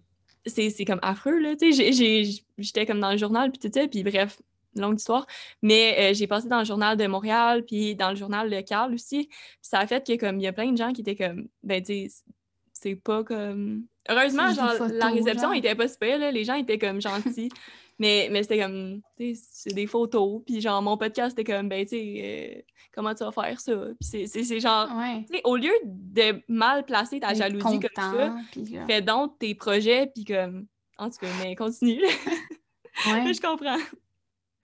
c'est 0.48 0.86
comme 0.86 1.00
affreux, 1.02 1.40
là, 1.40 1.56
tu 1.56 1.74
sais. 1.74 2.42
J'étais 2.58 2.86
comme 2.86 3.00
dans 3.00 3.12
le 3.12 3.18
journal, 3.18 3.52
puis 3.52 3.60
tout 3.60 3.70
ça, 3.72 3.88
puis 3.88 4.04
bref, 4.04 4.40
longue 4.82 5.00
histoire. 5.00 5.26
Mais 5.62 5.96
euh, 6.00 6.14
j'ai 6.14 6.28
passé 6.28 6.48
dans 6.48 6.60
le 6.60 6.66
journal 6.66 6.98
de 6.98 7.08
Montréal, 7.08 7.64
puis 7.66 7.96
dans 7.96 8.10
le 8.10 8.16
journal 8.16 8.50
local 8.50 8.94
aussi. 8.94 9.30
ça 9.62 9.80
a 9.80 9.88
fait 9.88 10.06
que, 10.06 10.18
comme, 10.18 10.40
il 10.40 10.44
y 10.44 10.48
a 10.48 10.54
plein 10.54 10.72
de 10.72 10.78
gens 10.78 10.94
qui 10.94 11.02
étaient 11.02 11.16
comme, 11.16 11.48
ben, 11.64 11.82
tu 11.84 12.10
c'est 12.74 12.96
pas 12.96 13.24
comme. 13.24 13.86
Heureusement, 14.10 14.54
genre, 14.54 14.88
la 14.90 15.08
réception 15.08 15.52
était 15.52 15.76
pas 15.76 15.88
super, 15.88 16.18
là. 16.18 16.32
Les 16.32 16.44
gens 16.44 16.56
étaient 16.56 16.78
comme 16.78 17.02
gentils. 17.02 17.50
mais 18.00 18.30
mais 18.32 18.44
c'était 18.44 18.60
comme, 18.60 19.02
tu 19.18 19.36
sais, 19.36 19.42
c'est 19.52 19.74
des 19.74 19.88
photos. 19.88 20.42
Puis 20.46 20.62
genre, 20.62 20.82
mon 20.82 20.98
podcast, 20.98 21.36
c'était 21.36 21.52
comme, 21.52 21.68
ben, 21.68 21.84
tu 21.84 21.90
sais, 21.90 22.16
euh, 22.24 22.62
comment 22.94 23.14
tu 23.14 23.24
vas 23.24 23.32
faire 23.32 23.60
ça? 23.60 23.74
Puis 24.00 24.28
c'est 24.28 24.60
genre, 24.60 24.90
au 25.44 25.56
lieu 25.56 25.74
de 25.84 26.42
mal 26.48 26.86
placer 26.86 27.20
ta 27.20 27.34
jalousie 27.34 27.80
comme 27.80 28.14
ça, 28.14 28.36
fais 28.88 29.02
donc 29.02 29.38
tes 29.40 29.56
projets, 29.56 30.12
puis 30.14 30.24
comme, 30.26 30.68
en 30.98 31.10
tout 31.10 31.18
cas, 31.20 31.28
mais 31.44 31.56
continue. 31.56 32.02
ouais. 33.08 33.34
je 33.34 33.42
comprends. 33.42 33.78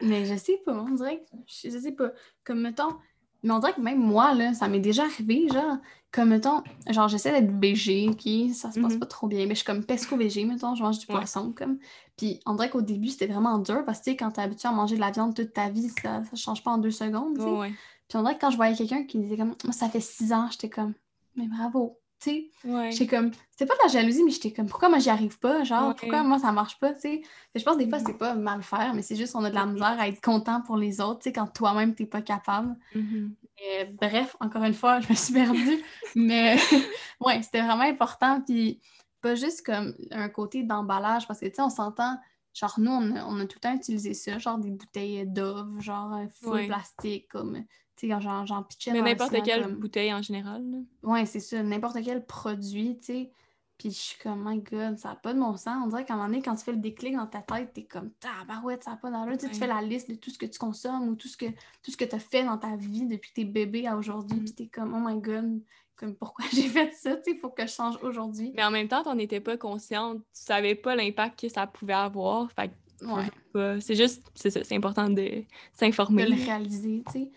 Mais 0.03 0.25
je 0.25 0.35
sais 0.35 0.61
pas, 0.65 0.73
on 0.73 0.95
dirait 0.95 1.19
que, 1.19 1.37
je, 1.47 1.69
sais 1.69 1.91
pas, 1.91 2.11
comme 2.43 2.61
mettons, 2.61 2.97
mais 3.41 3.51
on 3.51 3.59
dirait 3.59 3.73
que 3.73 3.81
même 3.81 3.99
moi, 3.99 4.33
là, 4.33 4.53
ça 4.53 4.67
m'est 4.67 4.79
déjà 4.79 5.03
arrivé, 5.05 5.47
genre, 5.51 5.77
comme 6.11 6.29
mettons, 6.29 6.61
genre, 6.89 7.07
j'essaie 7.07 7.31
d'être 7.31 7.51
végé, 7.59 8.07
ok, 8.09 8.53
ça 8.53 8.71
se 8.71 8.79
passe 8.79 8.93
mhm. 8.93 8.99
pas 8.99 9.05
trop 9.05 9.27
bien, 9.27 9.45
mais 9.45 9.55
je 9.55 9.59
suis 9.59 9.65
comme 9.65 9.83
pesco-végé, 9.83 10.45
mettons, 10.45 10.75
je 10.75 10.83
mange 10.83 10.99
du 10.99 11.07
poisson, 11.07 11.53
comme. 11.55 11.77
Puis 12.17 12.39
on 12.45 12.55
dirait 12.55 12.69
qu'au 12.69 12.81
début, 12.81 13.07
c'était 13.07 13.27
vraiment 13.27 13.57
dur 13.57 13.83
parce 13.85 13.99
que, 13.99 14.03
tu 14.05 14.11
sais, 14.11 14.17
quand 14.17 14.31
t'es 14.31 14.41
habitué 14.41 14.67
à 14.67 14.71
manger 14.71 14.95
de 14.95 15.01
la 15.01 15.11
viande 15.11 15.33
toute 15.33 15.53
ta 15.53 15.69
vie, 15.69 15.89
ça, 15.89 16.23
ça 16.23 16.35
change 16.35 16.63
pas 16.63 16.71
en 16.71 16.77
deux 16.77 16.91
secondes, 16.91 17.37
tu 17.37 17.43
sais. 17.43 17.73
Puis 18.07 18.17
on 18.17 18.21
dirait 18.21 18.35
que 18.35 18.41
quand 18.41 18.51
je 18.51 18.57
voyais 18.57 18.75
quelqu'un 18.75 19.05
qui 19.05 19.17
disait 19.17 19.37
comme, 19.37 19.55
moi, 19.63 19.73
ça 19.73 19.89
fait 19.89 20.01
six 20.01 20.33
ans, 20.33 20.47
j'étais 20.51 20.69
comme, 20.69 20.93
mais 21.35 21.47
bravo, 21.47 21.97
tu 22.23 22.49
sais. 22.63 22.91
J'étais 22.91 23.07
comme, 23.07 23.31
c'était 23.51 23.65
pas 23.65 23.75
de 23.75 23.79
la 23.83 23.87
jalousie, 23.89 24.23
mais 24.23 24.31
j'étais 24.31 24.51
comme, 24.51 24.67
pourquoi 24.67 24.89
moi 24.89 24.99
j'y 24.99 25.09
arrive 25.09 25.37
pas? 25.39 25.63
Genre, 25.63 25.95
pourquoi 25.95 26.23
moi 26.23 26.39
ça 26.39 26.51
marche 26.51 26.79
pas, 26.79 26.93
tu 26.93 27.01
sais? 27.01 27.21
Je 27.53 27.63
pense 27.63 27.75
que 27.75 27.83
des 27.83 27.89
fois, 27.89 27.99
c'est 27.99 28.17
pas 28.17 28.35
mal 28.35 28.63
faire, 28.63 28.93
mais 28.93 29.01
c'est 29.01 29.15
juste 29.15 29.35
on 29.35 29.43
a 29.43 29.49
de 29.49 29.55
la 29.55 29.65
misère 29.65 29.99
à 29.99 30.07
être 30.07 30.21
content 30.21 30.61
pour 30.61 30.77
les 30.77 31.01
autres, 31.01 31.19
tu 31.19 31.23
sais, 31.25 31.33
quand 31.33 31.47
toi-même 31.47 31.95
t'es 31.95 32.05
pas 32.05 32.21
capable. 32.21 32.75
Mm-hmm. 32.95 33.95
bref, 33.95 34.35
encore 34.39 34.63
une 34.63 34.73
fois, 34.73 34.99
je 35.01 35.09
me 35.09 35.15
suis 35.15 35.33
perdue, 35.33 35.83
mais 36.15 36.57
ouais, 37.19 37.41
c'était 37.41 37.61
vraiment 37.61 37.83
important. 37.83 38.41
Puis 38.41 38.79
pas 39.21 39.35
juste 39.35 39.65
comme 39.65 39.93
un 40.11 40.29
côté 40.29 40.63
d'emballage, 40.63 41.27
parce 41.27 41.39
que 41.39 41.45
tu 41.45 41.55
sais, 41.55 41.61
on 41.61 41.69
s'entend. 41.69 42.17
Genre, 42.53 42.75
nous, 42.77 42.91
on 42.91 43.15
a, 43.15 43.25
on 43.25 43.39
a, 43.39 43.47
tout 43.47 43.57
le 43.57 43.61
temps 43.61 43.75
utilisé 43.75 44.13
ça, 44.13 44.37
genre 44.37 44.59
des 44.59 44.69
bouteilles 44.69 45.25
d'ove, 45.25 45.79
genre 45.79 46.19
full 46.39 46.67
plastique, 46.67 47.27
comme 47.29 47.63
tu 47.95 48.07
sais, 48.09 48.21
j'en, 48.21 48.45
j'en 48.45 48.63
pitchais 48.63 48.91
Mais 48.91 49.01
n'importe 49.01 49.41
quelle 49.43 49.67
bouteille 49.75 50.13
en 50.13 50.21
général. 50.21 50.63
Ouais, 51.03 51.25
c'est 51.25 51.39
ça. 51.39 51.61
N'importe 51.61 51.97
quel 52.03 52.25
produit, 52.25 52.97
tu 52.99 53.05
sais. 53.05 53.31
Puis 53.77 53.89
je 53.89 53.97
suis 53.97 54.19
comme, 54.19 54.43
my 54.47 54.59
god, 54.59 54.97
ça 54.97 55.09
n'a 55.09 55.15
pas 55.15 55.33
de 55.33 55.39
bon 55.39 55.57
sens. 55.57 55.75
On 55.83 55.87
dirait 55.87 56.05
qu'à 56.05 56.13
un 56.13 56.17
moment 56.17 56.29
donné, 56.29 56.41
quand 56.41 56.55
tu 56.55 56.63
fais 56.63 56.71
le 56.71 56.77
déclic 56.77 57.15
dans 57.15 57.27
ta 57.27 57.41
tête, 57.41 57.73
t'es 57.73 57.83
comme, 57.83 58.11
tabarouette, 58.11 58.83
ça 58.83 58.91
n'a 58.91 58.97
pas 58.97 59.09
d'allure. 59.09 59.37
Tu, 59.37 59.49
tu 59.49 59.55
fais 59.55 59.67
la 59.67 59.81
liste 59.81 60.09
de 60.09 60.15
tout 60.15 60.29
ce 60.29 60.37
que 60.37 60.45
tu 60.45 60.59
consommes 60.59 61.09
ou 61.09 61.15
tout 61.15 61.27
ce 61.27 61.35
que, 61.35 61.47
tout 61.81 61.91
ce 61.91 61.97
que 61.97 62.05
tu 62.05 62.15
as 62.15 62.19
fait 62.19 62.43
dans 62.43 62.57
ta 62.57 62.75
vie 62.75 63.07
depuis 63.07 63.31
tes 63.33 63.45
bébés 63.45 63.87
à 63.87 63.97
aujourd'hui. 63.97 64.39
Mm. 64.39 64.43
Puis 64.43 64.53
t'es 64.53 64.67
comme, 64.67 64.93
oh 64.93 65.05
my 65.05 65.19
god, 65.19 65.59
comme 65.95 66.15
pourquoi 66.15 66.45
j'ai 66.53 66.67
fait 66.67 66.93
ça, 66.93 67.15
tu 67.15 67.23
sais, 67.23 67.31
il 67.31 67.39
faut 67.39 67.49
que 67.49 67.63
je 67.63 67.71
change 67.71 67.97
aujourd'hui. 68.01 68.53
Mais 68.55 68.63
en 68.63 68.71
même 68.71 68.87
temps, 68.87 69.03
t'en 69.03 69.17
étais 69.17 69.39
pas 69.39 69.57
consciente, 69.57 70.19
tu 70.19 70.23
savais 70.31 70.75
pas 70.75 70.95
l'impact 70.95 71.41
que 71.41 71.49
ça 71.49 71.67
pouvait 71.67 71.93
avoir. 71.93 72.51
Fait 72.51 72.71
ouais. 73.01 73.81
c'est 73.81 73.95
juste, 73.95 74.23
c'est 74.35 74.49
ça, 74.49 74.63
c'est 74.63 74.75
important 74.75 75.09
de 75.09 75.43
s'informer. 75.73 76.25
De 76.25 76.31
le 76.31 76.43
réaliser, 76.43 77.03
tu 77.07 77.11
sais. 77.11 77.31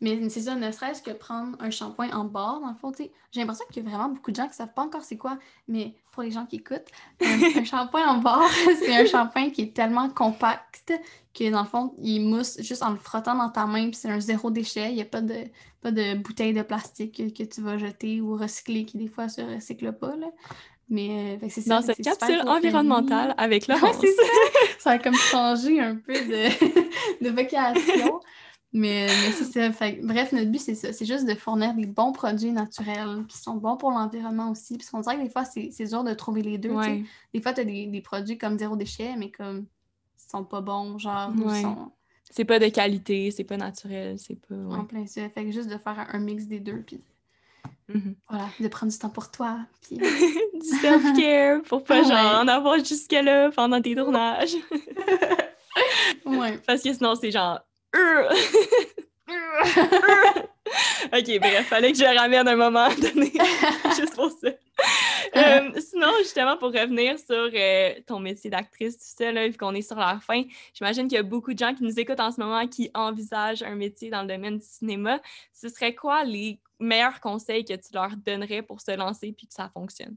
Mais 0.00 0.28
c'est 0.30 0.40
ça, 0.40 0.54
ne 0.54 0.70
serait-ce 0.70 1.02
que 1.02 1.10
prendre 1.10 1.58
un 1.60 1.70
shampoing 1.70 2.10
en 2.12 2.24
barre, 2.24 2.60
dans 2.60 2.70
le 2.70 2.74
fond, 2.74 2.90
j'ai 2.98 3.10
l'impression 3.40 3.66
qu'il 3.70 3.84
y 3.84 3.86
a 3.86 3.90
vraiment 3.90 4.08
beaucoup 4.08 4.30
de 4.30 4.36
gens 4.36 4.44
qui 4.44 4.50
ne 4.50 4.54
savent 4.54 4.72
pas 4.72 4.82
encore 4.82 5.02
c'est 5.02 5.18
quoi, 5.18 5.38
mais 5.68 5.94
pour 6.10 6.22
les 6.22 6.30
gens 6.30 6.46
qui 6.46 6.56
écoutent, 6.56 6.88
un, 7.20 7.64
shampoing 7.64 8.06
en 8.06 8.18
barre, 8.18 8.50
c'est 8.78 8.96
un 8.96 9.04
shampoing 9.04 9.50
qui 9.50 9.62
est 9.62 9.76
tellement 9.76 10.08
compact 10.08 10.92
que, 11.34 11.50
dans 11.50 11.62
le 11.62 11.68
fond, 11.68 11.94
il 12.02 12.20
mousse 12.20 12.60
juste 12.62 12.82
en 12.82 12.90
le 12.90 12.96
frottant 12.96 13.34
dans 13.34 13.50
ta 13.50 13.66
main, 13.66 13.90
puis 13.90 13.96
c'est 13.96 14.08
un 14.08 14.20
zéro 14.20 14.50
déchet, 14.50 14.88
il 14.88 14.94
n'y 14.94 15.02
a 15.02 15.06
pas 15.06 15.20
de, 15.20 15.44
pas 15.82 15.90
de 15.90 16.14
bouteille 16.14 16.54
de 16.54 16.62
plastique 16.62 17.34
que, 17.34 17.42
tu 17.42 17.60
vas 17.60 17.76
jeter 17.76 18.22
ou 18.22 18.36
recycler, 18.36 18.86
qui 18.86 18.96
des 18.96 19.08
fois 19.08 19.28
se 19.28 19.42
recycle 19.42 19.92
pas, 19.92 20.16
là. 20.16 20.28
Mais 20.88 21.38
euh, 21.40 21.46
c'est. 21.48 21.68
Dans 21.68 21.82
cette 21.82 22.02
capsule 22.02 22.42
environnementale 22.48 23.34
avec 23.38 23.66
Laurence. 23.68 23.96
Ouais, 23.98 24.08
ça. 24.08 24.22
ça 24.78 24.90
a 24.90 24.98
comme 24.98 25.14
changé 25.14 25.78
un 25.78 25.94
peu 25.94 26.14
de, 26.14 27.24
de 27.24 27.30
vocation. 27.30 28.20
Mais, 28.72 29.08
c'est 29.32 29.44
ça. 29.44 29.68
bref, 30.02 30.32
notre 30.32 30.50
but, 30.50 30.60
c'est 30.60 30.76
ça. 30.76 30.92
C'est 30.92 31.04
juste 31.04 31.26
de 31.26 31.34
fournir 31.34 31.74
des 31.74 31.86
bons 31.86 32.12
produits 32.12 32.52
naturels 32.52 33.24
qui 33.26 33.36
sont 33.36 33.56
bons 33.56 33.76
pour 33.76 33.90
l'environnement 33.90 34.50
aussi. 34.50 34.76
Parce 34.76 34.90
qu'on 34.90 35.00
dirait 35.00 35.16
que 35.16 35.22
des 35.22 35.30
fois, 35.30 35.44
c'est 35.44 35.84
dur 35.84 36.04
de 36.04 36.14
trouver 36.14 36.42
les 36.42 36.58
deux. 36.58 36.74
Des 37.34 37.42
fois, 37.42 37.52
tu 37.52 37.60
as 37.60 37.64
des, 37.64 38.00
produits 38.00 38.38
comme 38.38 38.58
zéro 38.58 38.76
déchet, 38.76 39.16
mais 39.16 39.30
comme 39.30 39.66
ils 40.18 40.30
sont 40.30 40.44
pas 40.44 40.60
bons, 40.60 40.98
genre. 40.98 41.32
Sont... 41.60 41.90
C'est 42.30 42.44
pas 42.44 42.60
de 42.60 42.68
qualité, 42.68 43.32
c'est 43.32 43.44
pas 43.44 43.56
naturel, 43.56 44.16
c'est 44.18 44.38
pas. 44.46 44.54
En 44.54 44.84
plein 44.84 45.04
ça. 45.06 45.28
Fait 45.30 45.44
que 45.44 45.50
juste 45.50 45.68
de 45.68 45.76
faire 45.76 46.06
un 46.12 46.18
mix 46.20 46.46
des 46.46 46.60
deux. 46.60 46.82
Puis 46.86 47.00
mm-hmm. 47.88 48.14
Voilà, 48.28 48.48
de 48.60 48.68
prendre 48.68 48.92
du 48.92 48.98
temps 48.98 49.10
pour 49.10 49.32
toi. 49.32 49.58
Puis... 49.82 49.96
du 50.60 50.78
self-care 50.80 51.62
pour 51.62 51.82
pas 51.82 52.04
genre 52.04 52.40
en 52.40 52.46
avoir 52.46 52.78
jusque-là 52.78 53.50
pendant 53.50 53.82
tes 53.82 53.96
tournages. 53.96 54.54
ouais. 56.24 56.58
Parce 56.64 56.82
que 56.82 56.94
sinon, 56.94 57.16
c'est 57.16 57.32
genre 57.32 57.60
ok, 61.12 61.38
bref, 61.40 61.68
fallait 61.68 61.92
que 61.92 61.98
je 61.98 62.04
ramène 62.04 62.46
un 62.46 62.56
moment 62.56 62.88
donné, 62.88 63.32
juste 63.96 64.14
pour 64.14 64.30
ça. 64.30 64.48
Euh, 65.36 65.80
sinon, 65.80 66.12
justement, 66.18 66.56
pour 66.56 66.72
revenir 66.72 67.18
sur 67.18 67.50
euh, 67.52 67.94
ton 68.06 68.20
métier 68.20 68.50
d'actrice, 68.50 68.98
tout 68.98 69.04
ça, 69.04 69.32
là, 69.32 69.48
vu 69.48 69.56
qu'on 69.56 69.74
est 69.74 69.82
sur 69.82 69.96
la 69.96 70.18
fin, 70.20 70.42
j'imagine 70.74 71.08
qu'il 71.08 71.16
y 71.16 71.20
a 71.20 71.22
beaucoup 71.22 71.52
de 71.52 71.58
gens 71.58 71.74
qui 71.74 71.84
nous 71.84 71.98
écoutent 71.98 72.20
en 72.20 72.30
ce 72.30 72.40
moment 72.40 72.66
qui 72.66 72.90
envisagent 72.94 73.62
un 73.62 73.74
métier 73.74 74.10
dans 74.10 74.22
le 74.22 74.28
domaine 74.28 74.58
du 74.58 74.66
cinéma. 74.66 75.20
Ce 75.52 75.68
serait 75.68 75.94
quoi 75.94 76.24
les 76.24 76.60
meilleurs 76.78 77.20
conseils 77.20 77.64
que 77.64 77.74
tu 77.74 77.92
leur 77.92 78.16
donnerais 78.16 78.62
pour 78.62 78.80
se 78.80 78.96
lancer 78.96 79.32
puis 79.32 79.46
que 79.46 79.54
ça 79.54 79.70
fonctionne? 79.72 80.16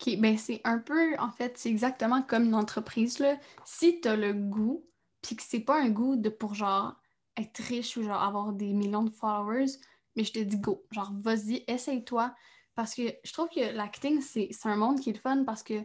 OK, 0.00 0.16
ben 0.18 0.38
c'est 0.38 0.60
un 0.64 0.78
peu, 0.78 1.16
en 1.18 1.30
fait, 1.30 1.54
c'est 1.56 1.70
exactement 1.70 2.22
comme 2.22 2.44
une 2.44 2.54
entreprise, 2.54 3.18
là. 3.18 3.36
Si 3.64 4.00
tu 4.00 4.08
as 4.08 4.14
le 4.14 4.32
goût, 4.32 4.84
puis 5.22 5.36
que 5.36 5.42
c'est 5.42 5.60
pas 5.60 5.80
un 5.80 5.90
goût 5.90 6.16
de 6.16 6.28
pour, 6.28 6.54
genre, 6.54 6.94
être 7.36 7.58
riche 7.58 7.96
ou, 7.96 8.02
genre, 8.02 8.22
avoir 8.22 8.52
des 8.52 8.72
millions 8.72 9.04
de 9.04 9.10
followers, 9.10 9.72
mais 10.16 10.24
je 10.24 10.32
te 10.32 10.38
dis 10.38 10.58
go, 10.58 10.84
genre, 10.90 11.12
vas-y, 11.20 11.64
essaye-toi, 11.68 12.34
parce 12.74 12.94
que 12.94 13.02
je 13.24 13.32
trouve 13.32 13.48
que 13.48 13.74
l'acting, 13.74 14.20
c'est 14.20 14.50
un 14.64 14.76
monde 14.76 15.00
qui 15.00 15.10
est 15.10 15.14
le 15.14 15.18
fun 15.18 15.44
parce 15.44 15.62
que 15.62 15.82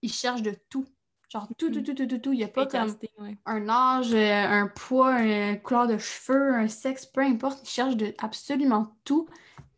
il 0.00 0.12
cherche 0.12 0.42
de 0.42 0.54
tout. 0.70 0.86
Genre 1.28 1.48
tout, 1.56 1.70
tout, 1.70 1.80
tout, 1.80 1.94
tout, 1.94 2.06
tout, 2.06 2.18
tout. 2.18 2.32
Il 2.32 2.38
n'y 2.38 2.44
a 2.44 2.48
pas 2.48 2.66
comme 2.66 2.94
un 3.46 3.68
âge, 3.68 4.12
euh, 4.12 4.46
un 4.46 4.66
poids, 4.66 5.22
une 5.22 5.60
couleur 5.62 5.86
de 5.86 5.96
cheveux, 5.96 6.54
un 6.54 6.68
sexe, 6.68 7.06
peu 7.06 7.22
importe. 7.22 7.60
Il 7.62 7.68
cherche 7.70 7.96
de 7.96 8.14
absolument 8.18 8.96
tout. 9.04 9.26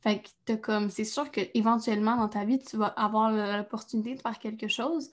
Fait 0.01 0.23
que 0.47 0.55
comme, 0.55 0.91
c'est 0.91 1.05
sûr 1.05 1.31
qu'éventuellement 1.31 2.17
dans 2.17 2.29
ta 2.29 2.45
vie, 2.45 2.59
tu 2.59 2.77
vas 2.77 2.89
avoir 2.89 3.31
l'opportunité 3.31 4.15
de 4.15 4.21
faire 4.21 4.39
quelque 4.39 4.69
chose. 4.69 5.11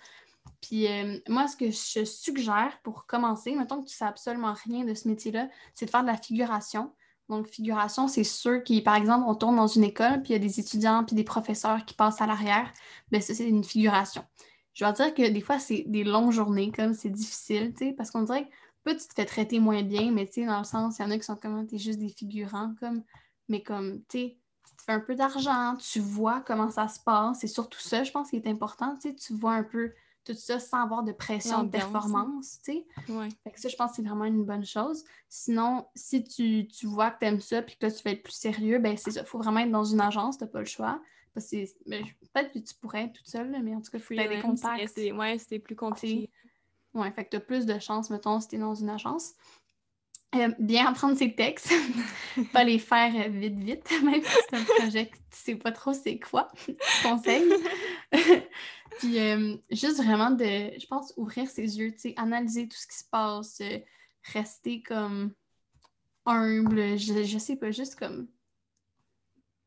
Puis 0.62 0.88
euh, 0.88 1.20
moi, 1.28 1.48
ce 1.48 1.56
que 1.56 1.72
je 1.72 2.06
suggère 2.06 2.80
pour 2.84 3.06
commencer, 3.06 3.56
mettons 3.56 3.82
que 3.82 3.88
tu 3.88 3.96
sais 3.96 4.06
absolument 4.06 4.54
rien 4.66 4.86
de 4.86 4.94
ce 4.94 5.08
métier-là, 5.08 5.50
c'est 5.74 5.86
de 5.86 5.92
faire 5.92 6.04
de 6.04 6.08
la 6.08 6.18
figuration. 6.18 6.94
Donc, 7.30 7.48
figuration, 7.48 8.08
c'est 8.08 8.26
ceux 8.26 8.60
qui, 8.60 8.82
par 8.82 8.96
exemple, 8.96 9.24
on 9.28 9.36
tourne 9.36 9.56
dans 9.56 9.68
une 9.68 9.86
école, 9.86 10.22
puis 10.22 10.32
il 10.32 10.34
y 10.34 10.36
a 10.36 10.40
des 10.40 10.60
étudiants 10.60 11.06
puis 11.06 11.16
des 11.16 11.24
professeurs 11.24 11.86
qui 11.86 11.94
passent 11.94 12.22
à 12.22 12.28
l'arrière. 12.28 12.72
Bien, 13.10 13.22
ça, 13.22 13.34
c'est 13.34 13.48
une 13.48 13.64
figuration. 13.64 14.26
Je 14.74 14.84
dois 14.84 14.92
dire 14.92 15.14
que 15.14 15.30
des 15.30 15.42
fois, 15.42 15.58
c'est 15.58 15.86
des 15.88 16.04
longues 16.04 16.32
journées, 16.32 16.72
comme 16.72 16.94
c'est 16.94 17.10
difficile, 17.10 17.74
tu 17.74 17.88
sais, 17.88 17.94
parce 17.94 18.12
qu'on 18.12 18.24
dirait 18.24 18.50
que 18.86 18.92
tu 18.92 19.08
te 19.08 19.14
fais 19.16 19.26
traiter 19.26 19.60
moins 19.60 19.82
bien, 19.82 20.12
mais 20.12 20.26
tu 20.26 20.34
sais, 20.34 20.46
dans 20.46 20.60
le 20.60 20.66
sens, 20.66 21.00
il 21.00 21.04
y 21.04 21.06
en 21.06 21.12
a 21.12 21.18
qui 21.18 21.24
sont 21.24 21.36
comme, 21.36 21.66
t'es 21.68 21.78
juste 21.78 22.00
des 22.00 22.10
figurants, 22.10 22.74
comme, 22.80 23.04
mais 23.48 23.64
comme, 23.64 24.02
tu 24.10 24.18
sais, 24.18 24.38
tu 24.78 24.86
fais 24.86 24.94
un 24.94 25.00
peu 25.00 25.16
d'argent, 25.16 25.78
tu 25.78 26.00
vois 26.00 26.42
comment 26.42 26.70
ça 26.70 26.88
se 26.88 27.00
passe, 27.00 27.40
c'est 27.40 27.48
surtout 27.48 27.80
ça, 27.80 28.04
je 28.04 28.12
pense, 28.12 28.30
qui 28.30 28.38
est 28.38 28.48
important, 28.48 28.96
tu 28.96 29.10
sais, 29.10 29.16
tu 29.16 29.34
vois 29.34 29.54
un 29.54 29.64
peu 29.64 29.94
tout 30.24 30.34
ça 30.34 30.60
sans 30.60 30.84
avoir 30.84 31.04
de 31.04 31.12
pression 31.12 31.64
de 31.64 31.70
performance, 31.70 32.60
tu 32.64 32.74
sais. 32.74 33.12
Ouais. 33.12 33.30
Fait 33.44 33.52
que 33.52 33.60
ça, 33.60 33.70
je 33.70 33.76
pense 33.76 33.92
que 33.92 33.96
c'est 33.98 34.02
vraiment 34.02 34.26
une 34.26 34.44
bonne 34.44 34.66
chose. 34.66 35.04
Sinon, 35.30 35.88
si 35.96 36.24
tu, 36.24 36.68
vois 36.84 37.12
que 37.12 37.20
tu 37.20 37.26
aimes 37.26 37.42
ça 37.42 37.62
puis 37.62 37.76
que 37.78 37.86
là, 37.86 37.92
tu 37.92 38.04
vas 38.04 38.12
être 38.12 38.24
plus 38.24 38.34
sérieux, 38.34 38.80
ben 38.80 38.98
c'est 38.98 39.12
ça. 39.12 39.22
Il 39.22 39.26
faut 39.26 39.40
vraiment 39.40 39.60
être 39.60 39.72
dans 39.72 39.84
une 39.84 40.02
agence, 40.02 40.38
tu 40.38 40.44
n'as 40.44 40.50
pas 40.50 40.60
le 40.60 40.66
choix. 40.66 41.02
Parce 41.34 41.50
que 41.50 41.66
ben, 41.90 42.04
peut-être 42.34 42.52
que 42.52 42.60
tu 42.60 42.76
pourrais 42.76 43.06
être 43.06 43.14
toute 43.14 43.28
seule, 43.28 43.56
mais 43.64 43.74
en 43.74 43.82
tout 43.82 43.92
cas, 43.92 43.98
il 43.98 44.04
faut 44.04 44.14
y 44.14 44.28
des 44.28 44.42
contacts. 44.42 44.98
Ouais, 44.98 45.38
c'était 45.38 45.60
plus 45.60 45.76
compliqué. 45.76 46.30
Ouais, 46.94 47.12
fait 47.12 47.26
que 47.26 47.30
tu 47.30 47.38
as 47.38 47.42
plus 47.42 47.66
de 47.66 47.80
chance, 47.80 48.10
mettons, 48.10 48.40
si 48.42 48.50
tu 48.50 48.56
es 48.56 48.60
dans 48.60 48.76
une 48.76 48.90
agence. 48.90 49.34
Euh, 50.34 50.50
bien 50.60 50.88
apprendre 50.88 51.18
ses 51.18 51.36
textes, 51.36 51.74
pas 52.54 52.64
les 52.64 52.80
faire 52.80 53.14
euh, 53.16 53.28
vite, 53.28 53.58
vite, 53.58 53.92
même 54.04 54.24
si 54.24 54.30
c'est 54.50 54.56
un 54.56 54.64
projet 54.64 55.08
que 55.08 55.18
tu 55.18 55.22
sais 55.32 55.56
pas 55.56 55.74
trop 55.74 55.92
c'est 55.92 56.20
quoi, 56.20 56.48
conseil. 57.04 57.52
Puis 59.00 59.20
euh, 59.20 59.56
juste 59.70 59.98
vraiment 59.98 60.32
de, 60.32 60.44
je 60.80 60.86
pense, 60.88 61.14
ouvrir 61.18 61.50
ses 61.50 61.80
yeux, 61.80 61.92
tu 61.92 62.00
sais, 62.00 62.14
analyser 62.18 62.68
tout 62.68 62.78
ce 62.78 62.88
qui 62.88 62.98
se 62.98 63.06
passe, 63.10 63.62
rester 64.34 64.82
comme 64.82 65.34
humble, 66.26 66.98
je, 66.98 67.24
je 67.24 67.38
sais 67.38 67.56
pas, 67.56 67.72
juste 67.72 67.96
comme 67.96 68.28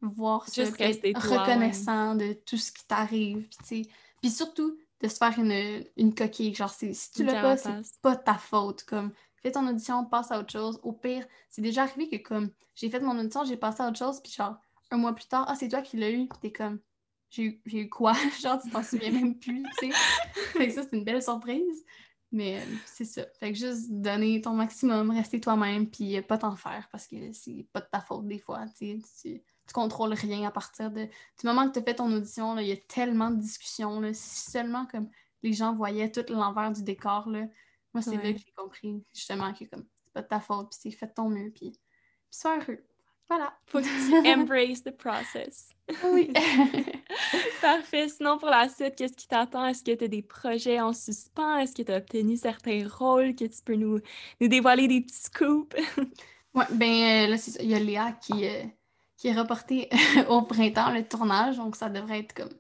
voir 0.01 0.45
juste 0.47 0.77
ça, 0.77 0.85
rester 0.85 1.13
reconnaissant 1.15 2.15
de 2.15 2.35
tout 2.35 2.57
ce 2.57 2.71
qui 2.71 2.87
t'arrive, 2.87 3.49
puis 3.67 3.91
puis 4.21 4.31
surtout 4.31 4.79
de 5.01 5.09
se 5.09 5.17
faire 5.17 5.39
une, 5.39 5.85
une 5.97 6.15
coquille, 6.15 6.55
genre 6.55 6.71
si 6.71 6.95
tu 7.13 7.25
l'as 7.25 7.43
pas, 7.43 7.57
c'est 7.57 8.01
pas 8.01 8.17
ta 8.17 8.35
faute, 8.35 8.85
comme 8.85 9.13
fais 9.37 9.53
ton 9.53 9.69
audition, 9.69 10.05
passe 10.07 10.31
à 10.31 10.39
autre 10.39 10.53
chose. 10.53 10.81
Au 10.83 10.93
pire, 10.93 11.27
c'est 11.51 11.61
déjà 11.61 11.83
arrivé 11.83 12.09
que 12.09 12.17
comme 12.17 12.51
j'ai 12.75 12.89
fait 12.89 13.01
mon 13.01 13.19
audition, 13.19 13.45
j'ai 13.45 13.57
passé 13.57 13.83
à 13.83 13.89
autre 13.89 13.99
chose, 13.99 14.21
puis 14.23 14.33
genre 14.33 14.57
un 14.91 14.97
mois 14.97 15.15
plus 15.15 15.27
tard, 15.27 15.45
ah, 15.49 15.55
c'est 15.55 15.69
toi 15.69 15.83
qui 15.83 15.97
l'as 15.97 16.11
eu, 16.11 16.29
puis 16.29 16.39
t'es 16.41 16.53
comme 16.53 16.81
j'ai 17.35 17.61
eu, 17.67 17.89
quoi? 17.89 18.13
genre, 18.43 18.61
tu 18.63 18.71
t'en 18.71 18.83
souviens 18.83 19.11
même 19.11 19.39
plus, 19.39 19.63
tu 19.79 19.91
sais. 19.91 19.99
fait 20.53 20.69
que 20.69 20.73
ça, 20.73 20.83
c'est 20.83 20.97
une 20.97 21.05
belle 21.05 21.23
surprise. 21.23 21.85
Mais 22.33 22.59
euh, 22.59 22.65
c'est 22.85 23.05
ça. 23.05 23.25
Fait 23.39 23.53
que 23.53 23.59
juste 23.59 23.93
donner 23.93 24.41
ton 24.41 24.55
maximum, 24.55 25.11
rester 25.11 25.41
toi-même, 25.41 25.89
puis 25.89 26.21
pas 26.23 26.37
t'en 26.37 26.57
faire 26.57 26.89
parce 26.91 27.07
que 27.07 27.33
c'est 27.33 27.65
pas 27.73 27.81
de 27.81 27.87
ta 27.87 28.01
faute 28.01 28.27
des 28.27 28.41
fois. 28.41 28.65
Tu, 28.77 29.01
tu 29.23 29.41
contrôles 29.73 30.15
rien 30.15 30.47
à 30.47 30.51
partir 30.51 30.91
de, 30.91 31.05
du 31.05 31.47
moment 31.47 31.69
que 31.69 31.75
tu 31.75 31.79
as 31.79 31.83
fait 31.83 31.95
ton 31.95 32.13
audition. 32.13 32.59
Il 32.59 32.67
y 32.67 32.73
a 32.73 32.77
tellement 32.77 33.31
de 33.31 33.41
discussions. 33.41 34.01
Là, 34.01 34.13
si 34.13 34.51
seulement 34.51 34.85
comme 34.87 35.09
les 35.45 35.53
gens 35.53 35.77
voyaient 35.77 36.11
tout 36.11 36.25
l'envers 36.29 36.73
du 36.73 36.83
décor, 36.83 37.29
là, 37.29 37.47
moi, 37.93 38.03
c'est 38.03 38.17
là 38.17 38.33
que 38.33 38.39
j'ai 38.39 38.53
compris 38.57 39.05
justement 39.15 39.53
que 39.55 39.65
comme 39.67 39.87
c'est 40.05 40.13
pas 40.13 40.23
de 40.23 40.27
ta 40.27 40.41
faute, 40.41 40.71
puis 40.71 40.79
c'est 40.83 40.91
fait 40.91 41.15
ton 41.15 41.29
mieux, 41.29 41.53
puis, 41.55 41.71
puis 41.71 41.79
sois 42.31 42.59
heureux. 42.59 42.85
Voilà. 43.29 43.53
Faut 43.67 43.81
que 43.81 44.23
tu 44.23 44.29
embrace 44.29 44.83
the 44.83 44.91
process. 44.91 45.71
Oui. 46.05 46.33
Parfait. 47.61 48.09
Sinon, 48.09 48.39
pour 48.39 48.49
la 48.49 48.69
suite, 48.69 48.97
qu'est-ce 48.97 49.15
qui 49.15 49.27
t'attend? 49.27 49.67
Est-ce 49.67 49.83
que 49.83 49.95
tu 49.95 50.05
as 50.05 50.09
des 50.09 50.23
projets 50.23 50.81
en 50.81 50.93
suspens? 50.93 51.59
Est-ce 51.59 51.75
que 51.75 51.83
tu 51.83 51.93
as 51.93 51.97
obtenu 51.97 52.37
certains 52.37 52.87
rôles 52.89 53.35
que 53.35 53.45
tu 53.45 53.63
peux 53.65 53.75
nous, 53.75 53.99
nous 54.41 54.49
dévoiler 54.49 54.89
des 54.89 55.01
petits 55.01 55.23
scoops? 55.25 55.77
oui, 56.55 56.65
ben 56.73 57.27
euh, 57.27 57.27
là. 57.29 57.37
Il 57.61 57.71
y 57.71 57.75
a 57.75 57.81
Léa 57.81 58.13
qui, 58.13 58.47
euh, 58.47 58.63
qui 59.17 59.29
est 59.29 59.39
reportée 59.39 59.89
au 60.29 60.43
printemps, 60.43 60.91
le 60.91 61.07
tournage, 61.07 61.57
donc 61.57 61.77
ça 61.77 61.89
devrait 61.89 62.21
être 62.21 62.35
comme 62.35 62.53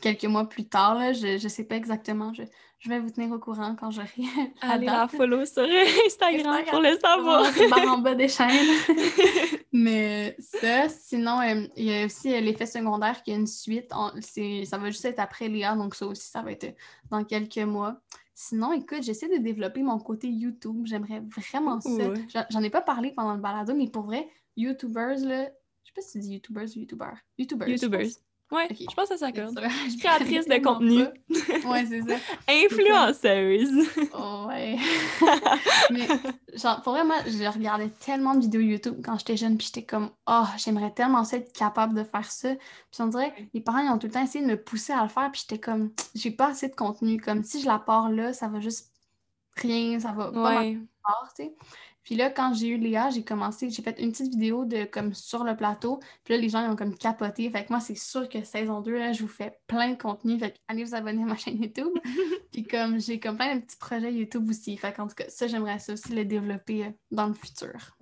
quelques 0.00 0.24
mois 0.24 0.48
plus 0.48 0.64
tard. 0.64 0.96
Là, 0.96 1.12
je 1.12 1.42
ne 1.42 1.48
sais 1.48 1.64
pas 1.64 1.76
exactement. 1.76 2.32
Je, 2.34 2.42
je, 2.78 2.88
vais 2.88 2.98
vous 2.98 3.10
tenir 3.10 3.30
au 3.32 3.38
courant 3.38 3.74
quand 3.74 3.90
j'aurai 3.90 4.08
Allez 4.60 4.86
la 4.86 5.08
follow 5.08 5.44
sur 5.44 5.62
Instagram, 6.06 6.64
pour 6.68 6.80
le 6.80 6.98
savoir. 6.98 7.52
En 7.88 7.98
bas 7.98 8.14
des 8.14 8.28
chaînes. 8.28 8.48
Mais 9.72 10.36
ça, 10.38 10.88
sinon, 10.88 11.40
euh, 11.40 11.66
il 11.76 11.84
y 11.84 11.94
a 11.94 12.04
aussi 12.04 12.34
euh, 12.34 12.40
l'effet 12.40 12.66
secondaire 12.66 13.22
qui 13.22 13.32
a 13.32 13.36
une 13.36 13.46
suite. 13.46 13.92
ça 14.64 14.78
va 14.78 14.90
juste 14.90 15.04
être 15.04 15.20
après 15.20 15.48
Léa, 15.48 15.74
donc 15.74 15.94
ça 15.94 16.06
aussi, 16.06 16.28
ça 16.28 16.42
va 16.42 16.52
être 16.52 16.74
dans 17.10 17.24
quelques 17.24 17.58
mois. 17.58 18.00
Sinon, 18.34 18.72
écoute, 18.72 19.02
j'essaie 19.02 19.28
de 19.28 19.42
développer 19.42 19.82
mon 19.82 19.98
côté 19.98 20.28
YouTube. 20.28 20.82
J'aimerais 20.84 21.22
vraiment 21.36 21.80
ça. 21.80 22.44
J'en 22.50 22.62
ai 22.62 22.70
pas 22.70 22.82
parlé 22.82 23.12
pendant 23.12 23.34
le 23.34 23.40
balado, 23.40 23.74
mais 23.74 23.88
pour 23.88 24.02
vrai, 24.02 24.28
YouTubers, 24.56 25.18
là, 25.20 25.50
je 25.84 25.88
sais 25.88 25.94
pas 25.94 26.02
si 26.02 26.12
tu 26.12 26.18
dis 26.18 26.32
YouTubers 26.34 26.68
ou 26.76 26.80
YouTubers. 26.80 27.18
YouTubers. 27.38 27.68
YouTubers. 27.68 28.10
Oui, 28.52 28.64
je 28.70 28.94
pense 28.94 29.08
que 29.08 29.16
ça 29.16 29.26
s'accorde. 29.26 29.58
Créatrice 29.98 30.46
de 30.46 30.62
contenu. 30.62 31.04
Oui, 31.64 31.86
c'est 31.88 32.02
ça. 32.02 32.16
Influenceuse. 32.48 33.88
oh, 34.12 34.44
ouais. 34.46 34.76
Mais, 35.90 36.06
genre, 36.52 36.82
pour 36.82 36.92
vrai, 36.92 37.02
moi, 37.02 37.16
je 37.26 37.50
regardais 37.50 37.88
tellement 37.88 38.34
de 38.34 38.40
vidéos 38.40 38.60
YouTube 38.60 39.00
quand 39.02 39.18
j'étais 39.18 39.38
jeune, 39.38 39.56
puis 39.56 39.68
j'étais 39.68 39.86
comme, 39.86 40.10
oh, 40.26 40.44
j'aimerais 40.58 40.90
tellement 40.90 41.24
ça 41.24 41.38
être 41.38 41.50
capable 41.54 41.94
de 41.94 42.04
faire 42.04 42.30
ça. 42.30 42.54
Puis 42.54 43.00
on 43.00 43.06
dirait, 43.06 43.32
les 43.54 43.62
parents, 43.62 43.78
ils 43.78 43.90
ont 43.90 43.98
tout 43.98 44.06
le 44.06 44.12
temps 44.12 44.22
essayé 44.22 44.44
de 44.44 44.50
me 44.50 44.62
pousser 44.62 44.92
à 44.92 45.02
le 45.02 45.08
faire, 45.08 45.30
puis 45.32 45.40
j'étais 45.48 45.58
comme, 45.58 45.90
j'ai 46.14 46.30
pas 46.30 46.48
assez 46.48 46.68
de 46.68 46.74
contenu. 46.74 47.18
Comme 47.18 47.42
si 47.44 47.62
je 47.62 47.66
la 47.66 47.78
pars 47.78 48.10
là, 48.10 48.34
ça 48.34 48.48
va 48.48 48.60
juste 48.60 48.92
rien, 49.56 49.98
ça 49.98 50.12
va 50.12 50.30
pas 50.30 50.60
ouais. 50.60 50.78
tu 51.36 51.44
sais. 51.44 51.54
Puis 52.04 52.16
là, 52.16 52.30
quand 52.30 52.54
j'ai 52.54 52.68
eu 52.68 52.78
Léa, 52.78 53.10
j'ai 53.10 53.24
commencé, 53.24 53.70
j'ai 53.70 53.82
fait 53.82 53.98
une 54.00 54.10
petite 54.10 54.30
vidéo 54.30 54.64
de 54.64 54.84
comme 54.84 55.14
sur 55.14 55.44
le 55.44 55.56
plateau. 55.56 56.00
Puis 56.24 56.34
là, 56.34 56.40
les 56.40 56.48
gens 56.48 56.64
ils 56.64 56.70
ont 56.70 56.76
comme 56.76 56.96
capoté. 56.96 57.48
Fait 57.50 57.64
que 57.64 57.72
moi, 57.72 57.80
c'est 57.80 57.94
sûr 57.94 58.28
que 58.28 58.42
saison 58.44 58.80
2, 58.80 58.92
là, 58.92 59.12
je 59.12 59.22
vous 59.22 59.28
fais 59.28 59.58
plein 59.66 59.90
de 59.90 60.00
contenu. 60.00 60.38
Fait 60.38 60.52
que 60.52 60.56
allez 60.68 60.84
vous 60.84 60.94
abonner 60.94 61.22
à 61.22 61.26
ma 61.26 61.36
chaîne 61.36 61.62
YouTube. 61.62 61.92
Puis 62.52 62.64
comme 62.64 63.00
j'ai 63.00 63.20
comme 63.20 63.36
plein 63.36 63.56
de 63.56 63.60
petits 63.60 63.78
projets 63.78 64.12
YouTube 64.12 64.48
aussi. 64.48 64.76
Fait 64.76 64.92
qu'en 64.92 65.06
tout 65.06 65.14
cas, 65.14 65.28
ça, 65.28 65.46
j'aimerais 65.46 65.78
ça 65.78 65.92
aussi 65.92 66.12
le 66.12 66.24
développer 66.24 66.86
euh, 66.86 66.90
dans 67.10 67.26
le 67.26 67.34
futur. 67.34 67.96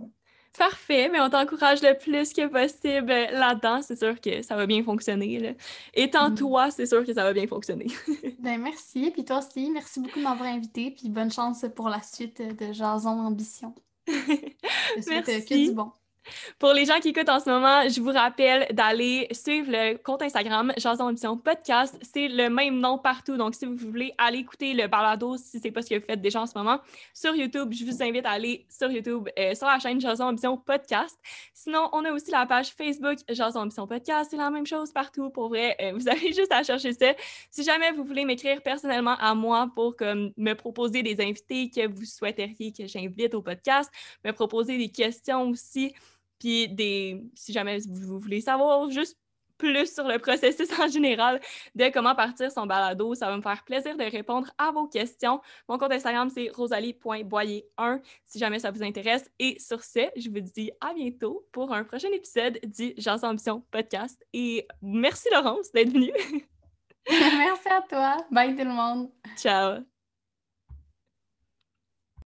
Parfait, 0.58 1.08
mais 1.08 1.20
on 1.20 1.30
t'encourage 1.30 1.80
le 1.80 1.96
plus 1.96 2.32
que 2.32 2.46
possible 2.48 3.12
là-dedans. 3.12 3.82
C'est 3.82 3.96
sûr 3.96 4.20
que 4.20 4.42
ça 4.42 4.56
va 4.56 4.66
bien 4.66 4.82
fonctionner. 4.82 5.38
Là. 5.38 5.50
Étant 5.94 6.30
mm. 6.30 6.34
toi, 6.34 6.70
c'est 6.70 6.86
sûr 6.86 7.04
que 7.04 7.14
ça 7.14 7.22
va 7.22 7.32
bien 7.32 7.46
fonctionner. 7.46 7.86
ben 8.40 8.60
merci. 8.60 9.10
Puis 9.12 9.24
toi 9.24 9.38
aussi, 9.38 9.70
merci 9.70 10.00
beaucoup 10.00 10.18
de 10.18 10.24
m'avoir 10.24 10.48
invité. 10.48 10.90
Puis 10.90 11.08
bonne 11.08 11.30
chance 11.30 11.64
pour 11.76 11.88
la 11.88 12.02
suite 12.02 12.42
de 12.42 12.72
Jason 12.72 13.10
Ambition. 13.10 13.74
Merci. 15.06 15.74
Pour 16.58 16.72
les 16.72 16.84
gens 16.84 16.98
qui 17.00 17.08
écoutent 17.08 17.28
en 17.28 17.40
ce 17.40 17.48
moment, 17.48 17.88
je 17.88 18.00
vous 18.00 18.12
rappelle 18.12 18.66
d'aller 18.72 19.28
suivre 19.32 19.70
le 19.70 19.96
compte 19.96 20.22
Instagram 20.22 20.72
Jason 20.76 21.04
Ambition 21.04 21.36
Podcast. 21.36 21.98
C'est 22.02 22.28
le 22.28 22.48
même 22.48 22.78
nom 22.78 22.98
partout. 22.98 23.36
Donc, 23.36 23.54
si 23.54 23.66
vous 23.66 23.76
voulez 23.76 24.12
aller 24.18 24.38
écouter 24.38 24.74
le 24.74 24.86
balado, 24.86 25.36
si 25.36 25.60
c'est 25.60 25.70
pas 25.70 25.82
ce 25.82 25.90
que 25.90 25.94
vous 25.96 26.06
faites 26.06 26.20
déjà 26.20 26.42
en 26.42 26.46
ce 26.46 26.56
moment, 26.56 26.78
sur 27.14 27.34
YouTube, 27.34 27.72
je 27.72 27.84
vous 27.84 28.02
invite 28.02 28.26
à 28.26 28.30
aller 28.30 28.66
sur 28.68 28.90
YouTube, 28.90 29.28
euh, 29.38 29.54
sur 29.54 29.66
la 29.66 29.78
chaîne 29.78 30.00
Jason 30.00 30.24
Ambition 30.24 30.56
Podcast. 30.56 31.18
Sinon, 31.54 31.88
on 31.92 32.04
a 32.04 32.12
aussi 32.12 32.30
la 32.30 32.46
page 32.46 32.70
Facebook 32.70 33.18
Jason 33.28 33.60
Ambition 33.60 33.86
Podcast. 33.86 34.28
C'est 34.30 34.36
la 34.36 34.50
même 34.50 34.66
chose 34.66 34.92
partout. 34.92 35.30
Pour 35.30 35.48
vrai, 35.48 35.76
euh, 35.80 35.92
vous 35.94 36.08
avez 36.08 36.32
juste 36.32 36.52
à 36.52 36.62
chercher 36.62 36.92
ça. 36.92 37.12
Si 37.50 37.62
jamais 37.62 37.92
vous 37.92 38.04
voulez 38.04 38.24
m'écrire 38.24 38.62
personnellement 38.62 39.16
à 39.18 39.34
moi 39.34 39.70
pour 39.74 39.96
comme, 39.96 40.32
me 40.36 40.54
proposer 40.54 41.02
des 41.02 41.20
invités 41.20 41.70
que 41.70 41.86
vous 41.86 42.04
souhaiteriez 42.04 42.72
que 42.72 42.86
j'invite 42.86 43.34
au 43.34 43.42
podcast, 43.42 43.90
me 44.24 44.32
proposer 44.32 44.78
des 44.78 44.88
questions 44.88 45.48
aussi, 45.48 45.94
Puis 46.40 46.68
des, 46.68 47.22
si 47.36 47.52
jamais 47.52 47.78
vous 47.88 48.18
voulez 48.18 48.40
savoir 48.40 48.90
juste 48.90 49.16
plus 49.60 49.92
sur 49.92 50.08
le 50.08 50.18
processus 50.18 50.68
en 50.80 50.88
général 50.88 51.40
de 51.74 51.90
comment 51.92 52.14
partir 52.14 52.50
son 52.50 52.66
balado. 52.66 53.14
Ça 53.14 53.26
va 53.26 53.36
me 53.36 53.42
faire 53.42 53.62
plaisir 53.64 53.96
de 53.96 54.04
répondre 54.04 54.50
à 54.58 54.72
vos 54.72 54.88
questions. 54.88 55.40
Mon 55.68 55.78
compte 55.78 55.92
Instagram, 55.92 56.30
c'est 56.30 56.50
rosalie.boyer1 56.52 58.00
si 58.24 58.38
jamais 58.38 58.58
ça 58.58 58.70
vous 58.70 58.82
intéresse. 58.82 59.30
Et 59.38 59.58
sur 59.60 59.84
ce, 59.84 60.08
je 60.16 60.30
vous 60.30 60.40
dis 60.40 60.72
à 60.80 60.94
bientôt 60.94 61.46
pour 61.52 61.72
un 61.72 61.84
prochain 61.84 62.08
épisode 62.12 62.58
du 62.64 62.94
Gens 62.96 63.22
Ambition 63.22 63.62
podcast. 63.70 64.24
Et 64.32 64.66
merci 64.82 65.28
Laurence 65.32 65.70
d'être 65.72 65.92
venue. 65.92 66.12
merci 67.08 67.68
à 67.68 67.82
toi. 67.82 68.16
Bye 68.30 68.56
tout 68.56 68.64
le 68.64 68.72
monde. 68.72 69.10
Ciao. 69.36 69.84